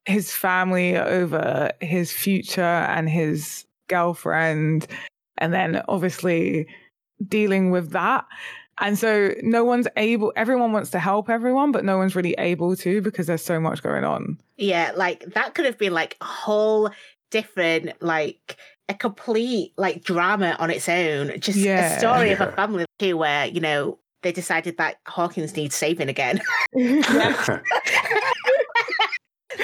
his 0.05 0.31
family 0.31 0.97
over 0.97 1.71
his 1.81 2.11
future 2.11 2.61
and 2.61 3.09
his 3.09 3.65
girlfriend, 3.87 4.87
and 5.39 5.51
then 5.53 5.81
obviously 5.87 6.67
dealing 7.27 7.71
with 7.71 7.91
that. 7.91 8.25
And 8.81 8.97
so 8.97 9.33
no 9.41 9.65
one's 9.65 9.87
able, 9.97 10.31
everyone 10.37 10.71
wants 10.71 10.89
to 10.91 10.99
help 10.99 11.29
everyone, 11.29 11.73
but 11.73 11.83
no 11.83 11.97
one's 11.97 12.15
really 12.15 12.33
able 12.37 12.77
to 12.77 13.01
because 13.01 13.27
there's 13.27 13.43
so 13.43 13.59
much 13.59 13.83
going 13.83 14.05
on. 14.05 14.37
Yeah, 14.55 14.93
like 14.95 15.25
that 15.33 15.53
could 15.53 15.65
have 15.65 15.77
been 15.77 15.93
like 15.93 16.15
a 16.21 16.25
whole 16.25 16.89
different, 17.29 18.01
like 18.01 18.57
a 18.87 18.93
complete 18.93 19.73
like 19.77 20.03
drama 20.03 20.55
on 20.59 20.69
its 20.71 20.87
own. 20.87 21.37
Just 21.41 21.57
Yeah. 21.57 21.95
a 21.95 21.99
story 21.99 22.31
of 22.31 22.39
a 22.39 22.51
family 22.53 22.85
too, 22.99 23.17
where 23.17 23.45
you 23.47 23.59
know 23.59 23.99
they 24.23 24.31
decided 24.31 24.77
that 24.77 24.95
Hawkins 25.07 25.55
needs 25.57 25.75
saving 25.75 26.07
again. 26.07 26.39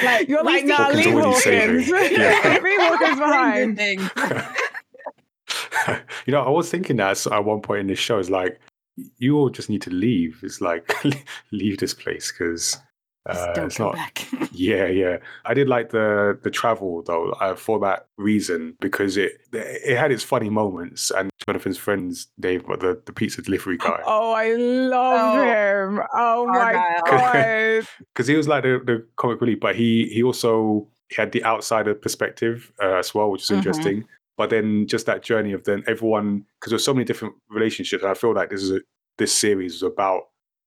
like 0.04 0.28
You're 0.28 0.44
like, 0.44 0.62
see- 0.62 0.68
nah, 0.68 0.76
Hawkins 0.76 1.06
leave 1.06 1.16
already 1.16 1.22
Hawkins. 1.22 1.88
saving. 1.88 2.18
Yeah. 2.20 2.60
leave 2.62 2.80
Hawkins 2.82 3.20
behind. 3.20 3.80
Thing. 5.86 6.00
you 6.26 6.32
know, 6.32 6.42
I 6.42 6.50
was 6.50 6.70
thinking 6.70 6.98
that 6.98 7.26
at 7.28 7.46
one 7.46 7.62
point 7.62 7.82
in 7.82 7.88
this 7.88 8.00
show, 8.00 8.20
it's 8.20 8.30
like 8.30 8.60
you 9.18 9.38
all 9.38 9.50
just 9.50 9.70
need 9.70 9.82
to 9.84 9.90
leave. 9.92 10.40
It's 10.44 10.62
like 10.62 10.94
leave 11.52 11.78
this 11.80 11.94
place 11.94 12.32
because 12.32 12.78
uh, 13.28 13.54
don't 13.54 13.66
it's 13.66 13.80
not. 13.80 13.94
back. 13.96 14.28
Yeah, 14.58 14.86
yeah. 14.88 15.18
I 15.44 15.54
did 15.54 15.68
like 15.68 15.90
the 15.90 16.40
the 16.42 16.50
travel 16.50 17.04
though 17.04 17.32
uh, 17.42 17.56
for 17.56 17.78
that 17.82 18.08
reason 18.18 18.78
because 18.80 19.18
it 19.18 19.34
it 19.52 19.98
had 19.98 20.12
its 20.14 20.24
funny 20.24 20.50
moments 20.50 21.12
and 21.12 21.30
Jonathan's 21.46 21.78
friends 21.78 22.28
Dave, 22.40 22.66
the 22.68 23.02
the 23.06 23.12
pizza 23.12 23.42
delivery 23.42 23.78
guy, 23.78 24.00
Oh, 24.06 24.32
I 24.32 24.54
love 24.54 25.40
Oh. 25.40 25.44
him. 25.44 26.02
Oh 26.14 26.48
my 26.48 27.02
god. 27.06 27.86
because 28.14 28.28
he 28.28 28.36
was 28.38 28.48
like 28.48 28.64
the, 28.64 28.82
the 28.86 29.06
comic 29.18 29.42
relief, 29.42 29.60
but 29.60 29.76
he 29.76 30.08
he 30.08 30.24
also 30.24 30.88
he 31.10 31.16
had 31.18 31.34
the 31.34 31.44
outsider 31.44 31.94
perspective 31.96 32.72
uh, 32.82 32.94
as 32.96 33.14
well, 33.14 33.30
which 33.30 33.44
is 33.44 33.50
Mhm. 33.50 33.58
interesting. 33.58 34.06
But 34.38 34.50
then 34.50 34.86
just 34.88 35.06
that 35.06 35.24
journey 35.24 35.54
of 35.54 35.64
then 35.64 35.84
everyone 35.88 36.46
because 36.60 36.72
there's 36.72 36.84
so 36.84 36.94
many 36.94 37.06
different 37.06 37.36
relationships. 37.50 38.04
And 38.04 38.12
I 38.12 38.16
feel 38.16 38.34
like 38.34 38.50
this 38.50 38.62
is 38.62 38.72
a, 38.72 38.82
this 39.18 39.32
series 39.34 39.76
is 39.76 39.84
about 39.84 40.24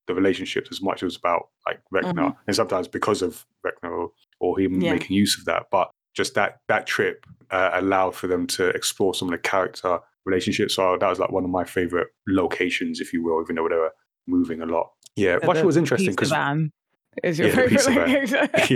the 0.07 0.15
relationships 0.15 0.69
as 0.71 0.81
much 0.81 1.03
as 1.03 1.15
about 1.15 1.49
like 1.67 1.79
Vecna, 1.93 2.13
Mhm. 2.13 2.35
and 2.47 2.55
sometimes 2.55 2.87
because 2.87 3.21
of 3.21 3.45
Vecna 3.63 3.91
or, 3.91 4.11
or 4.39 4.59
him 4.59 4.81
Yeah. 4.81 4.93
making 4.93 5.15
use 5.15 5.37
of 5.37 5.45
that. 5.45 5.67
But 5.71 5.91
just 6.15 6.33
that 6.33 6.61
that 6.67 6.87
trip 6.87 7.25
uh, 7.51 7.69
allowed 7.73 8.15
for 8.15 8.27
them 8.27 8.47
to 8.47 8.69
explore 8.69 9.13
some 9.13 9.27
of 9.27 9.31
the 9.33 9.37
character 9.37 9.99
relationships. 10.25 10.75
So 10.75 10.97
that 10.99 11.07
was 11.09 11.19
like 11.19 11.31
one 11.31 11.43
of 11.43 11.49
my 11.51 11.63
favorite 11.63 12.07
locations, 12.27 12.99
if 12.99 13.13
you 13.13 13.23
will, 13.23 13.41
even 13.41 13.55
though 13.55 13.69
they 13.69 13.75
were 13.75 13.93
moving 14.27 14.61
a 14.61 14.65
lot. 14.65 14.91
Yeah, 15.15 15.37
The 15.39 15.47
Russia 15.47 15.65
was 15.65 15.77
interesting 15.77 16.11
because 16.11 16.29
van 16.31 16.71
is 17.23 17.37
your 17.39 17.47
Yeah, 17.49 17.55
favorite 17.55 17.69
pizza 17.71 17.91
van. 17.91 18.09
location. 18.09 18.49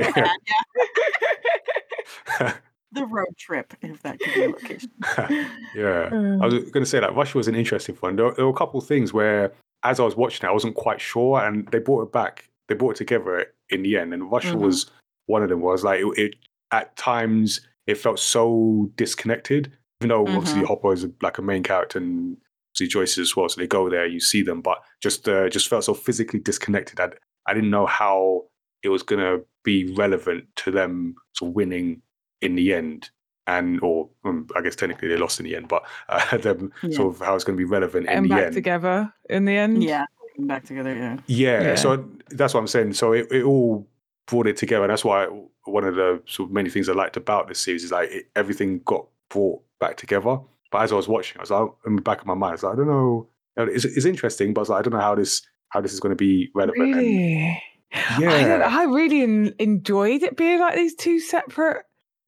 yeah. 2.39 2.53
the 2.93 3.05
road 3.05 3.35
trip, 3.37 3.73
if 3.81 4.01
that 4.03 4.19
could 4.19 4.33
be 4.33 4.43
a 4.43 4.47
location. 4.49 4.91
yeah. 5.75 6.09
Um, 6.11 6.41
I 6.41 6.45
was 6.45 6.53
going 6.71 6.83
to 6.83 6.85
say 6.85 6.99
that 6.99 7.15
Russia 7.15 7.37
was 7.37 7.47
an 7.47 7.55
interesting 7.55 7.95
one. 7.95 8.15
There, 8.15 8.31
there 8.33 8.45
were 8.45 8.51
a 8.51 8.55
couple 8.57 8.79
of 8.79 8.87
things 8.87 9.13
where, 9.13 9.53
as 9.83 9.99
I 9.99 10.03
was 10.03 10.15
watching 10.15 10.45
it, 10.47 10.49
I 10.49 10.53
wasn't 10.53 10.75
quite 10.75 11.01
sure, 11.01 11.41
and 11.45 11.67
they 11.69 11.79
brought 11.79 12.03
it 12.03 12.11
back. 12.11 12.49
They 12.67 12.75
brought 12.75 12.91
it 12.91 12.97
together 12.97 13.45
in 13.69 13.83
the 13.83 13.97
end, 13.97 14.13
and 14.13 14.31
Russia 14.31 14.55
Mhm. 14.55 14.61
was 14.61 14.89
one 15.25 15.43
of 15.43 15.49
them. 15.49 15.61
Was 15.61 15.83
like 15.83 15.99
it, 16.01 16.17
it 16.17 16.35
at 16.71 16.95
times 16.95 17.61
it 17.87 17.95
felt 17.95 18.19
so 18.19 18.89
disconnected, 18.95 19.71
even 20.01 20.09
though 20.09 20.25
obviously 20.27 20.63
Hopper 20.63 20.93
is 20.93 21.05
like 21.21 21.37
a 21.37 21.41
main 21.41 21.63
character 21.63 21.99
and 21.99 22.37
obviously 22.71 22.87
Joyce 22.87 23.17
as 23.17 23.35
well. 23.35 23.49
So 23.49 23.59
they 23.59 23.67
go 23.67 23.89
there, 23.89 24.05
you 24.05 24.19
see 24.19 24.41
them, 24.41 24.61
but 24.61 24.79
just 25.01 25.27
uh, 25.27 25.49
just 25.49 25.67
felt 25.67 25.83
so 25.83 25.93
physically 25.93 26.39
disconnected. 26.39 26.99
I 26.99 27.09
I 27.45 27.53
didn't 27.53 27.69
know 27.71 27.85
how 27.85 28.45
it 28.83 28.89
was 28.89 29.03
going 29.03 29.19
to 29.19 29.45
be 29.63 29.93
relevant 29.95 30.45
to 30.57 30.71
them 30.71 31.15
sort 31.33 31.49
of 31.49 31.55
winning 31.55 32.01
in 32.43 32.55
the 32.55 32.73
end. 32.73 33.09
And, 33.45 33.81
or 33.81 34.09
um, 34.23 34.47
I 34.55 34.61
guess 34.61 34.75
technically 34.77 35.09
they 35.09 35.17
lost 35.17 35.37
in 35.39 35.45
the 35.45 35.55
end, 35.57 35.67
but 35.67 35.83
uh, 36.07 36.37
them 36.47 36.71
Yeah. 36.81 36.95
sort 36.95 37.13
of 37.15 37.19
how 37.25 37.35
it's 37.35 37.43
going 37.43 37.57
to 37.57 37.61
be 37.61 37.69
relevant 37.69 38.05
in 38.07 38.13
and 38.13 38.25
the 38.25 38.29
back 38.29 38.43
end. 38.45 38.53
together 38.53 39.13
in 39.29 39.43
the 39.43 39.57
end. 39.57 39.83
Yeah, 39.83 40.05
back 40.39 40.63
together. 40.63 40.95
Yeah. 40.95 41.17
Yeah, 41.27 41.61
Yeah. 41.61 41.75
so 41.75 42.09
that's 42.29 42.53
what 42.53 42.61
I'm 42.61 42.67
saying. 42.67 42.93
So 42.93 43.11
it, 43.11 43.27
it 43.31 43.43
all 43.43 43.85
brought 44.27 44.47
it 44.47 44.55
together. 44.55 44.85
And 44.85 44.91
that's 44.91 45.03
why 45.03 45.25
one 45.65 45.83
of 45.83 45.95
the 45.95 46.21
sort 46.25 46.49
of 46.49 46.53
many 46.53 46.69
things 46.69 46.87
I 46.87 46.93
liked 46.93 47.17
about 47.17 47.49
this 47.49 47.59
series 47.59 47.83
is 47.83 47.91
like 47.91 48.09
it, 48.11 48.29
everything 48.35 48.79
got 48.85 49.07
brought 49.29 49.61
back 49.81 49.97
together. 49.97 50.37
But 50.71 50.83
as 50.83 50.93
I 50.93 50.95
was 50.95 51.09
watching, 51.09 51.37
I 51.39 51.41
was 51.41 51.51
like, 51.51 51.69
in 51.85 51.97
the 51.97 52.01
back 52.01 52.21
of 52.21 52.27
my 52.27 52.35
mind, 52.35 52.51
I 52.51 52.53
was 52.53 52.63
like, 52.63 52.73
I 52.73 52.75
don't 52.77 52.87
know. 52.87 53.27
It's, 53.57 53.83
it's 53.83 54.05
interesting, 54.05 54.53
but 54.53 54.61
I 54.61 54.63
was 54.63 54.69
like, 54.69 54.79
I 54.79 54.81
don't 54.83 54.93
know 54.93 55.01
how 55.03 55.15
this 55.15 55.41
how 55.67 55.81
this 55.81 55.91
is 55.91 55.99
going 55.99 56.11
to 56.11 56.15
be 56.15 56.49
relevant. 56.55 56.81
And 56.81 56.95
Really? 56.95 57.61
I, 57.93 58.19
yeah, 58.21 58.67
I 58.71 58.83
really 58.85 59.21
en- 59.21 59.53
enjoyed 59.59 60.23
it 60.23 60.37
being 60.37 60.59
like 60.61 60.75
these 60.75 60.95
two 60.95 61.19
separate 61.19 61.83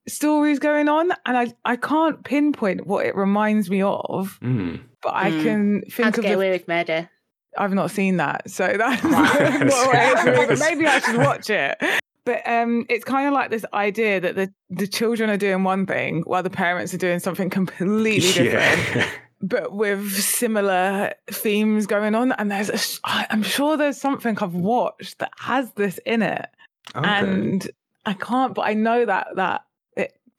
stories 0.08 0.60
going 0.60 0.88
on, 0.90 1.12
and 1.26 1.38
I 1.38 1.54
I 1.66 1.76
can't 1.76 2.24
pinpoint 2.24 2.86
what 2.88 3.06
it 3.06 3.16
reminds 3.16 3.70
me 3.70 3.82
of, 3.82 4.38
Mm. 4.42 4.82
but 5.02 5.14
I 5.14 5.32
Mm. 5.32 5.44
can 5.44 5.84
How 5.90 5.96
think 5.96 6.16
to 6.16 6.22
of 6.22 6.24
get 6.24 6.30
the 6.30 6.36
away 6.36 6.52
with 6.52 6.68
murder. 6.68 7.10
I've 7.58 7.74
not 7.74 7.90
seen 7.92 8.18
that, 8.18 8.50
so 8.50 8.68
that's 8.78 9.04
what 9.04 9.62
it's 9.62 10.26
but 10.48 10.60
maybe 10.60 10.86
I 10.88 11.00
should 11.00 11.18
watch 11.18 11.50
it. 11.50 11.78
But 12.26 12.42
um, 12.48 12.86
it's 12.90 13.06
kind 13.06 13.28
of 13.28 13.34
like 13.34 13.52
this 13.52 13.66
idea 13.74 14.20
that 14.20 14.36
the 14.36 14.52
the 14.70 14.88
children 14.88 15.30
are 15.30 15.38
doing 15.38 15.64
one 15.64 15.86
thing 15.86 16.24
while 16.26 16.44
the 16.44 16.50
parents 16.50 16.94
are 16.94 16.98
doing 16.98 17.20
something 17.20 17.50
completely 17.50 18.20
different, 18.20 18.96
yeah. 18.96 19.08
but 19.42 19.72
with 19.74 20.12
similar 20.12 21.14
themes 21.32 21.86
going 21.86 22.16
on. 22.16 22.32
And 22.34 22.50
there's, 22.52 22.70
a, 22.72 22.74
s- 22.74 23.00
I- 23.04 23.28
I'm 23.30 23.44
sure 23.44 23.78
there's 23.78 24.02
something 24.02 24.38
I've 24.40 24.56
watched 24.56 25.20
that 25.20 25.32
has 25.40 25.72
this 25.74 26.00
in 26.06 26.24
it, 26.24 26.48
Okay. 26.96 27.08
and 27.08 27.68
I 28.08 28.14
can't. 28.14 28.56
But 28.56 28.64
I 28.64 28.74
know 28.74 29.06
that 29.06 29.28
that 29.36 29.62
it 29.62 29.66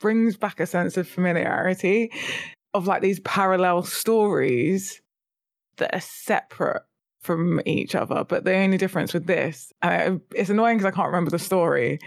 brings 0.01 0.37
back 0.37 0.61
a 0.61 0.67
sense 0.67 0.97
of 0.97 1.09
familiarity 1.09 2.11
of 2.75 2.87
like 2.87 3.03
these 3.03 3.21
parallel 3.21 3.83
stories 3.83 5.01
that 5.79 5.95
are 5.95 6.01
separate 6.01 6.83
from 7.21 7.61
each 7.67 7.95
other. 7.95 8.25
But 8.25 8.45
the 8.45 8.55
only 8.55 8.77
difference 8.79 9.13
with 9.15 9.27
this, 9.27 9.73
and 9.83 10.15
it- 10.33 10.39
it's 10.39 10.51
annoying 10.51 10.79
because 10.79 10.91
I 10.93 10.95
can't 10.95 11.07
remember 11.09 11.31
the 11.31 11.39
story. 11.39 11.99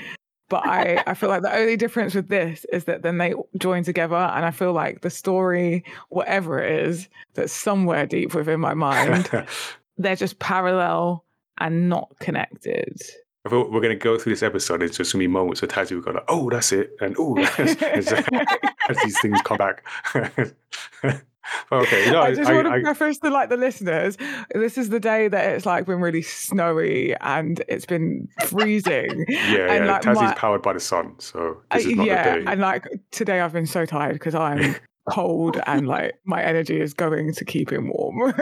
But 0.50 0.66
I, 0.66 1.04
I 1.06 1.14
feel 1.14 1.30
like 1.30 1.44
the 1.44 1.56
only 1.56 1.78
difference 1.78 2.16
with 2.16 2.28
this 2.30 2.66
is 2.74 2.86
that 2.86 3.04
then 3.04 3.20
they 3.20 3.36
join 3.60 3.84
together, 3.84 4.16
and 4.16 4.44
I 4.46 4.50
feel 4.50 4.74
like 4.74 5.02
the 5.02 5.12
story, 5.12 5.84
whatever 6.10 6.60
it 6.60 6.88
is, 6.88 7.08
that's 7.36 7.54
somewhere 7.54 8.08
deep 8.08 8.34
within 8.34 8.60
my 8.60 8.74
mind, 8.74 9.30
they're 9.98 10.16
just 10.16 10.40
parallel 10.40 11.24
and 11.60 11.88
not 11.90 12.16
connected. 12.20 13.00
I 13.46 13.50
thought 13.50 13.72
we're 13.72 13.80
going 13.82 13.98
to 13.98 14.04
go 14.04 14.18
through 14.18 14.34
this 14.34 14.44
episode. 14.44 14.84
It's 14.84 14.98
just 14.98 15.14
going 15.14 15.22
to 15.24 15.28
be 15.30 15.32
moments 15.32 15.62
where 15.62 15.70
Tazzy 15.70 15.94
will 15.94 16.02
go 16.02 16.12
like, 16.12 16.26
"Oh, 16.28 16.50
that's 16.50 16.72
it," 16.74 16.92
and 17.00 17.16
"Oh," 17.18 17.38
as, 17.58 18.08
these 19.04 19.20
things 19.22 19.40
come 19.44 19.58
back. 19.58 19.86
okay, 21.72 22.12
know, 22.12 22.22
I 22.22 22.34
just 22.36 22.50
I, 22.50 22.54
want 22.54 22.68
to 22.68 22.74
I- 22.74 22.82
preface 22.82 23.18
to 23.20 23.30
like 23.30 23.50
the 23.50 23.56
listeners. 23.58 24.18
This 24.54 24.78
is 24.78 24.90
the 24.90 25.00
day 25.00 25.30
that 25.30 25.56
it's 25.56 25.66
like 25.66 25.86
been 25.86 26.02
really 26.02 26.22
snowy 26.22 27.16
and 27.22 27.64
it's 27.70 27.86
been 27.86 28.28
freezing. 28.48 29.26
yeah, 29.30 29.72
and, 29.74 29.86
yeah. 29.86 29.92
like, 29.94 30.02
Tazzy's 30.02 30.16
my- 30.22 30.34
powered 30.34 30.62
by 30.62 30.74
the 30.74 30.80
sun, 30.82 31.16
so 31.20 31.62
Uh, 31.72 31.78
this 31.78 31.86
is 31.86 31.96
not 31.96 32.08
yeah, 32.08 32.36
the 32.36 32.42
day. 32.42 32.52
and 32.52 32.60
like 32.62 32.88
today 33.12 33.40
I've 33.40 33.54
been 33.54 33.66
so 33.68 33.86
tired 33.86 34.14
because 34.14 34.36
I'm 34.36 34.76
cold 35.10 35.60
and 35.66 35.88
like 35.88 36.20
my 36.26 36.44
energy 36.44 36.80
is 36.80 36.94
going 36.94 37.34
to 37.34 37.46
keep 37.46 37.72
him 37.72 37.90
warm. 37.94 38.34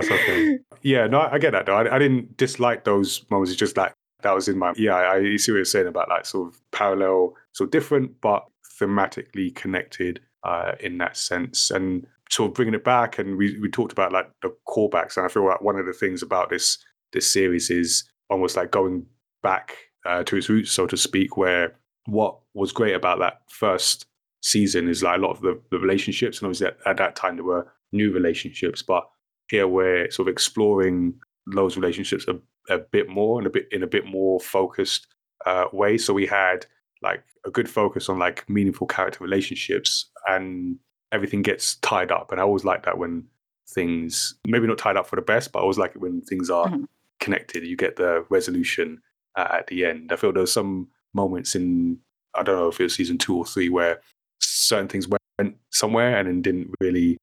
That's 0.00 0.10
okay. 0.10 0.58
Yeah, 0.82 1.06
no, 1.06 1.20
I 1.20 1.38
get 1.38 1.52
that 1.52 1.66
though. 1.66 1.76
I, 1.76 1.96
I 1.96 1.98
didn't 1.98 2.36
dislike 2.36 2.84
those 2.84 3.24
moments. 3.30 3.50
It's 3.50 3.58
just 3.58 3.76
like 3.76 3.94
that 4.22 4.34
was 4.34 4.48
in 4.48 4.58
my 4.58 4.72
yeah. 4.76 4.94
I, 4.94 5.16
I 5.16 5.36
see 5.36 5.52
what 5.52 5.56
you're 5.56 5.64
saying 5.64 5.86
about 5.86 6.08
like 6.08 6.26
sort 6.26 6.48
of 6.48 6.60
parallel, 6.72 7.34
sort 7.52 7.68
of 7.68 7.70
different, 7.70 8.20
but 8.20 8.44
thematically 8.80 9.54
connected 9.54 10.20
uh, 10.42 10.72
in 10.80 10.98
that 10.98 11.16
sense, 11.16 11.70
and 11.70 12.06
sort 12.30 12.50
of 12.50 12.54
bringing 12.54 12.74
it 12.74 12.84
back. 12.84 13.18
And 13.18 13.36
we 13.36 13.58
we 13.60 13.68
talked 13.70 13.92
about 13.92 14.12
like 14.12 14.30
the 14.42 14.54
callbacks, 14.68 15.16
and 15.16 15.24
I 15.24 15.28
feel 15.28 15.46
like 15.46 15.62
one 15.62 15.78
of 15.78 15.86
the 15.86 15.92
things 15.92 16.22
about 16.22 16.50
this 16.50 16.78
this 17.12 17.30
series 17.30 17.70
is 17.70 18.04
almost 18.28 18.56
like 18.56 18.70
going 18.70 19.06
back 19.42 19.76
uh, 20.04 20.24
to 20.24 20.36
its 20.36 20.48
roots, 20.48 20.72
so 20.72 20.86
to 20.86 20.96
speak. 20.96 21.36
Where 21.36 21.76
what 22.06 22.38
was 22.54 22.72
great 22.72 22.94
about 22.94 23.20
that 23.20 23.40
first 23.48 24.06
season 24.42 24.88
is 24.88 25.02
like 25.02 25.16
a 25.16 25.20
lot 25.22 25.30
of 25.30 25.40
the, 25.40 25.58
the 25.70 25.78
relationships, 25.78 26.38
and 26.38 26.46
obviously 26.46 26.66
at, 26.66 26.76
at 26.86 26.96
that 26.98 27.16
time 27.16 27.36
there 27.36 27.44
were 27.44 27.72
new 27.92 28.12
relationships, 28.12 28.82
but 28.82 29.08
here 29.54 29.68
we're 29.68 30.10
sort 30.10 30.28
of 30.28 30.32
exploring 30.32 31.14
those 31.46 31.76
relationships 31.76 32.26
a, 32.28 32.34
a 32.74 32.78
bit 32.78 33.08
more 33.08 33.38
and 33.38 33.46
a 33.46 33.50
bit 33.50 33.66
in 33.70 33.82
a 33.82 33.86
bit 33.96 34.04
more 34.06 34.40
focused 34.40 35.06
uh, 35.46 35.66
way. 35.72 35.96
So 35.98 36.12
we 36.12 36.26
had 36.26 36.66
like 37.02 37.22
a 37.46 37.50
good 37.50 37.68
focus 37.68 38.08
on 38.08 38.18
like 38.18 38.48
meaningful 38.48 38.86
character 38.86 39.22
relationships 39.22 40.10
and 40.26 40.76
everything 41.12 41.42
gets 41.42 41.76
tied 41.76 42.10
up. 42.10 42.32
And 42.32 42.40
I 42.40 42.44
always 42.44 42.64
like 42.64 42.84
that 42.86 42.98
when 42.98 43.24
things 43.68 44.34
maybe 44.46 44.66
not 44.66 44.78
tied 44.78 44.96
up 44.96 45.06
for 45.06 45.16
the 45.16 45.22
best, 45.22 45.52
but 45.52 45.58
I 45.58 45.62
always 45.62 45.78
like 45.78 45.92
it 45.94 46.00
when 46.00 46.20
things 46.22 46.50
are 46.50 46.66
Mhm. 46.68 46.86
connected. 47.20 47.64
You 47.64 47.76
get 47.76 47.96
the 47.96 48.24
resolution 48.30 49.00
uh, 49.36 49.48
at 49.58 49.66
the 49.68 49.84
end. 49.84 50.10
I 50.12 50.16
feel 50.16 50.32
there's 50.32 50.52
some 50.52 50.88
moments 51.12 51.54
in 51.54 51.98
I 52.36 52.42
don't 52.42 52.56
know 52.56 52.68
if 52.68 52.80
it 52.80 52.84
was 52.84 52.94
season 52.94 53.18
two 53.18 53.36
or 53.36 53.46
three 53.46 53.68
where 53.68 54.00
certain 54.40 54.88
things 54.88 55.06
went 55.08 55.56
somewhere 55.70 56.16
and 56.18 56.26
then 56.26 56.42
didn't 56.42 56.70
really 56.80 57.16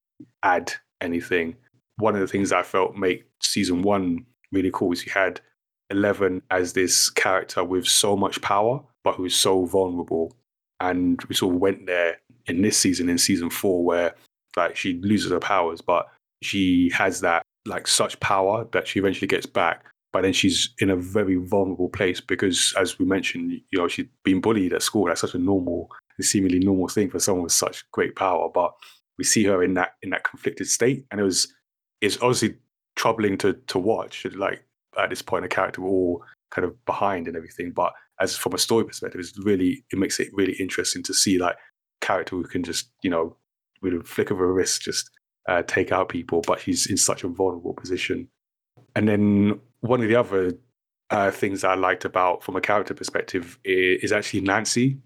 add 0.44 0.72
anything. 1.02 1.56
One 2.02 2.16
of 2.16 2.22
the 2.22 2.28
things 2.28 2.52
I 2.52 2.64
felt 2.64 2.96
make 2.96 3.26
season 3.42 3.84
one 3.84 4.26
really 4.52 4.72
cool 4.74 4.92
is 4.92 5.06
you 5.06 5.12
had 5.12 5.40
Eleven 5.92 6.42
as 6.50 6.74
this 6.74 7.10
character 7.10 7.64
with 7.64 7.86
so 7.86 8.16
much 8.16 8.42
power, 8.42 8.82
but 9.04 9.16
who 9.16 9.26
is 9.26 9.36
so 9.36 9.66
vulnerable. 9.66 10.36
And 10.80 11.22
we 11.30 11.36
sort 11.36 11.54
of 11.54 11.62
went 11.62 11.86
there 11.86 12.18
in 12.48 12.62
this 12.62 12.78
season, 12.78 13.10
in 13.10 13.18
season 13.18 13.50
four, 13.50 13.84
where 13.84 14.16
like 14.58 14.76
she 14.76 15.00
loses 15.02 15.32
her 15.32 15.40
powers, 15.40 15.82
but 15.82 16.08
she 16.42 16.90
has 16.94 17.22
that 17.22 17.44
like 17.68 17.88
such 17.88 18.20
power 18.20 18.66
that 18.72 18.88
she 18.88 19.00
eventually 19.00 19.28
gets 19.28 19.46
back. 19.46 19.86
But 20.14 20.24
then 20.24 20.34
she's 20.34 20.74
in 20.80 20.90
a 20.90 20.96
very 20.96 21.36
vulnerable 21.36 21.90
place 21.90 22.20
because, 22.20 22.74
as 22.80 22.98
we 22.98 23.06
mentioned, 23.06 23.52
you 23.52 23.80
know, 23.80 23.88
she'd 23.88 24.10
been 24.24 24.42
bullied 24.42 24.74
at 24.74 24.82
school. 24.82 25.06
That's 25.06 25.22
such 25.22 25.36
a 25.36 25.40
normal, 25.40 25.90
seemingly 26.20 26.60
normal 26.60 26.88
thing 26.88 27.10
for 27.10 27.20
someone 27.20 27.44
with 27.44 27.54
such 27.54 27.90
great 27.92 28.16
power. 28.16 28.50
But 28.54 28.74
we 29.18 29.24
see 29.24 29.44
her 29.46 29.62
in 29.64 29.76
that 29.76 29.94
in 30.02 30.10
that 30.10 30.24
conflicted 30.24 30.68
state, 30.68 31.06
and 31.12 31.20
it 31.20 31.24
was 31.24 31.54
it's 32.02 32.18
obviously 32.18 32.56
troubling 32.96 33.38
to 33.40 33.54
to 33.68 33.80
watch. 33.80 34.26
Like 34.36 34.64
at 34.98 35.10
this 35.10 35.22
point, 35.22 35.44
the 35.44 35.50
character 35.50 35.82
were 35.82 35.90
all 35.90 36.24
kind 36.52 36.66
of 36.66 36.86
behind 36.86 37.28
and 37.28 37.38
everything. 37.38 37.72
But 37.72 37.94
as 38.20 38.36
from 38.36 38.54
a 38.54 38.58
story 38.58 38.86
perspective, 38.86 39.20
it's 39.20 39.38
really 39.40 39.84
it 39.92 40.00
makes 40.00 40.20
it 40.20 40.30
really 40.34 40.54
interesting 40.54 41.04
to 41.04 41.14
see 41.14 41.38
like 41.38 41.56
character 42.02 42.36
who 42.36 42.44
can 42.44 42.64
just 42.64 42.90
you 43.04 43.10
know 43.10 43.38
with 43.82 43.94
a 43.94 44.04
flick 44.04 44.32
of 44.32 44.40
a 44.40 44.46
wrist 44.46 44.82
just 44.82 45.10
uh, 45.48 45.64
take 45.64 45.92
out 45.92 46.10
people, 46.10 46.42
but 46.46 46.60
he's 46.60 46.86
in 46.86 46.98
such 46.98 47.24
a 47.24 47.28
vulnerable 47.28 47.74
position. 47.74 48.28
And 48.96 49.08
then 49.08 49.60
one 49.80 50.02
of 50.02 50.08
the 50.08 50.16
other 50.16 50.54
uh, 51.10 51.32
things 51.32 51.62
that 51.62 51.72
I 51.72 51.76
liked 51.76 52.06
about 52.06 52.44
from 52.44 52.56
a 52.56 52.62
character 52.62 52.94
perspective 52.94 53.60
is, 53.64 54.04
is 54.04 54.12
actually 54.12 54.42
Nancy, 54.42 55.00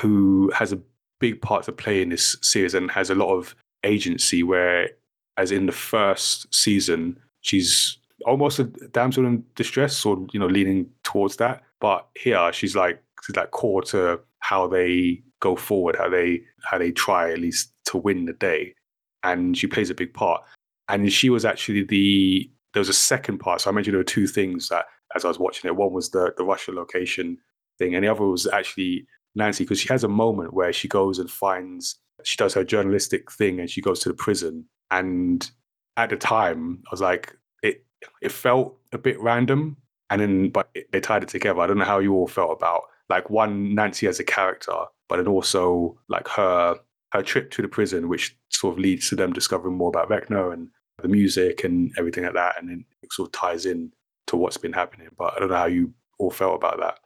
who 0.00 0.50
has 0.54 0.72
a 0.72 0.80
big 1.20 1.40
part 1.42 1.64
to 1.64 1.72
play 1.72 2.02
in 2.02 2.08
this 2.08 2.36
series 2.42 2.74
and 2.74 2.90
has 2.90 3.10
a 3.10 3.14
lot 3.14 3.34
of 3.34 3.54
agency. 3.84 4.42
Where, 4.42 4.90
as 5.36 5.50
in 5.50 5.66
the 5.66 5.72
first 5.72 6.52
season, 6.54 7.18
she's 7.40 7.98
almost 8.26 8.58
a 8.58 8.64
damsel 8.64 9.26
in 9.26 9.44
distress, 9.54 10.04
or 10.04 10.26
you 10.32 10.40
know, 10.40 10.46
leaning 10.46 10.88
towards 11.02 11.36
that. 11.36 11.62
But 11.80 12.06
here, 12.14 12.52
she's 12.52 12.76
like 12.76 13.02
she's 13.24 13.36
like 13.36 13.50
core 13.50 13.82
to 13.82 14.20
how 14.40 14.66
they 14.66 15.22
go 15.40 15.56
forward, 15.56 15.96
how 15.96 16.08
they 16.08 16.42
how 16.64 16.78
they 16.78 16.90
try 16.90 17.32
at 17.32 17.38
least 17.38 17.72
to 17.86 17.98
win 17.98 18.26
the 18.26 18.32
day, 18.32 18.74
and 19.22 19.56
she 19.56 19.66
plays 19.66 19.90
a 19.90 19.94
big 19.94 20.14
part. 20.14 20.42
And 20.88 21.12
she 21.12 21.30
was 21.30 21.44
actually 21.44 21.84
the 21.84 22.50
there 22.74 22.80
was 22.80 22.88
a 22.88 22.94
second 22.94 23.38
part. 23.38 23.60
So 23.60 23.70
I 23.70 23.72
mentioned 23.72 23.94
there 23.94 24.00
were 24.00 24.04
two 24.04 24.26
things 24.26 24.68
that 24.68 24.86
as 25.14 25.24
I 25.24 25.28
was 25.28 25.38
watching 25.38 25.68
it. 25.68 25.76
One 25.76 25.92
was 25.92 26.10
the 26.10 26.34
the 26.36 26.44
Russia 26.44 26.72
location 26.72 27.38
thing, 27.78 27.94
and 27.94 28.04
the 28.04 28.08
other 28.08 28.24
was 28.24 28.46
actually 28.46 29.06
Nancy 29.34 29.64
because 29.64 29.80
she 29.80 29.88
has 29.88 30.04
a 30.04 30.08
moment 30.08 30.52
where 30.54 30.72
she 30.72 30.88
goes 30.88 31.18
and 31.18 31.30
finds 31.30 31.98
she 32.24 32.36
does 32.36 32.54
her 32.54 32.64
journalistic 32.64 33.30
thing 33.32 33.58
and 33.58 33.70
she 33.70 33.80
goes 33.80 34.00
to 34.00 34.08
the 34.08 34.14
prison. 34.14 34.64
And 34.92 35.50
at 35.96 36.10
the 36.10 36.16
time, 36.16 36.82
I 36.86 36.90
was 36.90 37.00
like, 37.00 37.36
it 37.62 37.84
it 38.20 38.30
felt 38.30 38.76
a 38.92 38.98
bit 38.98 39.20
random, 39.20 39.76
and 40.10 40.20
then 40.20 40.50
but 40.50 40.68
it, 40.74 40.92
they 40.92 41.00
tied 41.00 41.22
it 41.24 41.30
together. 41.30 41.60
I 41.60 41.66
don't 41.66 41.78
know 41.78 41.84
how 41.84 41.98
you 41.98 42.14
all 42.14 42.28
felt 42.28 42.52
about 42.52 42.82
like 43.08 43.30
one 43.30 43.74
Nancy 43.74 44.06
as 44.06 44.20
a 44.20 44.24
character, 44.24 44.84
but 45.08 45.16
then 45.16 45.26
also 45.28 45.98
like 46.08 46.28
her 46.28 46.78
her 47.12 47.22
trip 47.22 47.50
to 47.52 47.62
the 47.62 47.68
prison, 47.68 48.08
which 48.08 48.36
sort 48.50 48.74
of 48.74 48.78
leads 48.78 49.08
to 49.08 49.16
them 49.16 49.32
discovering 49.32 49.76
more 49.76 49.88
about 49.88 50.08
Vecna 50.08 50.52
and 50.52 50.68
the 51.00 51.08
music 51.08 51.64
and 51.64 51.90
everything 51.98 52.24
like 52.24 52.34
that, 52.34 52.56
and 52.60 52.68
then 52.68 52.84
it 53.02 53.12
sort 53.12 53.28
of 53.28 53.32
ties 53.32 53.66
in 53.66 53.92
to 54.26 54.36
what's 54.36 54.58
been 54.58 54.72
happening. 54.72 55.08
But 55.16 55.34
I 55.34 55.40
don't 55.40 55.48
know 55.50 55.56
how 55.56 55.66
you 55.66 55.94
all 56.18 56.30
felt 56.30 56.56
about 56.56 56.78
that. 56.80 56.98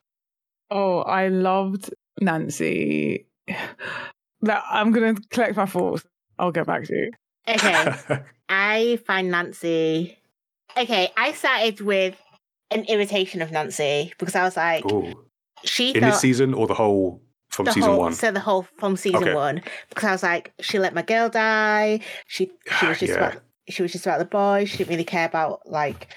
oh, 0.70 1.01
I 1.01 1.28
loved 1.28 1.91
Nancy. 2.20 3.26
That 4.43 4.62
I'm 4.70 4.93
gonna 4.93 5.14
collect 5.30 5.57
my 5.57 5.64
thoughts. 5.64 6.05
I'll 6.39 6.53
get 6.53 6.66
back 6.66 6.84
to 6.84 6.95
you. 6.95 7.11
Okay. 7.49 7.92
I 8.49 8.99
find 9.07 9.30
Nancy. 9.30 10.18
Okay, 10.76 11.11
I 11.16 11.32
started 11.32 11.80
with 11.80 12.16
an 12.70 12.84
irritation 12.84 13.42
of 13.42 13.51
Nancy 13.51 14.12
because 14.18 14.34
I 14.34 14.42
was 14.42 14.57
like, 14.57 14.84
Ooh. 14.86 15.24
she 15.64 15.92
In 15.92 16.05
this 16.05 16.20
season 16.20 16.55
or 16.55 16.66
the 16.66 16.74
whole 16.74 17.22
from 17.49 17.64
the 17.64 17.72
season 17.72 17.90
whole, 17.90 18.01
one? 18.01 18.12
So 18.12 18.30
the 18.30 18.40
whole 18.40 18.66
from 18.78 18.97
season 18.97 19.22
Okay. 19.22 19.34
one 19.34 19.62
because 19.88 20.05
I 20.05 20.12
was 20.12 20.22
like, 20.22 20.53
she 20.61 20.78
let 20.78 20.94
my 20.94 21.03
girl 21.03 21.28
die. 21.28 22.01
She 22.26 22.47
she 22.47 22.86
ah, 22.86 22.88
was 22.90 22.99
just 23.01 23.12
Yeah. 23.12 23.16
about 23.28 23.42
she 23.68 23.82
was 23.82 23.92
just 23.92 24.07
about 24.07 24.18
the 24.18 24.24
boy. 24.26 24.64
She 24.66 24.78
didn't 24.78 24.90
really 24.90 25.05
care 25.05 25.26
about 25.26 25.62
like 25.66 26.09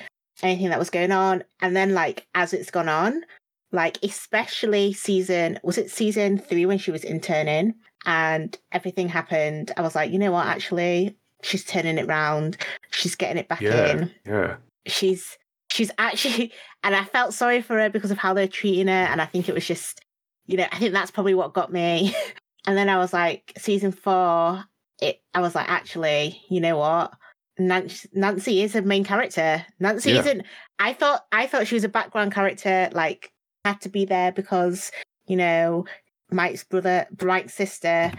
anything 0.43 0.69
that 0.69 0.80
was 0.80 0.89
going 0.89 1.11
on. 1.11 1.43
And 1.61 1.75
then 1.75 1.93
like 1.93 2.27
as 2.36 2.53
it's 2.53 2.71
gone 2.71 2.89
on, 2.89 3.23
like 3.71 3.97
especially 4.03 4.93
season 4.93 5.59
was 5.63 5.77
it 5.77 5.89
season 5.91 6.38
three 6.38 6.65
when 6.65 6.77
she 6.77 6.91
was 6.91 7.03
interning 7.03 7.75
and 8.05 8.57
everything 8.71 9.07
happened. 9.09 9.71
I 9.77 9.82
was 9.82 9.95
like, 9.95 10.11
you 10.11 10.19
know 10.19 10.32
what? 10.32 10.47
Actually, 10.47 11.15
she's 11.43 11.63
turning 11.65 11.97
it 11.97 12.07
round. 12.07 12.57
She's 12.91 13.15
getting 13.15 13.37
it 13.37 13.47
back 13.47 13.61
Yeah. 13.61 13.91
in 13.91 14.11
Yeah. 14.25 14.55
she's 14.85 15.37
she's 15.71 15.91
actually 15.97 16.51
and 16.83 16.95
I 16.95 17.03
felt 17.03 17.33
sorry 17.33 17.61
for 17.61 17.77
her 17.79 17.89
because 17.89 18.11
of 18.11 18.17
how 18.17 18.33
they're 18.33 18.47
treating 18.47 18.87
her 18.87 18.93
and 18.93 19.21
I 19.21 19.25
think 19.25 19.47
it 19.49 19.55
was 19.55 19.65
just 19.67 20.01
you 20.47 20.57
know 20.57 20.65
I 20.71 20.77
think 20.79 20.93
that's 20.93 21.11
probably 21.11 21.33
what 21.35 21.53
got 21.53 21.71
me 21.71 22.15
and 22.67 22.77
then 22.77 22.89
I 22.89 22.97
was 22.97 23.13
like 23.13 23.53
season 23.57 23.91
4 23.91 24.63
it 25.01 25.21
I 25.33 25.41
was 25.41 25.55
like 25.55 25.69
actually 25.69 26.41
you 26.49 26.59
know 26.59 26.77
what 26.77 27.13
Nancy, 27.57 28.09
Nancy 28.13 28.61
is 28.63 28.75
a 28.75 28.81
main 28.81 29.03
character 29.03 29.65
Nancy 29.79 30.11
Yeah. 30.11 30.19
isn't 30.21 30.43
I 30.79 30.93
thought 30.93 31.25
I 31.31 31.45
thought 31.47 31.67
she 31.67 31.75
was 31.75 31.83
a 31.83 31.89
background 31.89 32.33
character 32.33 32.89
like 32.93 33.31
had 33.65 33.79
to 33.81 33.89
be 33.89 34.05
there 34.05 34.31
because 34.31 34.91
you 35.27 35.35
know 35.35 35.85
Mike's 36.31 36.63
brother 36.63 37.05
Mike's 37.21 37.53
sister 37.53 38.11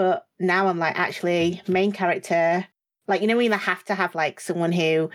but 0.00 0.24
now 0.38 0.66
I'm 0.66 0.78
like 0.78 0.98
actually 0.98 1.60
main 1.68 1.92
character 1.92 2.66
like 3.06 3.20
you 3.20 3.26
know 3.26 3.36
when 3.36 3.52
you 3.52 3.58
have 3.58 3.84
to 3.84 3.94
have 3.94 4.14
like 4.14 4.40
someone 4.40 4.72
who 4.72 5.10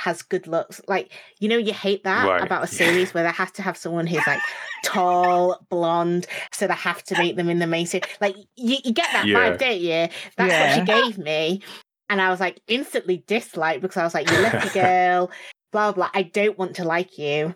has 0.00 0.22
good 0.22 0.48
looks 0.48 0.80
like 0.88 1.12
you 1.38 1.48
know 1.48 1.56
you 1.56 1.72
hate 1.72 2.02
that 2.02 2.26
Right. 2.26 2.42
about 2.42 2.64
a 2.64 2.66
series 2.82 3.14
where 3.14 3.22
they 3.22 3.30
have 3.30 3.52
to 3.52 3.62
have 3.62 3.76
someone 3.76 4.08
who's 4.08 4.26
like 4.26 4.40
tall 4.82 5.64
blonde 5.70 6.26
so 6.52 6.66
they 6.66 6.74
have 6.74 7.04
to 7.04 7.16
make 7.16 7.36
them 7.36 7.48
in 7.48 7.60
the 7.60 7.68
main 7.68 7.86
series 7.86 8.08
like 8.20 8.34
you, 8.56 8.78
you 8.84 8.92
get 8.92 9.12
that 9.12 9.24
Yeah. 9.28 9.52
vibe 9.52 9.58
don't 9.60 9.80
you 9.80 10.08
that's 10.36 10.50
Yeah. 10.50 10.60
what 10.62 10.74
she 10.74 10.80
gave 10.80 11.16
me 11.16 11.62
and 12.10 12.20
I 12.20 12.30
was 12.30 12.40
like 12.40 12.60
instantly 12.66 13.22
disliked 13.28 13.82
because 13.82 13.98
I 13.98 14.02
was 14.02 14.14
like 14.14 14.28
you 14.28 14.38
left 14.38 14.64
the 14.64 14.70
girl 14.80 15.30
blah 15.70 15.92
blah 15.92 16.10
I 16.12 16.22
don't 16.24 16.58
want 16.58 16.74
to 16.76 16.84
like 16.84 17.18
you 17.18 17.54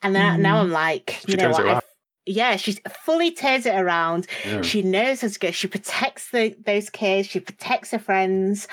and 0.00 0.16
then 0.16 0.40
now 0.40 0.56
Mm. 0.56 0.60
I'm 0.62 0.70
like 0.70 1.22
you 1.28 1.32
She 1.32 1.42
know 1.42 1.50
what 1.50 1.60
it 1.60 1.66
I 1.66 1.72
around. 1.72 1.82
Yeah, 2.26 2.56
she 2.56 2.76
fully 3.04 3.30
turns 3.30 3.66
it 3.66 3.74
around. 3.74 4.26
Yeah. 4.44 4.62
She 4.62 4.82
knows 4.82 5.20
how 5.20 5.28
to 5.28 5.38
go. 5.38 5.50
She 5.52 5.68
protects 5.68 6.30
the, 6.30 6.54
those 6.64 6.90
kids. 6.90 7.28
She 7.28 7.40
protects 7.40 7.92
her 7.92 7.98
friends. 7.98 8.68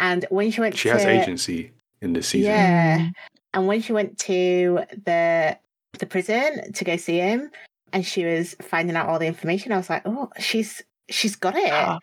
And 0.00 0.26
when 0.28 0.50
she 0.50 0.60
went 0.60 0.76
She 0.76 0.88
to 0.88 0.94
has 0.94 1.04
agency 1.04 1.72
in 2.02 2.12
this 2.12 2.28
season. 2.28 2.50
Yeah. 2.50 2.98
Mm. 2.98 3.12
And 3.54 3.66
when 3.66 3.80
she 3.80 3.92
went 3.92 4.18
to 4.18 4.80
the 5.04 5.56
the 5.98 6.06
prison 6.06 6.72
to 6.74 6.84
go 6.84 6.96
see 6.96 7.16
him, 7.18 7.50
and 7.92 8.04
she 8.04 8.26
was 8.26 8.54
finding 8.60 8.96
out 8.96 9.08
all 9.08 9.18
the 9.18 9.26
information, 9.26 9.72
I 9.72 9.78
was 9.78 9.88
like, 9.88 10.02
oh, 10.04 10.28
she's 10.38 10.82
she's 11.08 11.36
got 11.36 11.56
it. 11.56 11.70
Ah. 11.72 11.98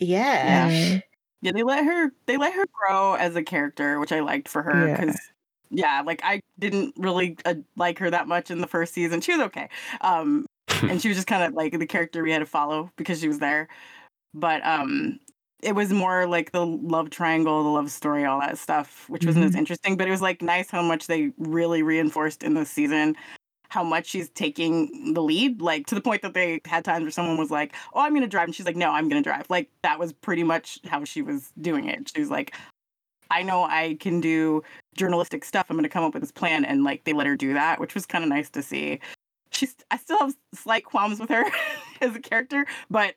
Yeah. 0.00 0.70
Mm. 0.70 1.02
Yeah, 1.42 1.52
they 1.52 1.62
let 1.62 1.84
her 1.84 2.10
they 2.26 2.36
let 2.38 2.54
her 2.54 2.64
grow 2.72 3.14
as 3.14 3.36
a 3.36 3.42
character, 3.42 4.00
which 4.00 4.10
I 4.10 4.20
liked 4.20 4.48
for 4.48 4.62
her 4.62 4.88
Yeah. 4.88 4.96
because 4.96 5.20
yeah, 5.70 6.02
like 6.04 6.20
I 6.24 6.40
didn't 6.58 6.94
really 6.96 7.36
uh, 7.44 7.54
like 7.76 7.98
her 7.98 8.10
that 8.10 8.28
much 8.28 8.50
in 8.50 8.60
the 8.60 8.66
first 8.66 8.94
season. 8.94 9.20
She 9.20 9.32
was 9.32 9.40
okay, 9.46 9.68
um, 10.00 10.46
and 10.82 11.00
she 11.00 11.08
was 11.08 11.16
just 11.16 11.26
kind 11.26 11.42
of 11.42 11.52
like 11.54 11.78
the 11.78 11.86
character 11.86 12.22
we 12.22 12.32
had 12.32 12.40
to 12.40 12.46
follow 12.46 12.90
because 12.96 13.20
she 13.20 13.28
was 13.28 13.38
there. 13.38 13.68
But 14.34 14.64
um, 14.66 15.18
it 15.62 15.74
was 15.74 15.92
more 15.92 16.26
like 16.26 16.52
the 16.52 16.66
love 16.66 17.10
triangle, 17.10 17.62
the 17.62 17.70
love 17.70 17.90
story, 17.90 18.24
all 18.24 18.40
that 18.40 18.58
stuff, 18.58 19.08
which 19.08 19.24
wasn't 19.24 19.46
as 19.46 19.54
interesting. 19.54 19.96
But 19.96 20.08
it 20.08 20.10
was 20.10 20.22
like 20.22 20.42
nice 20.42 20.70
how 20.70 20.82
much 20.82 21.06
they 21.06 21.32
really 21.38 21.82
reinforced 21.82 22.42
in 22.42 22.54
this 22.54 22.70
season 22.70 23.16
how 23.68 23.82
much 23.82 24.06
she's 24.06 24.28
taking 24.30 25.12
the 25.14 25.22
lead, 25.22 25.60
like 25.60 25.86
to 25.86 25.94
the 25.94 26.00
point 26.00 26.22
that 26.22 26.34
they 26.34 26.60
had 26.66 26.84
times 26.84 27.02
where 27.02 27.10
someone 27.10 27.36
was 27.36 27.50
like, 27.50 27.74
"Oh, 27.94 28.00
I'm 28.00 28.14
gonna 28.14 28.26
drive," 28.26 28.44
and 28.44 28.54
she's 28.54 28.66
like, 28.66 28.76
"No, 28.76 28.90
I'm 28.90 29.08
gonna 29.08 29.22
drive." 29.22 29.46
Like 29.48 29.70
that 29.82 29.98
was 29.98 30.12
pretty 30.12 30.44
much 30.44 30.78
how 30.86 31.04
she 31.04 31.22
was 31.22 31.52
doing 31.60 31.88
it. 31.88 32.10
She 32.14 32.20
was 32.20 32.30
like, 32.30 32.54
"I 33.30 33.42
know 33.42 33.64
I 33.64 33.96
can 34.00 34.20
do 34.20 34.62
journalistic 34.96 35.44
stuff. 35.44 35.66
I'm 35.68 35.76
gonna 35.76 35.88
come 35.88 36.04
up 36.04 36.14
with 36.14 36.22
this 36.22 36.32
plan," 36.32 36.64
and 36.64 36.84
like 36.84 37.04
they 37.04 37.12
let 37.12 37.26
her 37.26 37.36
do 37.36 37.54
that, 37.54 37.80
which 37.80 37.94
was 37.94 38.06
kind 38.06 38.24
of 38.24 38.30
nice 38.30 38.50
to 38.50 38.62
see. 38.62 39.00
She's, 39.50 39.74
I 39.90 39.96
still 39.96 40.18
have 40.18 40.34
slight 40.54 40.84
qualms 40.84 41.20
with 41.20 41.30
her 41.30 41.44
as 42.00 42.14
a 42.14 42.20
character, 42.20 42.66
but 42.90 43.14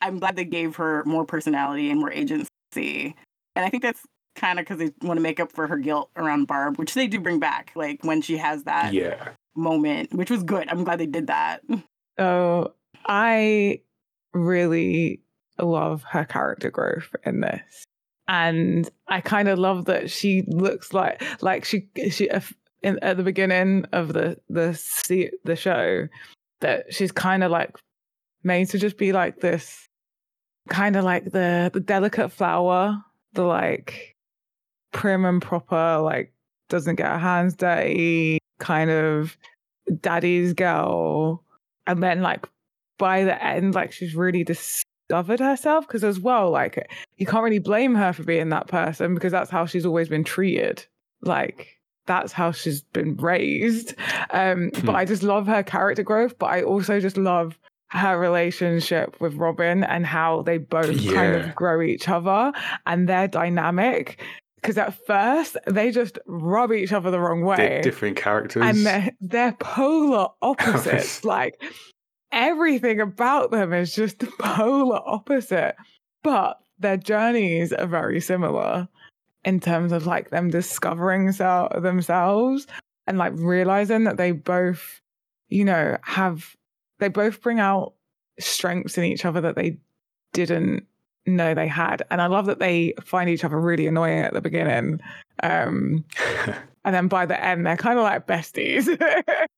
I'm 0.00 0.18
glad 0.18 0.36
they 0.36 0.44
gave 0.44 0.76
her 0.76 1.04
more 1.04 1.24
personality 1.24 1.90
and 1.90 2.00
more 2.00 2.12
agency, 2.12 2.48
and 2.74 3.64
I 3.64 3.70
think 3.70 3.82
that's 3.82 4.02
kind 4.38 4.58
of 4.58 4.64
because 4.64 4.78
they 4.78 5.06
want 5.06 5.18
to 5.18 5.22
make 5.22 5.40
up 5.40 5.52
for 5.52 5.66
her 5.66 5.76
guilt 5.76 6.10
around 6.16 6.46
Barb, 6.46 6.78
which 6.78 6.94
they 6.94 7.06
do 7.06 7.20
bring 7.20 7.38
back, 7.38 7.72
like 7.74 8.04
when 8.04 8.22
she 8.22 8.36
has 8.36 8.64
that 8.64 8.94
yeah. 8.94 9.30
moment, 9.54 10.14
which 10.14 10.30
was 10.30 10.42
good. 10.42 10.68
I'm 10.68 10.84
glad 10.84 11.00
they 11.00 11.06
did 11.06 11.26
that. 11.26 11.62
So 12.18 12.74
I 13.06 13.80
really 14.32 15.20
love 15.58 16.04
her 16.04 16.24
character 16.24 16.70
growth 16.70 17.14
in 17.24 17.40
this. 17.40 17.84
And 18.28 18.88
I 19.08 19.20
kind 19.20 19.48
of 19.48 19.58
love 19.58 19.86
that 19.86 20.10
she 20.10 20.44
looks 20.46 20.92
like 20.92 21.22
like 21.42 21.64
she 21.64 21.88
she 22.10 22.28
uh, 22.28 22.40
in, 22.82 22.98
at 23.00 23.16
the 23.16 23.22
beginning 23.22 23.86
of 23.92 24.12
the 24.12 24.38
the 24.48 25.30
the 25.44 25.56
show 25.56 26.08
that 26.60 26.92
she's 26.92 27.12
kind 27.12 27.42
of 27.42 27.50
like 27.50 27.76
made 28.42 28.68
to 28.70 28.78
just 28.78 28.98
be 28.98 29.12
like 29.12 29.40
this 29.40 29.88
kind 30.68 30.96
of 30.96 31.04
like 31.04 31.24
the 31.24 31.70
the 31.72 31.80
delicate 31.80 32.30
flower, 32.30 33.02
the 33.32 33.44
like 33.44 34.14
prim 34.92 35.24
and 35.24 35.42
proper, 35.42 35.98
like 35.98 36.32
doesn't 36.68 36.96
get 36.96 37.10
her 37.10 37.18
hands 37.18 37.54
dirty, 37.54 38.38
kind 38.58 38.90
of 38.90 39.36
daddy's 40.00 40.52
girl. 40.52 41.42
And 41.86 42.02
then 42.02 42.20
like 42.20 42.46
by 42.98 43.24
the 43.24 43.42
end, 43.42 43.74
like 43.74 43.92
she's 43.92 44.14
really 44.14 44.44
discovered 45.08 45.40
herself 45.40 45.86
because 45.86 46.04
as 46.04 46.20
well, 46.20 46.50
like 46.50 46.88
you 47.16 47.26
can't 47.26 47.42
really 47.44 47.58
blame 47.58 47.94
her 47.94 48.12
for 48.12 48.22
being 48.24 48.50
that 48.50 48.68
person 48.68 49.14
because 49.14 49.32
that's 49.32 49.50
how 49.50 49.66
she's 49.66 49.86
always 49.86 50.08
been 50.08 50.24
treated. 50.24 50.84
Like 51.22 51.78
that's 52.06 52.32
how 52.32 52.52
she's 52.52 52.82
been 52.82 53.16
raised. 53.16 53.94
Um, 54.30 54.68
but 54.74 54.80
Hmm. 54.82 54.90
I 54.90 55.04
just 55.06 55.22
love 55.22 55.46
her 55.46 55.62
character 55.62 56.02
growth, 56.02 56.38
but 56.38 56.46
I 56.46 56.62
also 56.62 57.00
just 57.00 57.16
love 57.16 57.58
her 57.90 58.18
relationship 58.18 59.18
with 59.20 59.32
Robin 59.36 59.82
and 59.84 60.04
how 60.04 60.42
they 60.42 60.58
both 60.58 61.02
kind 61.14 61.34
of 61.34 61.54
grow 61.54 61.80
each 61.80 62.10
other 62.10 62.52
and 62.86 63.08
their 63.08 63.26
dynamic. 63.26 64.20
Because 64.56 64.76
at 64.76 65.06
first 65.06 65.56
they 65.66 65.90
just 65.90 66.18
rub 66.26 66.72
each 66.72 66.92
other 66.92 67.10
the 67.10 67.18
wrong 67.20 67.40
way 67.42 67.56
They're 67.56 67.80
different 67.82 68.16
characters. 68.18 68.62
and 68.66 68.84
they're, 68.84 69.10
they're 69.22 69.52
polar 69.60 70.28
opposites. 70.42 71.24
like 71.24 71.54
everything 72.32 73.00
about 73.00 73.50
them 73.50 73.72
is 73.72 73.94
just 73.94 74.18
the 74.18 74.26
polar 74.38 75.00
opposite, 75.06 75.76
but 76.22 76.60
their 76.78 76.96
journeys 76.96 77.72
are 77.72 77.86
very 77.86 78.20
similar 78.20 78.88
in 79.44 79.60
terms 79.60 79.92
of 79.92 80.06
like 80.06 80.30
them 80.30 80.50
discovering 80.50 81.32
so- 81.32 81.70
themselves 81.80 82.66
and 83.06 83.18
like 83.18 83.32
realizing 83.36 84.04
that 84.04 84.16
they 84.16 84.32
both, 84.32 85.00
you 85.48 85.64
know, 85.64 85.96
have 86.02 86.54
they 86.98 87.08
both 87.08 87.40
bring 87.40 87.60
out 87.60 87.94
strengths 88.38 88.98
in 88.98 89.04
each 89.04 89.24
other 89.24 89.40
that 89.40 89.56
they 89.56 89.78
didn't 90.32 90.86
know 91.26 91.54
they 91.54 91.68
had. 91.68 92.02
And 92.10 92.20
I 92.20 92.26
love 92.26 92.46
that 92.46 92.58
they 92.58 92.94
find 93.02 93.30
each 93.30 93.44
other 93.44 93.60
really 93.60 93.86
annoying 93.86 94.20
at 94.20 94.32
the 94.32 94.40
beginning. 94.40 95.00
Um, 95.42 96.04
and 96.84 96.94
then 96.94 97.08
by 97.08 97.26
the 97.26 97.42
end, 97.42 97.66
they're 97.66 97.76
kind 97.76 97.98
of 97.98 98.04
like 98.04 98.26
besties. 98.26 98.86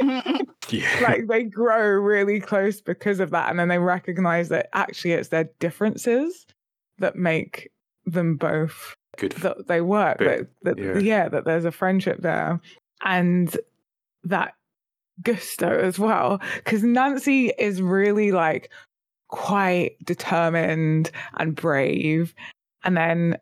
yeah. 0.68 1.00
like 1.02 1.26
they 1.28 1.44
grow 1.44 1.88
really 1.90 2.40
close 2.40 2.80
because 2.80 3.20
of 3.20 3.30
that. 3.30 3.50
And 3.50 3.58
then 3.58 3.68
they 3.68 3.78
recognize 3.78 4.48
that 4.48 4.68
actually 4.72 5.12
it's 5.12 5.28
their 5.28 5.48
differences 5.58 6.46
that 6.98 7.16
make 7.16 7.70
them 8.06 8.36
both 8.36 8.94
Good. 9.16 9.32
that 9.32 9.68
they 9.68 9.80
work. 9.80 10.18
That, 10.18 10.48
that 10.62 10.78
yeah. 10.78 10.98
yeah. 10.98 11.28
that 11.28 11.44
there's 11.44 11.64
a 11.64 11.72
friendship 11.72 12.20
there. 12.22 12.60
And 13.02 13.56
that 14.24 14.54
gusto 15.22 15.68
as 15.68 15.98
well. 15.98 16.40
Because 16.56 16.82
Nancy 16.82 17.52
is 17.58 17.82
really 17.82 18.32
like 18.32 18.70
quite 19.28 19.96
determined 20.04 21.10
and 21.38 21.54
brave. 21.54 22.34
And 22.84 22.96
then 22.96 23.38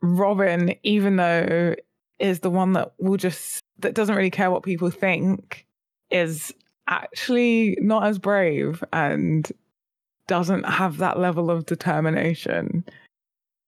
Robin, 0.00 0.74
even 0.82 1.16
though 1.16 1.74
is 2.18 2.40
the 2.40 2.50
one 2.50 2.72
that 2.74 2.92
will 2.98 3.16
just 3.16 3.60
that 3.80 3.94
doesn't 3.94 4.14
really 4.14 4.30
care 4.30 4.50
what 4.50 4.62
people 4.62 4.90
think, 4.90 5.66
is 6.12 6.52
actually 6.88 7.76
not 7.80 8.04
as 8.04 8.18
brave 8.18 8.84
and 8.92 9.50
doesn't 10.26 10.64
have 10.64 10.98
that 10.98 11.18
level 11.18 11.50
of 11.50 11.66
determination. 11.66 12.84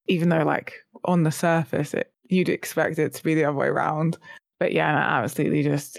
Even 0.06 0.28
though, 0.28 0.44
like 0.44 0.74
on 1.04 1.22
the 1.22 1.32
surface, 1.32 1.94
it 1.94 2.12
you'd 2.28 2.48
expect 2.48 2.98
it 2.98 3.14
to 3.14 3.22
be 3.22 3.34
the 3.34 3.44
other 3.44 3.56
way 3.56 3.66
around. 3.66 4.18
But 4.58 4.72
yeah, 4.72 4.94
I 4.94 5.22
absolutely 5.22 5.62
just 5.62 5.98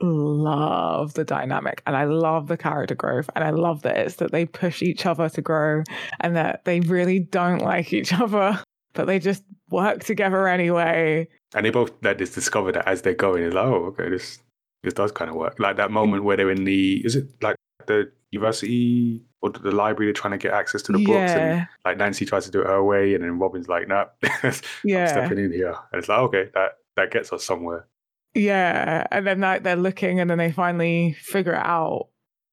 love 0.00 1.14
the 1.14 1.24
dynamic 1.24 1.82
and 1.86 1.96
I 1.96 2.04
love 2.04 2.46
the 2.46 2.56
character 2.56 2.94
growth 2.94 3.28
and 3.34 3.44
I 3.44 3.50
love 3.50 3.82
that 3.82 3.96
it's 3.96 4.16
that 4.16 4.30
they 4.30 4.46
push 4.46 4.80
each 4.80 5.06
other 5.06 5.28
to 5.30 5.42
grow 5.42 5.82
and 6.20 6.36
that 6.36 6.64
they 6.64 6.80
really 6.80 7.18
don't 7.18 7.62
like 7.62 7.92
each 7.92 8.12
other, 8.12 8.62
but 8.92 9.06
they 9.06 9.18
just 9.18 9.42
work 9.70 10.04
together 10.04 10.46
anyway. 10.46 11.28
and 11.54 11.66
they 11.66 11.70
both 11.70 11.90
like 12.02 12.18
just 12.18 12.34
discover 12.34 12.72
that 12.72 12.86
as 12.88 13.02
they're 13.02 13.14
going. 13.14 13.50
Like, 13.50 13.64
oh, 13.64 13.86
okay, 13.86 14.08
this 14.08 14.38
this 14.82 14.94
does 14.94 15.12
kind 15.12 15.30
of 15.30 15.36
work. 15.36 15.56
Like 15.58 15.76
that 15.76 15.90
mm. 15.90 15.94
moment 15.94 16.24
where 16.24 16.36
they're 16.36 16.50
in 16.50 16.64
the 16.64 17.04
is 17.04 17.16
it 17.16 17.28
like 17.42 17.56
the 17.86 18.10
university 18.30 19.22
or 19.40 19.50
the 19.50 19.70
library? 19.70 20.06
They're 20.06 20.20
trying 20.20 20.38
to 20.38 20.38
get 20.38 20.52
access 20.52 20.82
to 20.82 20.92
the 20.92 21.04
books, 21.04 21.32
and 21.32 21.66
like 21.84 21.98
Nancy 21.98 22.24
tries 22.24 22.44
to 22.44 22.50
do 22.50 22.60
it 22.60 22.66
her 22.66 22.82
way, 22.82 23.14
and 23.14 23.24
then 23.24 23.38
Robin's 23.38 23.68
like, 23.68 23.88
nah, 23.88 24.06
I'm 24.42 24.52
Yeah. 24.84 25.06
stepping 25.06 25.38
in 25.38 25.52
here, 25.52 25.74
and 25.92 25.98
it's 25.98 26.08
like, 26.08 26.18
okay, 26.18 26.50
that 26.54 26.78
that 26.96 27.10
gets 27.10 27.32
us 27.32 27.44
somewhere. 27.44 27.86
Yeah. 28.34 29.06
And 29.10 29.26
then 29.26 29.40
like 29.40 29.62
they're 29.62 29.76
looking 29.76 30.20
and 30.20 30.28
then 30.30 30.38
they 30.38 30.52
finally 30.52 31.14
figure 31.14 31.54
it 31.54 31.64
out 31.64 32.08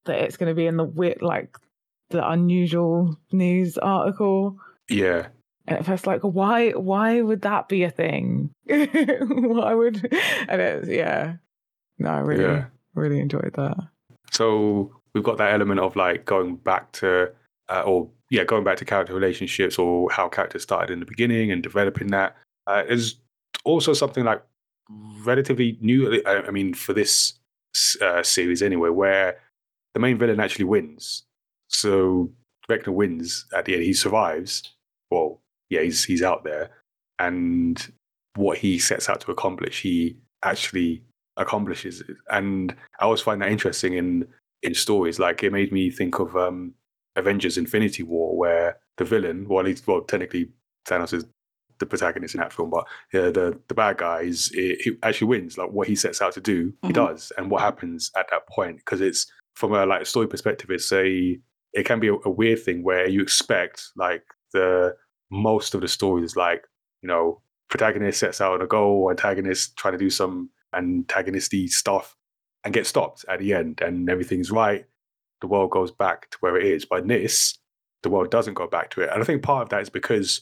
that 0.05 0.19
it's 0.19 0.37
gonna 0.37 0.53
be 0.53 0.67
in 0.67 0.77
the 0.77 0.83
wit 0.83 1.21
like 1.21 1.57
the 2.09 2.27
unusual 2.27 3.17
news 3.31 3.77
article. 3.77 4.57
Yeah, 4.89 5.27
And 5.67 5.79
at 5.79 5.85
first, 5.85 6.05
like, 6.05 6.21
why? 6.21 6.71
Why 6.71 7.21
would 7.21 7.41
that 7.41 7.67
be 7.67 7.83
a 7.83 7.89
thing? 7.89 8.51
why 8.67 9.73
would? 9.73 10.13
And 10.47 10.61
it's 10.61 10.87
yeah. 10.87 11.37
No, 11.99 12.09
I 12.09 12.19
really, 12.19 12.43
Yeah. 12.43 12.65
really 12.93 13.19
enjoyed 13.19 13.53
that. 13.55 13.77
So 14.31 14.91
we've 15.13 15.23
got 15.23 15.37
that 15.37 15.53
element 15.53 15.79
of 15.79 15.95
like 15.95 16.25
going 16.25 16.57
back 16.57 16.91
to, 16.93 17.31
uh, 17.69 17.81
or 17.81 18.09
yeah, 18.29 18.43
going 18.43 18.63
back 18.63 18.77
to 18.77 18.85
character 18.85 19.13
relationships 19.13 19.77
or 19.79 20.09
how 20.11 20.27
characters 20.27 20.63
started 20.63 20.91
in 20.91 20.99
the 20.99 21.05
beginning 21.05 21.51
and 21.51 21.63
developing 21.63 22.07
that. 22.07 22.35
Uh, 22.67 22.83
is 22.87 23.15
also 23.63 23.93
something 23.93 24.23
like 24.23 24.41
relatively 25.23 25.77
new. 25.81 26.21
I, 26.25 26.47
I 26.47 26.51
mean, 26.51 26.73
for 26.73 26.93
this 26.93 27.33
uh, 28.01 28.23
series 28.23 28.61
anyway, 28.61 28.89
where 28.89 29.39
the 29.93 29.99
main 29.99 30.17
villain 30.17 30.39
actually 30.39 30.65
wins. 30.65 31.23
So 31.69 32.31
Vecna 32.69 32.89
wins 32.89 33.45
at 33.53 33.65
the 33.65 33.75
end. 33.75 33.83
He 33.83 33.93
survives. 33.93 34.73
Well, 35.11 35.39
yeah, 35.69 35.81
he's 35.81 36.03
he's 36.03 36.23
out 36.23 36.43
there, 36.43 36.71
and 37.19 37.93
what 38.35 38.57
he 38.57 38.79
sets 38.79 39.07
out 39.09 39.21
to 39.21 39.31
accomplish, 39.31 39.81
he 39.81 40.17
actually 40.43 41.03
accomplishes 41.37 42.01
it. 42.01 42.17
And 42.29 42.75
I 42.99 43.05
always 43.05 43.21
find 43.21 43.41
that 43.41 43.51
interesting 43.51 43.93
in 43.93 44.27
in 44.63 44.73
stories. 44.73 45.19
Like 45.19 45.43
it 45.43 45.51
made 45.51 45.71
me 45.71 45.89
think 45.89 46.19
of 46.19 46.35
um, 46.35 46.73
Avengers: 47.15 47.57
Infinity 47.57 48.03
War, 48.03 48.37
where 48.37 48.77
the 48.97 49.05
villain, 49.05 49.47
well, 49.47 49.65
he's 49.65 49.85
well 49.85 50.01
technically 50.01 50.49
Thanos 50.87 51.13
is 51.13 51.25
the 51.79 51.85
protagonist 51.85 52.35
in 52.35 52.39
that 52.39 52.53
film, 52.53 52.69
but 52.69 52.85
uh, 53.13 53.31
the 53.31 53.59
the 53.67 53.73
bad 53.73 53.97
guy 53.97 54.21
is 54.21 54.47
he 54.47 54.75
he 54.83 54.97
actually 55.03 55.27
wins. 55.27 55.57
Like 55.57 55.71
what 55.71 55.87
he 55.87 55.95
sets 55.95 56.21
out 56.21 56.33
to 56.33 56.41
do, 56.41 56.73
he 56.83 56.89
Mhm. 56.89 56.93
does, 56.93 57.31
and 57.37 57.51
what 57.51 57.61
happens 57.61 58.11
at 58.15 58.29
that 58.31 58.47
point 58.47 58.77
because 58.77 59.01
it's 59.01 59.29
from 59.55 59.73
a 59.73 59.85
like 59.85 60.05
story 60.05 60.27
perspective, 60.27 60.69
it's 60.71 60.91
a 60.91 61.37
it 61.73 61.85
can 61.85 61.99
be 61.99 62.07
a, 62.07 62.13
a 62.23 62.29
weird 62.29 62.63
thing 62.63 62.83
where 62.83 63.07
you 63.07 63.21
expect 63.21 63.89
like 63.97 64.23
the 64.53 64.95
most 65.31 65.75
of 65.75 65.81
the 65.81 65.87
story 65.89 66.23
is 66.23 66.37
like 66.37 66.63
you 67.01 67.07
know 67.09 67.41
protagonist 67.69 68.19
sets 68.19 68.39
out 68.39 68.53
on 68.53 68.61
a 68.61 68.67
goal, 68.67 69.09
antagonist 69.09 69.75
trying 69.75 69.91
to 69.93 69.97
do 69.97 70.09
some 70.09 70.49
antagonisty 70.75 71.69
stuff 71.69 72.15
and 72.63 72.73
get 72.73 72.85
stopped 72.87 73.25
at 73.29 73.39
the 73.39 73.53
end 73.53 73.81
and 73.81 74.09
everything's 74.09 74.51
right. 74.51 74.85
The 75.41 75.47
world 75.47 75.71
goes 75.71 75.91
back 75.91 76.29
to 76.31 76.37
where 76.39 76.57
it 76.57 76.65
is. 76.65 76.85
But 76.85 77.01
in 77.01 77.07
this, 77.07 77.57
the 78.03 78.09
world 78.09 78.31
doesn't 78.31 78.53
go 78.55 78.67
back 78.67 78.89
to 78.91 79.01
it. 79.01 79.09
And 79.11 79.21
I 79.21 79.25
think 79.25 79.43
part 79.43 79.63
of 79.63 79.69
that 79.69 79.81
is 79.81 79.89
because 79.89 80.41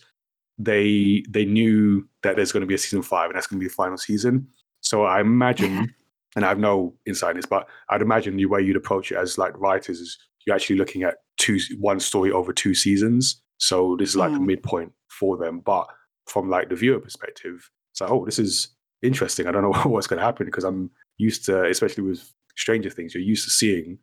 they 0.57 1.23
they 1.29 1.45
knew 1.45 2.07
that 2.21 2.36
there's 2.36 2.51
going 2.51 2.61
to 2.61 2.67
be 2.67 2.75
a 2.75 2.77
season 2.77 3.01
five 3.01 3.27
and 3.29 3.36
that's 3.36 3.47
going 3.47 3.59
to 3.59 3.63
be 3.63 3.67
the 3.67 3.73
final 3.73 3.97
season. 3.97 4.47
So 4.81 5.03
I 5.05 5.19
imagine, 5.21 5.93
and 6.36 6.45
I 6.45 6.49
have 6.49 6.59
no 6.59 6.93
insight 7.05 7.31
in 7.31 7.38
this, 7.38 7.45
but 7.45 7.67
I'd 7.89 8.01
imagine 8.01 8.36
the 8.38 8.45
way 8.45 8.61
you'd 8.61 8.75
approach 8.75 9.11
it 9.11 9.17
as 9.17 9.38
like 9.38 9.57
writers 9.59 9.99
is 9.99 10.17
you're 10.45 10.55
actually 10.55 10.75
looking 10.77 11.03
at 11.03 11.15
two 11.38 11.57
one 11.79 11.99
story 11.99 12.31
over 12.31 12.53
two 12.53 12.75
seasons. 12.75 13.41
So 13.57 13.95
this 13.97 14.09
is 14.09 14.15
like 14.15 14.31
Mm. 14.31 14.38
a 14.38 14.41
midpoint 14.41 14.91
for 15.09 15.38
them. 15.38 15.59
But 15.59 15.88
from 16.27 16.49
like 16.49 16.69
the 16.69 16.75
viewer 16.75 16.99
perspective, 16.99 17.69
it's 17.91 18.01
like, 18.01 18.11
oh, 18.11 18.25
this 18.25 18.39
is 18.39 18.69
interesting. 19.03 19.47
I 19.47 19.51
don't 19.51 19.63
know 19.63 19.73
what's 19.89 20.07
going 20.07 20.19
to 20.19 20.25
happen 20.25 20.45
because 20.45 20.63
I'm 20.63 20.89
used 21.17 21.45
to, 21.45 21.65
especially 21.65 22.03
with 22.03 22.33
Stranger 22.55 22.89
Things, 22.89 23.13
you're 23.13 23.23
used 23.23 23.45
to 23.45 23.51
seeing 23.51 23.99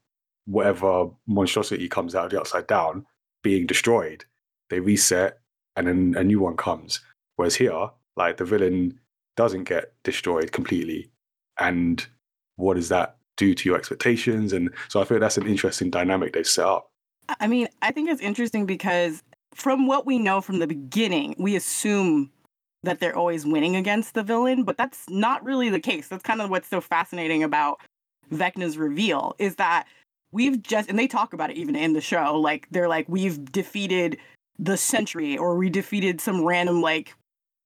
whatever 0.46 1.09
monstrosity 1.26 1.88
comes 1.88 2.14
out 2.14 2.26
of 2.26 2.30
the 2.30 2.40
upside 2.40 2.66
down 2.66 3.07
being 3.42 3.66
destroyed. 3.66 4.24
They 4.68 4.80
reset 4.80 5.38
and 5.76 5.86
then 5.86 6.14
a 6.16 6.24
new 6.24 6.40
one 6.40 6.57
comes. 6.57 7.01
Whereas 7.36 7.57
here, 7.57 7.88
like 8.16 8.36
the 8.36 8.44
villain 8.44 9.01
doesn't 9.36 9.64
get 9.64 9.92
destroyed 10.05 10.53
completely. 10.53 11.11
And 11.59 12.05
what 12.57 12.74
does 12.74 12.88
that 12.88 13.16
do 13.36 13.55
to 13.55 13.68
your 13.68 13.78
expectations? 13.78 14.53
And 14.53 14.70
so 14.88 15.01
I 15.01 15.05
feel 15.05 15.18
that's 15.18 15.38
an 15.38 15.46
interesting 15.46 15.90
dynamic 15.90 16.32
they've 16.32 16.46
set 16.46 16.66
up. 16.66 16.90
I 17.38 17.46
mean, 17.46 17.68
I 17.80 17.92
think 17.92 18.11
it's 18.11 18.20
interesting 18.20 18.66
because 18.66 19.22
from 19.55 19.86
what 19.86 20.05
we 20.07 20.18
know 20.18 20.40
from 20.40 20.59
the 20.59 20.66
beginning, 20.66 21.34
we 21.38 21.57
assume 21.57 22.30
that 22.83 23.01
they're 23.01 23.16
always 23.16 23.45
winning 23.45 23.76
against 23.76 24.14
the 24.14 24.22
villain, 24.22 24.64
but 24.64 24.76
that's 24.76 25.09
not 25.09 25.45
really 25.45 25.68
the 25.68 25.81
case. 25.81 26.09
That's 26.09 26.22
kind 26.22 26.41
of 26.41 26.51
what's 26.51 26.68
so 26.68 26.81
fascinating 26.81 27.43
about 27.43 27.81
Vecna's 28.33 28.78
reveal 28.78 29.35
is 29.39 29.57
that 29.57 29.87
we've 30.33 30.62
just 30.62 30.89
and 30.89 30.99
they 30.99 31.07
talk 31.07 31.33
about 31.33 31.51
it 31.51 31.57
even 31.57 31.76
in 31.76 31.93
the 31.93 32.01
show, 32.01 32.39
like 32.39 32.68
they're 32.70 32.89
like 32.89 33.09
we've 33.09 33.45
defeated 33.53 34.18
the 34.59 34.76
Sentry 34.76 35.37
or 35.37 35.57
we 35.57 35.70
defeated 35.70 36.20
some 36.20 36.45
random 36.45 36.81
like 36.81 37.14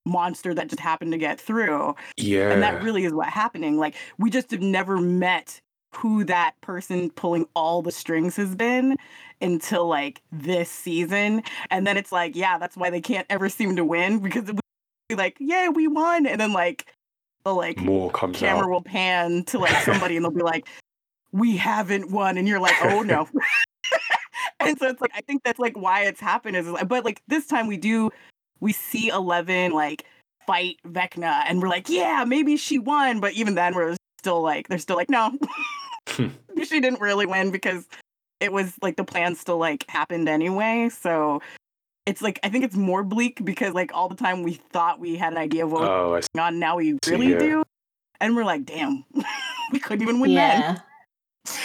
monster 0.05 0.53
that 0.53 0.67
just 0.67 0.79
happened 0.79 1.11
to 1.11 1.17
get 1.17 1.39
through. 1.39 1.95
Yeah. 2.17 2.51
And 2.51 2.61
that 2.61 2.83
really 2.83 3.05
is 3.05 3.13
what 3.13 3.27
happening. 3.27 3.77
Like 3.77 3.95
we 4.17 4.29
just 4.29 4.51
have 4.51 4.61
never 4.61 4.97
met 4.97 5.59
who 5.95 6.23
that 6.25 6.59
person 6.61 7.09
pulling 7.11 7.45
all 7.55 7.81
the 7.81 7.91
strings 7.91 8.35
has 8.35 8.53
been 8.55 8.97
until 9.41 9.87
like 9.87 10.21
this 10.31 10.69
season. 10.69 11.41
And 11.69 11.87
then 11.87 11.97
it's 11.97 12.11
like, 12.11 12.35
yeah, 12.35 12.57
that's 12.57 12.75
why 12.75 12.89
they 12.89 13.01
can't 13.01 13.25
ever 13.29 13.49
seem 13.49 13.75
to 13.77 13.85
win 13.85 14.19
because 14.19 14.43
it 14.43 14.55
would 14.55 14.57
be 14.57 14.61
like, 15.13 15.37
yeah, 15.39 15.69
we 15.69 15.87
won. 15.87 16.25
And 16.25 16.41
then 16.41 16.53
like 16.53 16.87
the 17.43 17.53
like 17.53 17.77
More 17.77 18.09
comes 18.11 18.37
camera 18.39 18.63
out. 18.65 18.69
will 18.71 18.81
pan 18.81 19.43
to 19.45 19.59
like 19.59 19.75
somebody 19.83 20.15
and 20.15 20.25
they'll 20.25 20.31
be 20.31 20.41
like, 20.41 20.67
we 21.31 21.55
haven't 21.57 22.11
won. 22.11 22.37
And 22.37 22.47
you're 22.47 22.59
like, 22.59 22.75
oh 22.81 23.01
no. 23.03 23.27
and 24.59 24.77
so 24.79 24.87
it's 24.87 25.01
like, 25.01 25.11
I 25.15 25.21
think 25.21 25.43
that's 25.43 25.59
like 25.59 25.77
why 25.77 26.03
it's 26.05 26.19
happened 26.19 26.57
is, 26.57 26.65
like- 26.67 26.87
but 26.87 27.05
like 27.05 27.21
this 27.27 27.45
time 27.45 27.67
we 27.67 27.77
do, 27.77 28.09
we 28.61 28.73
see 28.73 29.09
Eleven 29.09 29.71
like 29.73 30.05
fight 30.47 30.77
Vecna 30.87 31.43
and 31.47 31.61
we're 31.61 31.69
like, 31.69 31.87
yeah, 31.89 32.23
maybe 32.25 32.57
she 32.57 32.79
won. 32.79 33.19
But 33.19 33.33
even 33.33 33.53
then 33.55 33.75
we're 33.75 33.95
still 34.19 34.41
like, 34.41 34.67
they're 34.69 34.79
still 34.79 34.95
like, 34.95 35.09
no, 35.09 35.37
she 36.17 36.79
didn't 36.79 36.99
really 37.01 37.25
win 37.27 37.51
because 37.51 37.87
it 38.39 38.51
was 38.51 38.73
like 38.81 38.95
the 38.95 39.03
plan 39.03 39.35
still 39.35 39.57
like 39.57 39.85
happened 39.89 40.27
anyway. 40.27 40.89
So 40.89 41.41
it's 42.05 42.21
like, 42.21 42.39
I 42.43 42.49
think 42.49 42.63
it's 42.65 42.75
more 42.75 43.03
bleak 43.03 43.43
because 43.43 43.73
like 43.73 43.91
all 43.93 44.09
the 44.09 44.15
time 44.15 44.43
we 44.43 44.53
thought 44.53 44.99
we 44.99 45.15
had 45.15 45.33
an 45.33 45.39
idea 45.39 45.65
of 45.65 45.71
what 45.71 45.81
was 45.81 45.89
Oh, 45.89 46.13
I 46.15 46.19
see. 46.21 46.39
on 46.39 46.59
now 46.59 46.77
we 46.77 46.97
See, 47.03 47.11
really 47.11 47.31
yeah. 47.31 47.39
do 47.39 47.63
and 48.21 48.35
we're 48.35 48.43
like 48.45 48.65
damn 48.65 49.03
we 49.73 49.79
couldn't 49.79 50.03
even 50.03 50.19
win 50.19 50.35
then 50.35 50.61
yeah. 50.61 50.77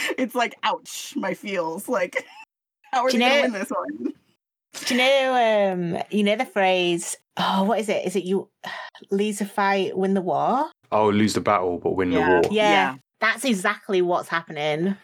it's 0.18 0.34
like 0.34 0.54
ouch 0.62 1.12
my 1.16 1.34
feels 1.34 1.88
like 1.88 2.24
how 2.92 3.04
are 3.04 3.10
Do 3.10 3.18
they 3.18 3.24
you 3.24 3.30
gonna 3.30 3.48
know- 3.48 3.52
win 3.52 3.60
this 3.60 3.70
one 3.70 4.14
Do 4.86 4.94
you 4.94 4.98
know? 4.98 5.72
Um, 5.72 6.02
you 6.10 6.22
know 6.24 6.36
the 6.36 6.44
phrase. 6.46 7.16
Oh, 7.36 7.64
what 7.64 7.80
is 7.80 7.88
it? 7.88 8.06
Is 8.06 8.14
it 8.16 8.24
you 8.24 8.48
lose 9.10 9.40
a 9.40 9.44
fight, 9.44 9.96
win 9.96 10.14
the 10.14 10.20
war? 10.20 10.70
Oh, 10.92 11.08
lose 11.08 11.34
the 11.34 11.40
battle 11.40 11.78
but 11.78 11.96
win 11.96 12.12
Yeah. 12.12 12.24
the 12.24 12.30
war. 12.30 12.40
Yeah, 12.52 12.70
Yeah. 12.70 12.94
that's 13.20 13.44
exactly 13.44 14.00
what's 14.02 14.28
happening. 14.28 14.96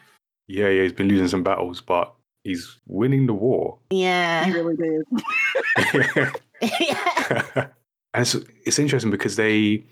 Yeah, 0.47 0.69
yeah, 0.69 0.83
he's 0.83 0.93
been 0.93 1.09
losing 1.09 1.27
some 1.27 1.43
battles, 1.43 1.81
but 1.81 2.13
he's 2.47 2.79
winning 2.87 3.27
the 3.27 3.33
war. 3.33 3.77
Yeah, 3.91 4.45
he 4.45 4.51
Yeah, 4.51 4.61
really 4.61 4.75
did 4.77 6.41
yeah, 6.61 7.67
and 8.13 8.21
it's, 8.21 8.35
it's 8.65 8.79
interesting 8.79 9.11
because 9.11 9.35
they 9.35 9.83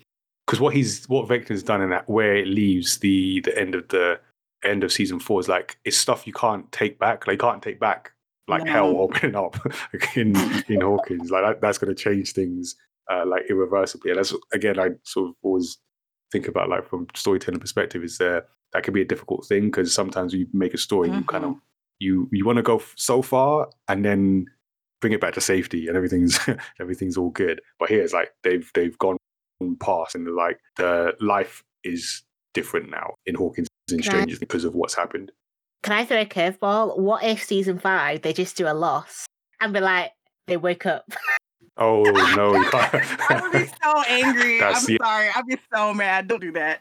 because 0.45 0.59
what 0.59 0.73
he's 0.73 1.07
what 1.09 1.27
Vecna's 1.27 1.63
done 1.63 1.81
and 1.81 1.91
that 1.91 2.09
where 2.09 2.35
it 2.35 2.47
leaves 2.47 2.97
the 2.99 3.41
the 3.41 3.57
end 3.57 3.75
of 3.75 3.87
the 3.89 4.19
end 4.63 4.83
of 4.83 4.91
season 4.91 5.19
four 5.19 5.39
is 5.39 5.47
like 5.47 5.77
it's 5.85 5.97
stuff 5.97 6.25
you 6.25 6.33
can't 6.33 6.71
take 6.71 6.97
back. 6.97 7.27
Like 7.27 7.39
can't 7.39 7.61
take 7.61 7.79
back 7.79 8.11
like 8.47 8.63
No. 8.63 8.71
hell 8.71 8.97
opening 8.97 9.35
up 9.35 9.57
in 10.15 10.35
in 10.67 10.81
Hawkins. 10.81 11.29
Like 11.31 11.43
that, 11.43 11.61
that's 11.61 11.77
going 11.77 11.93
to 11.95 12.01
change 12.03 12.33
things 12.33 12.75
uh, 13.11 13.25
like 13.25 13.43
irreversibly. 13.49 14.11
And 14.11 14.17
that's 14.19 14.33
again 14.53 14.79
I 14.79 14.91
sort 15.03 15.29
of 15.29 15.35
always 15.43 15.77
think 16.31 16.47
about 16.47 16.69
like 16.69 16.87
from 16.89 17.07
storytelling 17.15 17.59
perspective 17.59 18.03
is 18.03 18.17
there 18.17 18.45
that 18.73 18.83
can 18.83 18.93
be 18.93 19.01
a 19.01 19.05
difficult 19.05 19.45
thing 19.45 19.65
because 19.65 19.93
sometimes 19.93 20.33
you 20.33 20.47
make 20.53 20.73
a 20.73 20.77
story 20.77 21.09
you 21.09 21.23
kind 21.23 21.45
of. 21.45 21.55
You 21.99 22.27
you 22.31 22.45
want 22.45 22.57
to 22.57 22.63
go 22.63 22.77
f- 22.77 22.93
so 22.97 23.21
far 23.21 23.69
and 23.87 24.03
then 24.03 24.45
bring 25.01 25.13
it 25.13 25.21
back 25.21 25.33
to 25.33 25.41
safety 25.41 25.87
and 25.87 25.95
everything's 25.95 26.39
everything's 26.79 27.17
all 27.17 27.29
good. 27.29 27.61
But 27.79 27.89
here 27.89 28.01
it's 28.01 28.13
like 28.13 28.31
they've 28.43 28.69
they've 28.73 28.97
gone 28.97 29.17
past 29.79 30.15
and 30.15 30.27
like 30.35 30.59
the 30.77 31.13
life 31.19 31.63
is 31.83 32.23
different 32.53 32.89
now 32.89 33.13
in 33.25 33.35
hawkins 33.35 33.67
and 33.91 34.01
Can 34.01 34.09
I- 34.09 34.13
strangers 34.15 34.39
because 34.39 34.63
of 34.65 34.75
what's 34.75 34.95
happened. 34.95 35.31
Can 35.83 35.93
I 35.93 36.03
throw 36.03 36.21
a 36.21 36.25
curveball? 36.25 36.97
What 36.97 37.23
if 37.23 37.43
season 37.43 37.77
five 37.77 38.21
they 38.23 38.33
just 38.33 38.57
do 38.57 38.67
a 38.67 38.73
loss 38.73 39.25
and 39.61 39.71
be 39.71 39.79
like 39.79 40.11
they 40.47 40.57
wake 40.57 40.85
up? 40.85 41.05
oh 41.77 42.03
no 42.35 42.55
i 42.73 43.41
would 43.41 43.51
be 43.51 43.65
so 43.83 44.01
angry. 44.07 44.55
I'm 44.61 44.73
That's 44.73 44.85
the- 44.85 44.97
sorry. 45.03 45.29
I'd 45.35 45.45
be 45.45 45.57
so 45.73 45.93
mad. 45.93 46.27
Don't 46.27 46.41
do 46.41 46.51
that. 46.53 46.79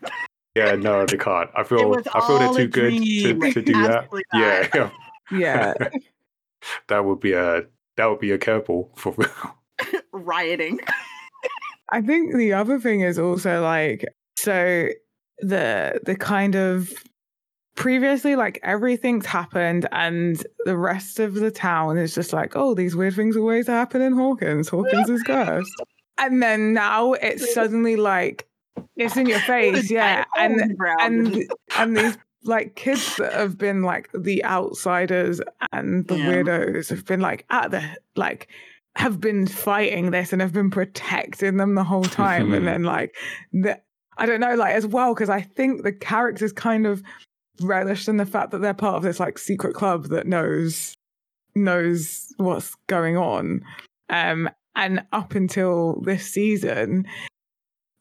Yeah 0.54 0.76
no 0.76 1.04
they 1.04 1.16
can't. 1.16 1.50
I 1.56 1.64
feel 1.64 1.96
i 2.14 2.20
feel 2.26 2.38
they're 2.38 2.48
too 2.48 2.62
a 2.62 2.66
good 2.66 2.90
to, 3.02 3.52
to 3.52 3.62
do 3.62 3.72
that. 3.82 4.04
Absolutely 4.04 4.22
yeah 4.34 4.60
not. 4.62 4.74
yeah 4.74 4.90
Yeah. 5.30 5.74
that 6.88 7.04
would 7.04 7.20
be 7.20 7.32
a 7.32 7.62
that 7.96 8.06
would 8.06 8.20
be 8.20 8.32
a 8.32 8.38
curveball 8.38 8.96
for 8.96 9.12
real. 9.16 10.02
Rioting. 10.12 10.80
I 11.90 12.00
think 12.00 12.34
the 12.36 12.52
other 12.52 12.80
thing 12.80 13.00
is 13.00 13.18
also 13.18 13.62
like 13.62 14.04
so 14.36 14.88
the 15.38 16.00
the 16.04 16.16
kind 16.16 16.54
of 16.54 16.92
previously 17.76 18.36
like 18.36 18.60
everything's 18.62 19.26
happened 19.26 19.86
and 19.90 20.46
the 20.64 20.76
rest 20.76 21.18
of 21.18 21.34
the 21.34 21.50
town 21.50 21.98
is 21.98 22.14
just 22.14 22.32
like 22.32 22.54
oh 22.54 22.72
these 22.72 22.94
weird 22.94 23.14
things 23.14 23.36
always 23.36 23.66
happen 23.66 24.00
in 24.00 24.12
Hawkins. 24.12 24.68
Hawkins 24.68 25.10
is 25.10 25.22
cursed. 25.22 25.72
And 26.16 26.40
then 26.40 26.72
now 26.72 27.14
it's 27.14 27.52
suddenly 27.52 27.96
like 27.96 28.46
it's 28.96 29.16
in 29.16 29.26
your 29.26 29.40
face 29.40 29.90
yeah 29.90 30.24
and 30.36 30.76
and 31.00 31.44
and 31.76 31.96
these 31.96 32.16
like 32.44 32.76
kids 32.76 33.16
that 33.16 33.32
have 33.32 33.58
been 33.58 33.82
like 33.82 34.10
the 34.14 34.44
outsiders 34.44 35.40
and 35.72 36.06
the 36.08 36.16
Yeah. 36.16 36.26
weirdos 36.28 36.90
have 36.90 37.04
been 37.04 37.20
like 37.20 37.44
at 37.50 37.70
the 37.70 37.82
like 38.16 38.48
have 38.96 39.20
been 39.20 39.46
fighting 39.46 40.10
this 40.12 40.32
and 40.32 40.40
have 40.40 40.52
been 40.52 40.70
protecting 40.70 41.56
them 41.56 41.74
the 41.74 41.84
whole 41.84 42.04
time 42.04 42.52
and 42.52 42.66
then 42.66 42.84
like 42.84 43.14
the 43.52 43.80
I 44.16 44.26
don't 44.26 44.40
know 44.40 44.54
like 44.54 44.74
as 44.74 44.86
well 44.86 45.14
because 45.14 45.30
I 45.30 45.40
think 45.40 45.82
the 45.82 45.92
characters 45.92 46.52
kind 46.52 46.86
of 46.86 47.02
relished 47.60 48.08
in 48.08 48.16
the 48.16 48.26
fact 48.26 48.50
that 48.50 48.60
they're 48.60 48.74
part 48.74 48.96
of 48.96 49.02
this 49.02 49.18
like 49.20 49.38
secret 49.38 49.74
club 49.74 50.06
that 50.08 50.26
knows 50.26 50.94
knows 51.54 52.26
what's 52.36 52.74
going 52.88 53.16
on 53.16 53.62
um 54.10 54.50
and 54.76 55.04
up 55.12 55.34
until 55.36 56.00
this 56.02 56.26
season 56.32 57.06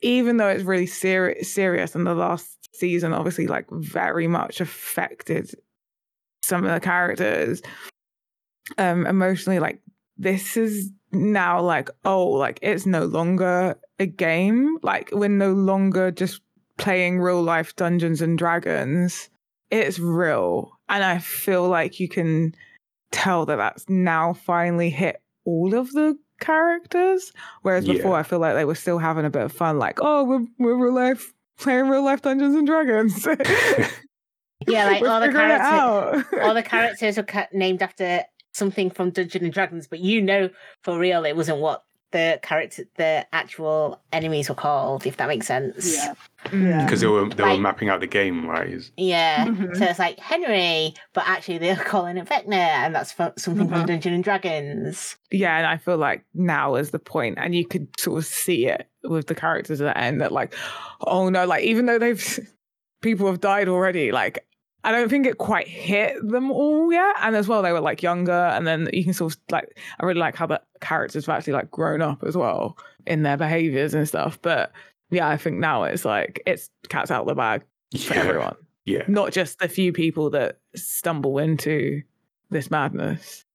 even 0.04 0.38
though 0.38 0.48
it's 0.48 0.64
really 0.64 0.86
seri- 0.86 1.44
serious 1.44 1.96
and 1.96 2.06
the 2.06 2.14
last 2.14 2.58
season 2.76 3.14
obviously 3.14 3.48
like 3.48 3.66
very 3.72 4.28
much 4.28 4.60
affected 4.60 5.52
some 6.42 6.66
of 6.66 6.74
the 6.74 6.80
characters 6.80 7.62
um 8.78 9.06
emotionally 9.06 9.60
like 9.60 9.80
this 10.18 10.58
is 10.58 10.92
now 11.12 11.62
like 11.62 11.90
oh 12.06 12.26
like 12.26 12.60
it's 12.62 12.86
no 12.86 13.06
longer 13.06 13.76
a 14.00 14.06
game. 14.06 14.78
Like 14.82 15.10
we're 15.12 15.30
no 15.30 15.54
longer 15.54 16.12
just 16.12 16.42
playing 16.78 17.20
real 17.20 17.42
life 17.42 17.76
dungeons 17.76 18.22
and 18.22 18.38
dragons. 18.38 19.30
It's 19.72 20.00
real. 20.00 20.72
And 20.90 21.04
i 21.04 21.18
feel 21.18 21.68
like 21.68 22.00
you 22.00 22.08
can 22.08 22.54
tell 23.12 23.46
that 23.46 23.56
that's 23.56 23.90
now 23.90 24.34
finally 24.34 24.90
hit 24.90 25.22
all 25.46 25.74
of 25.74 25.92
the 25.92 26.18
characters 26.44 27.32
whereas 27.62 27.86
Yeah. 27.86 27.94
before 27.94 28.16
i 28.16 28.24
feel 28.24 28.40
like 28.40 28.56
they 28.56 28.66
were 28.66 28.76
still 28.76 28.98
having 29.00 29.26
a 29.26 29.30
bit 29.30 29.42
of 29.44 29.52
fun 29.52 29.80
like 29.80 30.00
oh 30.02 30.24
we're, 30.24 30.46
we're 30.60 30.76
real 30.76 30.94
life 30.94 31.32
playing 31.60 31.88
real 31.90 32.04
life 32.04 32.22
dungeons 32.22 32.56
and 32.56 32.68
dragons 32.68 33.28
Yeah, 34.66 34.86
like 34.86 35.02
We're 35.02 35.10
all 35.10 35.20
the 35.20 35.26
figuring 35.28 35.48
characters, 35.50 36.34
out. 36.40 36.42
all 36.44 36.54
the 36.54 36.64
characters 36.74 37.18
are 37.18 37.24
ca- 37.24 37.48
named 37.52 37.82
after 37.82 38.24
something 38.54 38.90
from 38.90 39.10
Dungeons 39.10 39.44
and 39.44 39.52
Dragons, 39.52 39.88
but 39.88 40.00
you 40.00 40.22
know 40.22 40.50
for 40.84 40.98
real 40.98 41.26
it 41.26 41.36
wasn't 41.36 41.58
what 41.60 41.84
the 42.14 42.40
character, 42.42 42.86
the 42.96 43.28
actual 43.34 44.02
enemies 44.14 44.48
were 44.48 44.56
called, 44.56 45.06
if 45.06 45.18
that 45.18 45.28
makes 45.28 45.46
sense. 45.48 45.94
Yeah. 45.98 46.14
Mm. 46.46 46.86
Because 46.86 47.02
they 47.02 47.08
were 47.08 47.28
they 47.28 47.44
were 47.44 47.58
mapping 47.58 47.90
out 47.90 48.00
the 48.00 48.08
game, 48.08 48.46
right? 48.48 48.70
Is- 48.70 48.92
Yeah. 48.96 49.46
Mhm. 49.48 49.76
So 49.76 49.84
it's 49.86 50.00
like 50.00 50.18
Henry, 50.20 50.94
but 51.14 51.26
actually 51.28 51.58
they're 51.58 51.76
calling 51.76 52.16
it 52.18 52.26
Vecna, 52.30 52.54
and 52.54 52.96
that's 52.96 53.12
fro- 53.12 53.34
something 53.38 53.68
from 53.68 53.84
Mhm. 53.84 53.88
Dungeons 53.88 54.16
and 54.16 54.24
Dragons. 54.24 55.18
Yeah, 55.32 55.58
and 55.58 55.68
I 55.68 55.76
feel 55.78 55.98
like 55.98 56.24
now 56.34 56.76
is 56.76 56.92
the 56.92 57.00
point, 57.00 57.38
and 57.42 57.54
you 57.54 57.66
could 57.68 57.88
sort 58.00 58.20
of 58.20 58.26
see 58.26 58.68
it 58.68 58.88
with 59.04 59.28
the 59.28 59.36
characters 59.36 59.82
at 59.82 59.86
the 59.94 59.98
end 59.98 60.22
that, 60.22 60.32
like, 60.32 60.54
oh 61.02 61.28
no, 61.30 61.46
like 61.46 61.64
even 61.64 61.86
though 61.88 62.00
they've 62.00 62.40
people 63.02 63.28
have 63.28 63.42
died 63.42 63.68
already, 63.68 64.12
like 64.14 64.46
I 64.84 64.92
don't 64.92 65.10
think 65.10 65.26
it 65.26 65.38
quite 65.38 65.68
hit 65.68 66.16
them 66.28 66.52
all 66.52 66.92
yet. 66.92 67.16
And 67.22 67.36
as 67.36 67.48
well, 67.48 67.62
they 67.62 67.72
were 67.72 67.80
like 67.80 68.04
younger, 68.04 68.32
and 68.32 68.68
then 68.68 68.90
you 68.92 69.04
can 69.04 69.14
sort 69.14 69.34
of 69.34 69.40
like 69.50 69.78
I 70.00 70.06
really 70.06 70.20
like 70.20 70.36
how 70.36 70.46
the 70.48 70.62
characters 70.82 71.26
have 71.26 71.36
actually 71.38 71.54
like 71.54 71.72
grown 71.72 72.02
up 72.02 72.24
as 72.24 72.36
well 72.36 72.78
in 73.06 73.24
their 73.24 73.38
behaviors 73.38 73.94
and 73.94 74.08
stuff. 74.08 74.40
But 74.42 74.72
yeah, 75.10 75.28
I 75.30 75.38
think 75.38 75.58
now 75.60 75.84
it's 75.84 76.06
like 76.06 76.42
it's 76.46 76.70
cats 76.90 77.12
out 77.12 77.22
of 77.22 77.28
the 77.28 77.36
bag 77.36 77.64
for 77.98 78.14
Yeah, 78.14 78.20
everyone, 78.20 78.56
yeah. 78.86 79.04
not 79.08 79.32
just 79.32 79.60
the 79.60 79.70
few 79.70 79.94
people 79.94 80.30
that 80.32 80.60
stumble 80.76 81.38
into 81.38 82.02
this 82.50 82.70
madness. 82.72 83.46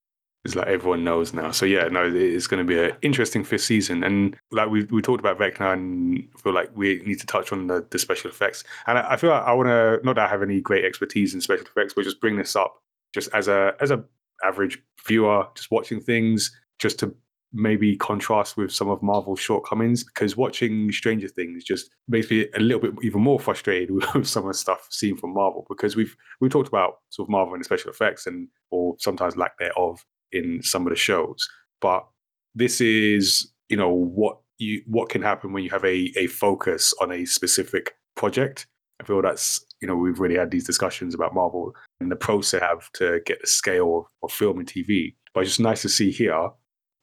It's 0.44 0.54
like 0.54 0.68
everyone 0.68 1.04
knows 1.04 1.34
now. 1.34 1.50
So 1.50 1.66
yeah, 1.66 1.88
no, 1.88 2.10
it's 2.12 2.46
going 2.46 2.64
to 2.64 2.68
be 2.68 2.78
an 2.78 2.96
interesting 3.02 3.44
fifth 3.44 3.62
season. 3.62 4.04
And 4.04 4.36
like 4.52 4.70
we 4.70 4.84
we 4.84 5.02
talked 5.02 5.20
about 5.20 5.38
Vecna, 5.38 5.72
and 5.72 6.28
I 6.34 6.40
feel 6.40 6.54
like 6.54 6.70
we 6.74 7.02
need 7.04 7.20
to 7.20 7.26
touch 7.26 7.52
on 7.52 7.66
the, 7.66 7.86
the 7.90 7.98
special 7.98 8.30
effects. 8.30 8.64
And 8.86 8.98
I, 8.98 9.12
I 9.12 9.16
feel 9.16 9.30
like 9.30 9.42
I 9.42 9.52
want 9.52 9.68
to 9.68 10.00
not 10.04 10.14
that 10.14 10.26
I 10.26 10.28
have 10.28 10.42
any 10.42 10.60
great 10.60 10.84
expertise 10.84 11.34
in 11.34 11.40
special 11.40 11.66
effects, 11.66 11.94
but 11.94 12.04
just 12.04 12.20
bring 12.20 12.36
this 12.36 12.54
up 12.54 12.76
just 13.12 13.28
as 13.34 13.48
a 13.48 13.74
as 13.80 13.90
a 13.90 14.04
average 14.44 14.80
viewer, 15.06 15.46
just 15.54 15.70
watching 15.70 16.00
things, 16.00 16.56
just 16.78 16.98
to 17.00 17.14
maybe 17.52 17.96
contrast 17.96 18.56
with 18.56 18.70
some 18.70 18.88
of 18.90 19.02
Marvel's 19.02 19.40
shortcomings. 19.40 20.04
Because 20.04 20.36
watching 20.36 20.92
Stranger 20.92 21.28
Things 21.28 21.64
just 21.64 21.90
makes 22.06 22.30
me 22.30 22.46
a 22.54 22.60
little 22.60 22.80
bit 22.80 22.92
even 23.02 23.22
more 23.22 23.40
frustrated 23.40 23.90
with 24.14 24.28
some 24.28 24.44
of 24.44 24.52
the 24.52 24.54
stuff 24.58 24.86
seen 24.90 25.16
from 25.16 25.34
Marvel. 25.34 25.66
Because 25.68 25.96
we've 25.96 26.16
we 26.40 26.48
talked 26.48 26.68
about 26.68 26.98
sort 27.10 27.26
of 27.26 27.30
Marvel 27.30 27.54
and 27.54 27.60
the 27.60 27.64
special 27.64 27.90
effects 27.90 28.26
and 28.26 28.48
or 28.70 28.94
sometimes 28.98 29.36
lack 29.36 29.58
thereof 29.58 30.04
in 30.32 30.62
some 30.62 30.86
of 30.86 30.90
the 30.90 30.96
shows. 30.96 31.48
But 31.80 32.06
this 32.54 32.80
is, 32.80 33.50
you 33.68 33.76
know, 33.76 33.90
what 33.90 34.38
you 34.58 34.82
what 34.86 35.08
can 35.08 35.22
happen 35.22 35.52
when 35.52 35.64
you 35.64 35.70
have 35.70 35.84
a 35.84 36.12
a 36.16 36.26
focus 36.26 36.92
on 37.00 37.12
a 37.12 37.24
specific 37.24 37.96
project. 38.16 38.66
I 39.00 39.04
feel 39.04 39.22
that's 39.22 39.64
you 39.80 39.86
know 39.88 39.96
we've 39.96 40.18
really 40.18 40.36
had 40.36 40.50
these 40.50 40.66
discussions 40.66 41.14
about 41.14 41.34
Marvel 41.34 41.74
and 42.00 42.10
the 42.10 42.16
pros 42.16 42.50
they 42.50 42.58
have 42.58 42.90
to 42.94 43.20
get 43.26 43.40
the 43.40 43.46
scale 43.46 43.98
of, 43.98 44.30
of 44.30 44.32
film 44.32 44.58
and 44.58 44.68
TV. 44.68 45.14
But 45.32 45.40
it's 45.40 45.50
just 45.50 45.60
nice 45.60 45.82
to 45.82 45.88
see 45.88 46.10
here 46.10 46.50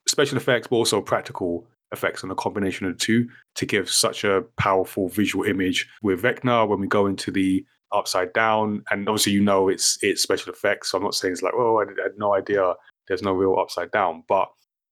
special 0.06 0.36
effects, 0.36 0.68
but 0.68 0.76
also 0.76 1.00
practical 1.00 1.66
effects 1.92 2.22
and 2.22 2.32
a 2.32 2.34
combination 2.34 2.86
of 2.86 2.94
the 2.94 2.98
two 2.98 3.28
to 3.54 3.66
give 3.66 3.88
such 3.88 4.24
a 4.24 4.42
powerful 4.58 5.08
visual 5.08 5.44
image 5.44 5.88
with 6.02 6.22
Vecna 6.22 6.68
when 6.68 6.80
we 6.80 6.86
go 6.86 7.06
into 7.06 7.30
the 7.30 7.64
upside 7.92 8.32
down. 8.32 8.82
And 8.90 9.08
obviously, 9.08 9.32
you 9.32 9.42
know, 9.42 9.68
it's 9.68 9.98
it's 10.02 10.22
special 10.22 10.52
effects. 10.52 10.90
So 10.90 10.98
I'm 10.98 11.04
not 11.04 11.14
saying 11.14 11.32
it's 11.32 11.42
like, 11.42 11.54
oh, 11.54 11.78
I 11.80 11.84
I 11.84 12.02
had 12.02 12.18
no 12.18 12.34
idea 12.34 12.74
there's 13.08 13.22
no 13.22 13.32
real 13.32 13.56
upside 13.58 13.90
down, 13.90 14.24
but 14.28 14.48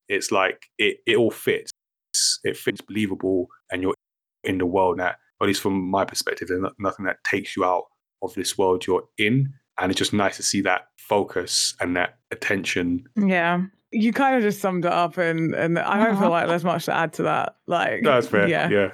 it's 0.09 0.31
like 0.31 0.67
it, 0.79 0.99
it 1.07 1.17
all 1.17 1.31
fits. 1.31 1.71
It 2.45 2.57
fits 2.57 2.81
believable, 2.81 3.49
and 3.71 3.83
you're 3.83 3.95
in 4.45 4.59
the 4.59 4.67
world 4.67 4.99
that, 4.99 5.17
at 5.41 5.47
least 5.47 5.63
from 5.63 5.91
my 5.91 6.05
perspective, 6.05 6.49
there's 6.49 6.63
nothing 6.79 7.07
that 7.07 7.25
takes 7.25 7.57
you 7.57 7.65
out 7.65 7.85
of 8.23 8.35
this 8.35 8.57
world 8.57 8.87
you're 8.87 9.05
in. 9.19 9.53
And 9.79 9.91
it's 9.91 9.99
just 9.99 10.13
nice 10.13 10.37
to 10.37 10.43
see 10.43 10.61
that 10.61 10.83
focus 10.99 11.75
and 11.81 11.97
that 11.97 12.19
attention. 12.31 13.05
Yeah. 13.17 13.63
You 13.91 14.13
kind 14.13 14.37
of 14.37 14.43
just 14.43 14.61
summed 14.61 14.85
it 14.85 14.93
up, 14.93 15.19
and, 15.19 15.55
and 15.55 15.79
I 15.79 16.05
don't 16.05 16.19
feel 16.19 16.31
like 16.31 16.47
there's 16.47 16.65
much 16.65 16.85
to 16.85 16.95
add 16.95 17.13
to 17.15 17.25
that. 17.25 17.57
Like, 17.67 18.03
That's 18.03 18.29
fair. 18.29 18.49
Yeah. 18.49 18.69
Yeah. 18.69 18.93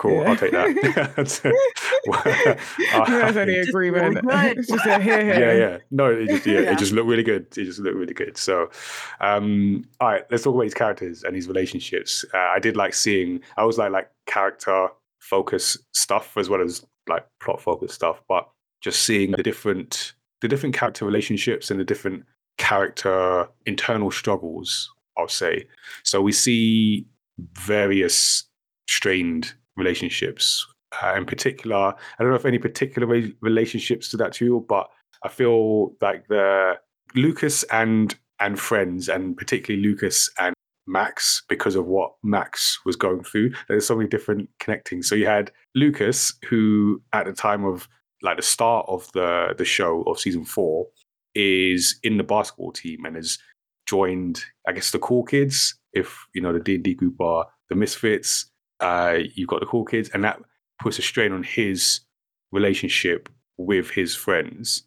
Cool. 0.00 0.22
Yeah. 0.22 0.30
I'll 0.30 0.36
take 0.36 0.52
that. 0.52 1.12
There's 1.16 1.40
only 3.36 3.54
Just 3.54 3.68
agreement. 3.68 4.22
really 4.24 4.48
good. 4.48 4.58
It's 4.58 4.68
just 4.68 4.86
a 4.86 4.98
here, 4.98 5.20
yeah, 5.20 5.34
here. 5.34 5.58
yeah. 5.58 5.78
No, 5.90 6.06
it 6.10 6.26
just 6.26 6.46
yeah, 6.46 6.60
Yeah. 6.60 6.72
it 6.72 6.78
just 6.78 6.92
looked 6.92 7.06
really 7.06 7.22
good. 7.22 7.46
It 7.58 7.64
just 7.64 7.80
looked 7.80 7.96
really 7.96 8.14
good. 8.14 8.38
So, 8.38 8.70
um, 9.20 9.84
all 10.00 10.08
right, 10.08 10.24
let's 10.30 10.42
talk 10.44 10.54
about 10.54 10.64
his 10.64 10.72
characters 10.72 11.22
and 11.22 11.36
his 11.36 11.48
relationships. 11.48 12.24
Uh, 12.32 12.38
I 12.38 12.58
did 12.60 12.78
like 12.78 12.94
seeing. 12.94 13.40
I 13.58 13.64
was 13.64 13.76
like 13.76 13.92
like 13.92 14.10
character 14.26 14.88
focus 15.18 15.76
stuff 15.92 16.34
as 16.38 16.48
well 16.48 16.62
as 16.62 16.82
like 17.06 17.26
plot 17.42 17.60
focus 17.60 17.92
stuff, 17.92 18.22
but 18.26 18.48
just 18.80 19.02
seeing 19.02 19.32
the 19.32 19.42
different 19.42 20.14
the 20.40 20.48
different 20.48 20.74
character 20.74 21.04
relationships 21.04 21.70
and 21.70 21.78
the 21.78 21.84
different 21.84 22.24
character 22.56 23.46
internal 23.66 24.10
struggles. 24.10 24.90
I'll 25.18 25.28
say. 25.28 25.66
So 26.04 26.22
we 26.22 26.32
see 26.32 27.06
various 27.52 28.44
strained 28.88 29.52
relationships. 29.80 30.66
Uh, 31.02 31.14
in 31.16 31.24
particular, 31.24 31.76
I 31.76 32.22
don't 32.22 32.30
know 32.30 32.36
if 32.36 32.46
any 32.46 32.58
particular 32.58 33.06
re- 33.06 33.34
relationships 33.40 34.08
to 34.10 34.16
that 34.18 34.32
to 34.34 34.44
you, 34.44 34.66
but 34.68 34.88
I 35.24 35.28
feel 35.28 35.94
like 36.00 36.26
the 36.28 36.78
Lucas 37.14 37.62
and 37.64 38.14
and 38.40 38.58
friends, 38.58 39.08
and 39.08 39.36
particularly 39.36 39.86
Lucas 39.86 40.30
and 40.38 40.54
Max, 40.86 41.42
because 41.48 41.76
of 41.76 41.86
what 41.86 42.12
Max 42.22 42.80
was 42.84 42.96
going 42.96 43.22
through. 43.22 43.52
There's 43.68 43.86
so 43.86 43.96
many 43.96 44.08
different 44.08 44.48
connecting. 44.58 45.02
So 45.02 45.14
you 45.14 45.26
had 45.26 45.52
Lucas, 45.74 46.34
who 46.48 47.02
at 47.12 47.26
the 47.26 47.32
time 47.32 47.64
of 47.64 47.88
like 48.22 48.36
the 48.36 48.42
start 48.42 48.86
of 48.88 49.10
the 49.12 49.54
the 49.56 49.64
show 49.64 50.02
of 50.02 50.18
season 50.18 50.44
four, 50.44 50.86
is 51.34 51.98
in 52.02 52.16
the 52.16 52.24
basketball 52.24 52.72
team 52.72 53.04
and 53.04 53.16
has 53.16 53.38
joined, 53.86 54.42
I 54.66 54.72
guess, 54.72 54.90
the 54.90 54.98
cool 54.98 55.22
kids. 55.22 55.78
If 55.92 56.26
you 56.34 56.40
know 56.40 56.52
the 56.52 56.60
D 56.60 56.76
and 56.76 56.84
D 56.84 56.94
group 56.94 57.20
are 57.20 57.46
the 57.68 57.76
Misfits, 57.76 58.50
uh, 58.80 59.18
you've 59.34 59.48
got 59.48 59.60
the 59.60 59.66
cool 59.66 59.84
kids, 59.84 60.10
and 60.12 60.24
that 60.24 60.40
puts 60.80 60.98
a 60.98 61.02
strain 61.02 61.32
on 61.32 61.42
his 61.42 62.00
relationship 62.52 63.28
with 63.56 63.90
his 63.90 64.14
friends. 64.14 64.84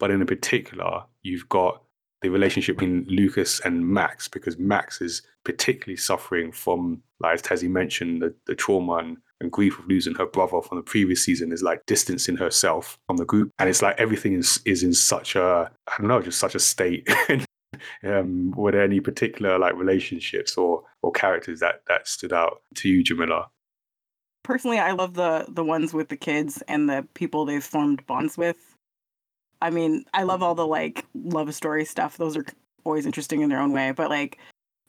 But 0.00 0.10
in 0.10 0.24
particular, 0.26 1.04
you've 1.22 1.48
got 1.48 1.82
the 2.22 2.30
relationship 2.30 2.76
between 2.76 3.04
Lucas 3.06 3.60
and 3.60 3.86
Max 3.86 4.28
because 4.28 4.58
Max 4.58 5.00
is 5.00 5.22
particularly 5.44 5.96
suffering 5.96 6.50
from, 6.52 7.02
like 7.20 7.34
as 7.34 7.42
Tezzy 7.42 7.68
mentioned, 7.68 8.22
the, 8.22 8.34
the 8.46 8.54
trauma 8.54 8.94
and, 8.94 9.18
and 9.40 9.52
grief 9.52 9.78
of 9.78 9.86
losing 9.86 10.14
her 10.14 10.26
brother 10.26 10.62
from 10.62 10.78
the 10.78 10.82
previous 10.82 11.22
season 11.22 11.52
is 11.52 11.62
like 11.62 11.84
distancing 11.86 12.36
herself 12.36 12.98
from 13.06 13.18
the 13.18 13.26
group. 13.26 13.50
And 13.58 13.68
it's 13.68 13.82
like 13.82 14.00
everything 14.00 14.32
is 14.32 14.60
is 14.64 14.82
in 14.82 14.94
such 14.94 15.36
a 15.36 15.70
I 15.86 15.98
don't 15.98 16.08
know, 16.08 16.22
just 16.22 16.38
such 16.38 16.54
a 16.54 16.60
state. 16.60 17.06
um, 18.04 18.50
were 18.52 18.72
there 18.72 18.82
any 18.82 19.00
particular 19.00 19.58
like 19.58 19.74
relationships 19.76 20.56
or 20.56 20.82
or 21.02 21.12
characters 21.12 21.60
that 21.60 21.82
that 21.88 22.08
stood 22.08 22.32
out 22.32 22.62
to 22.74 22.88
you, 22.88 23.02
Jamila? 23.02 23.48
personally 24.44 24.78
i 24.78 24.92
love 24.92 25.14
the 25.14 25.44
the 25.48 25.64
ones 25.64 25.92
with 25.92 26.08
the 26.08 26.16
kids 26.16 26.62
and 26.68 26.88
the 26.88 27.04
people 27.14 27.44
they've 27.44 27.64
formed 27.64 28.06
bonds 28.06 28.38
with 28.38 28.76
i 29.60 29.70
mean 29.70 30.04
i 30.14 30.22
love 30.22 30.42
all 30.42 30.54
the 30.54 30.66
like 30.66 31.04
love 31.14 31.52
story 31.52 31.84
stuff 31.84 32.16
those 32.16 32.36
are 32.36 32.44
always 32.84 33.06
interesting 33.06 33.40
in 33.40 33.48
their 33.48 33.58
own 33.58 33.72
way 33.72 33.90
but 33.90 34.08
like 34.08 34.38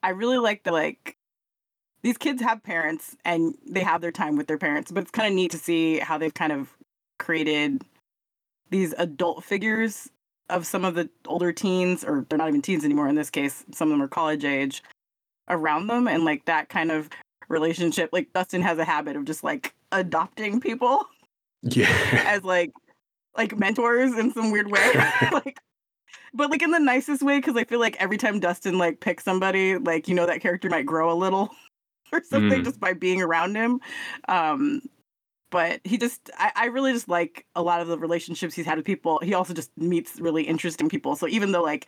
i 0.03 0.09
really 0.09 0.37
like 0.37 0.63
the 0.63 0.71
like 0.71 1.17
these 2.03 2.17
kids 2.17 2.41
have 2.41 2.61
parents 2.61 3.15
and 3.25 3.57
they 3.65 3.79
have 3.79 4.01
their 4.01 4.11
time 4.11 4.35
with 4.35 4.45
their 4.45 4.59
parents 4.59 4.91
but 4.91 5.01
it's 5.01 5.11
kind 5.11 5.27
of 5.27 5.33
neat 5.33 5.49
to 5.49 5.57
see 5.57 5.97
how 5.97 6.17
they've 6.17 6.35
kind 6.35 6.51
of 6.51 6.69
created 7.17 7.81
these 8.69 8.93
adult 8.97 9.43
figures 9.43 10.09
of 10.49 10.65
some 10.65 10.85
of 10.85 10.95
the 10.95 11.09
older 11.27 11.51
teens 11.51 12.03
or 12.03 12.25
they're 12.29 12.37
not 12.37 12.47
even 12.47 12.61
teens 12.61 12.85
anymore 12.85 13.07
in 13.07 13.15
this 13.15 13.29
case 13.29 13.63
some 13.73 13.87
of 13.89 13.93
them 13.93 14.01
are 14.01 14.07
college 14.07 14.45
age 14.45 14.83
around 15.49 15.87
them 15.87 16.07
and 16.07 16.23
like 16.25 16.45
that 16.45 16.69
kind 16.69 16.91
of 16.91 17.09
relationship 17.49 18.09
like 18.13 18.31
dustin 18.33 18.61
has 18.61 18.77
a 18.77 18.85
habit 18.85 19.15
of 19.15 19.25
just 19.25 19.43
like 19.43 19.73
adopting 19.91 20.59
people 20.59 21.05
Yeah. 21.63 21.87
as 22.27 22.43
like 22.43 22.71
like 23.37 23.57
mentors 23.57 24.17
in 24.17 24.31
some 24.33 24.51
weird 24.51 24.69
way 24.71 24.93
like 25.31 25.59
but 26.33 26.49
like 26.51 26.61
in 26.61 26.71
the 26.71 26.79
nicest 26.79 27.21
way 27.23 27.37
because 27.39 27.55
i 27.55 27.63
feel 27.63 27.79
like 27.79 27.95
every 27.99 28.17
time 28.17 28.39
dustin 28.39 28.77
like 28.77 28.99
picks 28.99 29.23
somebody 29.23 29.77
like 29.77 30.07
you 30.07 30.15
know 30.15 30.25
that 30.25 30.41
character 30.41 30.69
might 30.69 30.85
grow 30.85 31.11
a 31.11 31.15
little 31.17 31.49
or 32.13 32.21
something 32.23 32.61
Mm. 32.61 32.65
just 32.65 32.79
by 32.79 32.93
being 32.93 33.21
around 33.21 33.55
him 33.55 33.79
um 34.27 34.81
but 35.51 35.81
he 35.83 35.97
just 35.97 36.29
I, 36.37 36.51
I 36.55 36.65
really 36.65 36.93
just 36.93 37.07
like 37.07 37.45
a 37.55 37.61
lot 37.61 37.81
of 37.81 37.87
the 37.87 37.97
relationships 37.97 38.53
he's 38.53 38.65
had 38.65 38.77
with 38.77 38.85
people. 38.85 39.19
He 39.19 39.33
also 39.33 39.53
just 39.53 39.71
meets 39.77 40.19
really 40.19 40.43
interesting 40.43 40.89
people. 40.89 41.15
So 41.15 41.27
even 41.27 41.51
though 41.51 41.63
like 41.63 41.87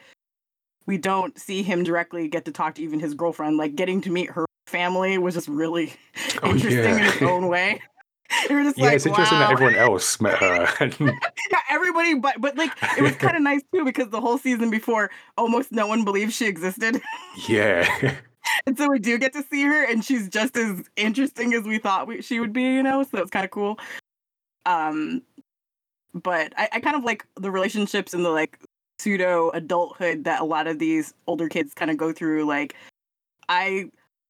we 0.85 0.97
don't 0.97 1.37
see 1.37 1.63
him 1.63 1.83
directly 1.83 2.27
get 2.27 2.45
to 2.45 2.51
talk 2.51 2.75
to 2.75 2.83
even 2.83 2.99
his 2.99 3.13
girlfriend 3.13 3.57
like 3.57 3.75
getting 3.75 4.01
to 4.01 4.09
meet 4.09 4.29
her 4.29 4.45
family 4.67 5.17
was 5.17 5.33
just 5.33 5.47
really 5.47 5.93
Oh, 6.43 6.51
interesting 6.51 6.99
in 6.99 7.03
its 7.03 7.21
own 7.21 7.47
way. 7.47 7.81
Yeah, 8.49 8.57
like, 8.57 8.95
it's 8.95 9.05
interesting 9.05 9.39
that 9.39 9.51
everyone 9.51 9.75
else 9.75 10.19
met 10.19 10.37
her. 10.39 10.67
Yeah, 10.99 11.59
everybody 11.69 12.13
but 12.13 12.41
but 12.41 12.57
like 12.57 12.71
it 12.97 13.01
was 13.01 13.15
kind 13.15 13.37
of 13.37 13.41
nice 13.41 13.61
too 13.73 13.85
because 13.85 14.09
the 14.09 14.19
whole 14.19 14.37
season 14.37 14.69
before 14.69 15.09
almost 15.37 15.71
no 15.71 15.87
one 15.87 16.03
believed 16.03 16.33
she 16.33 16.45
existed. 16.45 17.01
Yeah. 17.47 18.17
And 18.65 18.77
so 18.77 18.89
we 18.89 18.99
do 18.99 19.17
get 19.17 19.33
to 19.33 19.43
see 19.43 19.63
her 19.63 19.85
and 19.85 20.03
she's 20.03 20.29
just 20.29 20.55
as 20.57 20.89
interesting 20.95 21.53
as 21.53 21.63
we 21.63 21.77
thought 21.77 22.07
we, 22.07 22.21
she 22.21 22.39
would 22.39 22.53
be 22.53 22.63
you 22.63 22.83
know? 22.83 23.03
So 23.03 23.19
it's 23.19 23.31
kind 23.31 23.45
of 23.45 23.51
cool. 23.51 23.79
Um 24.65 25.21
but 26.13 26.53
I, 26.57 26.69
I 26.73 26.79
kind 26.79 26.95
of 26.95 27.03
like 27.03 27.25
the 27.35 27.51
relationships 27.51 28.13
and 28.13 28.25
the 28.25 28.29
like 28.29 28.59
pseudo 28.99 29.51
adulthood 29.51 30.23
that 30.23 30.41
a 30.41 30.45
lot 30.45 30.67
of 30.67 30.79
these 30.79 31.13
older 31.27 31.47
kids 31.47 31.73
kind 31.73 31.91
of 31.91 31.97
go 31.97 32.11
through 32.11 32.45
like 32.45 32.75
i 33.49 33.89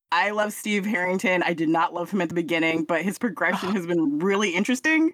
I 0.10 0.32
love 0.32 0.54
Steve 0.54 0.86
Harrington. 0.86 1.44
I 1.44 1.54
did 1.54 1.68
not 1.68 1.94
love 1.94 2.10
him 2.10 2.22
at 2.22 2.30
the 2.30 2.36
beginning, 2.36 2.86
but 2.86 3.02
his 3.02 3.20
progression 3.20 3.72
has 3.76 3.86
been 3.86 4.20
really 4.20 4.52
interesting 4.56 5.14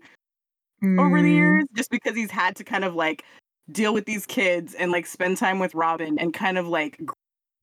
over 0.98 1.22
the 1.22 1.30
Mm, 1.30 1.34
years 1.34 1.66
just 1.76 1.90
because 1.90 2.16
he's 2.16 2.32
had 2.32 2.56
to 2.58 2.64
kind 2.64 2.84
of 2.84 2.96
like 2.96 3.24
deal 3.72 3.94
with 3.94 4.06
these 4.06 4.26
kids 4.26 4.74
and 4.76 4.92
like 4.92 5.06
spend 5.06 5.38
time 5.38 5.60
with 5.60 5.74
Robin 5.74 6.20
and 6.20 6.34
kind 6.34 6.58
of 6.58 6.68
like 6.68 7.00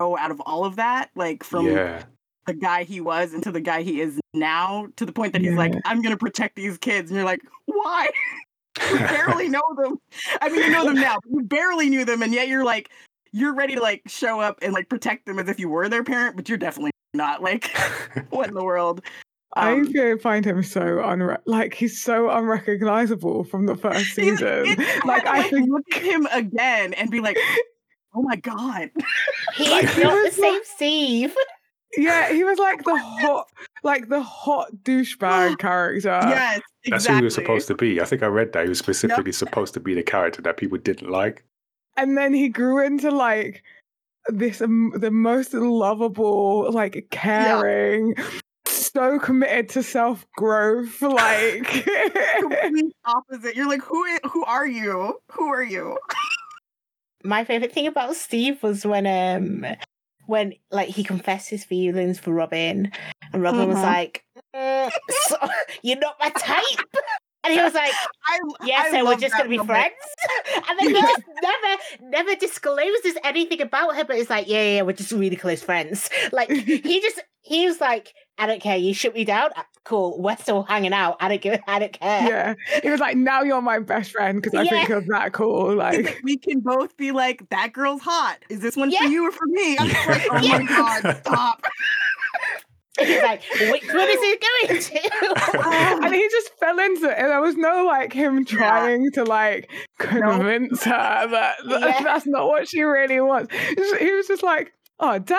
grow 0.01 0.17
out 0.17 0.31
of 0.31 0.41
all 0.47 0.65
of 0.65 0.77
that, 0.77 1.11
like 1.15 1.45
from 1.45 1.67
yeah. 1.67 2.03
the 2.47 2.55
guy 2.55 2.85
he 2.85 3.01
was 3.01 3.35
into 3.35 3.53
the 3.53 3.61
guy 3.61 3.83
he 3.83 4.01
is 4.01 4.19
now, 4.35 4.87
to 4.97 5.05
the 5.05 5.13
point 5.13 5.33
that 5.35 5.43
he's 5.43 5.55
like, 5.55 5.75
I'm 5.85 6.03
gonna 6.03 6.17
protect 6.17 6.57
these 6.57 6.79
kids. 6.79 7.11
And 7.11 7.17
you're 7.17 7.27
like, 7.27 7.41
why? 7.67 8.09
you 8.91 8.99
barely 8.99 9.49
know 9.49 9.63
them. 9.77 9.99
I 10.41 10.49
mean, 10.49 10.63
you 10.63 10.71
know 10.71 10.85
them 10.85 10.95
now, 10.95 11.17
but 11.23 11.31
you 11.33 11.43
barely 11.45 11.89
knew 11.91 12.05
them, 12.05 12.23
and 12.23 12.33
yet 12.33 12.49
you're 12.49 12.65
like, 12.65 12.91
you're 13.33 13.55
ready 13.55 13.75
to 13.75 13.81
like 13.83 14.03
show 14.07 14.41
up 14.41 14.59
and 14.63 14.73
like 14.73 14.89
protect 14.89 15.27
them 15.27 15.39
as 15.39 15.49
if 15.49 15.61
you 15.61 15.69
were 15.69 15.89
their 15.89 16.03
parent, 16.05 16.37
but 16.37 16.49
you're 16.49 16.59
definitely 16.59 16.93
not. 17.15 17.43
Like, 17.43 17.71
what 18.31 18.49
in 18.49 18.55
the 18.55 18.65
world? 18.65 19.03
I 19.55 19.73
Um, 19.73 19.93
feel- 19.93 20.17
find 20.19 20.45
him 20.45 20.63
so 20.63 20.81
unre- 20.81 21.41
like 21.45 21.75
he's 21.75 22.01
so 22.01 22.31
unrecognizable 22.31 23.45
from 23.45 23.67
the 23.67 23.77
first 23.77 24.07
season. 24.15 24.65
it's 24.67 25.05
like 25.05 25.25
hard 25.27 25.39
I 25.39 25.43
to, 25.49 25.57
think 25.57 25.71
look 25.71 25.85
at 25.95 26.03
him 26.03 26.27
again 26.33 26.95
and 26.95 27.11
be 27.11 27.21
like, 27.21 27.37
oh 28.15 28.23
my 28.23 28.37
god. 28.37 28.91
He's 29.55 29.69
Like, 29.71 29.85
not 29.85 29.95
he 29.95 30.01
the 30.03 30.09
was 30.25 30.35
same 30.37 30.61
Steve. 30.65 31.35
yeah, 31.97 32.33
he 32.33 32.45
was 32.45 32.59
like 32.59 32.85
the 32.85 32.97
hot, 33.21 33.47
like 33.85 34.09
the 34.09 34.23
hot 34.23 34.69
douchebag 34.85 35.59
character. 35.59 36.09
yes, 36.09 36.61
exactly. 36.85 36.91
That's 36.91 37.07
who 37.07 37.15
he 37.17 37.23
was 37.25 37.35
supposed 37.35 37.67
to 37.69 37.75
be. 37.75 38.01
I 38.01 38.05
think 38.05 38.23
I 38.23 38.27
read 38.27 38.53
that 38.53 38.63
he 38.65 38.69
was 38.69 38.79
specifically 38.79 39.33
supposed 39.33 39.75
to 39.75 39.81
be 39.81 39.95
the 39.95 40.03
character 40.03 40.43
that 40.43 40.57
people 40.57 40.79
didn't 40.79 41.11
like. 41.11 41.45
and 41.97 42.17
then 42.17 42.33
he 42.35 42.49
grew 42.49 42.85
into 42.85 43.11
like 43.11 43.63
this 44.29 44.61
um, 44.61 44.93
the 44.97 45.11
most 45.11 45.53
lovable, 45.55 46.71
like 46.73 47.07
caring, 47.11 48.15
so 48.67 49.19
committed 49.19 49.69
to 49.71 49.83
self 49.83 50.27
growth, 50.37 51.01
like. 51.03 51.87
Complete 52.39 52.95
opposite. 53.05 53.57
You're 53.57 53.69
like, 53.69 53.83
who? 53.83 54.05
Who 54.29 54.45
are 54.45 54.67
you? 54.67 55.19
Who 55.33 55.47
are 55.49 55.63
you? 55.63 55.97
My 57.25 57.45
favorite 57.45 57.73
thing 57.73 57.87
about 57.87 58.17
Steve 58.17 58.63
was 58.63 58.85
when 58.87 59.07
um 59.07 59.67
when 60.27 60.55
like 60.71 60.89
he 60.89 61.03
confessed 61.05 61.51
his 61.51 61.65
feelings 61.65 62.19
for 62.19 62.33
Robin, 62.33 62.91
and 63.33 63.43
Robin 63.43 63.69
was 63.69 63.79
Mhm. 63.79 63.83
like, 63.83 64.25
"Mm, 64.55 64.91
so, 65.29 65.37
"You're 65.83 65.99
not 65.99 66.17
my 66.21 66.31
type," 66.31 66.87
and 67.45 67.53
he 67.55 67.61
was 67.61 67.75
like, 67.75 67.93
I 68.29 68.39
"Yeah, 68.67 68.83
I 68.87 68.91
so 68.91 69.05
we're 69.05 69.17
just 69.17 69.37
gonna 69.37 69.49
be 69.49 69.57
moment. 69.59 69.69
friends." 69.69 69.95
and 70.69 70.79
then 70.79 70.89
he 70.95 71.01
just 71.03 71.23
never, 71.43 71.83
never 72.11 72.35
discloses 72.37 73.17
anything 73.25 73.61
about 73.61 73.97
her, 73.97 74.05
but 74.05 74.17
it's 74.17 74.31
like, 74.31 74.49
"Yeah, 74.49 74.63
yeah, 74.63 74.75
yeah, 74.77 74.83
we're 74.83 74.93
just 74.93 75.13
really 75.13 75.37
close 75.37 75.63
friends." 75.63 76.09
Like 76.33 76.51
he 76.51 77.01
just 77.01 77.21
he 77.43 77.67
was 77.67 77.81
like, 77.81 78.15
"I 78.39 78.47
don't 78.47 78.61
care, 78.61 78.77
you 78.77 78.95
shut 78.95 79.15
me 79.15 79.25
down, 79.25 79.51
Ah, 79.57 79.67
cool, 79.85 80.21
we're 80.21 80.37
still 80.37 80.63
hanging 80.63 80.93
out. 80.93 81.17
I 81.21 81.29
don't 81.29 81.41
give, 81.41 81.61
I 81.67 81.79
don't 81.79 81.93
care." 81.93 82.29
yeah, 82.29 82.55
he 82.83 82.91
was 82.91 83.01
like, 83.01 83.17
"Now 83.17 83.43
you're 83.43 83.63
my 83.63 83.79
best 83.81 84.13
friend 84.13 84.41
because 84.41 84.55
I 84.59 84.65
Yeah. 84.65 84.71
think 84.71 84.89
you're 84.89 85.03
that 85.09 85.33
cool." 85.33 85.75
Like, 85.75 86.05
like, 86.05 86.21
we 86.23 86.37
can 86.37 86.61
both 86.61 86.97
be 86.97 87.11
like, 87.13 87.49
that 87.51 87.73
girl's 87.73 88.03
hot. 88.03 88.39
Is 88.51 88.61
this 88.61 88.77
one 88.77 88.91
Yeah. 88.91 88.99
for 88.99 89.05
you 89.05 89.27
or 89.27 89.33
for 89.33 89.47
me? 89.47 89.79
I'm 89.79 89.89
just 89.89 90.07
like, 90.07 90.23
oh 90.31 90.41
Yeah. 90.43 90.59
my 90.59 90.65
god, 90.77 91.17
stop. 91.25 91.63
He's 92.99 93.23
like, 93.23 93.43
"Which 93.53 93.87
one 93.87 94.09
is 94.09 94.19
it 94.21 94.45
going 94.67 94.81
to?" 94.83 96.05
and 96.05 96.15
he 96.15 96.29
just 96.29 96.51
fell 96.59 96.79
into 96.79 97.09
it. 97.11 97.17
And 97.19 97.29
there 97.31 97.41
was 97.41 97.57
no 97.57 97.85
like 97.87 98.13
him 98.13 98.45
trying 98.45 99.11
to 99.13 99.25
like 99.25 99.71
convince 99.99 100.83
her 100.85 100.91
that, 101.31 101.57
that 101.69 101.81
Yeah. 101.81 102.03
that's 102.03 102.27
not 102.27 102.49
what 102.49 102.69
she 102.69 102.83
really 102.83 103.21
wants. 103.21 103.55
He 103.55 104.13
was 104.13 104.27
just 104.27 104.43
like, 104.43 104.73
"Oh 104.99 105.19
damn." 105.19 105.39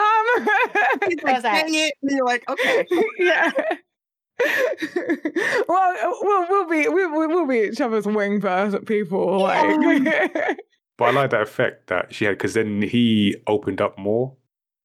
He's 1.10 1.22
like, 1.24 1.36
was 1.36 1.44
like- 1.44 1.66
dang 1.66 1.74
it. 1.76 1.94
And 2.02 2.12
you're 2.12 2.26
like, 2.26 2.50
okay. 2.50 2.88
yeah. 3.20 3.52
well, 5.68 6.18
we'll 6.22 6.48
we'll 6.50 6.68
be 6.70 6.88
we'll, 6.88 7.28
we'll 7.28 7.48
be 7.48 7.68
each 7.70 7.82
other's 7.82 8.06
wing 8.06 8.42
person 8.42 8.86
people. 8.86 9.40
Like, 9.42 10.58
But 10.98 11.06
I 11.06 11.12
like 11.12 11.30
that 11.32 11.42
effect 11.42 11.88
that 11.88 12.14
she 12.14 12.26
had 12.26 12.38
because 12.38 12.54
then 12.54 12.82
he 12.82 13.36
opened 13.48 13.82
up 13.82 13.98
more. 13.98 14.36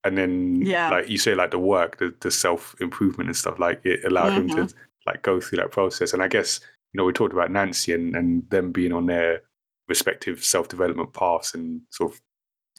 And 0.06 0.16
then, 0.18 0.62
Yeah. 0.62 0.90
like 0.90 1.08
you 1.08 1.18
say, 1.18 1.34
like 1.34 1.50
the 1.50 1.58
work, 1.58 1.98
the, 1.98 2.14
the 2.20 2.30
self 2.30 2.74
improvement 2.80 3.28
and 3.28 3.36
stuff, 3.36 3.58
like 3.58 3.80
it 3.84 4.04
allowed 4.04 4.32
him 4.32 4.48
Mm-hmm. 4.48 4.66
to 4.66 4.74
like 5.06 5.22
go 5.22 5.40
through 5.40 5.58
that 5.58 5.70
process. 5.72 6.12
And 6.12 6.22
I 6.22 6.28
guess, 6.28 6.60
you 6.92 6.98
know, 6.98 7.04
we 7.04 7.12
talked 7.12 7.32
about 7.32 7.50
Nancy 7.50 7.92
and, 7.92 8.14
and 8.16 8.48
them 8.50 8.72
being 8.72 8.92
on 8.92 9.06
their 9.06 9.42
respective 9.88 10.44
self 10.44 10.68
development 10.68 11.12
paths 11.12 11.54
and 11.54 11.80
sort 11.90 12.12
of 12.12 12.20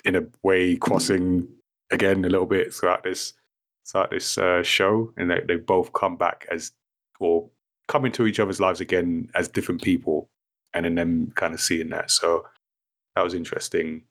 in 0.05 0.15
a 0.15 0.23
way 0.43 0.75
crossing 0.75 1.47
again 1.91 2.25
a 2.25 2.29
little 2.29 2.45
bit 2.45 2.73
throughout 2.73 3.03
this 3.03 3.33
throughout 3.89 4.11
this 4.11 4.37
uh, 4.37 4.61
show. 4.63 5.13
And 5.17 5.31
they, 5.31 5.41
they 5.47 5.55
both 5.55 5.93
come 5.93 6.17
back 6.17 6.45
as 6.51 6.71
or 7.19 7.49
come 7.87 8.05
into 8.05 8.27
each 8.27 8.39
other's 8.39 8.59
lives 8.59 8.81
again 8.81 9.29
as 9.33 9.47
different 9.47 9.81
people 9.81 10.29
and 10.73 10.83
then 10.85 10.95
them 10.95 11.31
kind 11.35 11.53
of 11.53 11.61
seeing 11.61 11.89
that. 11.89 12.11
So 12.11 12.45
that 13.15 13.23
was 13.23 13.33
interesting. 13.33 14.03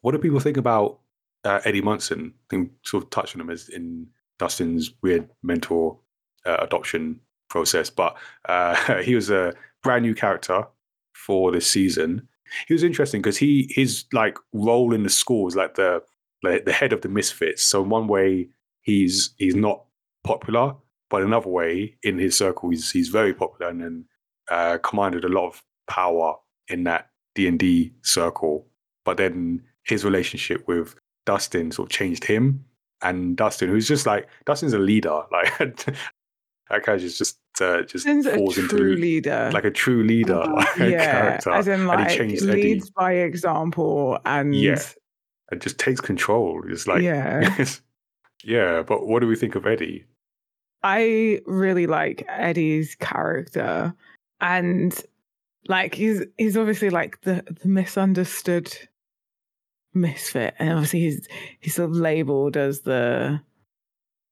What 0.00 0.12
do 0.12 0.18
people 0.18 0.40
think 0.40 0.56
about 0.56 1.00
uh, 1.44 1.60
Eddie 1.64 1.82
Munson? 1.82 2.34
I 2.36 2.46
think 2.50 2.72
sort 2.84 3.04
of 3.04 3.10
touched 3.10 3.34
on 3.34 3.40
him 3.40 3.50
as 3.50 3.68
in 3.68 4.06
Dustin's 4.38 4.92
weird 5.02 5.28
mentor 5.42 5.98
uh, 6.46 6.58
adoption 6.60 7.20
process, 7.48 7.90
but 7.90 8.16
uh, 8.48 8.74
he 9.02 9.14
was 9.14 9.30
a 9.30 9.54
brand 9.82 10.02
new 10.02 10.14
character 10.14 10.64
for 11.14 11.52
this 11.52 11.66
season. 11.66 12.28
He 12.66 12.74
was 12.74 12.82
interesting 12.82 13.20
because 13.20 13.36
he 13.36 13.70
his 13.74 14.04
like 14.12 14.38
role 14.52 14.94
in 14.94 15.02
the 15.02 15.10
school 15.10 15.48
is 15.48 15.56
like 15.56 15.74
the 15.74 16.02
the 16.42 16.62
the 16.64 16.72
head 16.72 16.92
of 16.92 17.02
the 17.02 17.08
misfits. 17.08 17.62
So 17.62 17.82
in 17.82 17.90
one 17.90 18.08
way, 18.08 18.48
he's 18.80 19.34
he's 19.36 19.54
not 19.54 19.84
popular, 20.24 20.74
but 21.10 21.22
another 21.22 21.48
way, 21.48 21.96
in 22.02 22.18
his 22.18 22.36
circle, 22.36 22.70
he's 22.70 22.90
he's 22.90 23.08
very 23.08 23.34
popular 23.34 23.70
and 23.70 23.82
then 23.82 24.04
uh, 24.50 24.78
commanded 24.78 25.24
a 25.24 25.28
lot 25.28 25.48
of 25.48 25.62
power 25.88 26.34
in 26.68 26.84
that 26.84 27.10
D 27.34 27.46
and 27.46 27.58
D 27.58 27.92
circle. 28.02 28.66
But 29.04 29.16
then 29.16 29.62
his 29.84 30.04
relationship 30.04 30.66
with 30.66 30.94
Dustin 31.28 31.70
sort 31.70 31.86
of 31.88 31.90
changed 31.92 32.24
him, 32.24 32.64
and 33.02 33.36
Dustin, 33.36 33.68
who's 33.68 33.86
just 33.86 34.06
like 34.06 34.26
Dustin's 34.46 34.72
a 34.72 34.78
leader, 34.78 35.22
like 35.30 35.58
that 36.70 36.84
guy 36.84 36.96
just 36.96 37.18
just 37.18 37.38
uh, 37.60 37.82
just 37.82 38.04
Sin's 38.04 38.26
falls 38.26 38.54
true 38.54 38.64
into 38.92 39.00
leader. 39.00 39.50
like 39.52 39.64
a 39.64 39.70
true 39.70 40.02
leader, 40.04 40.34
Mhm. 40.34 40.54
like, 40.54 40.76
yeah, 40.78 41.10
character, 41.12 41.50
as 41.50 41.68
in 41.68 41.74
and 41.80 41.86
like 41.86 42.10
he 42.10 42.16
changed 42.16 42.42
Eddie. 42.48 42.62
leads 42.62 42.90
by 42.90 43.12
example 43.12 44.18
and 44.24 44.54
Yeah. 44.54 44.80
and 45.50 45.60
just 45.60 45.78
takes 45.78 46.00
control. 46.00 46.62
It's 46.66 46.86
like 46.86 47.02
yeah. 47.02 47.54
yeah, 48.44 48.82
but 48.82 49.06
what 49.06 49.20
do 49.20 49.26
we 49.28 49.36
think 49.36 49.54
of 49.54 49.66
Eddie? 49.66 50.04
I 50.82 51.40
really 51.46 51.86
like 51.86 52.24
Eddie's 52.28 52.94
character, 52.94 53.92
and 54.40 54.94
like 55.66 55.94
he's 55.94 56.22
he's 56.38 56.56
obviously 56.56 56.88
like 56.90 57.20
the, 57.22 57.44
the 57.62 57.68
misunderstood 57.68 58.72
misfit, 60.00 60.54
and 60.58 60.70
obviously 60.70 61.00
he's 61.00 61.26
he's 61.60 61.74
sort 61.74 61.90
of 61.90 61.96
labeled 61.96 62.56
as 62.56 62.80
the 62.80 63.40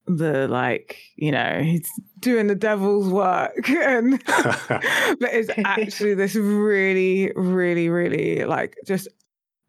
the 0.07 0.47
like 0.47 0.99
you 1.17 1.33
know 1.33 1.61
he's 1.63 1.91
doing 2.21 2.47
the 2.47 2.55
devil's 2.55 3.09
work, 3.09 3.69
and 3.71 4.23
but 4.27 5.33
is 5.33 5.51
actually 5.65 6.15
this 6.15 6.35
really 6.35 7.33
really 7.35 7.89
really 7.89 8.45
like 8.45 8.77
just 8.85 9.09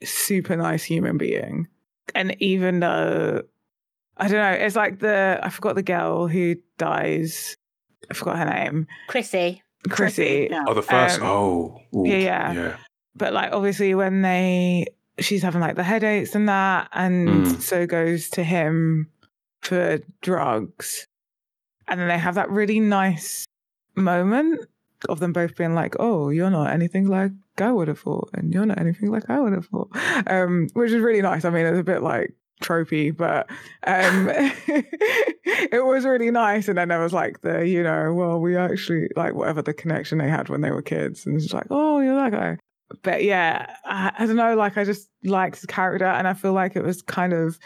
super 0.03 0.56
nice 0.56 0.84
human 0.84 1.18
being, 1.18 1.68
and 2.15 2.36
even 2.41 2.80
though 2.80 3.44
I 4.19 4.28
don't 4.28 4.38
know. 4.38 4.65
It's 4.65 4.76
like 4.76 4.99
the 4.99 5.40
I 5.41 5.49
forgot 5.49 5.76
the 5.76 5.84
girl 5.84 6.28
who 6.28 6.56
dies. 6.78 7.56
I 8.10 8.14
forgot 8.14 8.38
her 8.38 8.45
name. 8.45 8.88
Chrissy. 9.07 9.61
Chrissy. 9.90 10.48
Yeah. 10.49 10.65
oh, 10.68 10.74
the 10.74 10.82
first. 10.82 11.19
Um, 11.19 11.28
oh, 11.28 11.82
ooh, 11.95 12.07
yeah, 12.07 12.18
yeah. 12.18 12.53
yeah. 12.53 12.78
But 13.15 13.34
like 13.34 13.52
obviously 13.52 13.95
when 13.95 14.22
they 14.22 14.88
she's 15.19 15.41
having 15.41 15.61
like 15.61 15.76
the 15.76 15.84
headaches 15.84 16.35
and 16.35 16.48
that, 16.49 16.89
and 16.94 17.45
Mm. 17.45 17.61
so 17.61 17.85
goes 17.88 18.30
to 18.31 18.44
him 18.44 19.10
for 19.61 19.99
drugs. 20.22 21.06
And 21.88 21.99
then 21.99 22.07
they 22.07 22.18
have 22.18 22.35
that 22.35 22.49
really 22.49 22.80
nice 22.80 23.45
moment 23.95 24.65
of 25.10 25.19
them 25.19 25.31
both 25.34 25.56
being 25.56 25.73
like, 25.76 25.95
Oh, 25.99 26.30
you're 26.30 26.49
not 26.49 26.72
anything 26.72 27.07
like 27.07 27.31
I 27.60 27.72
would 27.72 27.88
have 27.88 27.99
thought, 27.99 28.30
and 28.34 28.53
you're 28.53 28.65
not 28.65 28.80
anything 28.80 29.10
like 29.11 29.30
I 29.30 29.39
would 29.39 29.53
have 29.53 29.65
thought. 29.68 29.89
Um, 30.27 30.68
which 30.73 30.91
is 30.91 31.02
really 31.02 31.22
nice. 31.22 31.45
I 31.45 31.49
mean, 31.49 31.65
it's 31.65 31.80
a 31.80 31.84
bit 31.84 32.02
like 32.03 32.34
tropey, 32.61 33.15
but 33.15 33.48
um 33.85 34.30
it 34.65 35.85
was 35.85 36.06
really 36.06 36.31
nice. 36.31 36.68
And 36.68 36.77
then 36.77 36.89
there 36.89 36.99
was 37.02 37.14
like 37.14 37.41
the, 37.41 37.68
you 37.68 37.84
know, 37.84 38.14
well, 38.14 38.39
we 38.39 38.56
actually 38.57 39.10
like 39.15 39.34
whatever 39.34 39.61
the 39.61 39.73
connection 39.73 40.18
they 40.18 40.30
had 40.30 40.49
when 40.49 40.61
they 40.61 40.72
were 40.72 40.81
kids. 40.81 41.26
And 41.26 41.35
it's 41.39 41.53
like, 41.53 41.68
oh, 41.69 41.99
you're 41.99 42.15
that 42.15 42.31
guy. 42.31 42.57
But 43.03 43.23
yeah, 43.23 43.76
I, 43.85 44.11
I 44.18 44.26
don't 44.26 44.35
know, 44.35 44.55
like 44.55 44.77
I 44.77 44.84
just 44.84 45.09
liked 45.23 45.57
his 45.57 45.65
character 45.65 46.05
and 46.05 46.27
I 46.27 46.34
feel 46.34 46.53
like 46.53 46.76
it 46.76 46.84
was 46.84 47.01
kind 47.01 47.34
of 47.34 47.59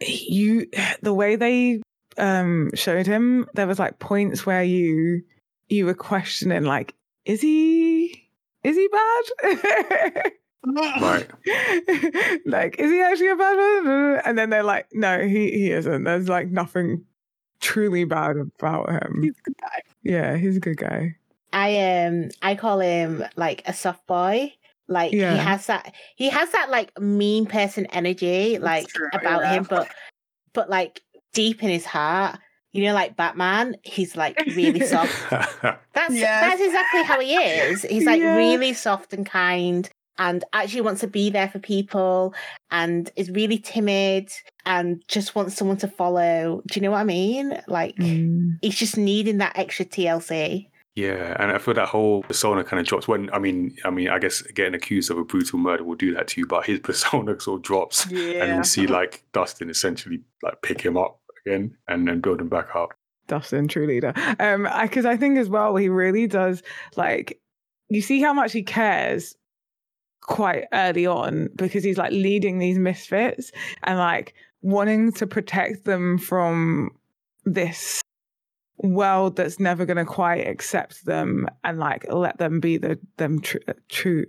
you 0.00 0.66
the 1.02 1.14
way 1.14 1.36
they 1.36 1.80
um 2.18 2.70
showed 2.74 3.06
him, 3.06 3.46
there 3.54 3.66
was 3.66 3.78
like 3.78 3.98
points 3.98 4.44
where 4.44 4.62
you 4.62 5.22
you 5.68 5.86
were 5.86 5.94
questioning 5.94 6.64
like, 6.64 6.94
is 7.24 7.40
he 7.40 8.30
is 8.62 8.76
he 8.76 8.88
bad? 8.88 10.32
Right. 10.66 11.28
like, 12.44 12.76
is 12.80 12.90
he 12.90 13.00
actually 13.00 13.28
a 13.28 13.36
bad 13.36 13.84
man? 13.84 14.20
And 14.24 14.36
then 14.36 14.50
they're 14.50 14.64
like, 14.64 14.88
no, 14.92 15.20
he, 15.20 15.52
he 15.52 15.70
isn't. 15.70 16.02
There's 16.02 16.28
like 16.28 16.48
nothing 16.48 17.04
truly 17.60 18.04
bad 18.04 18.36
about 18.36 18.90
him. 18.90 19.22
He's 19.22 19.38
a 19.38 19.42
good 19.42 19.56
guy. 19.60 19.82
Yeah, 20.02 20.36
he's 20.36 20.56
a 20.56 20.60
good 20.60 20.76
guy. 20.76 21.16
I 21.52 22.04
um 22.04 22.30
I 22.42 22.54
call 22.54 22.80
him 22.80 23.24
like 23.36 23.62
a 23.66 23.72
soft 23.72 24.06
boy. 24.06 24.52
Like 24.88 25.12
Yeah. 25.12 25.32
he 25.32 25.38
has 25.38 25.66
that 25.66 25.94
he 26.16 26.28
has 26.30 26.50
that 26.52 26.70
like 26.70 26.98
mean 27.00 27.46
person 27.46 27.86
energy 27.86 28.58
like 28.58 28.86
true, 28.88 29.08
about 29.12 29.42
yeah. 29.42 29.54
him, 29.54 29.66
but 29.68 29.88
but 30.52 30.70
like 30.70 31.00
deep 31.34 31.62
in 31.62 31.70
his 31.70 31.84
heart, 31.84 32.38
you 32.72 32.84
know, 32.84 32.94
like 32.94 33.16
Batman, 33.16 33.76
he's 33.82 34.16
like 34.16 34.38
really 34.54 34.80
soft. 34.86 35.12
That's 35.30 36.14
Yes. 36.14 36.50
that's 36.50 36.60
exactly 36.60 37.02
how 37.02 37.20
he 37.20 37.34
is. 37.34 37.82
He's 37.82 38.04
like 38.04 38.20
Yeah. 38.20 38.36
really 38.36 38.72
soft 38.74 39.12
and 39.12 39.26
kind 39.26 39.88
and 40.18 40.44
actually 40.54 40.80
wants 40.80 41.00
to 41.02 41.06
be 41.08 41.28
there 41.30 41.48
for 41.48 41.58
people 41.58 42.32
and 42.70 43.10
is 43.16 43.30
really 43.30 43.58
timid 43.58 44.30
and 44.64 45.02
just 45.08 45.34
wants 45.34 45.56
someone 45.56 45.76
to 45.78 45.88
follow. 45.88 46.62
Do 46.68 46.78
you 46.78 46.82
know 46.82 46.92
what 46.92 47.00
I 47.00 47.04
mean? 47.04 47.60
Like 47.66 47.96
Mm. 47.96 48.52
he's 48.62 48.76
just 48.76 48.96
needing 48.96 49.38
that 49.38 49.58
extra 49.58 49.84
TLC. 49.84 50.68
Yeah, 50.96 51.36
and 51.38 51.52
I 51.52 51.58
feel 51.58 51.74
that 51.74 51.88
whole 51.88 52.22
persona 52.22 52.64
kind 52.64 52.80
of 52.80 52.86
drops 52.86 53.06
when 53.06 53.30
I 53.32 53.38
mean, 53.38 53.76
I 53.84 53.90
mean, 53.90 54.08
I 54.08 54.18
guess 54.18 54.40
getting 54.42 54.74
accused 54.74 55.10
of 55.10 55.18
a 55.18 55.24
brutal 55.24 55.58
murder 55.58 55.84
will 55.84 55.94
do 55.94 56.14
that 56.14 56.26
to 56.28 56.40
you, 56.40 56.46
but 56.46 56.64
his 56.64 56.80
persona 56.82 57.38
sort 57.38 57.58
of 57.60 57.62
drops, 57.62 58.06
and 58.06 58.12
Yeah. 58.16 58.56
you 58.56 58.64
see 58.64 58.86
like 58.86 59.22
Dustin 59.32 59.68
essentially 59.70 60.22
like 60.42 60.62
pick 60.62 60.80
him 60.80 60.96
up 60.96 61.20
again 61.44 61.76
and 61.86 62.08
then 62.08 62.20
build 62.20 62.40
him 62.40 62.48
back 62.48 62.74
up. 62.74 62.94
Dustin, 63.28 63.68
true 63.68 63.86
leader. 63.86 64.14
Um, 64.40 64.66
because 64.82 65.04
I 65.04 65.16
think 65.16 65.36
as 65.36 65.48
well, 65.48 65.76
he 65.76 65.88
really 65.88 66.26
does 66.26 66.62
like. 66.96 67.40
You 67.88 68.00
see 68.00 68.20
how 68.20 68.32
much 68.32 68.52
he 68.52 68.62
cares 68.64 69.36
quite 70.22 70.64
early 70.72 71.06
on 71.06 71.50
because 71.54 71.84
he's 71.84 71.98
like 71.98 72.10
leading 72.10 72.58
these 72.58 72.78
misfits 72.78 73.52
and 73.84 73.96
like 73.98 74.34
wanting 74.62 75.12
to 75.12 75.26
protect 75.26 75.84
them 75.84 76.18
from 76.18 76.90
this 77.44 78.02
world 78.78 79.36
that's 79.36 79.58
never 79.58 79.86
going 79.86 79.96
to 79.96 80.04
quite 80.04 80.46
accept 80.46 81.04
them 81.06 81.48
and 81.64 81.78
like 81.78 82.06
let 82.12 82.36
them 82.38 82.60
be 82.60 82.76
the 82.76 82.98
them 83.16 83.40
tr- 83.40 83.56
true 83.88 84.26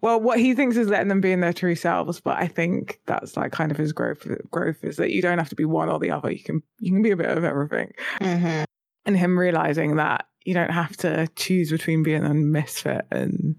well 0.00 0.18
what 0.18 0.38
he 0.38 0.54
thinks 0.54 0.76
is 0.76 0.88
letting 0.88 1.08
them 1.08 1.20
be 1.20 1.30
in 1.30 1.40
their 1.40 1.52
true 1.52 1.74
selves 1.74 2.18
but 2.18 2.36
i 2.38 2.46
think 2.46 2.98
that's 3.06 3.36
like 3.36 3.52
kind 3.52 3.70
of 3.70 3.76
his 3.76 3.92
growth 3.92 4.26
growth 4.50 4.82
is 4.82 4.96
that 4.96 5.10
you 5.10 5.20
don't 5.20 5.36
have 5.38 5.50
to 5.50 5.54
be 5.54 5.66
one 5.66 5.90
or 5.90 5.98
the 5.98 6.10
other 6.10 6.30
you 6.30 6.42
can 6.42 6.62
you 6.80 6.90
can 6.90 7.02
be 7.02 7.10
a 7.10 7.16
bit 7.16 7.26
of 7.26 7.44
everything 7.44 7.92
Mm-hmm. 8.20 8.64
and 9.04 9.16
him 9.16 9.38
realizing 9.38 9.96
that 9.96 10.26
you 10.44 10.54
don't 10.54 10.70
have 10.70 10.96
to 10.98 11.28
choose 11.36 11.70
between 11.70 12.02
being 12.02 12.24
a 12.24 12.34
misfit 12.34 13.04
and 13.10 13.56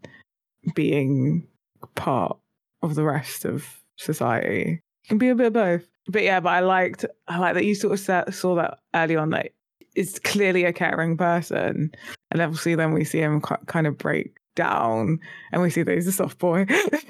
being 0.76 1.48
part 1.96 2.38
of 2.82 2.96
the 2.96 3.04
rest 3.04 3.46
of 3.46 3.82
society. 3.98 4.82
You 5.04 5.08
can 5.08 5.18
be 5.18 5.30
a 5.30 5.36
bit 5.36 5.48
of 5.48 5.54
both. 5.54 5.84
But 6.08 6.24
yeah, 6.24 6.40
but 6.42 6.50
I 6.50 6.60
liked 6.60 7.06
I 7.28 7.38
like 7.38 7.54
that 7.54 7.66
you 7.66 7.76
sort 7.76 7.94
of 7.94 8.34
saw 8.34 8.56
that 8.56 8.80
early 8.94 9.16
on 9.16 9.30
that 9.30 9.52
is 9.96 10.20
clearly 10.20 10.64
a 10.66 10.74
caring 10.74 11.18
person, 11.18 11.92
and 12.32 12.42
obviously 12.42 12.76
then 12.76 12.94
we 12.94 13.04
see 13.04 13.20
him 13.20 13.42
kind 13.42 13.88
of 13.88 13.98
break 13.98 14.36
down, 14.56 15.20
and 15.52 15.62
we 15.62 15.70
see 15.70 15.84
that 15.84 15.94
he's 15.94 16.08
a 16.08 16.12
soft 16.12 16.38
boy, 16.40 16.66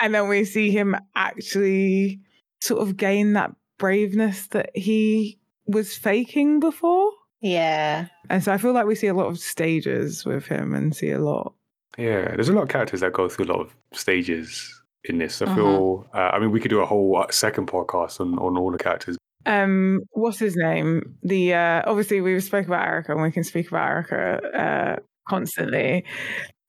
and 0.00 0.14
then 0.14 0.28
we 0.28 0.44
see 0.44 0.70
him 0.70 0.96
actually 1.14 2.20
sort 2.60 2.82
of 2.82 2.96
gain 2.96 3.32
that 3.34 3.54
braveness 3.78 4.48
that 4.48 4.70
he 4.74 5.38
was 5.66 5.96
faking 5.96 6.60
before. 6.60 7.10
Yeah. 7.40 8.06
And 8.30 8.42
so 8.42 8.52
I 8.52 8.58
feel 8.58 8.72
like 8.72 8.86
we 8.86 8.94
see 8.94 9.06
a 9.08 9.14
lot 9.14 9.26
of 9.26 9.38
stages 9.38 10.24
with 10.24 10.46
him 10.46 10.74
and 10.74 10.94
see 10.96 11.10
a 11.10 11.18
lot. 11.20 11.54
Yeah, 11.98 12.34
there's 12.34 12.48
a 12.48 12.52
lot 12.52 12.62
of 12.62 12.68
characters 12.68 13.00
that 13.00 13.12
go 13.12 13.28
through 13.28 13.46
a 13.46 13.52
lot 13.52 13.60
of 13.60 13.74
stages 13.92 14.82
in 15.04 15.18
this. 15.18 15.40
I 15.40 15.46
Uh-huh. 15.46 15.54
feel. 15.54 16.06
Uh, 16.14 16.18
I 16.32 16.38
mean, 16.38 16.50
we 16.50 16.60
could 16.60 16.70
do 16.70 16.80
a 16.80 16.86
whole 16.86 17.16
uh, 17.16 17.30
second 17.30 17.68
podcast 17.68 18.20
on 18.20 18.38
on 18.38 18.56
all 18.56 18.70
the 18.70 18.78
characters. 18.78 19.16
Um, 19.46 20.00
what's 20.10 20.38
his 20.38 20.56
name? 20.56 21.16
The 21.22 21.54
uh, 21.54 21.82
obviously 21.86 22.20
we 22.20 22.38
spoke 22.40 22.66
about 22.66 22.86
Erica 22.86 23.12
and 23.12 23.22
we 23.22 23.30
can 23.30 23.44
speak 23.44 23.68
about 23.68 23.88
Erica 23.88 24.40
uh, 24.58 24.96
constantly, 25.28 26.04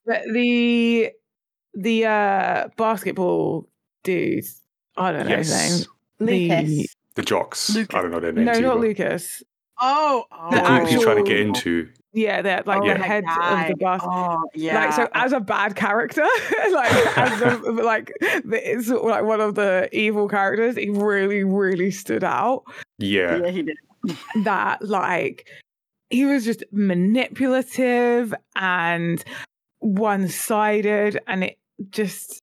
but 0.06 0.22
the 0.32 1.10
the 1.74 2.04
uh, 2.06 2.68
basketball 2.76 3.68
dude, 4.04 4.44
I 4.96 5.12
don't 5.12 5.28
know 5.28 5.36
his 5.36 5.50
name. 5.50 5.86
The- 6.20 6.48
Lucas. 6.48 6.94
the 7.14 7.22
jocks. 7.22 7.74
Lucas. 7.74 7.94
I 7.96 8.02
don't 8.02 8.10
know 8.10 8.20
their 8.20 8.32
names. 8.32 8.46
No, 8.46 8.52
not 8.60 8.76
either. 8.78 8.88
Lucas. 8.88 9.42
Oh, 9.80 10.24
oh. 10.32 10.50
The 10.50 10.56
The 10.56 10.62
group 10.62 10.88
he's 10.88 11.02
trying 11.02 11.24
to 11.24 11.28
get 11.30 11.40
into. 11.40 11.88
Yeah, 12.14 12.40
they're 12.42 12.62
like 12.64 12.82
Oh, 12.82 12.88
the 12.88 12.98
my 12.98 13.06
head 13.06 13.24
of 13.24 13.34
the 13.68 13.74
basketball. 13.78 13.98
Oh, 14.02 14.48
yeah. 14.54 14.84
Like 14.86 14.92
so, 14.94 15.08
as 15.12 15.32
a 15.32 15.40
bad 15.40 15.76
character, 15.76 16.22
like 16.72 17.18
as 17.18 17.40
a, 17.42 17.56
like 17.84 18.12
the, 18.20 18.60
it's 18.64 18.88
like 18.88 19.24
one 19.24 19.40
of 19.40 19.54
the 19.56 19.88
evil 19.92 20.28
characters, 20.28 20.76
he 20.76 20.88
really, 20.90 21.44
really 21.44 21.90
stood 21.90 22.24
out. 22.24 22.64
Yeah, 22.98 23.36
yeah, 23.44 23.50
he 23.50 23.62
did. 23.62 23.76
That 24.44 24.82
like 24.82 25.46
he 26.08 26.24
was 26.24 26.44
just 26.44 26.64
manipulative 26.72 28.32
and 28.56 29.22
one-sided, 29.80 31.20
and 31.26 31.44
it 31.44 31.58
just 31.90 32.40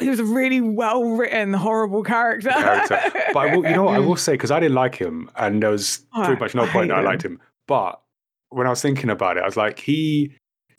he 0.00 0.08
was 0.08 0.18
a 0.20 0.24
really 0.24 0.60
well-written, 0.60 1.52
horrible 1.54 2.02
character. 2.02 2.50
character. 2.50 3.00
But 3.32 3.38
I 3.38 3.56
will, 3.56 3.64
you 3.64 3.76
know, 3.76 3.84
what 3.84 3.94
I 3.94 3.98
will 4.06 4.16
say 4.16 4.32
because 4.34 4.50
I 4.50 4.60
didn't 4.60 4.74
like 4.74 4.96
him, 4.96 5.30
and 5.36 5.62
there 5.62 5.70
was 5.70 6.04
Oh, 6.14 6.24
pretty 6.24 6.40
much 6.40 6.54
no 6.54 6.66
point 6.66 6.88
that 6.88 6.98
I 6.98 7.02
liked 7.02 7.22
him. 7.24 7.40
But 7.66 8.00
when 8.50 8.66
I 8.66 8.70
was 8.70 8.80
thinking 8.82 9.10
about 9.10 9.36
it, 9.36 9.42
I 9.42 9.46
was 9.46 9.56
like, 9.56 9.78
he, 9.78 10.34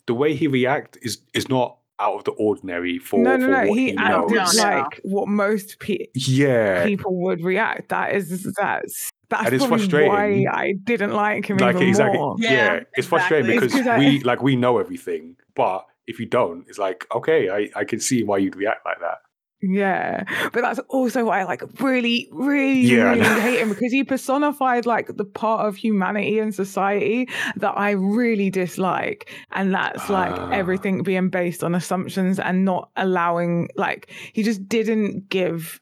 the 0.06 0.14
way 0.14 0.34
he 0.34 0.46
react 0.46 0.98
is 1.02 1.20
is 1.34 1.48
not 1.48 1.76
out 1.98 2.14
of 2.14 2.24
the 2.24 2.30
ordinary 2.32 2.98
for, 2.98 3.22
no, 3.22 3.36
no, 3.36 3.44
for 3.46 3.52
no. 3.52 3.58
what 3.68 3.78
He 3.78 3.90
he, 3.90 3.96
acted 3.98 4.34
knows. 4.36 4.56
No, 4.56 4.62
no. 4.62 4.76
like 4.80 5.00
what 5.04 5.28
most 5.28 5.78
pe- 5.80 6.06
Yeah, 6.14 6.84
people 6.86 7.14
would 7.22 7.42
react. 7.44 7.90
That 7.90 8.14
is 8.14 8.42
that's 8.56 9.10
that's 9.28 9.44
And 9.46 9.54
it's 9.54 9.64
frustrating. 9.66 10.08
why 10.10 10.46
I 10.50 10.72
didn't 10.82 11.12
like 11.12 11.44
him 11.46 11.58
like 11.58 11.76
even 11.76 11.88
exactly. 11.88 12.18
more. 12.18 12.36
Yeah, 12.38 12.50
Yeah, 12.50 12.80
it's 12.94 13.06
frustrating 13.06 13.46
because 13.50 13.64
It's 13.64 13.74
'cause 13.74 13.86
I- 13.86 13.98
we 13.98 14.20
like 14.20 14.42
we 14.42 14.56
know 14.56 14.78
everything, 14.78 15.36
but 15.54 15.84
if 16.06 16.18
you 16.18 16.26
don't, 16.26 16.66
it's 16.68 16.78
like 16.78 17.06
okay, 17.14 17.50
I 17.50 17.68
I 17.78 17.84
can 17.84 18.00
see 18.00 18.24
why 18.24 18.38
you'd 18.38 18.56
react 18.56 18.84
like 18.86 18.98
that. 19.00 19.18
Yeah, 19.62 20.24
but 20.52 20.62
that's 20.62 20.78
also 20.88 21.24
why 21.24 21.40
I 21.40 21.44
like 21.44 21.62
really, 21.80 22.28
really, 22.32 22.80
Yeah, 22.80 23.10
really 23.12 23.40
hate 23.40 23.58
him 23.60 23.68
because 23.68 23.92
he 23.92 24.04
personified 24.04 24.86
like 24.86 25.14
the 25.16 25.24
part 25.24 25.66
of 25.66 25.76
humanity 25.76 26.38
and 26.38 26.54
society 26.54 27.28
that 27.56 27.76
I 27.76 27.90
really 27.90 28.48
dislike, 28.50 29.30
and 29.52 29.74
that's 29.74 30.08
like 30.08 30.32
Ah. 30.32 30.50
everything 30.50 31.02
being 31.02 31.28
based 31.28 31.62
on 31.62 31.74
assumptions 31.74 32.38
and 32.38 32.64
not 32.64 32.90
allowing 32.96 33.68
like 33.76 34.10
he 34.32 34.42
just 34.42 34.66
didn't 34.68 35.28
give 35.28 35.80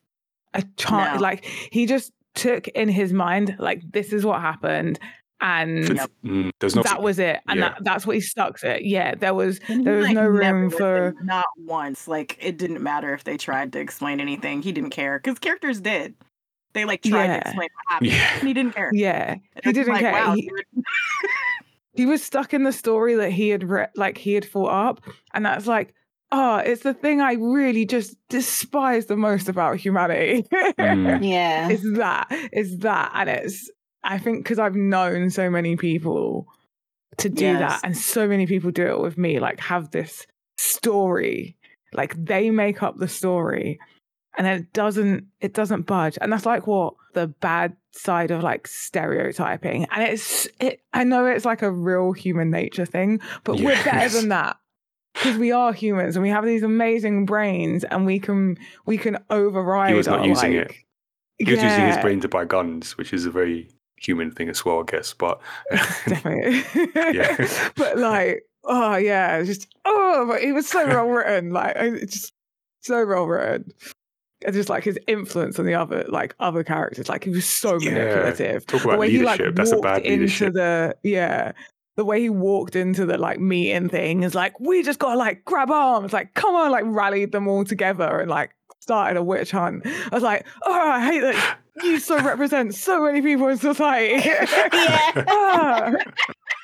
a 0.54 0.62
chance. 0.76 1.20
No. 1.20 1.22
Like 1.22 1.44
he 1.70 1.86
just 1.86 2.12
took 2.34 2.68
in 2.68 2.88
his 2.88 3.12
mind 3.12 3.56
like 3.58 3.82
this 3.92 4.12
is 4.12 4.24
what 4.24 4.40
happened, 4.40 4.98
and 5.40 5.96
Yep. 5.96 6.10
Mm, 6.24 6.50
there's 6.60 6.74
no 6.76 6.82
that 6.82 7.02
was 7.02 7.18
it, 7.18 7.40
and 7.48 7.60
yeah. 7.60 7.68
that, 7.70 7.84
that's 7.84 8.06
what 8.06 8.16
he 8.16 8.20
stuck 8.20 8.58
to. 8.60 8.78
Yeah, 8.84 9.14
there 9.14 9.34
was 9.34 9.60
there 9.68 9.96
was 9.96 10.06
like, 10.06 10.14
no 10.14 10.26
room 10.26 10.70
for 10.70 11.14
not 11.22 11.46
once. 11.58 12.08
Like 12.08 12.36
it 12.40 12.58
didn't 12.58 12.82
matter 12.82 13.14
if 13.14 13.24
they 13.24 13.36
tried 13.36 13.72
to 13.74 13.80
explain 13.80 14.20
anything. 14.20 14.62
He 14.62 14.72
didn't 14.72 14.90
care 14.90 15.18
because 15.18 15.38
characters 15.38 15.80
did. 15.80 16.14
They 16.74 16.84
like 16.84 17.02
tried 17.02 17.24
Yeah. 17.26 17.32
to 17.34 17.40
explain 17.48 17.68
what 17.74 17.92
happened, 17.92 18.10
Yeah. 18.10 18.32
and 18.38 18.48
he 18.48 18.54
didn't 18.54 18.74
care. 18.74 18.90
yeah. 18.92 19.32
And 19.32 19.64
He 19.64 19.72
didn't 19.72 19.92
like, 19.94 20.00
care. 20.00 20.12
Wow, 20.12 20.34
He- 20.34 20.50
he 21.94 22.06
was 22.06 22.22
stuck 22.22 22.54
in 22.54 22.62
the 22.64 22.72
story 22.72 23.14
that 23.16 23.30
he 23.32 23.48
had 23.48 23.64
re- 23.68 23.88
like 23.96 24.18
he 24.18 24.34
had 24.34 24.44
thought 24.44 24.88
up 24.88 25.00
and 25.34 25.44
that's 25.44 25.66
like 25.66 25.94
oh 26.30 26.58
it's 26.58 26.82
the 26.82 26.94
thing 26.94 27.20
i 27.20 27.32
really 27.32 27.84
just 27.84 28.14
despise 28.28 29.06
the 29.06 29.16
most 29.16 29.48
about 29.48 29.76
humanity 29.78 30.44
Mm. 30.78 31.24
Yeah. 31.28 31.68
it's 31.70 31.82
that 31.96 32.26
it's 32.52 32.76
that 32.84 33.10
and 33.14 33.28
it's 33.30 33.68
i 34.04 34.18
think 34.18 34.42
because 34.42 34.58
i've 34.58 34.76
known 34.76 35.30
so 35.30 35.50
many 35.50 35.76
people 35.76 36.46
to 37.16 37.28
do 37.28 37.44
Yes. 37.44 37.58
that 37.60 37.80
and 37.84 37.96
so 37.96 38.28
many 38.28 38.46
people 38.46 38.70
do 38.70 38.86
it 38.86 39.00
with 39.00 39.18
me 39.18 39.40
like 39.40 39.60
have 39.60 39.90
this 39.90 40.26
story. 40.58 41.56
Like 41.92 42.22
they 42.22 42.50
make 42.50 42.82
up 42.82 42.98
the 42.98 43.08
story 43.08 43.78
and 44.36 44.46
then 44.46 44.60
it 44.60 44.72
doesn't 44.72 45.26
it 45.40 45.54
doesn't 45.54 45.82
budge. 45.82 46.18
And 46.20 46.32
that's 46.32 46.44
like 46.46 46.66
what 46.66 46.94
the 47.14 47.28
bad 47.28 47.76
side 47.92 48.30
of 48.30 48.42
like 48.42 48.66
stereotyping. 48.66 49.86
And 49.90 50.02
it's 50.02 50.46
it 50.60 50.82
i 50.92 51.04
know 51.04 51.26
it's 51.26 51.44
like 51.44 51.62
a 51.62 51.70
real 51.70 52.12
human 52.12 52.50
nature 52.50 52.84
thing 52.84 53.20
but 53.44 53.56
we're 53.58 53.82
better 53.84 54.08
than 54.10 54.28
that 54.28 54.58
because 55.14 55.38
we 55.38 55.50
are 55.50 55.72
humans 55.72 56.14
and 56.14 56.22
we 56.22 56.28
have 56.28 56.44
these 56.44 56.62
amazing 56.62 57.24
brains 57.24 57.84
and 57.84 58.04
we 58.04 58.20
can 58.20 58.58
we 58.84 58.98
can 58.98 59.18
override 59.30 59.90
He 59.90 59.96
was 59.96 60.06
not 60.06 60.20
our, 60.20 60.26
using 60.26 60.52
it. 60.52 60.72
He 61.38 61.50
was 61.50 61.62
using 61.62 61.86
his 61.86 61.98
brain 61.98 62.20
to 62.20 62.28
buy 62.28 62.44
guns, 62.44 62.98
which 62.98 63.12
is 63.12 63.24
a 63.24 63.30
very 63.30 63.68
human 64.00 64.30
thing 64.30 64.48
as 64.48 64.64
well, 64.64 64.80
I 64.80 64.90
guess. 64.90 65.12
But 65.14 65.40
definitely 66.06 66.62
Yeah. 66.94 67.48
but 67.76 67.98
like 67.98 68.44
oh 68.64 68.96
yeah 68.96 69.42
just 69.44 69.66
oh 69.84 70.26
but 70.28 70.42
he 70.42 70.52
was 70.52 70.68
so 70.68 70.86
well 70.86 71.06
written 71.08 71.50
like 71.50 71.74
it's 71.76 72.12
just 72.14 72.32
so 72.82 73.06
well 73.06 73.24
written 73.26 73.72
and 74.44 74.54
just 74.54 74.68
like 74.68 74.84
his 74.84 74.98
influence 75.06 75.58
on 75.58 75.64
the 75.66 75.74
other 75.74 76.04
like 76.08 76.34
other 76.38 76.62
characters 76.62 77.08
like 77.08 77.24
he 77.24 77.30
was 77.30 77.44
so 77.48 77.78
Yeah. 77.80 77.92
manipulative 77.92 78.66
talk 78.66 78.82
the 78.82 78.88
about 78.88 78.98
way 78.98 79.10
he 79.10 79.22
like 79.22 79.38
leadership. 79.40 79.56
That's 79.56 79.72
a 79.72 79.76
bad 79.78 79.98
into 80.02 80.10
leadership. 80.10 80.52
the 80.54 80.96
yeah 81.02 81.52
the 81.96 82.04
way 82.04 82.20
he 82.20 82.30
walked 82.30 82.76
into 82.76 83.06
the 83.06 83.18
like 83.18 83.40
meeting 83.40 83.88
thing 83.88 84.22
is 84.22 84.34
like 84.34 84.58
we 84.60 84.82
just 84.82 84.98
gotta 84.98 85.18
like 85.18 85.44
grab 85.44 85.70
arms 85.70 86.12
like 86.12 86.34
come 86.34 86.54
on 86.54 86.70
like 86.70 86.84
rallied 86.86 87.32
them 87.32 87.48
all 87.48 87.64
together 87.64 88.20
and 88.20 88.30
like 88.30 88.50
started 88.80 89.16
a 89.18 89.22
witch 89.22 89.50
hunt 89.50 89.82
i 89.84 90.08
was 90.12 90.22
like 90.22 90.46
oh 90.64 90.72
i 90.90 91.04
hate 91.04 91.20
that 91.20 91.58
you 91.82 91.98
so 91.98 92.20
represent 92.22 92.74
so 92.74 93.04
many 93.04 93.22
people 93.22 93.48
in 93.48 93.58
society. 93.58 94.22
Yeah. 94.26 95.94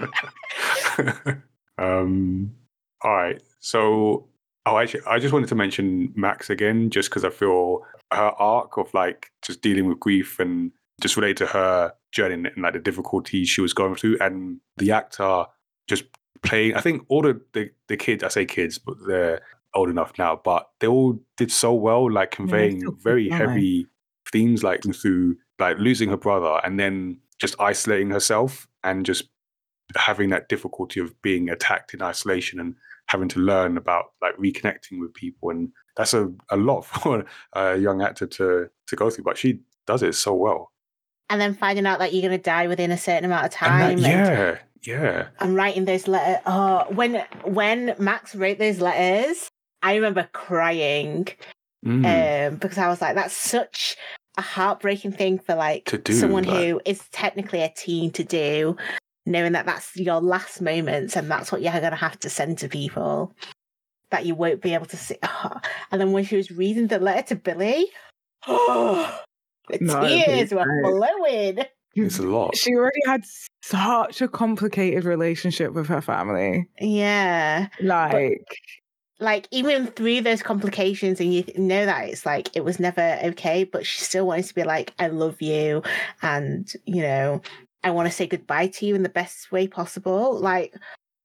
Ah. 0.01 1.37
um. 1.79 2.53
All 3.03 3.13
right. 3.15 3.41
So, 3.61 4.29
oh, 4.67 4.79
actually, 4.79 5.03
I 5.07 5.19
just 5.19 5.33
wanted 5.33 5.49
to 5.51 5.55
mention 5.55 6.13
Max 6.17 6.51
again, 6.51 6.91
just 6.91 7.11
because 7.11 7.25
I 7.25 7.31
feel 7.31 7.81
her 8.13 8.31
arc 8.39 8.77
of 8.77 8.93
like 8.95 9.31
just 9.43 9.63
dealing 9.63 9.87
with 9.87 10.01
grief 10.01 10.39
and 10.39 10.73
just 11.01 11.17
related 11.17 11.39
to 11.39 11.47
her 11.47 11.93
journey 12.13 12.35
and, 12.35 12.47
and 12.47 12.63
like 12.63 12.73
the 12.73 12.79
difficulties 12.79 13.49
she 13.49 13.61
was 13.61 13.73
going 13.73 13.95
through, 13.95 14.19
and 14.21 14.61
the 14.77 14.93
actor 14.93 15.45
just 15.87 16.05
playing. 16.43 16.75
I 16.75 16.81
think 16.81 17.05
all 17.09 17.23
the, 17.23 17.41
the 17.53 17.71
the 17.89 17.97
kids, 17.97 18.23
I 18.23 18.29
say 18.29 18.47
kids, 18.47 18.79
but 18.79 18.97
they're 19.07 19.41
old 19.75 19.91
enough 19.91 20.13
now, 20.19 20.41
but 20.43 20.69
they 20.81 20.87
all 20.87 21.19
did 21.37 21.51
so 21.51 21.75
well, 21.75 22.11
like 22.11 22.31
conveying 22.31 22.81
still 22.81 22.97
very 23.03 23.25
kids, 23.25 23.41
aren't 23.41 23.51
heavy 23.53 23.87
themes, 24.35 24.63
like 24.63 24.83
through 25.01 25.37
like 25.59 25.79
losing 25.79 26.09
her 26.11 26.17
brother 26.17 26.61
and 26.65 26.79
then 26.81 27.19
just 27.39 27.55
isolating 27.61 28.11
herself 28.11 28.67
and 28.83 29.07
just 29.07 29.25
having 29.97 30.31
that 30.31 30.49
difficulty 30.49 30.99
of 31.01 31.15
being 31.23 31.49
attacked 31.49 31.95
in 31.95 32.03
isolation 32.03 32.59
and 32.61 32.75
having 33.07 33.29
to 33.29 33.39
learn 33.39 33.77
about 33.77 34.07
like 34.23 34.37
reconnecting 34.37 34.99
with 35.01 35.13
people 35.15 35.51
and 35.51 35.69
that's 35.97 36.15
a, 36.15 36.29
a 36.51 36.57
lot 36.57 36.81
for 36.91 37.25
a 37.53 37.77
young 37.77 38.03
actor 38.03 38.27
to 38.27 38.69
to 38.89 38.97
go 38.97 39.11
through 39.11 39.23
but 39.25 39.37
she 39.39 39.61
does 39.87 40.03
it 40.03 40.15
so 40.15 40.33
well 40.35 40.73
and 41.31 41.41
then 41.41 41.55
finding 41.55 41.87
out 41.87 41.99
that 41.99 42.13
you're 42.15 42.27
going 42.29 42.39
to 42.39 42.43
die 42.43 42.67
within 42.67 42.91
a 42.91 42.99
certain 42.99 43.25
amount 43.27 43.45
of 43.47 43.53
And 43.53 43.53
time. 43.53 43.79
that- 43.81 43.91
and- 43.93 44.01
yeah 44.03 44.59
yeah 44.83 45.27
and 45.41 45.55
writing 45.55 45.85
those 45.85 46.09
letters. 46.09 46.43
Oh, 46.47 46.87
when 46.91 47.25
when 47.45 47.95
Max 47.99 48.35
wrote 48.35 48.59
those 48.59 48.81
letters, 48.81 49.49
I 49.83 49.95
remember 49.95 50.29
crying 50.33 51.29
Mm. 51.87 52.05
um, 52.53 52.57
because 52.57 52.79
I 52.79 52.89
was 52.89 53.03
like, 53.03 53.15
"That's 53.15 53.37
such 53.37 53.97
a 54.37 54.43
heartbreaking 54.43 55.13
thing 55.13 55.39
for 55.39 55.55
like 55.55 55.85
To 55.87 55.99
do, 55.99 56.13
someone 56.13 56.45
like- 56.45 56.57
who 56.67 56.81
is 56.85 57.03
technically 57.13 57.61
a 57.63 57.69
teen 57.77 58.11
to 58.13 58.25
do, 58.25 58.77
knowing 59.27 59.53
that 59.53 59.67
that's 59.67 59.97
your 59.97 60.21
last 60.21 60.61
moments 60.61 61.17
and 61.17 61.31
that's 61.31 61.51
what 61.53 61.63
you're 61.63 61.73
going 61.73 61.91
to 61.91 61.97
have 61.97 62.19
to 62.21 62.29
send 62.31 62.59
to 62.59 62.69
people 62.69 63.33
that 64.11 64.27
you 64.27 64.35
won't 64.35 64.61
be 64.63 64.75
able 64.75 64.87
to 64.87 64.97
see." 64.97 65.17
And 65.93 66.01
then 66.01 66.13
when 66.13 66.25
she 66.25 66.37
was 66.37 66.51
reading 66.51 66.89
the 66.89 66.99
letter 66.99 67.29
to 67.29 67.37
Billy, 67.37 67.87
oh, 68.47 69.21
the 69.71 69.79
No, 69.81 70.01
tears 70.07 70.53
were 70.53 70.65
right. 70.65 71.15
flowing. 71.19 71.65
it's 71.95 72.19
a 72.19 72.23
lot 72.23 72.57
She 72.57 72.75
already 72.75 73.01
had 73.07 73.25
such 73.63 74.21
a 74.21 74.27
complicated 74.29 75.05
relationship 75.05 75.73
with 75.73 75.87
her 75.87 76.01
family. 76.03 76.69
Yeah. 76.81 77.69
Like, 77.81 78.45
like 79.21 79.47
even 79.51 79.87
through 79.87 80.21
those 80.21 80.43
complications 80.43 81.21
and 81.21 81.33
you 81.33 81.45
know 81.57 81.87
that 81.87 82.09
it's 82.09 82.27
like 82.27 82.55
it 82.57 82.65
was 82.65 82.81
never 82.81 83.19
okay 83.23 83.65
but 83.65 83.87
she 83.87 84.01
still 84.01 84.27
wanted 84.27 84.45
to 84.45 84.55
be 84.55 84.65
like 84.65 84.93
i 84.99 85.07
love 85.07 85.41
you 85.41 85.83
and 86.23 86.73
you 86.85 87.01
know 87.01 87.41
i 87.85 87.91
want 87.91 88.09
to 88.09 88.15
say 88.15 88.27
goodbye 88.27 88.67
to 88.67 88.87
you 88.87 88.95
in 88.95 89.03
the 89.03 89.09
best 89.09 89.53
way 89.53 89.67
possible. 89.67 90.39
Like 90.39 90.75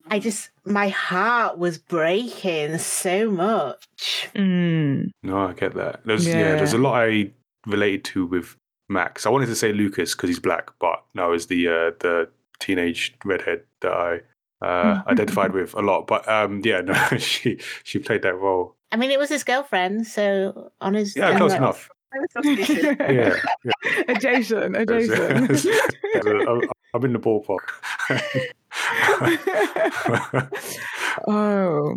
i 0.07 0.19
just 0.19 0.51
my 0.65 0.89
heart 0.89 1.57
was 1.57 1.77
breaking 1.77 2.77
so 2.77 3.29
much. 3.31 4.29
Mm, 4.35 5.09
no 5.23 5.37
i 5.47 5.53
get 5.53 5.73
that. 5.75 6.01
There's 6.05 6.27
yeah. 6.27 6.55
there's 6.55 6.73
a 6.73 6.77
lot 6.77 7.01
i 7.01 7.31
related 7.65 8.03
to 8.05 8.25
with 8.25 8.55
max. 8.87 9.25
I 9.25 9.29
wanted 9.29 9.47
to 9.47 9.55
say 9.55 9.73
lucas 9.73 10.13
because 10.13 10.29
he's 10.29 10.39
black 10.39 10.71
but 10.79 11.03
no 11.15 11.31
it's 11.33 11.47
the 11.47 11.67
uh 11.67 11.91
the 11.99 12.29
teenage 12.59 13.15
redhead 13.23 13.63
that 13.79 13.93
i 13.93 14.19
uh, 14.61 15.01
identified 15.07 15.53
with 15.53 15.73
a 15.73 15.81
lot. 15.81 16.07
But 16.07 16.27
um, 16.27 16.61
yeah, 16.63 16.81
no, 16.81 16.93
she 17.17 17.59
she 17.83 17.99
played 17.99 18.21
that 18.23 18.35
role. 18.35 18.75
i 18.91 18.95
mean 18.97 19.11
it 19.11 19.19
was 19.19 19.29
his 19.29 19.43
girlfriend 19.43 20.07
so 20.07 20.71
on 20.81 20.93
his 20.95 21.15
Yeah, 21.15 21.29
on 21.31 21.37
close 21.37 21.51
her- 21.53 21.57
enough. 21.57 21.89
I 22.11 22.17
was. 22.41 22.69
Yeah, 22.69 23.35
adjacent, 24.07 24.75
adjacent. 24.75 25.67
I'm, 26.49 26.61
I'm 26.95 27.05
in 27.05 27.13
the 27.13 27.19
ballpark. 27.19 27.69
oh, 31.27 31.95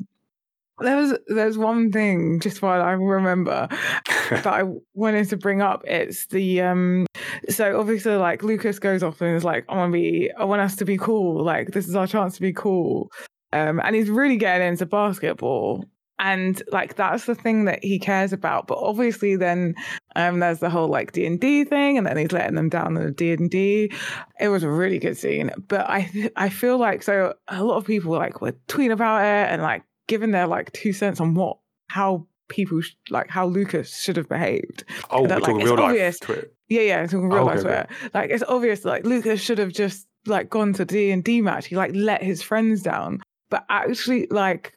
there 0.81 0.97
was 0.97 1.19
there's 1.29 1.59
one 1.59 1.91
thing 1.93 2.41
just 2.41 2.63
while 2.63 2.83
I 2.83 2.93
remember 2.93 3.69
that 4.31 4.47
I 4.47 4.65
wanted 4.95 5.29
to 5.31 5.37
bring 5.37 5.63
up. 5.63 5.83
It's 5.87 6.27
the 6.27 6.63
um. 6.63 7.07
So 7.49 7.79
obviously, 7.79 8.15
like 8.15 8.43
Lucas 8.43 8.79
goes 8.79 9.03
off 9.03 9.21
and 9.21 9.37
is 9.37 9.45
like, 9.45 9.65
"I 9.69 9.77
want 9.77 9.93
to 9.93 9.99
be, 9.99 10.31
I 10.39 10.45
want 10.45 10.63
us 10.63 10.77
to 10.77 10.85
be 10.85 10.97
cool. 10.97 11.45
Like 11.45 11.69
this 11.69 11.89
is 11.89 11.97
our 11.97 12.07
chance 12.07 12.35
to 12.37 12.41
be 12.41 12.53
cool." 12.53 13.11
Um, 13.53 13.81
and 13.85 13.95
he's 13.95 14.09
really 14.09 14.37
getting 14.37 14.69
into 14.69 14.87
basketball, 14.87 15.85
and 16.19 16.63
like 16.73 16.97
that's 16.97 17.27
the 17.27 17.35
thing 17.35 17.67
that 17.67 17.85
he 17.85 17.99
cares 17.99 18.33
about. 18.33 18.67
But 18.67 18.79
obviously, 18.79 19.37
then 19.37 19.75
um, 20.17 20.41
there's 20.41 20.61
the 20.61 20.71
whole 20.71 20.89
like 20.89 21.13
D 21.13 21.27
and 21.27 21.39
D 21.39 21.65
thing, 21.65 21.99
and 21.99 22.07
then 22.07 22.17
he's 22.17 22.33
letting 22.33 22.55
them 22.55 22.71
down 22.71 22.97
in 22.97 23.05
the 23.05 23.11
D 23.11 23.33
and 23.33 23.51
D. 23.51 23.93
It 24.41 24.49
was 24.49 24.63
a 24.63 24.71
really 24.71 24.99
good 24.99 25.19
scene, 25.19 25.51
but 25.69 25.89
I 25.89 26.03
th- 26.03 26.33
I 26.37 26.49
feel 26.49 26.79
like 26.79 27.03
so 27.03 27.35
a 27.49 27.63
lot 27.63 27.77
of 27.77 27.85
people 27.85 28.13
like 28.13 28.41
were 28.41 28.53
tweeting 28.69 28.93
about 28.93 29.23
it 29.23 29.53
and 29.53 29.63
like 29.63 29.83
giving 30.09 30.31
their 30.31 30.47
like 30.47 30.73
two 30.73 30.93
cents 30.93 31.21
on 31.21 31.35
what 31.35 31.59
how 31.89 32.27
people 32.49 32.81
sh- 32.81 32.95
like 33.11 33.29
how 33.31 33.47
Lucas 33.47 33.99
should 34.01 34.17
have 34.17 34.29
behaved. 34.29 34.85
oh, 35.11 35.27
That, 35.27 35.37
like, 35.41 35.45
talking 35.51 35.61
it's 35.63 35.71
real 35.71 35.81
obvious. 35.81 36.21
life. 36.21 36.27
Twitter. 36.27 36.51
Yeah, 36.69 36.81
yeah, 36.83 37.03
talking 37.07 37.29
real 37.29 37.43
Oh, 37.43 37.45
life 37.47 37.59
okay, 37.59 37.63
swear. 37.63 37.89
Like 38.15 38.31
it's 38.31 38.45
obvious 38.49 38.85
like 38.85 39.05
Lucas 39.05 39.41
should 39.41 39.59
have 39.59 39.73
just 39.73 40.07
like 40.27 40.49
gone 40.51 40.73
to 40.75 40.85
D 40.85 41.11
and 41.11 41.23
D 41.25 41.41
match. 41.43 41.67
He 41.67 41.77
like 41.77 41.93
let 41.95 42.23
his 42.23 42.43
friends 42.43 42.83
down. 42.83 43.21
But 43.51 43.65
actually, 43.69 44.27
like 44.31 44.75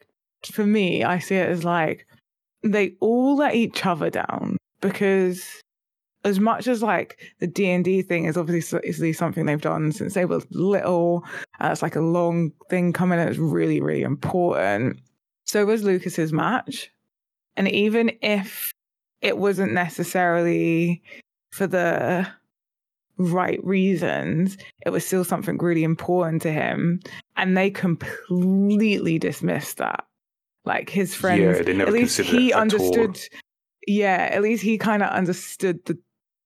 for 0.52 0.66
me, 0.66 1.02
I 1.04 1.18
see 1.18 1.36
it 1.36 1.48
as 1.48 1.64
like 1.64 2.06
they 2.62 2.94
all 3.00 3.36
let 3.36 3.54
each 3.54 3.86
other 3.86 4.10
down 4.10 4.56
because 4.80 5.44
as 6.24 6.40
much 6.40 6.66
as 6.66 6.82
like 6.82 7.18
the 7.40 7.46
D 7.46 7.70
and 7.70 7.84
D 7.84 8.02
thing 8.02 8.24
is 8.24 8.36
obviously 8.36 8.78
obviously 8.78 9.12
something 9.12 9.46
they've 9.46 9.60
done 9.60 9.92
since 9.92 10.14
they 10.14 10.24
were 10.24 10.42
little, 10.50 11.24
and 11.60 11.72
it's 11.72 11.82
like 11.82 11.96
a 11.96 12.00
long 12.00 12.50
thing 12.68 12.92
coming, 12.92 13.18
and 13.18 13.30
it's 13.30 13.38
really 13.38 13.80
really 13.80 14.02
important. 14.02 14.98
So 15.46 15.64
was 15.64 15.84
Lucas's 15.84 16.32
match, 16.32 16.90
and 17.56 17.68
even 17.68 18.12
if 18.20 18.72
it 19.22 19.38
wasn't 19.38 19.72
necessarily 19.72 21.02
for 21.52 21.66
the 21.66 22.26
right 23.16 23.64
reasons, 23.64 24.58
it 24.84 24.90
was 24.90 25.06
still 25.06 25.24
something 25.24 25.56
really 25.58 25.84
important 25.84 26.42
to 26.42 26.52
him. 26.52 27.00
And 27.36 27.56
they 27.56 27.70
completely 27.70 29.18
dismissed 29.18 29.78
that. 29.78 30.04
Like 30.64 30.90
his 30.90 31.14
friends, 31.14 31.58
Yeah, 31.58 31.62
they 31.62 31.72
never 31.72 31.88
at 31.90 31.94
least 31.94 32.18
he 32.18 32.48
it 32.48 32.50
at 32.50 32.54
all. 32.56 32.60
understood. 32.60 33.20
Yeah, 33.86 34.28
at 34.32 34.42
least 34.42 34.64
he 34.64 34.76
kind 34.78 35.02
of 35.02 35.10
understood 35.10 35.78
the 35.86 35.96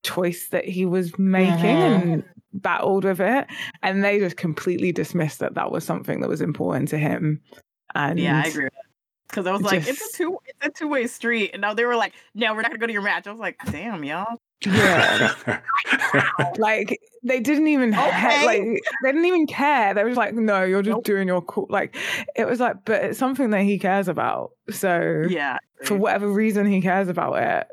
choice 0.04 0.48
that 0.50 0.66
he 0.66 0.84
was 0.84 1.18
making 1.18 1.78
Mhm. 1.78 1.94
and 1.94 2.24
battled 2.52 3.04
with 3.04 3.20
it. 3.20 3.46
And 3.82 4.04
they 4.04 4.18
just 4.18 4.36
completely 4.36 4.92
dismissed 4.92 5.38
that 5.38 5.54
that 5.54 5.72
was 5.72 5.84
something 5.84 6.20
that 6.20 6.28
was 6.28 6.42
important 6.42 6.88
to 6.88 6.98
him. 6.98 7.40
And 7.94 8.18
Yeah, 8.20 8.42
I 8.44 8.46
agree 8.46 8.64
with 8.64 8.74
that. 8.74 8.89
Because 9.30 9.46
I 9.46 9.52
was 9.52 9.62
like, 9.62 9.86
it's 9.86 10.14
a 10.14 10.16
two 10.18 10.38
it's 10.46 10.66
a 10.66 10.70
two 10.70 10.88
way 10.88 11.06
street. 11.06 11.50
And 11.52 11.62
now 11.62 11.74
they 11.74 11.84
were 11.84 11.96
like, 11.96 12.12
no, 12.34 12.52
we're 12.54 12.62
not 12.62 12.70
gonna 12.70 12.78
go 12.80 12.86
to 12.86 12.92
your 12.92 13.02
match. 13.02 13.26
I 13.26 13.30
was 13.30 13.40
like, 13.40 13.56
damn, 13.70 14.04
y'all. 14.04 14.36
Yeah. 14.66 15.32
like 16.58 16.98
they 17.22 17.40
didn't 17.40 17.68
even 17.68 17.92
ha- 17.92 18.42
like 18.44 18.60
they 18.62 19.12
didn't 19.12 19.24
even 19.24 19.46
care 19.46 19.94
they 19.94 20.04
was 20.04 20.16
like 20.18 20.34
no 20.34 20.62
you're 20.64 20.82
just 20.82 20.96
Nope. 20.96 21.04
doing 21.04 21.28
your 21.28 21.40
cool 21.40 21.66
like 21.70 21.96
it 22.36 22.46
was 22.46 22.60
like 22.60 22.84
but 22.84 23.02
it's 23.04 23.18
something 23.18 23.50
that 23.50 23.62
he 23.62 23.78
cares 23.78 24.06
about 24.08 24.50
so 24.70 25.22
Yeah. 25.28 25.58
for 25.84 25.96
whatever 25.96 26.28
reason 26.28 26.66
he 26.66 26.82
cares 26.82 27.08
about 27.08 27.34
it 27.42 27.68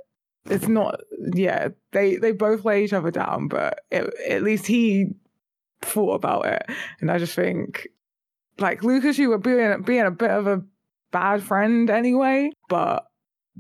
it's 0.50 0.68
not 0.70 1.02
yeah 1.34 1.70
they 1.92 2.16
they 2.16 2.32
both 2.32 2.64
lay 2.64 2.86
each 2.86 2.94
other 2.94 3.12
down 3.12 3.50
but 3.50 3.82
it, 3.92 4.10
at 4.30 4.44
least 4.44 4.66
he 4.66 5.08
thought 5.82 6.14
about 6.14 6.46
it 6.46 6.64
and 7.02 7.12
i 7.12 7.18
just 7.18 7.36
think 7.36 7.88
like 8.60 8.82
lucas 8.84 9.18
you 9.18 9.28
were 9.30 9.38
being 9.38 9.82
being 9.82 10.06
a 10.06 10.12
bit 10.12 10.32
of 10.32 10.48
a 10.48 10.62
bad 11.12 11.42
friend 11.44 11.90
anyway 11.90 12.50
but 12.70 13.08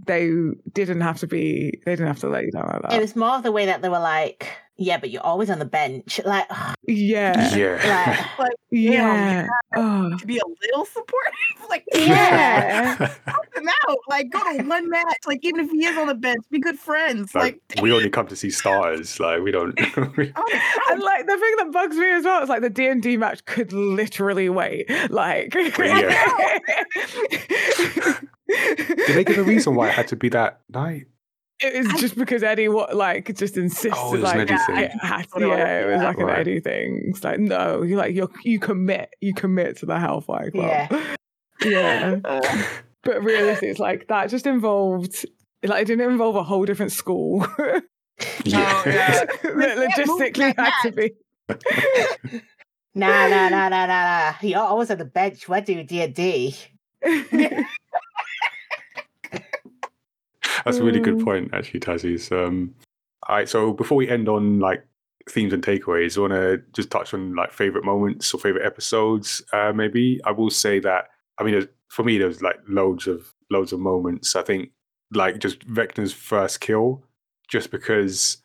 they 0.06 0.30
didn't 0.74 1.02
have 1.02 1.20
to 1.20 1.28
be 1.28 1.82
they 1.86 1.92
didn't 1.94 2.08
have 2.08 2.20
to 2.20 2.30
let 2.30 2.44
you 2.44 2.52
down 2.52 2.70
like 2.72 2.82
that. 2.84 2.94
It 2.94 3.02
was 3.02 3.16
more 3.16 3.42
the 3.42 3.52
way 3.52 3.66
that 3.66 3.82
they 3.82 3.90
were 3.90 4.00
like 4.00 4.48
yeah 4.78 4.98
but 4.98 5.10
you're 5.10 5.24
always 5.26 5.50
on 5.50 5.60
the 5.60 5.66
bench 5.66 6.20
like 6.26 6.48
yeah 6.88 7.56
yeah. 7.56 8.28
like 8.40 8.52
Yeah. 8.70 9.48
Oh. 9.78 10.18
to 10.18 10.26
be 10.26 10.38
a 10.38 10.42
little 10.62 10.84
supportive. 10.86 11.34
like 11.70 11.86
Yeah. 11.94 12.96
help 13.26 13.46
him 13.56 13.70
out. 13.70 13.98
Like 14.10 14.30
go 14.30 14.40
to 14.58 14.64
one 14.64 14.90
match. 14.90 15.20
Like 15.26 15.40
even 15.44 15.62
if 15.62 15.72
he 15.72 15.86
is 15.86 15.98
on 15.98 16.08
the 16.08 16.14
bench, 16.14 16.44
be 16.52 16.60
good 16.60 16.78
friends. 16.78 17.34
like, 17.34 17.62
Like, 17.76 17.82
we 17.82 17.94
only 17.94 18.10
come 18.10 18.28
to 18.28 18.36
see 18.36 18.50
stars. 18.50 19.22
Like 19.22 19.42
we 19.42 19.52
don't. 19.52 19.74
oh, 19.80 20.04
And 20.90 21.02
like 21.02 21.26
the 21.28 21.38
thing 21.38 21.54
that 21.60 21.70
bugs 21.72 21.96
me 21.96 22.12
as 22.12 22.26
well 22.26 22.44
is 22.44 22.50
like 22.50 22.62
the 22.62 22.70
D 22.70 22.88
and 22.88 23.02
D 23.02 23.16
match 23.16 23.46
could 23.46 23.72
literally 23.72 24.50
wait. 24.50 24.90
Like, 25.10 25.56
Yeah. 25.56 26.58
Did 28.48 29.16
they 29.16 29.24
give 29.24 29.38
a 29.38 29.44
reason 29.44 29.76
why 29.76 29.88
it 29.90 29.94
had 29.94 30.08
to 30.10 30.16
be 30.18 30.28
that 30.30 30.60
night? 30.70 31.08
It 31.60 31.88
was 31.92 32.00
just 32.02 32.16
because 32.16 32.44
Eddie 32.44 32.68
what 32.70 32.96
like 32.96 33.36
just 33.36 33.58
insisted 33.58 33.94
Oh, 33.96 34.14
it 34.14 34.18
an 34.18 34.24
like 34.24 34.36
Eddie 34.38 34.58
thing. 34.58 34.78
it 34.78 34.92
had 35.02 35.26
What 35.32 35.42
yeah, 35.42 35.80
it 35.82 35.86
was 35.94 36.04
like 36.04 36.18
an 36.20 36.26
Right. 36.26 36.40
Eddie 36.40 36.60
thing. 36.60 37.02
It's 37.08 37.24
like 37.24 37.40
no, 37.40 37.82
you 37.82 37.96
like 37.98 38.14
you 38.16 38.30
you 38.44 38.60
commit, 38.60 39.10
you 39.22 39.34
commit 39.34 39.78
to 39.78 39.86
the 39.88 40.00
Hellfire 40.00 40.52
Club. 40.52 40.70
Yeah. 40.70 41.16
Yeah. 41.66 42.18
uh, 42.24 42.64
But 43.04 43.24
realistically, 43.24 43.70
it's 43.70 43.80
like 43.80 44.08
that 44.10 44.30
just 44.30 44.46
involved 44.46 45.26
like 45.64 45.82
it 45.82 45.86
didn't 45.86 46.12
involve 46.12 46.36
a 46.36 46.44
whole 46.44 46.66
different 46.66 46.92
school. 46.92 47.48
Yeah. 48.46 48.82
Oh, 48.86 48.90
yeah. 48.90 49.26
That 49.26 49.78
logistically 49.98 50.56
had 50.58 50.74
to 50.84 50.92
be. 50.92 51.12
Nah, 52.96 53.28
nah, 53.28 53.50
nah, 53.50 53.70
nah, 53.70 53.86
nah, 53.86 53.88
nah. 53.88 54.34
You're 54.42 54.60
always 54.60 54.90
on 54.90 54.98
the 54.98 55.06
bench. 55.06 55.48
We're 55.48 55.62
doing 55.62 55.86
D 55.86 56.02
and 56.02 56.14
D. 56.16 56.56
That's 60.66 60.78
a 60.78 60.84
really 60.84 61.00
good 61.00 61.18
Mm. 61.18 61.24
point, 61.24 61.50
actually, 61.54 61.80
Tazzy's. 61.80 62.32
Um, 62.32 62.74
all 63.28 63.36
right, 63.38 63.50
so 63.50 63.74
before 63.74 63.98
we 63.98 64.08
end 64.08 64.30
on 64.30 64.60
like 64.60 64.86
themes 65.30 65.54
and 65.54 65.64
takeaways, 65.64 66.18
I 66.18 66.22
want 66.22 66.34
to 66.34 66.62
just 66.74 66.90
touch 66.90 67.14
on 67.14 67.36
like 67.36 67.52
favorite 67.52 67.84
moments 67.84 68.34
or 68.34 68.40
favorite 68.40 68.66
episodes. 68.66 69.44
Uh, 69.52 69.74
maybe 69.74 70.20
I 70.26 70.32
will 70.32 70.50
say 70.50 70.80
that. 70.80 71.10
I 71.40 71.44
mean, 71.44 71.68
for 71.90 72.04
me, 72.04 72.18
there's 72.18 72.42
like 72.42 72.58
loads 72.68 73.08
of 73.08 73.34
loads 73.52 73.74
of 73.74 73.80
moments. 73.80 74.36
I 74.36 74.44
think 74.44 74.72
like 75.14 75.40
just 75.40 75.60
Vecna's 75.68 76.14
first 76.14 76.60
kill, 76.62 77.04
just 77.50 77.72
because 77.72 78.38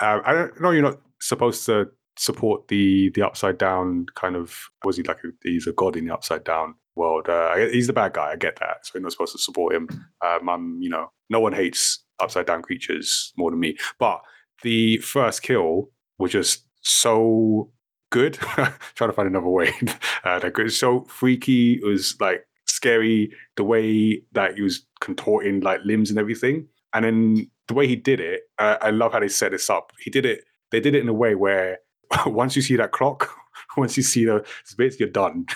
uh, 0.00 0.20
I 0.24 0.32
don't 0.32 0.60
know 0.60 0.70
you're 0.70 0.82
not 0.82 1.00
supposed 1.20 1.64
to 1.66 1.88
support 2.18 2.68
the 2.68 3.10
the 3.10 3.22
upside 3.22 3.58
down 3.58 4.06
kind 4.14 4.36
of 4.36 4.68
was 4.84 4.96
he 4.96 5.02
like 5.02 5.18
a, 5.24 5.28
he's 5.42 5.66
a 5.66 5.72
god 5.72 5.96
in 5.96 6.06
the 6.06 6.14
upside 6.14 6.44
down 6.44 6.74
world. 6.96 7.28
Uh, 7.28 7.56
he's 7.56 7.86
the 7.86 7.92
bad 7.92 8.12
guy 8.12 8.32
i 8.32 8.36
get 8.36 8.56
that. 8.60 8.78
So 8.82 8.92
you're 8.94 9.02
not 9.02 9.12
supposed 9.12 9.32
to 9.32 9.38
support 9.38 9.74
him. 9.74 9.88
Um 10.24 10.48
I'm, 10.48 10.82
you 10.82 10.90
know 10.90 11.10
no 11.30 11.40
one 11.40 11.52
hates 11.52 12.04
upside 12.20 12.46
down 12.46 12.62
creatures 12.62 13.32
more 13.36 13.50
than 13.50 13.60
me. 13.60 13.76
But 13.98 14.20
the 14.62 14.98
first 14.98 15.42
kill 15.42 15.90
was 16.18 16.32
just 16.32 16.64
so 16.82 17.70
good. 18.10 18.34
Trying 18.94 19.10
to 19.10 19.12
find 19.12 19.28
another 19.28 19.48
way. 19.48 19.72
Uh, 20.24 20.38
that 20.38 20.54
good 20.54 20.72
so 20.72 21.04
freaky. 21.04 21.74
It 21.74 21.84
was 21.84 22.18
like 22.18 22.46
scary 22.66 23.30
the 23.56 23.64
way 23.64 24.22
that 24.32 24.54
he 24.54 24.62
was 24.62 24.86
contorting 25.02 25.60
like 25.60 25.80
limbs 25.84 26.08
and 26.08 26.18
everything. 26.18 26.66
And 26.94 27.04
then 27.04 27.50
the 27.68 27.74
way 27.74 27.86
he 27.86 27.96
did 27.96 28.20
it 28.20 28.42
uh, 28.58 28.76
i 28.80 28.90
love 28.90 29.12
how 29.12 29.20
they 29.20 29.28
set 29.28 29.52
this 29.52 29.68
up. 29.68 29.92
He 29.98 30.10
did 30.10 30.24
it 30.24 30.44
they 30.70 30.80
did 30.80 30.94
it 30.94 31.02
in 31.02 31.08
a 31.08 31.14
way 31.14 31.34
where 31.34 31.78
once 32.26 32.56
you 32.56 32.62
see 32.62 32.76
that 32.76 32.92
clock, 32.92 33.30
once 33.76 33.96
you 33.96 34.02
see 34.02 34.24
the 34.24 34.36
it's 34.62 34.74
basically 34.74 35.04
you're 35.04 35.12
done. 35.12 35.46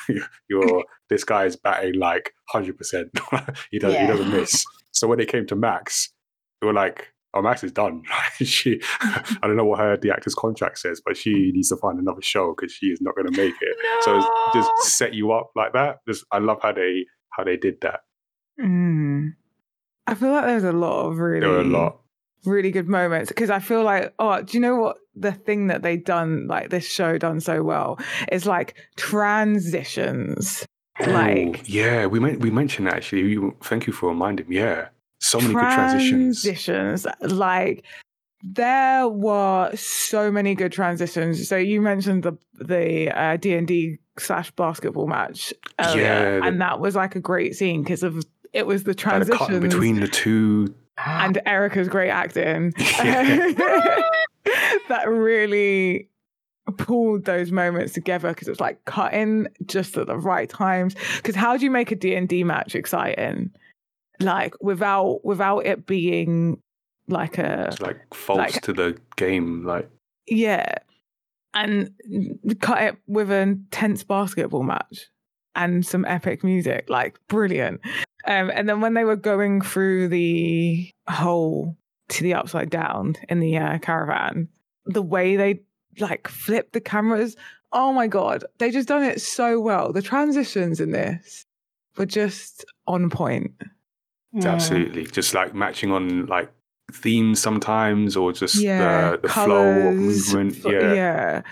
you're 0.49 0.85
this 1.09 1.25
guy 1.25 1.45
is 1.45 1.57
batting 1.57 1.95
like 1.95 2.33
hundred 2.49 2.77
percent. 2.77 3.11
He 3.71 3.79
doesn't 3.79 4.01
he 4.01 4.07
doesn't 4.07 4.31
miss. 4.31 4.65
So 4.93 5.07
when 5.07 5.21
it 5.21 5.29
came 5.29 5.47
to 5.47 5.57
Max, 5.57 6.11
they 6.61 6.67
were 6.67 6.73
like, 6.73 7.09
"Oh, 7.35 7.43
Max 7.43 7.63
is 7.63 7.73
done." 7.73 8.03
she, 8.43 8.81
I 9.01 9.39
don't 9.43 9.57
know 9.57 9.65
what 9.65 9.79
her 9.81 9.97
the 9.97 10.11
actor's 10.11 10.35
contract 10.35 10.79
says, 10.79 11.01
but 11.05 11.17
she 11.17 11.53
needs 11.53 11.69
to 11.69 11.77
find 11.77 11.99
another 11.99 12.23
show 12.23 12.55
because 12.55 12.73
she 12.73 12.87
is 12.87 13.01
not 13.01 13.15
going 13.15 13.31
to 13.31 13.37
make 13.37 13.55
it. 13.61 13.77
So 14.05 14.19
it's 14.19 14.27
just 14.55 14.97
set 14.97 15.15
you 15.15 15.33
up 15.33 15.51
like 15.55 15.73
that. 15.75 15.99
Just 16.09 16.25
I 16.33 16.39
love 16.39 16.59
how 16.63 16.73
they 16.73 17.05
how 17.31 17.45
they 17.45 17.57
did 17.57 17.81
that. 17.83 18.01
Mm. 18.61 19.35
I 20.07 20.15
feel 20.15 20.31
like 20.33 20.47
there's 20.47 20.65
a 20.65 20.73
lot 20.73 21.07
of 21.07 21.19
really, 21.19 21.41
There 21.41 21.51
were 21.51 21.61
a 21.61 21.65
lot. 21.65 22.01
really 22.47 22.71
good 22.71 22.89
moments 22.89 23.29
because 23.29 23.51
I 23.51 23.59
feel 23.59 23.83
like, 23.83 24.15
oh, 24.19 24.41
do 24.41 24.57
you 24.57 24.61
know 24.61 24.77
what 24.77 24.97
the 25.15 25.33
thing 25.33 25.67
that 25.67 25.83
they 25.83 25.99
done, 25.99 26.47
like 26.49 26.71
this 26.71 26.87
show 26.89 27.19
done 27.19 27.41
so 27.41 27.63
well, 27.63 27.99
is 28.33 28.47
like 28.47 28.75
transitions. 28.97 30.67
Like 31.07 31.59
Oh, 31.61 31.63
yeah, 31.67 32.07
we 32.07 32.19
we 32.19 32.51
mentioned 32.51 32.87
that 32.89 32.95
actually. 32.97 33.23
You, 33.31 33.57
thank 33.63 33.87
you 33.87 33.93
for 33.93 34.09
reminding 34.09 34.49
me. 34.49 34.57
Yeah, 34.57 34.89
so 35.21 35.41
many 35.41 35.55
good 35.55 35.61
transitions. 35.61 36.43
transitions. 36.43 37.07
Like 37.21 37.85
there 38.43 39.09
were 39.09 39.71
so 39.77 40.31
many 40.31 40.55
good 40.55 40.73
transitions. 40.73 41.49
So 41.49 41.57
you 41.57 41.81
mentioned 41.81 42.23
the 42.25 42.33
the 42.55 43.11
uh, 43.17 43.37
D 43.37 43.55
and 43.55 43.67
D 43.67 43.99
slash 44.19 44.51
basketball 44.53 45.07
match, 45.07 45.53
earlier, 45.79 46.03
Yeah, 46.03 46.39
the- 46.41 46.47
and 46.47 46.61
that 46.61 46.81
was 46.81 46.97
like 46.97 47.15
a 47.17 47.21
great 47.21 47.55
scene 47.57 47.83
because 47.83 48.03
of 48.03 48.25
it 48.53 48.67
was 48.67 48.85
the 48.85 48.91
Like 48.91 48.97
the 48.97 49.03
cut 49.05 49.47
transitions 49.49 49.61
between 49.61 50.01
the 50.01 50.09
two. 50.09 50.75
and 51.07 51.41
Erica's 51.47 51.89
great 51.89 52.11
acting 52.11 52.73
Yeah. 52.99 53.53
that 54.89 55.05
really 55.09 56.09
pulled 56.77 57.25
those 57.25 57.51
moments 57.51 57.93
together 57.93 58.29
because 58.29 58.49
it 58.49 58.53
was 58.53 58.61
like 58.61 58.85
cutting 58.85 59.49
just 59.67 59.97
at 59.97 60.07
the 60.07 60.17
right 60.19 60.49
times. 60.49 60.95
Because 61.17 61.35
how 61.35 61.57
do 61.57 61.65
you 61.65 61.71
make 61.71 61.91
a 61.91 61.97
D&D 61.97 62.45
match 62.45 62.75
exciting? 62.75 63.51
Like 64.21 64.55
without 64.61 65.25
without 65.25 65.61
it 65.67 65.87
being 65.87 66.61
like 67.07 67.39
a 67.39 67.69
It's 67.69 67.81
like 67.81 68.01
false 68.13 68.39
Like- 68.39 68.61
to 68.63 68.73
the 68.73 68.99
game. 69.17 69.65
Like 69.65 69.89
yeah. 70.27 70.75
And 71.55 71.91
cut 72.61 72.83
it 72.83 72.97
with 73.07 73.31
a 73.31 73.59
tense 73.71 74.05
basketball 74.05 74.63
match 74.63 75.07
and 75.55 75.85
some 75.85 76.05
epic 76.05 76.45
music 76.45 76.91
like 76.91 77.19
brilliant. 77.29 77.81
Um, 78.27 78.51
and 78.53 78.69
then 78.69 78.81
when 78.81 78.95
they 78.95 79.05
were 79.05 79.17
going 79.17 79.63
through 79.63 80.09
the 80.09 80.91
hole 81.09 81.77
to 82.11 82.23
the 82.23 82.35
upside 82.35 82.71
down 82.71 83.15
in 83.29 83.41
the 83.41 83.57
uh, 83.57 83.79
caravan 83.79 84.49
the 84.87 85.03
way 85.03 85.37
they 85.37 85.61
like 86.01 86.29
flip 86.29 86.73
the 86.73 86.81
cameras 86.81 87.37
oh 87.73 87.93
my 87.93 88.07
god 88.07 88.45
they 88.59 88.71
just 88.71 88.89
done 88.89 89.03
it 89.03 89.21
so 89.21 89.61
well 89.61 89.93
the 89.93 90.03
transitions 90.03 90.81
in 90.81 90.91
this 90.93 91.45
were 91.97 92.07
just 92.07 92.65
on 92.87 93.11
point 93.11 93.53
Mm. 94.35 94.45
absolutely, 94.45 95.07
just 95.07 95.33
like 95.33 95.55
matching 95.55 95.91
on 95.91 96.27
like 96.27 96.53
themes 96.93 97.41
sometimes, 97.41 98.15
or 98.15 98.31
just 98.31 98.57
yeah 98.57 99.13
the, 99.13 99.21
the 99.23 99.29
flow 99.31 99.89
of 99.89 99.95
movement. 99.97 100.55
fo- 100.57 100.71
Yeah. 100.71 100.93
yeah 100.93 101.43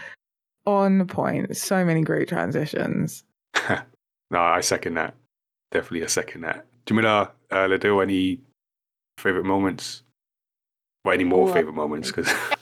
on 0.67 1.07
point 1.07 1.57
so 1.57 1.87
many 1.87 2.03
great 2.03 2.29
transitions 2.29 3.25
no, 4.31 4.39
I 4.41 4.61
second 4.61 4.95
that. 4.95 5.15
Definitely, 5.71 6.03
a 6.03 6.09
second 6.11 6.43
that. 6.43 6.67
Jamila, 6.85 7.33
uh, 7.51 7.67
Lado, 7.67 8.01
any 8.01 8.41
favorite 9.19 9.47
moments? 9.47 10.03
Well, 11.05 11.15
any 11.15 11.25
more 11.25 11.45
Well, 11.47 11.55
favorite 11.55 11.75
moments? 11.77 12.13
Because 12.13 12.31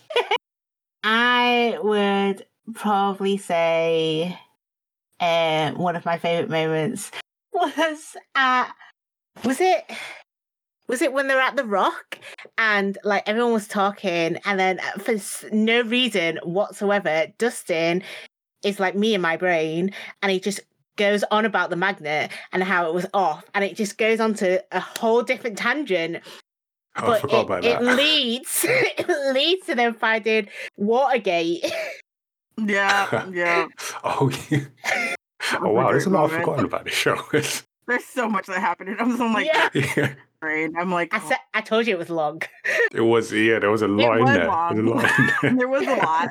I 1.07 1.79
would 1.83 2.47
probably 2.75 3.37
say 3.37 4.39
uh, 5.21 5.73
one 5.73 5.97
of 5.97 6.07
my 6.07 6.17
favorite 6.17 6.49
moments 6.49 7.11
was 7.53 8.17
at 8.35 8.73
was 9.45 9.61
it 9.61 9.85
was 10.89 11.03
it 11.03 11.13
when 11.13 11.29
they're 11.29 11.39
at 11.41 11.57
the 11.57 11.65
rock 11.65 12.19
and 12.57 12.97
like 13.05 13.29
everyone 13.29 13.53
was 13.53 13.69
talking 13.69 14.39
and 14.47 14.59
then 14.59 14.81
uh, 14.81 14.99
for 14.99 15.15
no 15.53 15.83
reason 15.83 16.39
whatsoever 16.43 17.27
dustin 17.37 18.03
is 18.65 18.81
like 18.81 18.97
me 18.97 19.15
in 19.15 19.21
my 19.21 19.37
brain 19.37 19.93
and 20.23 20.33
he 20.33 20.41
just 20.41 20.61
goes 20.97 21.23
on 21.31 21.45
about 21.45 21.71
the 21.71 21.77
magnet 21.77 22.31
and 22.53 22.63
how 22.63 22.89
it 22.89 22.95
was 22.95 23.07
off 23.13 23.45
and 23.55 23.63
it 23.63 23.77
just 23.77 23.99
goes 23.99 24.21
on 24.21 24.33
to 24.33 24.63
a 24.73 24.81
whole 24.81 25.23
different 25.23 25.59
tangent 25.59 26.23
I 26.97 27.07
but 27.07 27.21
forgot 27.21 27.41
it, 27.41 27.45
about 27.45 27.65
it 27.65 27.83
leads 27.83 28.65
it 28.69 29.35
leads 29.35 29.67
to 29.67 29.75
them 29.75 29.95
finding 29.95 30.49
Watergate. 30.77 31.65
Yeah, 32.57 33.29
yeah. 33.33 33.67
oh, 34.05 34.31
yeah. 34.51 34.61
Oh 35.61 35.73
wow, 35.73 35.91
there's 35.91 36.07
a 36.07 36.09
great 36.09 36.21
lot 36.21 36.31
I've 36.31 36.39
forgotten 36.39 36.65
about 36.65 36.85
this 36.85 36.95
show. 36.95 37.21
There's 37.87 38.05
so 38.07 38.31
much 38.31 38.47
that 38.47 38.61
happened, 38.61 38.89
and 38.89 39.01
I'm 39.01 39.15
so 39.19 39.27
like 39.27 39.47
Yeah. 39.47 39.69
yeah, 39.75 40.15
brain. 40.41 40.75
I'm 40.79 40.91
like, 40.91 41.13
I 41.13 41.19
said 41.29 41.37
I 41.53 41.61
told 41.61 41.87
you 41.87 41.95
it 41.95 41.99
was 41.99 42.09
long. 42.09 42.41
it 42.95 43.03
was. 43.03 43.31
Yeah, 43.31 43.59
there 43.59 43.71
was 43.71 43.83
a 43.83 43.89
lot 43.89 44.17
in 44.17 44.25
was 44.25 44.33
there. 44.33 44.39
There 44.39 44.49
was 44.49 44.79
a 44.79 44.83
lot 44.83 45.19
in 45.19 45.27
there. 45.43 45.57
there 45.57 45.69
was 45.69 45.87
a 45.87 45.97
lot. 45.97 46.31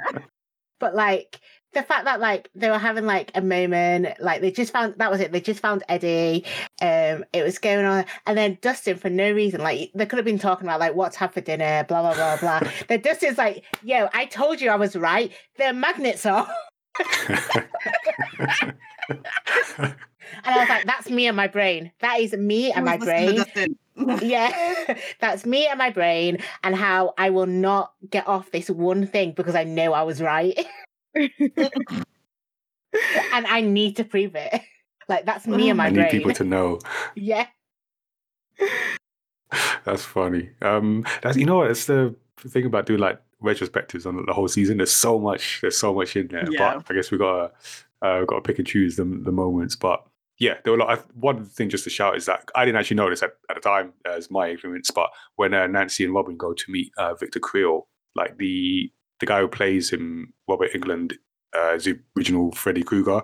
But 0.80 0.96
like 0.96 1.40
the 1.74 1.84
fact 1.84 2.06
that 2.06 2.20
like 2.20 2.50
they 2.56 2.70
were 2.70 2.78
having 2.78 3.06
like 3.06 3.32
a 3.36 3.42
moment, 3.42 4.08
like 4.20 4.42
they 4.42 4.52
just 4.52 4.72
found 4.72 4.96
that 4.98 5.12
was 5.12 5.20
it. 5.20 5.32
They 5.32 5.42
just 5.42 5.60
found 5.60 5.84
Eddie. 5.90 6.46
Um, 6.82 7.26
it 7.34 7.44
was 7.44 7.58
going 7.60 7.86
on, 7.86 8.06
and 8.26 8.38
then 8.38 8.58
Dustin 8.62 8.98
for 8.98 9.10
no 9.10 9.32
reason, 9.32 9.62
like 9.62 9.92
they 9.94 10.06
could 10.06 10.18
have 10.18 10.26
been 10.26 10.40
talking 10.40 10.68
about 10.68 10.80
like 10.80 10.96
what's 10.96 11.16
had 11.16 11.34
for 11.34 11.42
dinner, 11.42 11.86
blah 11.88 12.02
blah 12.02 12.14
blah 12.14 12.38
blah. 12.38 12.72
then 12.88 13.02
Dustin's 13.02 13.38
like, 13.38 13.66
"Yo, 13.84 14.10
I 14.14 14.26
told 14.26 14.62
you 14.62 14.70
I 14.70 14.76
was 14.76 14.96
right. 14.96 15.32
The 15.58 15.74
magnets 15.74 16.26
are." 16.26 16.48
And 20.46 20.56
I 20.56 20.60
was 20.60 20.70
like, 20.70 20.86
"That's 20.86 21.10
me 21.10 21.28
and 21.28 21.38
my 21.38 21.48
brain. 21.48 21.92
That 22.00 22.20
is 22.20 22.34
me 22.34 22.72
and 22.72 22.86
my 22.86 22.94
Always 22.94 23.08
listen 23.08 23.46
to 23.46 23.54
brain." 23.54 23.76
Yeah, 24.24 24.98
that's 25.20 25.46
me 25.46 25.68
and 25.68 25.78
my 25.78 25.92
brain, 25.92 26.40
and 26.64 26.76
how 26.76 27.14
I 27.18 27.30
will 27.30 27.46
not 27.46 27.94
get 28.10 28.28
off 28.28 28.50
this 28.50 28.68
one 28.70 29.06
thing 29.06 29.34
because 29.34 29.54
I 29.54 29.66
know 29.66 29.94
I 29.94 30.02
was 30.02 30.20
right, 30.20 30.58
and 31.16 31.32
I 33.48 33.62
need 33.62 33.96
to 33.98 34.04
prove 34.04 34.36
it. 34.36 34.62
Like 35.10 35.26
that's 35.26 35.46
me 35.46 35.70
and 35.70 35.78
my 35.78 35.88
I 35.88 35.90
need 35.90 35.96
brain. 35.98 36.12
people 36.12 36.34
to 36.36 36.46
know. 36.46 36.80
Yeah, 37.16 37.48
That's 39.84 40.06
funny. 40.06 40.52
Um, 40.62 41.06
that's 41.22 41.36
you 41.36 41.46
know 41.46 41.58
what? 41.58 41.72
It's 41.72 41.88
the 41.88 42.16
thing 42.40 42.66
about 42.66 42.86
doing 42.86 43.02
like 43.02 43.20
retrospectives 43.44 44.06
on 44.06 44.26
the 44.26 44.32
whole 44.34 44.48
season. 44.48 44.78
There's 44.78 44.94
so 44.94 45.20
much. 45.20 45.60
There's 45.60 45.78
so 45.78 45.94
much 45.94 46.16
in 46.16 46.28
there. 46.30 46.50
Yeah. 46.50 46.76
But 46.78 46.86
I 46.90 46.94
guess 46.96 47.12
we 47.12 47.18
gotta 47.18 47.52
uh, 48.02 48.20
we 48.22 48.26
gotta 48.28 48.42
pick 48.42 48.60
and 48.60 48.68
choose 48.68 48.96
the 48.96 49.04
the 49.04 49.34
moments. 49.34 49.76
But 49.76 50.02
yeah, 50.40 50.54
there 50.64 50.72
were 50.72 50.80
a 50.80 50.86
lot. 50.86 51.00
I- 51.00 51.04
One 51.20 51.44
thing 51.44 51.70
just 51.70 51.84
to 51.84 51.90
shout 51.90 52.16
is 52.16 52.26
that 52.28 52.50
I 52.56 52.64
didn't 52.64 52.80
actually 52.80 52.96
notice 52.98 53.22
at, 53.22 53.32
at 53.50 53.56
the 53.56 53.62
time 53.62 53.92
as 54.06 54.32
my 54.32 54.52
influence, 54.52 54.90
but 54.90 55.10
when 55.36 55.54
uh, 55.54 55.68
Nancy 55.68 56.06
and 56.06 56.14
Robin 56.14 56.38
go 56.38 56.54
to 56.54 56.72
meet 56.72 56.94
uh, 56.98 57.14
Victor 57.16 57.42
Creel, 57.42 57.90
like 58.16 58.38
the 58.38 58.90
the 59.24 59.28
guy 59.28 59.40
who 59.40 59.48
plays 59.48 59.90
him, 59.90 60.34
Robert 60.50 60.74
Englund, 60.74 61.14
uh, 61.56 61.74
is 61.76 61.86
the 61.86 61.98
original 62.18 62.52
Freddy 62.52 62.84
Krueger. 62.84 63.22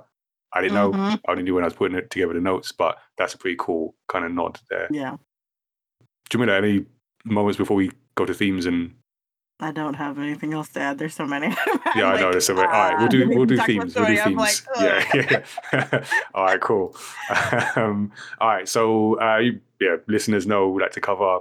I 0.53 0.61
didn't 0.61 0.75
know. 0.75 0.91
Mhm. 0.93 1.19
I 1.27 1.31
only 1.31 1.43
knew 1.43 1.55
when 1.55 1.65
I 1.65 1.67
was 1.67 1.73
putting 1.73 1.97
it 1.97 2.09
together 2.09 2.33
the 2.33 2.39
notes, 2.39 2.71
but 2.71 2.97
that's 3.17 3.33
a 3.33 3.37
pretty 3.37 3.57
cool 3.59 3.95
kind 4.07 4.23
of 4.23 4.31
nod 4.31 4.59
there. 4.69 4.87
Yeah. 4.91 5.17
Do 6.29 6.37
you 6.37 6.45
Jamila, 6.45 6.57
any 6.57 6.85
moments 7.25 7.57
before 7.57 7.75
we 7.75 7.91
go 8.15 8.25
to 8.25 8.33
themes 8.33 8.65
and 8.65 8.95
I 9.59 9.73
don't 9.73 9.95
have 9.95 10.17
anything 10.17 10.53
else 10.53 10.69
to 10.69 10.79
add. 10.79 10.99
There's 10.99 11.15
so 11.15 11.25
many. 11.25 11.47
Yeah, 11.95 12.05
I 12.13 12.21
know. 12.21 12.31
There's 12.31 12.45
so 12.45 12.53
many. 12.53 12.67
All 12.67 12.73
right, 12.73 12.97
we'll 12.97 13.09
do 13.09 13.27
we'll 13.27 13.45
do 13.45 13.57
themes. 13.57 13.93
We'll 13.93 14.05
do 14.05 14.15
themes. 14.15 14.37
like, 14.37 14.55
yeah, 14.79 15.43
yeah. 15.73 16.05
all 16.33 16.45
right, 16.45 16.61
cool. 16.61 16.95
Um, 17.75 18.13
all 18.39 18.47
right, 18.47 18.69
so 18.69 19.19
uh, 19.19 19.39
you, 19.39 19.59
yeah, 19.81 19.97
listeners 20.07 20.47
know 20.47 20.69
we 20.69 20.81
like 20.81 20.91
to 20.91 21.01
cover 21.01 21.39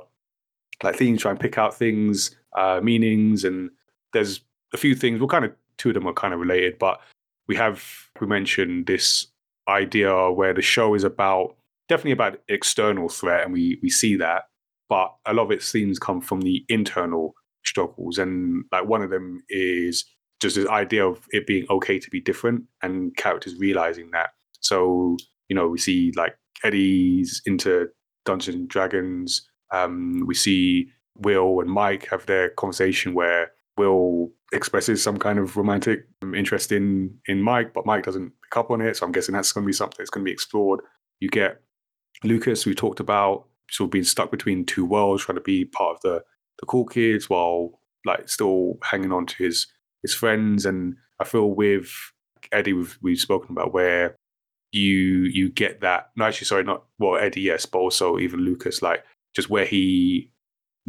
like 0.82 0.96
themes, 0.96 1.20
try 1.20 1.30
and 1.30 1.38
pick 1.38 1.58
out 1.58 1.76
things, 1.76 2.34
uh, 2.56 2.80
meanings, 2.82 3.44
and 3.44 3.70
there's 4.12 4.40
a 4.72 4.76
few 4.76 4.94
things. 4.94 5.20
Well, 5.20 5.28
kind 5.28 5.44
of 5.44 5.52
two 5.76 5.90
of 5.90 5.94
them 5.94 6.06
are 6.06 6.12
kind 6.12 6.34
of 6.34 6.40
related, 6.40 6.78
but 6.78 7.00
we 7.46 7.56
have 7.56 7.84
we 8.20 8.26
mentioned 8.26 8.86
this 8.86 9.26
idea 9.68 10.30
where 10.30 10.54
the 10.54 10.62
show 10.62 10.94
is 10.94 11.04
about 11.04 11.56
definitely 11.88 12.12
about 12.12 12.40
external 12.48 13.08
threat, 13.08 13.44
and 13.44 13.52
we 13.52 13.78
we 13.82 13.90
see 13.90 14.16
that, 14.16 14.44
but 14.88 15.14
a 15.26 15.32
lot 15.32 15.44
of 15.44 15.50
its 15.50 15.70
themes 15.72 15.98
come 15.98 16.20
from 16.20 16.42
the 16.42 16.64
internal 16.68 17.34
struggles, 17.64 18.18
and 18.18 18.64
like 18.72 18.86
one 18.86 19.02
of 19.02 19.10
them 19.10 19.42
is 19.48 20.04
just 20.40 20.56
this 20.56 20.68
idea 20.68 21.04
of 21.04 21.26
it 21.30 21.46
being 21.46 21.66
okay 21.68 21.98
to 21.98 22.10
be 22.10 22.20
different 22.20 22.62
and 22.82 23.16
characters 23.16 23.56
realizing 23.56 24.10
that. 24.12 24.30
So 24.60 25.16
you 25.48 25.56
know 25.56 25.68
we 25.68 25.78
see 25.78 26.12
like 26.16 26.36
Eddie's 26.64 27.40
into 27.46 27.88
Dungeons 28.24 28.56
and 28.56 28.68
Dragons. 28.68 29.48
Um, 29.72 30.24
we 30.26 30.34
see 30.34 30.90
Will 31.16 31.60
and 31.60 31.70
Mike 31.70 32.08
have 32.08 32.26
their 32.26 32.50
conversation 32.50 33.14
where 33.14 33.52
Will 33.78 34.30
expresses 34.52 35.02
some 35.02 35.18
kind 35.18 35.38
of 35.38 35.56
romantic 35.56 36.06
interest 36.34 36.72
in 36.72 37.18
in 37.26 37.42
Mike, 37.42 37.72
but 37.72 37.86
Mike 37.86 38.04
doesn't 38.04 38.32
pick 38.42 38.56
up 38.56 38.70
on 38.70 38.80
it. 38.80 38.96
So 38.96 39.06
I'm 39.06 39.12
guessing 39.12 39.34
that's 39.34 39.52
going 39.52 39.64
to 39.64 39.66
be 39.66 39.72
something 39.72 39.96
that's 39.98 40.10
going 40.10 40.24
to 40.24 40.28
be 40.28 40.32
explored. 40.32 40.80
You 41.20 41.28
get 41.28 41.60
Lucas, 42.24 42.66
we 42.66 42.74
talked 42.74 43.00
about, 43.00 43.46
sort 43.70 43.88
of 43.88 43.92
being 43.92 44.04
stuck 44.04 44.30
between 44.30 44.64
two 44.64 44.84
worlds, 44.84 45.24
trying 45.24 45.36
to 45.36 45.42
be 45.42 45.64
part 45.64 45.96
of 45.96 46.00
the 46.02 46.22
the 46.60 46.66
cool 46.66 46.84
kids 46.84 47.30
while 47.30 47.80
like 48.04 48.28
still 48.28 48.78
hanging 48.82 49.12
on 49.12 49.26
to 49.26 49.44
his 49.44 49.66
his 50.02 50.14
friends. 50.14 50.66
And 50.66 50.96
I 51.20 51.24
feel 51.24 51.50
with 51.50 51.90
Eddie, 52.52 52.72
we've, 52.72 52.98
we've 53.02 53.20
spoken 53.20 53.50
about 53.50 53.72
where 53.72 54.16
you 54.72 54.84
you 54.84 55.50
get 55.50 55.80
that. 55.80 56.10
No, 56.16 56.26
actually, 56.26 56.46
sorry, 56.46 56.64
not 56.64 56.84
well 56.98 57.16
Eddie, 57.16 57.42
yes, 57.42 57.66
but 57.66 57.78
also 57.78 58.18
even 58.18 58.40
Lucas, 58.40 58.82
like 58.82 59.04
just 59.34 59.50
where 59.50 59.66
he 59.66 60.30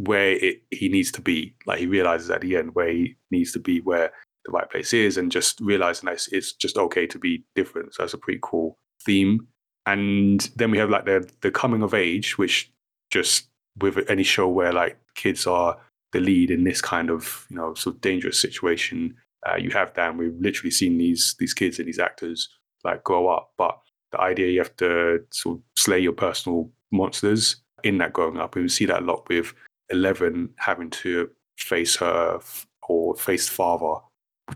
where 0.06 0.32
it 0.32 0.62
he 0.70 0.88
needs 0.88 1.12
to 1.12 1.20
be. 1.20 1.54
Like 1.66 1.78
he 1.78 1.86
realizes 1.86 2.30
at 2.30 2.40
the 2.40 2.56
end 2.56 2.74
where 2.74 2.88
he 2.88 3.16
needs 3.30 3.52
to 3.52 3.58
be, 3.58 3.80
where 3.80 4.12
the 4.44 4.52
right 4.52 4.70
place 4.70 4.92
is, 4.94 5.18
and 5.18 5.30
just 5.30 5.60
realizing 5.60 6.08
that 6.08 6.26
it's, 6.32 6.52
just 6.52 6.78
okay 6.78 7.06
to 7.06 7.18
be 7.18 7.44
different. 7.54 7.94
So 7.94 8.02
that's 8.02 8.14
a 8.14 8.18
pretty 8.18 8.40
cool 8.42 8.78
theme. 9.04 9.46
And 9.86 10.50
then 10.56 10.70
we 10.70 10.78
have 10.78 10.90
like 10.90 11.04
the 11.04 11.28
the 11.42 11.50
coming 11.50 11.82
of 11.82 11.94
age, 11.94 12.38
which 12.38 12.72
just 13.10 13.48
with 13.80 13.98
any 14.08 14.22
show 14.22 14.48
where 14.48 14.72
like 14.72 14.98
kids 15.14 15.46
are 15.46 15.78
the 16.12 16.20
lead 16.20 16.50
in 16.50 16.64
this 16.64 16.80
kind 16.80 17.10
of 17.10 17.46
you 17.50 17.56
know 17.56 17.74
sort 17.74 17.96
of 17.96 18.00
dangerous 18.00 18.40
situation, 18.40 19.14
uh, 19.46 19.56
you 19.56 19.70
have 19.70 19.92
that. 19.94 20.10
And 20.10 20.18
we've 20.18 20.40
literally 20.40 20.70
seen 20.70 20.96
these 20.96 21.34
these 21.38 21.54
kids 21.54 21.78
and 21.78 21.86
these 21.86 21.98
actors 21.98 22.48
like 22.84 23.04
grow 23.04 23.28
up, 23.28 23.52
but 23.58 23.78
the 24.12 24.20
idea 24.20 24.48
you 24.48 24.60
have 24.60 24.76
to 24.76 25.22
sort 25.30 25.58
of 25.58 25.62
slay 25.76 25.98
your 25.98 26.12
personal 26.12 26.70
monsters 26.90 27.56
in 27.84 27.98
that 27.98 28.12
growing 28.12 28.38
up, 28.38 28.54
we 28.54 28.68
see 28.68 28.86
that 28.86 29.02
a 29.02 29.04
lot 29.04 29.28
with 29.28 29.54
Eleven 29.90 30.50
having 30.56 30.90
to 30.90 31.30
face 31.58 31.96
her 31.96 32.40
or 32.88 33.14
face 33.16 33.48
father 33.48 33.94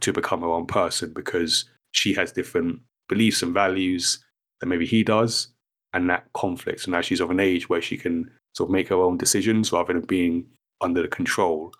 to 0.00 0.12
become 0.12 0.40
her 0.40 0.48
own 0.48 0.66
person 0.66 1.12
because 1.12 1.64
she 1.92 2.14
has 2.14 2.32
different 2.32 2.80
beliefs 3.08 3.42
and 3.42 3.54
values 3.54 4.24
than 4.60 4.68
maybe 4.68 4.86
he 4.86 5.02
does, 5.02 5.48
and 5.92 6.10
that 6.10 6.26
conflict. 6.32 6.80
So 6.80 6.90
now 6.90 7.00
she's 7.00 7.20
of 7.20 7.30
an 7.30 7.40
age 7.40 7.68
where 7.68 7.82
she 7.82 7.96
can 7.96 8.30
sort 8.54 8.70
of 8.70 8.72
make 8.72 8.88
her 8.88 8.96
own 8.96 9.16
decisions 9.16 9.72
rather 9.72 9.92
than 9.92 10.02
being 10.02 10.46
under 10.80 11.02
the 11.02 11.08
control. 11.08 11.72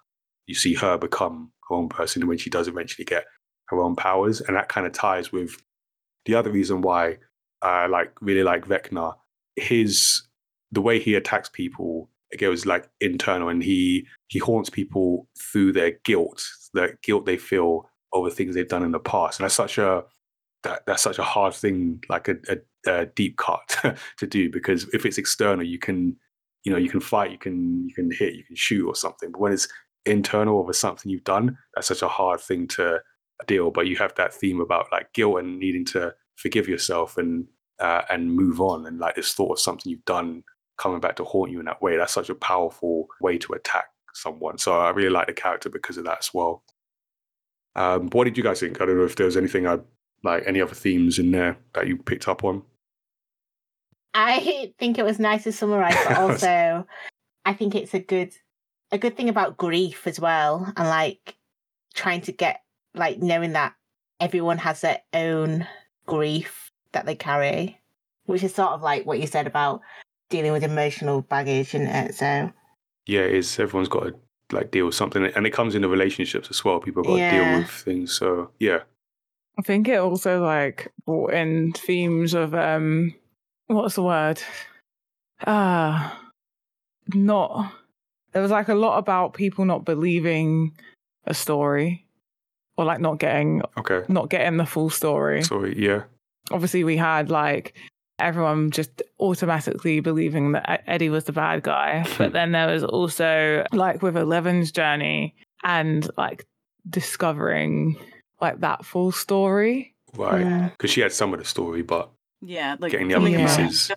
You 0.46 0.54
see 0.54 0.74
her 0.74 0.98
become 0.98 1.50
her 1.68 1.76
own 1.76 1.88
person 1.88 2.22
and 2.22 2.28
when 2.28 2.38
she 2.38 2.50
does 2.50 2.68
eventually 2.68 3.04
get 3.04 3.24
her 3.68 3.80
own 3.80 3.96
powers, 3.96 4.40
and 4.40 4.56
that 4.56 4.68
kind 4.68 4.86
of 4.86 4.92
ties 4.92 5.32
with 5.32 5.56
the 6.26 6.34
other 6.34 6.50
reason 6.50 6.82
why 6.82 7.18
I 7.62 7.86
like 7.86 8.12
really 8.20 8.42
like 8.42 8.66
Vecna. 8.66 9.14
His 9.56 10.22
the 10.70 10.82
way 10.82 10.98
he 10.98 11.14
attacks 11.14 11.48
people 11.48 12.10
it 12.34 12.40
goes 12.40 12.66
like 12.66 12.88
internal 13.00 13.48
and 13.48 13.62
he 13.62 14.06
he 14.26 14.40
haunts 14.40 14.68
people 14.68 15.28
through 15.38 15.72
their 15.72 15.92
guilt 16.04 16.44
the 16.74 16.98
guilt 17.02 17.24
they 17.24 17.38
feel 17.38 17.88
over 18.12 18.28
things 18.28 18.54
they've 18.54 18.68
done 18.68 18.82
in 18.82 18.92
the 18.92 19.00
past. 19.00 19.38
And 19.38 19.44
that's 19.44 19.54
such 19.54 19.78
a 19.78 20.04
that, 20.64 20.82
that's 20.86 21.02
such 21.02 21.18
a 21.18 21.22
hard 21.22 21.54
thing 21.54 22.02
like 22.08 22.28
a, 22.28 22.36
a, 22.48 22.90
a 22.90 23.06
deep 23.06 23.36
cut 23.36 23.76
to 24.18 24.26
do 24.26 24.50
because 24.50 24.88
if 24.92 25.04
it's 25.06 25.18
external 25.18 25.64
you 25.64 25.78
can 25.78 26.16
you 26.64 26.72
know 26.72 26.78
you 26.78 26.88
can 26.88 27.00
fight 27.00 27.30
you 27.30 27.38
can 27.38 27.86
you 27.86 27.94
can 27.94 28.10
hit 28.10 28.34
you 28.34 28.44
can 28.44 28.56
shoot 28.56 28.86
or 28.86 28.96
something. 28.96 29.30
But 29.30 29.40
when 29.40 29.52
it's 29.52 29.68
internal 30.04 30.58
over 30.58 30.72
something 30.72 31.10
you've 31.10 31.24
done 31.24 31.56
that's 31.74 31.88
such 31.88 32.02
a 32.02 32.08
hard 32.08 32.40
thing 32.40 32.68
to 32.68 33.00
deal 33.46 33.70
but 33.70 33.86
you 33.86 33.96
have 33.96 34.14
that 34.16 34.34
theme 34.34 34.60
about 34.60 34.86
like 34.92 35.12
guilt 35.12 35.38
and 35.38 35.58
needing 35.58 35.84
to 35.84 36.14
forgive 36.36 36.68
yourself 36.68 37.16
and 37.16 37.46
uh, 37.80 38.02
and 38.10 38.34
move 38.34 38.60
on 38.60 38.86
and 38.86 38.98
like 38.98 39.14
this 39.16 39.32
thought 39.32 39.52
of 39.52 39.58
something 39.58 39.90
you've 39.90 40.04
done 40.04 40.42
coming 40.76 41.00
back 41.00 41.16
to 41.16 41.24
haunt 41.24 41.50
you 41.50 41.60
in 41.60 41.66
that 41.66 41.82
way. 41.82 41.96
That's 41.96 42.12
such 42.12 42.30
a 42.30 42.34
powerful 42.34 43.08
way 43.20 43.38
to 43.38 43.52
attack 43.52 43.86
someone. 44.12 44.58
So 44.58 44.78
I 44.78 44.90
really 44.90 45.10
like 45.10 45.26
the 45.26 45.32
character 45.32 45.68
because 45.68 45.96
of 45.96 46.04
that 46.04 46.18
as 46.18 46.32
well. 46.32 46.62
Um, 47.76 48.08
what 48.10 48.24
did 48.24 48.36
you 48.36 48.42
guys 48.42 48.60
think? 48.60 48.80
I 48.80 48.86
don't 48.86 48.96
know 48.96 49.04
if 49.04 49.16
there 49.16 49.26
was 49.26 49.36
anything 49.36 49.66
I 49.66 49.78
like 50.22 50.44
any 50.46 50.60
other 50.60 50.74
themes 50.74 51.18
in 51.18 51.32
there 51.32 51.56
that 51.74 51.86
you 51.86 51.98
picked 51.98 52.28
up 52.28 52.44
on. 52.44 52.62
I 54.14 54.72
think 54.78 54.98
it 54.98 55.04
was 55.04 55.18
nice 55.18 55.44
to 55.44 55.52
summarize, 55.52 55.96
but 56.06 56.18
also 56.18 56.86
I 57.44 57.52
think 57.52 57.74
it's 57.74 57.94
a 57.94 57.98
good 57.98 58.32
a 58.92 58.98
good 58.98 59.16
thing 59.16 59.28
about 59.28 59.56
grief 59.56 60.06
as 60.06 60.20
well, 60.20 60.72
and 60.76 60.88
like 60.88 61.36
trying 61.94 62.20
to 62.22 62.32
get 62.32 62.62
like 62.94 63.18
knowing 63.18 63.52
that 63.52 63.74
everyone 64.20 64.58
has 64.58 64.80
their 64.80 65.00
own 65.12 65.66
grief 66.06 66.70
that 66.92 67.06
they 67.06 67.16
carry, 67.16 67.80
which 68.26 68.44
is 68.44 68.54
sort 68.54 68.70
of 68.70 68.82
like 68.82 69.04
what 69.04 69.20
you 69.20 69.26
said 69.26 69.46
about 69.46 69.80
dealing 70.30 70.52
with 70.52 70.64
emotional 70.64 71.22
baggage, 71.22 71.74
isn't 71.74 71.86
it? 71.86 72.14
So 72.14 72.52
Yeah, 73.06 73.20
it 73.20 73.34
is. 73.34 73.58
Everyone's 73.58 73.88
got 73.88 74.04
to 74.04 74.14
like 74.52 74.70
deal 74.70 74.86
with 74.86 74.94
something, 74.94 75.24
and 75.24 75.46
it 75.46 75.50
comes 75.50 75.74
into 75.74 75.88
relationships 75.88 76.48
as 76.50 76.64
well. 76.64 76.80
People 76.80 77.02
got 77.02 77.16
to 77.16 77.30
deal 77.30 77.58
with 77.58 77.70
things. 77.70 78.12
So 78.12 78.50
yeah, 78.58 78.80
I 79.58 79.62
think 79.62 79.88
it 79.88 79.98
also 79.98 80.42
like 80.42 80.92
brought 81.06 81.32
in 81.32 81.72
themes 81.72 82.34
of 82.34 82.54
um 82.54 83.14
what's 83.66 83.94
the 83.94 84.02
word? 84.02 84.42
Ah 85.46 86.20
not 87.12 87.72
there 88.32 88.42
was 88.42 88.50
like 88.50 88.68
a 88.68 88.74
lot 88.74 88.98
about 88.98 89.34
people 89.34 89.64
not 89.64 89.84
believing 89.84 90.72
a 91.26 91.34
story 91.34 92.06
or 92.76 92.84
like 92.84 93.00
not 93.00 93.18
getting 93.18 93.62
okay. 93.78 94.02
not 94.08 94.30
getting 94.30 94.56
the 94.56 94.66
full 94.66 94.90
story. 94.90 95.42
Sorry, 95.42 95.74
yeah, 95.78 96.04
Obviously 96.50 96.84
we 96.84 96.96
had 96.96 97.30
like 97.30 97.74
everyone 98.24 98.70
just 98.70 99.02
automatically 99.20 100.00
believing 100.00 100.52
that 100.52 100.82
Eddie 100.86 101.10
was 101.10 101.24
the 101.24 101.32
bad 101.32 101.62
guy, 101.62 102.06
but 102.18 102.32
then 102.32 102.52
there 102.52 102.66
was 102.72 102.82
also 102.84 103.64
like 103.72 104.02
with 104.02 104.16
Eleven's 104.16 104.72
journey 104.72 105.34
and 105.62 106.08
like 106.16 106.46
discovering 106.88 107.96
like 108.40 108.60
that 108.60 108.84
full 108.84 109.12
story. 109.12 109.94
right. 110.16 110.40
yeah. 110.40 110.68
Because 110.70 110.90
she 110.90 111.00
had 111.00 111.12
some 111.12 111.32
of 111.32 111.38
the 111.38 111.44
story, 111.44 111.82
but 111.82 112.10
Yeah, 112.40 112.76
like 112.78 112.92
getting 112.92 113.08
the 113.08 113.14
other 113.14 113.26
something 113.26 113.44
about- 113.44 113.56
pieces. 113.58 113.92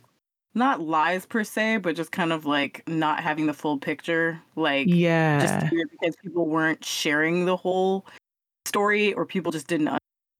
Not 0.56 0.82
lies 0.82 1.24
per 1.28 1.44
se, 1.44 1.78
but 1.78 1.96
just 1.96 2.12
kind 2.12 2.34
of 2.34 2.46
like 2.46 2.82
not 2.88 3.20
having 3.22 3.46
the 3.46 3.54
full 3.54 3.78
picture. 3.78 4.42
Like 4.56 4.88
Yeah. 4.90 5.40
just 5.40 5.72
because 5.92 6.16
people 6.24 6.48
weren't 6.48 6.84
sharing 6.84 7.46
the 7.46 7.56
whole 7.56 8.08
story 8.66 9.14
or 9.14 9.26
people 9.26 9.52
just 9.52 9.68
didn't 9.68 9.90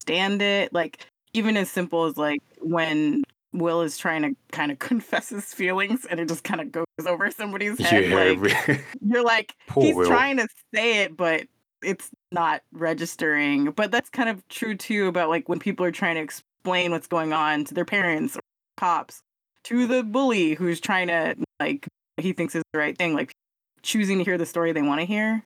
understand 0.00 0.42
it. 0.42 0.72
Like 0.72 1.06
even 1.34 1.56
as 1.56 1.70
simple 1.70 2.04
as 2.06 2.16
like 2.16 2.40
when 2.60 3.22
Will 3.52 3.82
is 3.82 3.96
trying 3.96 4.22
to 4.22 4.36
kind 4.52 4.70
of 4.70 4.78
confess 4.78 5.30
his 5.30 5.52
feelings 5.54 6.06
and 6.06 6.20
it 6.20 6.28
just 6.28 6.44
kind 6.44 6.60
of 6.60 6.72
goes 6.72 7.06
over 7.06 7.30
somebody's 7.30 7.78
head. 7.78 8.08
yeah, 8.08 8.16
like, 8.16 8.84
you're 9.00 9.24
like 9.24 9.54
Poor 9.66 9.84
he's 9.84 9.94
Will. 9.94 10.06
trying 10.06 10.36
to 10.38 10.48
say 10.74 11.02
it, 11.02 11.16
but 11.16 11.44
it's 11.82 12.10
not 12.32 12.62
registering. 12.72 13.70
But 13.70 13.90
that's 13.90 14.10
kind 14.10 14.28
of 14.28 14.46
true 14.48 14.76
too 14.76 15.06
about 15.06 15.28
like 15.28 15.48
when 15.48 15.58
people 15.58 15.84
are 15.86 15.92
trying 15.92 16.16
to 16.16 16.22
explain 16.22 16.90
what's 16.90 17.06
going 17.06 17.32
on 17.32 17.64
to 17.64 17.74
their 17.74 17.84
parents 17.84 18.36
or 18.36 18.40
cops, 18.76 19.20
to 19.64 19.86
the 19.86 20.02
bully 20.02 20.54
who's 20.54 20.80
trying 20.80 21.08
to 21.08 21.36
like 21.60 21.86
he 22.16 22.32
thinks 22.32 22.54
is 22.54 22.62
the 22.72 22.78
right 22.78 22.98
thing, 22.98 23.14
like 23.14 23.32
choosing 23.82 24.18
to 24.18 24.24
hear 24.24 24.38
the 24.38 24.46
story 24.46 24.72
they 24.72 24.82
want 24.82 25.00
to 25.00 25.06
hear 25.06 25.42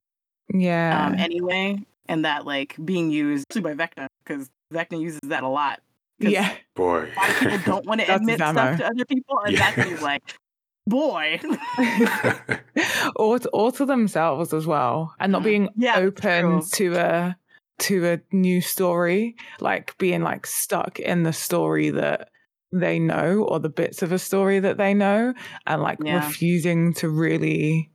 yeah. 0.53 1.07
um, 1.07 1.15
anyway, 1.15 1.79
and 2.07 2.25
that 2.25 2.45
like 2.45 2.75
being 2.83 3.11
used 3.11 3.45
especially 3.49 3.75
by 3.75 3.85
Vecna 3.87 4.07
because 4.23 4.49
Vecna 4.73 4.99
uses 4.99 5.21
that 5.23 5.43
a 5.43 5.47
lot. 5.47 5.81
Yeah. 6.19 6.55
boy. 6.75 7.09
A 7.15 7.19
lot 7.19 7.29
of 7.29 7.37
people 7.39 7.57
don't 7.65 7.85
want 7.85 8.01
to 8.05 8.15
admit 8.15 8.35
stuff 8.37 8.77
to 8.77 8.85
other 8.85 9.05
people, 9.05 9.39
and 9.45 9.53
Yeah. 9.53 9.71
that's 9.75 10.01
like, 10.01 10.21
boy. 10.87 11.39
or 13.15 13.39
to, 13.39 13.49
or 13.49 13.71
to 13.71 13.85
themselves 13.85 14.53
as 14.53 14.65
well 14.67 15.13
and 15.19 15.31
not 15.31 15.43
being 15.43 15.69
Yeah, 15.75 15.97
open 15.97 16.41
true. 16.43 16.61
to 16.73 16.95
a 16.95 17.35
to 17.79 18.05
a 18.07 18.19
new 18.31 18.61
story 18.61 19.35
like 19.59 19.97
being 19.97 20.21
like 20.21 20.45
stuck 20.45 20.99
in 20.99 21.23
the 21.23 21.33
story 21.33 21.89
that 21.89 22.29
they 22.71 22.99
know 22.99 23.43
or 23.43 23.59
the 23.59 23.69
bits 23.69 24.01
of 24.01 24.11
a 24.11 24.19
story 24.19 24.59
that 24.59 24.77
they 24.77 24.93
know 24.93 25.33
and 25.65 25.81
like 25.81 25.99
Yeah. 26.03 26.25
refusing 26.25 26.93
to 26.95 27.09
really 27.09 27.89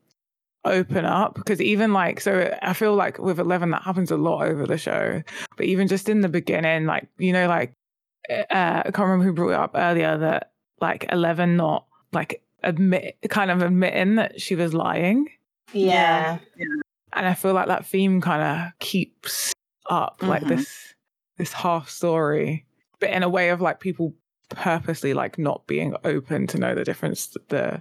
open 0.64 1.04
up 1.04 1.34
because 1.36 1.60
even 1.60 1.92
like 1.92 2.20
so 2.20 2.56
I 2.62 2.72
feel 2.72 2.94
like 2.94 3.18
with 3.18 3.38
Eleven 3.38 3.70
that 3.70 3.82
happens 3.82 4.10
a 4.10 4.16
lot 4.16 4.46
over 4.46 4.66
the 4.66 4.78
show, 4.78 5.22
but 5.56 5.66
even 5.66 5.88
just 5.88 6.08
in 6.08 6.20
the 6.20 6.28
beginning, 6.28 6.86
like 6.86 7.06
you 7.18 7.32
know, 7.32 7.46
like 7.48 7.72
uh, 8.30 8.44
I 8.50 8.82
can't 8.84 8.98
remember 8.98 9.24
who 9.24 9.32
brought 9.32 9.50
it 9.50 9.54
up 9.54 9.70
earlier 9.74 10.16
that 10.18 10.52
like 10.80 11.06
Eleven 11.10 11.56
not 11.56 11.86
like 12.12 12.42
admit 12.62 13.16
kind 13.28 13.50
of 13.50 13.62
admitting 13.62 14.16
that 14.16 14.40
she 14.40 14.54
was 14.54 14.74
lying, 14.74 15.28
Yeah. 15.72 16.38
and 17.12 17.26
I 17.26 17.34
feel 17.34 17.52
like 17.54 17.68
that 17.68 17.86
theme 17.86 18.20
kind 18.20 18.42
of 18.42 18.78
keeps 18.80 19.52
up 19.90 20.20
like 20.22 20.42
Mhm. 20.42 20.48
this 20.48 20.94
this 21.36 21.52
half 21.52 21.88
story, 21.88 22.66
but 23.00 23.10
in 23.10 23.22
a 23.22 23.28
way 23.28 23.50
of 23.50 23.60
like 23.60 23.80
people 23.80 24.14
purposely 24.50 25.14
like 25.14 25.38
not 25.38 25.66
being 25.66 25.94
open 26.04 26.46
to 26.48 26.58
know 26.58 26.74
the 26.74 26.84
difference 26.84 27.36
the 27.48 27.80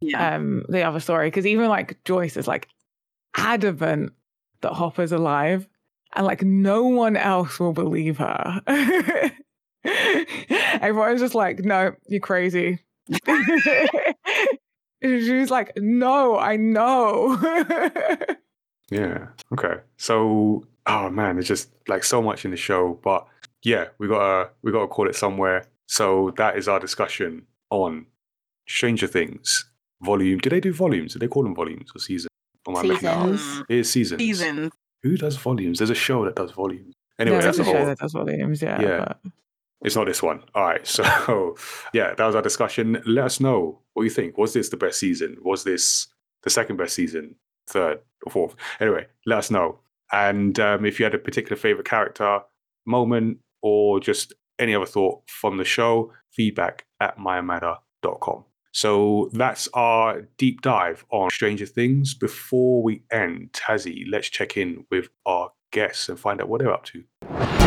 Yeah. 0.00 0.34
um 0.36 0.64
the 0.68 0.82
other 0.82 1.00
story 1.00 1.28
because 1.28 1.46
even 1.46 1.68
like 1.68 2.02
Joyce 2.04 2.36
is 2.36 2.46
like 2.46 2.68
adamant 3.36 4.12
that 4.60 4.72
Hopper's 4.74 5.10
alive 5.12 5.66
and 6.14 6.26
like 6.26 6.42
no 6.42 6.82
one 6.84 7.16
else 7.16 7.58
will 7.58 7.72
believe 7.72 8.18
her. 8.18 8.60
Everyone's 10.80 11.20
just 11.20 11.34
like, 11.34 11.60
no, 11.60 11.94
you're 12.08 12.20
crazy. 12.20 12.78
She's 15.02 15.50
like, 15.50 15.72
no, 15.76 16.38
I 16.38 16.56
know. 16.56 17.38
Yeah. 18.90 19.28
Okay. 19.54 19.76
So, 19.96 20.66
oh 20.84 21.08
man, 21.08 21.38
it's 21.38 21.48
just 21.48 21.70
like 21.88 22.04
so 22.04 22.20
much 22.20 22.44
in 22.44 22.50
the 22.50 22.58
show, 22.58 23.00
but 23.02 23.26
yeah, 23.62 23.86
we 23.98 24.06
gotta 24.06 24.50
we 24.60 24.70
gotta 24.70 24.86
call 24.86 25.08
it 25.08 25.16
somewhere. 25.16 25.64
So 25.88 26.34
that 26.36 26.58
is 26.58 26.68
our 26.68 26.78
discussion 26.78 27.46
on 27.70 28.04
Stranger 28.68 29.06
Things 29.06 29.64
volume. 30.02 30.40
Did 30.40 30.52
they 30.52 30.60
do 30.60 30.74
volumes? 30.74 31.14
Did 31.14 31.20
they 31.22 31.28
call 31.28 31.42
them 31.42 31.54
volumes 31.54 31.90
or 31.96 32.00
season? 32.00 32.28
Or 32.66 32.78
am 32.78 32.84
I 32.84 32.88
making? 32.88 32.98
Seasons. 32.98 33.62
It 33.70 33.76
is 33.78 33.90
seasons. 33.90 34.18
Seasons. 34.20 34.72
Who 35.04 35.16
does 35.16 35.36
volumes? 35.36 35.78
There's 35.78 35.88
a 35.88 35.94
show 35.94 36.26
that 36.26 36.36
does 36.36 36.50
volumes. 36.50 36.92
Anyway, 37.18 37.36
There 37.38 37.42
that's 37.46 37.58
is 37.60 37.66
a 37.66 37.70
a 37.70 37.72
show 37.72 37.86
that 37.86 37.98
does 37.98 38.12
volumes, 38.12 38.60
yeah. 38.60 38.78
Yeah. 38.82 38.98
but- 38.98 39.32
It's 39.84 39.96
not 39.96 40.06
this 40.06 40.22
one. 40.22 40.44
All 40.54 40.64
right. 40.64 40.86
So, 40.86 41.56
yeah, 41.92 42.14
that 42.14 42.26
was 42.26 42.34
our 42.34 42.42
discussion. 42.42 43.02
Let 43.06 43.24
us 43.26 43.40
know 43.40 43.80
what 43.94 44.04
you 44.04 44.10
think. 44.10 44.38
Was 44.38 44.52
this 44.52 44.68
the 44.68 44.76
best 44.76 44.98
season? 44.98 45.36
Was 45.42 45.64
this 45.64 46.08
the 46.42 46.50
second 46.50 46.76
best 46.76 46.94
season? 46.94 47.36
Third 47.68 48.00
or 48.24 48.32
fourth? 48.32 48.54
Anyway, 48.80 49.06
let 49.26 49.38
us 49.38 49.50
know. 49.50 49.80
And 50.12 50.58
um, 50.60 50.84
if 50.84 50.98
you 50.98 51.04
had 51.04 51.14
a 51.14 51.18
particular 51.18 51.56
favorite 51.56 51.86
character, 51.86 52.40
moment, 52.86 53.38
or 53.62 54.00
just 54.00 54.32
any 54.58 54.74
other 54.74 54.86
thought 54.86 55.22
from 55.28 55.56
the 55.56 55.64
show, 55.64 56.12
feedback 56.30 56.84
at 57.00 57.18
myamatter.com. 57.18 58.44
So 58.72 59.30
that's 59.32 59.68
our 59.74 60.22
deep 60.38 60.62
dive 60.62 61.04
on 61.10 61.30
Stranger 61.30 61.66
Things. 61.66 62.14
Before 62.14 62.82
we 62.82 63.02
end, 63.10 63.52
Tazzy, 63.52 64.04
let's 64.10 64.28
check 64.28 64.56
in 64.56 64.86
with 64.90 65.08
our 65.26 65.52
guests 65.72 66.08
and 66.08 66.18
find 66.18 66.40
out 66.40 66.48
what 66.48 66.60
they're 66.60 66.72
up 66.72 66.84
to. 66.86 67.61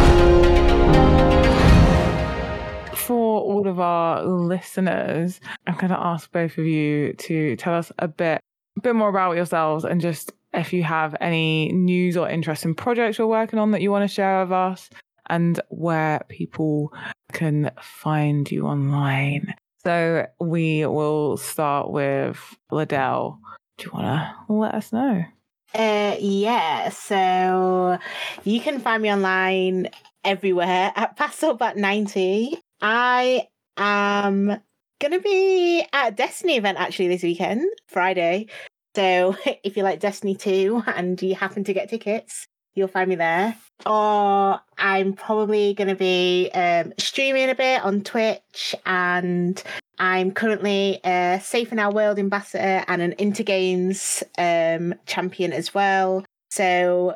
All 3.45 3.67
of 3.67 3.79
our 3.79 4.23
listeners, 4.23 5.39
I'm 5.67 5.75
going 5.75 5.89
to 5.89 5.99
ask 5.99 6.31
both 6.31 6.57
of 6.57 6.65
you 6.65 7.13
to 7.13 7.55
tell 7.55 7.73
us 7.73 7.91
a 7.99 8.07
bit, 8.07 8.41
a 8.77 8.81
bit 8.81 8.95
more 8.95 9.09
about 9.09 9.35
yourselves 9.35 9.85
and 9.85 10.01
just 10.01 10.31
if 10.53 10.73
you 10.73 10.83
have 10.83 11.15
any 11.19 11.71
news 11.71 12.17
or 12.17 12.29
interesting 12.29 12.75
projects 12.75 13.17
you're 13.17 13.27
working 13.27 13.59
on 13.59 13.71
that 13.71 13.81
you 13.81 13.91
want 13.91 14.09
to 14.09 14.13
share 14.13 14.41
with 14.41 14.51
us 14.51 14.89
and 15.29 15.59
where 15.69 16.21
people 16.29 16.93
can 17.33 17.71
find 17.81 18.49
you 18.51 18.65
online. 18.65 19.53
So 19.83 20.25
we 20.39 20.85
will 20.85 21.37
start 21.37 21.91
with 21.91 22.39
Liddell. 22.71 23.39
Do 23.77 23.85
you 23.85 23.91
want 23.91 24.05
to 24.47 24.53
let 24.53 24.75
us 24.75 24.93
know? 24.93 25.25
Uh, 25.73 26.15
yeah, 26.19 26.89
so 26.89 27.99
you 28.45 28.61
can 28.61 28.79
find 28.79 29.03
me 29.03 29.11
online 29.11 29.89
everywhere 30.23 30.93
at 30.95 31.17
Passobat90. 31.17 32.57
I 32.81 33.47
am 33.77 34.61
gonna 34.99 35.19
be 35.19 35.85
at 35.93 36.09
a 36.09 36.15
Destiny 36.15 36.57
event 36.57 36.79
actually 36.79 37.07
this 37.07 37.23
weekend, 37.23 37.65
Friday. 37.87 38.47
So 38.95 39.35
if 39.63 39.77
you 39.77 39.83
like 39.83 39.99
Destiny 39.99 40.35
2 40.35 40.83
and 40.87 41.21
you 41.21 41.35
happen 41.35 41.63
to 41.65 41.73
get 41.73 41.89
tickets, 41.89 42.47
you'll 42.73 42.87
find 42.87 43.09
me 43.09 43.15
there. 43.15 43.55
Or 43.85 44.59
I'm 44.77 45.13
probably 45.13 45.73
gonna 45.73 45.95
be 45.95 46.49
um, 46.53 46.93
streaming 46.97 47.49
a 47.49 47.55
bit 47.55 47.83
on 47.83 48.01
Twitch 48.01 48.75
and 48.85 49.61
I'm 49.97 50.31
currently 50.31 50.99
a 51.03 51.39
Safe 51.41 51.71
in 51.71 51.79
Our 51.79 51.93
World 51.93 52.19
ambassador 52.19 52.83
and 52.87 53.01
an 53.01 53.13
Into 53.13 53.43
Games 53.43 54.23
um, 54.37 54.93
champion 55.05 55.53
as 55.53 55.73
well. 55.73 56.25
So 56.49 57.15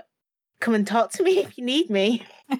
come 0.59 0.73
and 0.73 0.87
talk 0.87 1.11
to 1.13 1.23
me 1.23 1.39
if 1.39 1.57
you 1.57 1.65
need 1.65 1.89
me. 1.89 2.25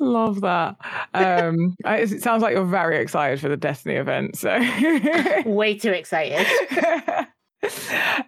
Love 0.00 0.40
that. 0.40 0.76
Um, 1.14 1.76
it 1.84 2.22
sounds 2.22 2.42
like 2.42 2.54
you're 2.54 2.64
very 2.64 2.98
excited 2.98 3.38
for 3.38 3.48
the 3.48 3.56
Destiny 3.56 3.96
event. 3.96 4.36
So 4.36 4.58
Way 5.46 5.78
too 5.78 5.92
excited. 5.92 6.46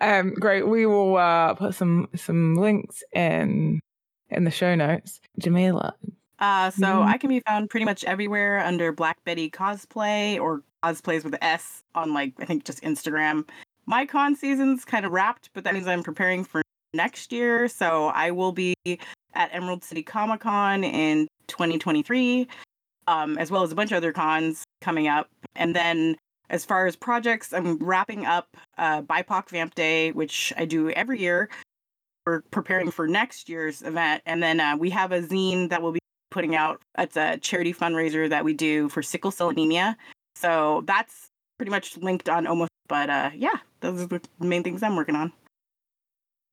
um, 0.01 0.35
great. 0.35 0.69
We 0.69 0.87
will 0.87 1.17
uh, 1.17 1.55
put 1.55 1.75
some 1.75 2.09
some 2.15 2.57
links 2.57 3.03
in 3.13 3.81
in 4.31 4.45
the 4.45 4.51
show 4.51 4.75
notes. 4.75 5.21
Jamila. 5.39 5.95
Uh, 6.39 6.71
so 6.71 6.87
Mhm. 6.87 7.07
I 7.07 7.19
can 7.19 7.29
be 7.29 7.41
found 7.41 7.71
pretty 7.71 7.87
much 7.87 8.05
everywhere 8.05 8.59
under 8.59 8.93
Black 8.93 9.23
Betty 9.25 9.49
Cosplay 9.51 10.39
or 10.41 10.63
cosplays 10.83 11.25
with 11.25 11.35
an 11.35 11.43
S 11.43 11.83
on 11.95 12.13
like 12.13 12.35
I 12.39 12.45
think 12.45 12.65
just 12.65 12.83
Instagram. 12.83 13.49
My 13.87 14.05
con 14.07 14.35
season's 14.37 14.85
kind 14.85 15.07
of 15.07 15.13
wrapped, 15.13 15.51
but 15.55 15.65
that 15.65 15.73
means 15.75 15.87
I'm 15.87 16.03
preparing 16.03 16.45
for 16.45 16.63
next 16.93 17.33
year. 17.33 17.69
So 17.69 18.07
I 18.09 18.31
will 18.31 18.53
be 18.53 18.75
at 19.35 19.49
Emerald 19.55 19.83
City 19.85 20.03
Comic 20.03 20.41
Con 20.41 20.85
in 20.85 21.27
2023, 21.53 22.49
um, 23.07 23.39
as 23.39 23.51
well 23.51 23.63
as 23.63 23.71
a 23.71 23.75
bunch 23.75 23.93
of 23.93 23.99
other 23.99 24.13
cons 24.13 24.65
coming 24.81 25.07
up. 25.07 25.29
And 25.55 25.77
then 25.77 26.17
as 26.51 26.65
far 26.65 26.87
as 26.87 26.97
projects, 26.97 27.53
I'm 27.53 27.77
wrapping 27.79 28.27
up 28.27 28.57
uh, 28.79 29.03
BIPOC 29.03 29.51
Vamp 29.51 29.75
Day, 29.75 30.13
which 30.13 30.53
I 30.57 30.65
do 30.65 30.91
every 30.91 31.21
year. 31.21 31.49
We're 32.27 32.43
preparing 32.51 32.91
for 32.91 33.07
next 33.07 33.49
year's 33.49 33.83
event, 33.83 34.23
and 34.27 34.43
then 34.43 34.61
uh, 34.61 34.77
we 34.77 34.91
have 34.91 35.13
a 35.13 35.23
zine 35.23 35.69
that 35.71 35.83
we'll 35.83 35.93
be 35.93 36.01
putting 36.31 36.55
out. 36.55 36.81
It's 36.99 37.17
a 37.17 37.37
charity 37.39 37.75
fundraiser 37.75 38.29
that 38.29 38.45
we 38.45 38.55
do 38.55 38.89
for 38.89 39.03
sickle 39.03 39.31
cell 39.31 39.51
anemia. 39.51 39.97
So 40.37 40.85
that's 40.87 41.29
pretty 41.59 41.71
much 41.71 41.97
linked 41.99 42.29
on 42.29 42.47
almost. 42.47 42.71
But 42.89 43.11
uh, 43.11 43.31
yeah, 43.35 43.57
those 43.81 44.03
are 44.03 44.07
the 44.07 44.21
main 44.41 44.63
things 44.63 44.83
I'm 44.83 44.97
working 44.97 45.17
on. 45.17 45.33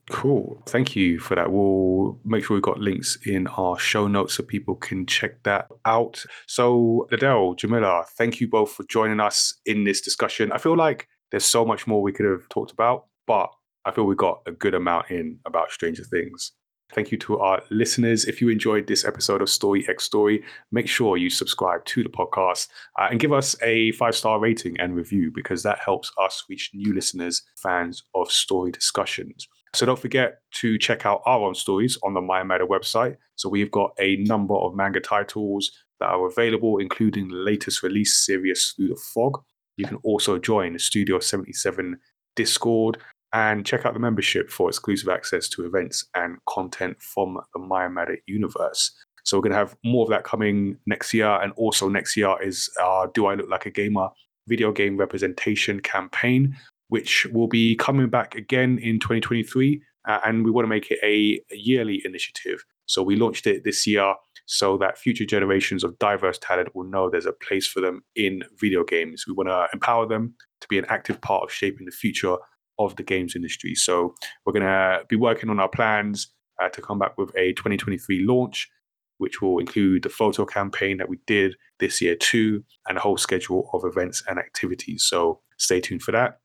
Cool. 0.09 0.61
Thank 0.65 0.95
you 0.95 1.19
for 1.19 1.35
that. 1.35 1.51
We'll 1.51 2.19
make 2.25 2.43
sure 2.43 2.55
we've 2.55 2.63
got 2.63 2.79
links 2.79 3.17
in 3.25 3.45
our 3.47 3.77
show 3.77 4.07
notes 4.07 4.33
so 4.33 4.43
people 4.43 4.75
can 4.75 5.05
check 5.05 5.43
that 5.43 5.67
out. 5.85 6.25
So, 6.47 7.07
Adele, 7.11 7.53
Jamila, 7.53 8.05
thank 8.17 8.41
you 8.41 8.47
both 8.47 8.71
for 8.71 8.83
joining 8.89 9.19
us 9.19 9.53
in 9.65 9.83
this 9.83 10.01
discussion. 10.01 10.51
I 10.51 10.57
feel 10.57 10.75
like 10.75 11.07
there's 11.29 11.45
so 11.45 11.63
much 11.63 11.85
more 11.85 12.01
we 12.01 12.11
could 12.11 12.25
have 12.25 12.49
talked 12.49 12.71
about, 12.71 13.05
but 13.27 13.51
I 13.85 13.91
feel 13.91 14.05
we 14.05 14.15
got 14.15 14.41
a 14.47 14.51
good 14.51 14.73
amount 14.73 15.11
in 15.11 15.39
about 15.45 15.71
Stranger 15.71 16.03
Things. 16.03 16.53
Thank 16.91 17.11
you 17.11 17.19
to 17.19 17.37
our 17.39 17.61
listeners. 17.69 18.25
If 18.25 18.41
you 18.41 18.49
enjoyed 18.49 18.87
this 18.87 19.05
episode 19.05 19.43
of 19.43 19.49
Story 19.49 19.85
X 19.87 20.05
Story, 20.05 20.43
make 20.71 20.87
sure 20.87 21.17
you 21.17 21.29
subscribe 21.29 21.85
to 21.85 22.01
the 22.01 22.09
podcast 22.09 22.67
uh, 22.99 23.09
and 23.11 23.19
give 23.19 23.31
us 23.31 23.55
a 23.61 23.91
five 23.91 24.15
star 24.15 24.39
rating 24.39 24.79
and 24.79 24.95
review 24.95 25.31
because 25.33 25.61
that 25.61 25.77
helps 25.85 26.11
us 26.19 26.43
reach 26.49 26.71
new 26.73 26.95
listeners, 26.95 27.43
fans 27.57 28.01
of 28.15 28.31
story 28.31 28.71
discussions. 28.71 29.47
So 29.73 29.85
don't 29.85 29.99
forget 29.99 30.39
to 30.55 30.77
check 30.77 31.05
out 31.05 31.21
our 31.25 31.47
own 31.47 31.55
stories 31.55 31.97
on 32.03 32.13
the 32.13 32.21
My 32.21 32.43
website. 32.43 33.17
So 33.35 33.49
we've 33.49 33.71
got 33.71 33.91
a 33.99 34.17
number 34.17 34.55
of 34.55 34.75
manga 34.75 34.99
titles 34.99 35.71
that 35.99 36.07
are 36.07 36.27
available, 36.27 36.77
including 36.77 37.29
the 37.29 37.35
latest 37.35 37.83
release, 37.83 38.25
Sirius 38.25 38.73
Through 38.75 38.89
the 38.89 39.01
Fog. 39.13 39.41
You 39.77 39.85
can 39.85 39.97
also 40.03 40.37
join 40.37 40.73
the 40.73 40.79
Studio 40.79 41.19
77 41.19 41.97
Discord 42.35 42.97
and 43.33 43.65
check 43.65 43.85
out 43.85 43.93
the 43.93 43.99
membership 43.99 44.49
for 44.49 44.69
exclusive 44.69 45.09
access 45.09 45.47
to 45.49 45.65
events 45.65 46.05
and 46.15 46.37
content 46.47 46.97
from 47.01 47.39
the 47.53 47.59
My 47.59 47.87
universe. 48.27 48.91
So 49.23 49.37
we're 49.37 49.43
going 49.43 49.51
to 49.51 49.57
have 49.57 49.75
more 49.83 50.03
of 50.03 50.09
that 50.09 50.23
coming 50.23 50.77
next 50.87 51.13
year. 51.13 51.29
And 51.29 51.53
also 51.55 51.87
next 51.87 52.17
year 52.17 52.35
is 52.41 52.69
our 52.81 53.07
Do 53.13 53.27
I 53.27 53.35
Look 53.35 53.49
Like 53.49 53.67
a 53.67 53.71
Gamer 53.71 54.09
video 54.47 54.71
game 54.71 54.97
representation 54.97 55.79
campaign, 55.79 56.57
which 56.89 57.25
will 57.31 57.47
be 57.47 57.75
coming 57.75 58.09
back 58.09 58.35
again 58.35 58.77
in 58.79 58.99
2023. 58.99 59.81
Uh, 60.07 60.19
and 60.25 60.43
we 60.43 60.51
want 60.51 60.65
to 60.65 60.69
make 60.69 60.91
it 60.91 60.99
a, 61.03 61.41
a 61.51 61.57
yearly 61.57 62.01
initiative. 62.05 62.63
So 62.85 63.03
we 63.03 63.15
launched 63.15 63.47
it 63.47 63.63
this 63.63 63.85
year 63.85 64.15
so 64.45 64.77
that 64.79 64.97
future 64.97 65.25
generations 65.25 65.83
of 65.83 65.99
diverse 65.99 66.39
talent 66.39 66.75
will 66.75 66.85
know 66.85 67.09
there's 67.09 67.27
a 67.27 67.33
place 67.33 67.67
for 67.67 67.81
them 67.81 68.01
in 68.15 68.41
video 68.59 68.83
games. 68.83 69.25
We 69.27 69.33
want 69.33 69.49
to 69.49 69.67
empower 69.73 70.07
them 70.07 70.33
to 70.61 70.67
be 70.67 70.79
an 70.79 70.85
active 70.89 71.21
part 71.21 71.43
of 71.43 71.51
shaping 71.51 71.85
the 71.85 71.91
future 71.91 72.35
of 72.79 72.95
the 72.95 73.03
games 73.03 73.35
industry. 73.35 73.75
So 73.75 74.15
we're 74.45 74.53
going 74.53 74.65
to 74.65 75.03
be 75.07 75.15
working 75.15 75.51
on 75.51 75.59
our 75.59 75.69
plans 75.69 76.29
uh, 76.59 76.69
to 76.69 76.81
come 76.81 76.97
back 76.97 77.15
with 77.17 77.29
a 77.37 77.53
2023 77.53 78.25
launch, 78.25 78.67
which 79.19 79.39
will 79.41 79.59
include 79.59 80.01
the 80.01 80.09
photo 80.09 80.45
campaign 80.45 80.97
that 80.97 81.09
we 81.09 81.19
did 81.27 81.55
this 81.79 82.01
year 82.01 82.15
too, 82.15 82.63
and 82.87 82.97
a 82.97 83.01
whole 83.01 83.17
schedule 83.17 83.69
of 83.73 83.83
events 83.85 84.23
and 84.27 84.39
activities. 84.39 85.03
So 85.03 85.41
stay 85.57 85.79
tuned 85.79 86.01
for 86.01 86.11
that. 86.13 86.39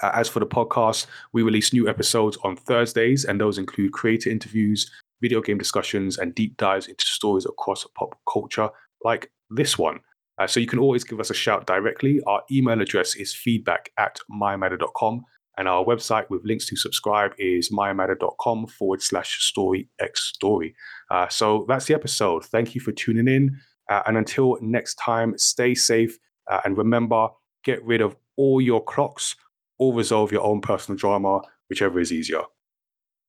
Uh, 0.00 0.10
as 0.14 0.28
for 0.28 0.40
the 0.40 0.46
podcast, 0.46 1.06
we 1.32 1.42
release 1.42 1.72
new 1.72 1.88
episodes 1.88 2.38
on 2.44 2.56
Thursdays, 2.56 3.24
and 3.24 3.40
those 3.40 3.58
include 3.58 3.92
creator 3.92 4.30
interviews, 4.30 4.90
video 5.20 5.40
game 5.40 5.58
discussions, 5.58 6.18
and 6.18 6.34
deep 6.34 6.56
dives 6.56 6.86
into 6.86 7.04
stories 7.04 7.46
across 7.46 7.86
pop 7.94 8.18
culture, 8.30 8.68
like 9.04 9.30
this 9.50 9.78
one. 9.78 10.00
Uh, 10.38 10.46
so 10.46 10.58
you 10.60 10.66
can 10.66 10.78
always 10.78 11.04
give 11.04 11.20
us 11.20 11.30
a 11.30 11.34
shout 11.34 11.66
directly. 11.66 12.20
Our 12.26 12.42
email 12.50 12.80
address 12.80 13.14
is 13.14 13.34
feedback 13.34 13.90
at 13.98 14.18
mymatter.com, 14.30 15.24
and 15.58 15.68
our 15.68 15.84
website 15.84 16.28
with 16.30 16.44
links 16.44 16.66
to 16.66 16.76
subscribe 16.76 17.32
is 17.38 17.70
mymatter.com 17.70 18.66
forward 18.68 19.02
slash 19.02 19.44
story 19.44 19.88
x 20.00 20.22
story. 20.22 20.74
Uh, 21.10 21.28
so 21.28 21.66
that's 21.68 21.86
the 21.86 21.94
episode. 21.94 22.44
Thank 22.46 22.74
you 22.74 22.80
for 22.80 22.92
tuning 22.92 23.28
in. 23.28 23.58
Uh, 23.90 24.02
and 24.06 24.16
until 24.16 24.56
next 24.62 24.94
time, 24.94 25.36
stay 25.36 25.74
safe 25.74 26.18
uh, 26.50 26.60
and 26.64 26.78
remember 26.78 27.28
get 27.64 27.84
rid 27.84 28.00
of 28.00 28.16
all 28.36 28.60
your 28.60 28.82
clocks 28.82 29.36
or 29.78 29.94
resolve 29.94 30.32
your 30.32 30.42
own 30.42 30.60
personal 30.60 30.98
drama, 30.98 31.40
whichever 31.68 32.00
is 32.00 32.12
easier. 32.12 32.42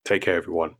Take 0.05 0.23
care, 0.23 0.35
everyone. 0.35 0.75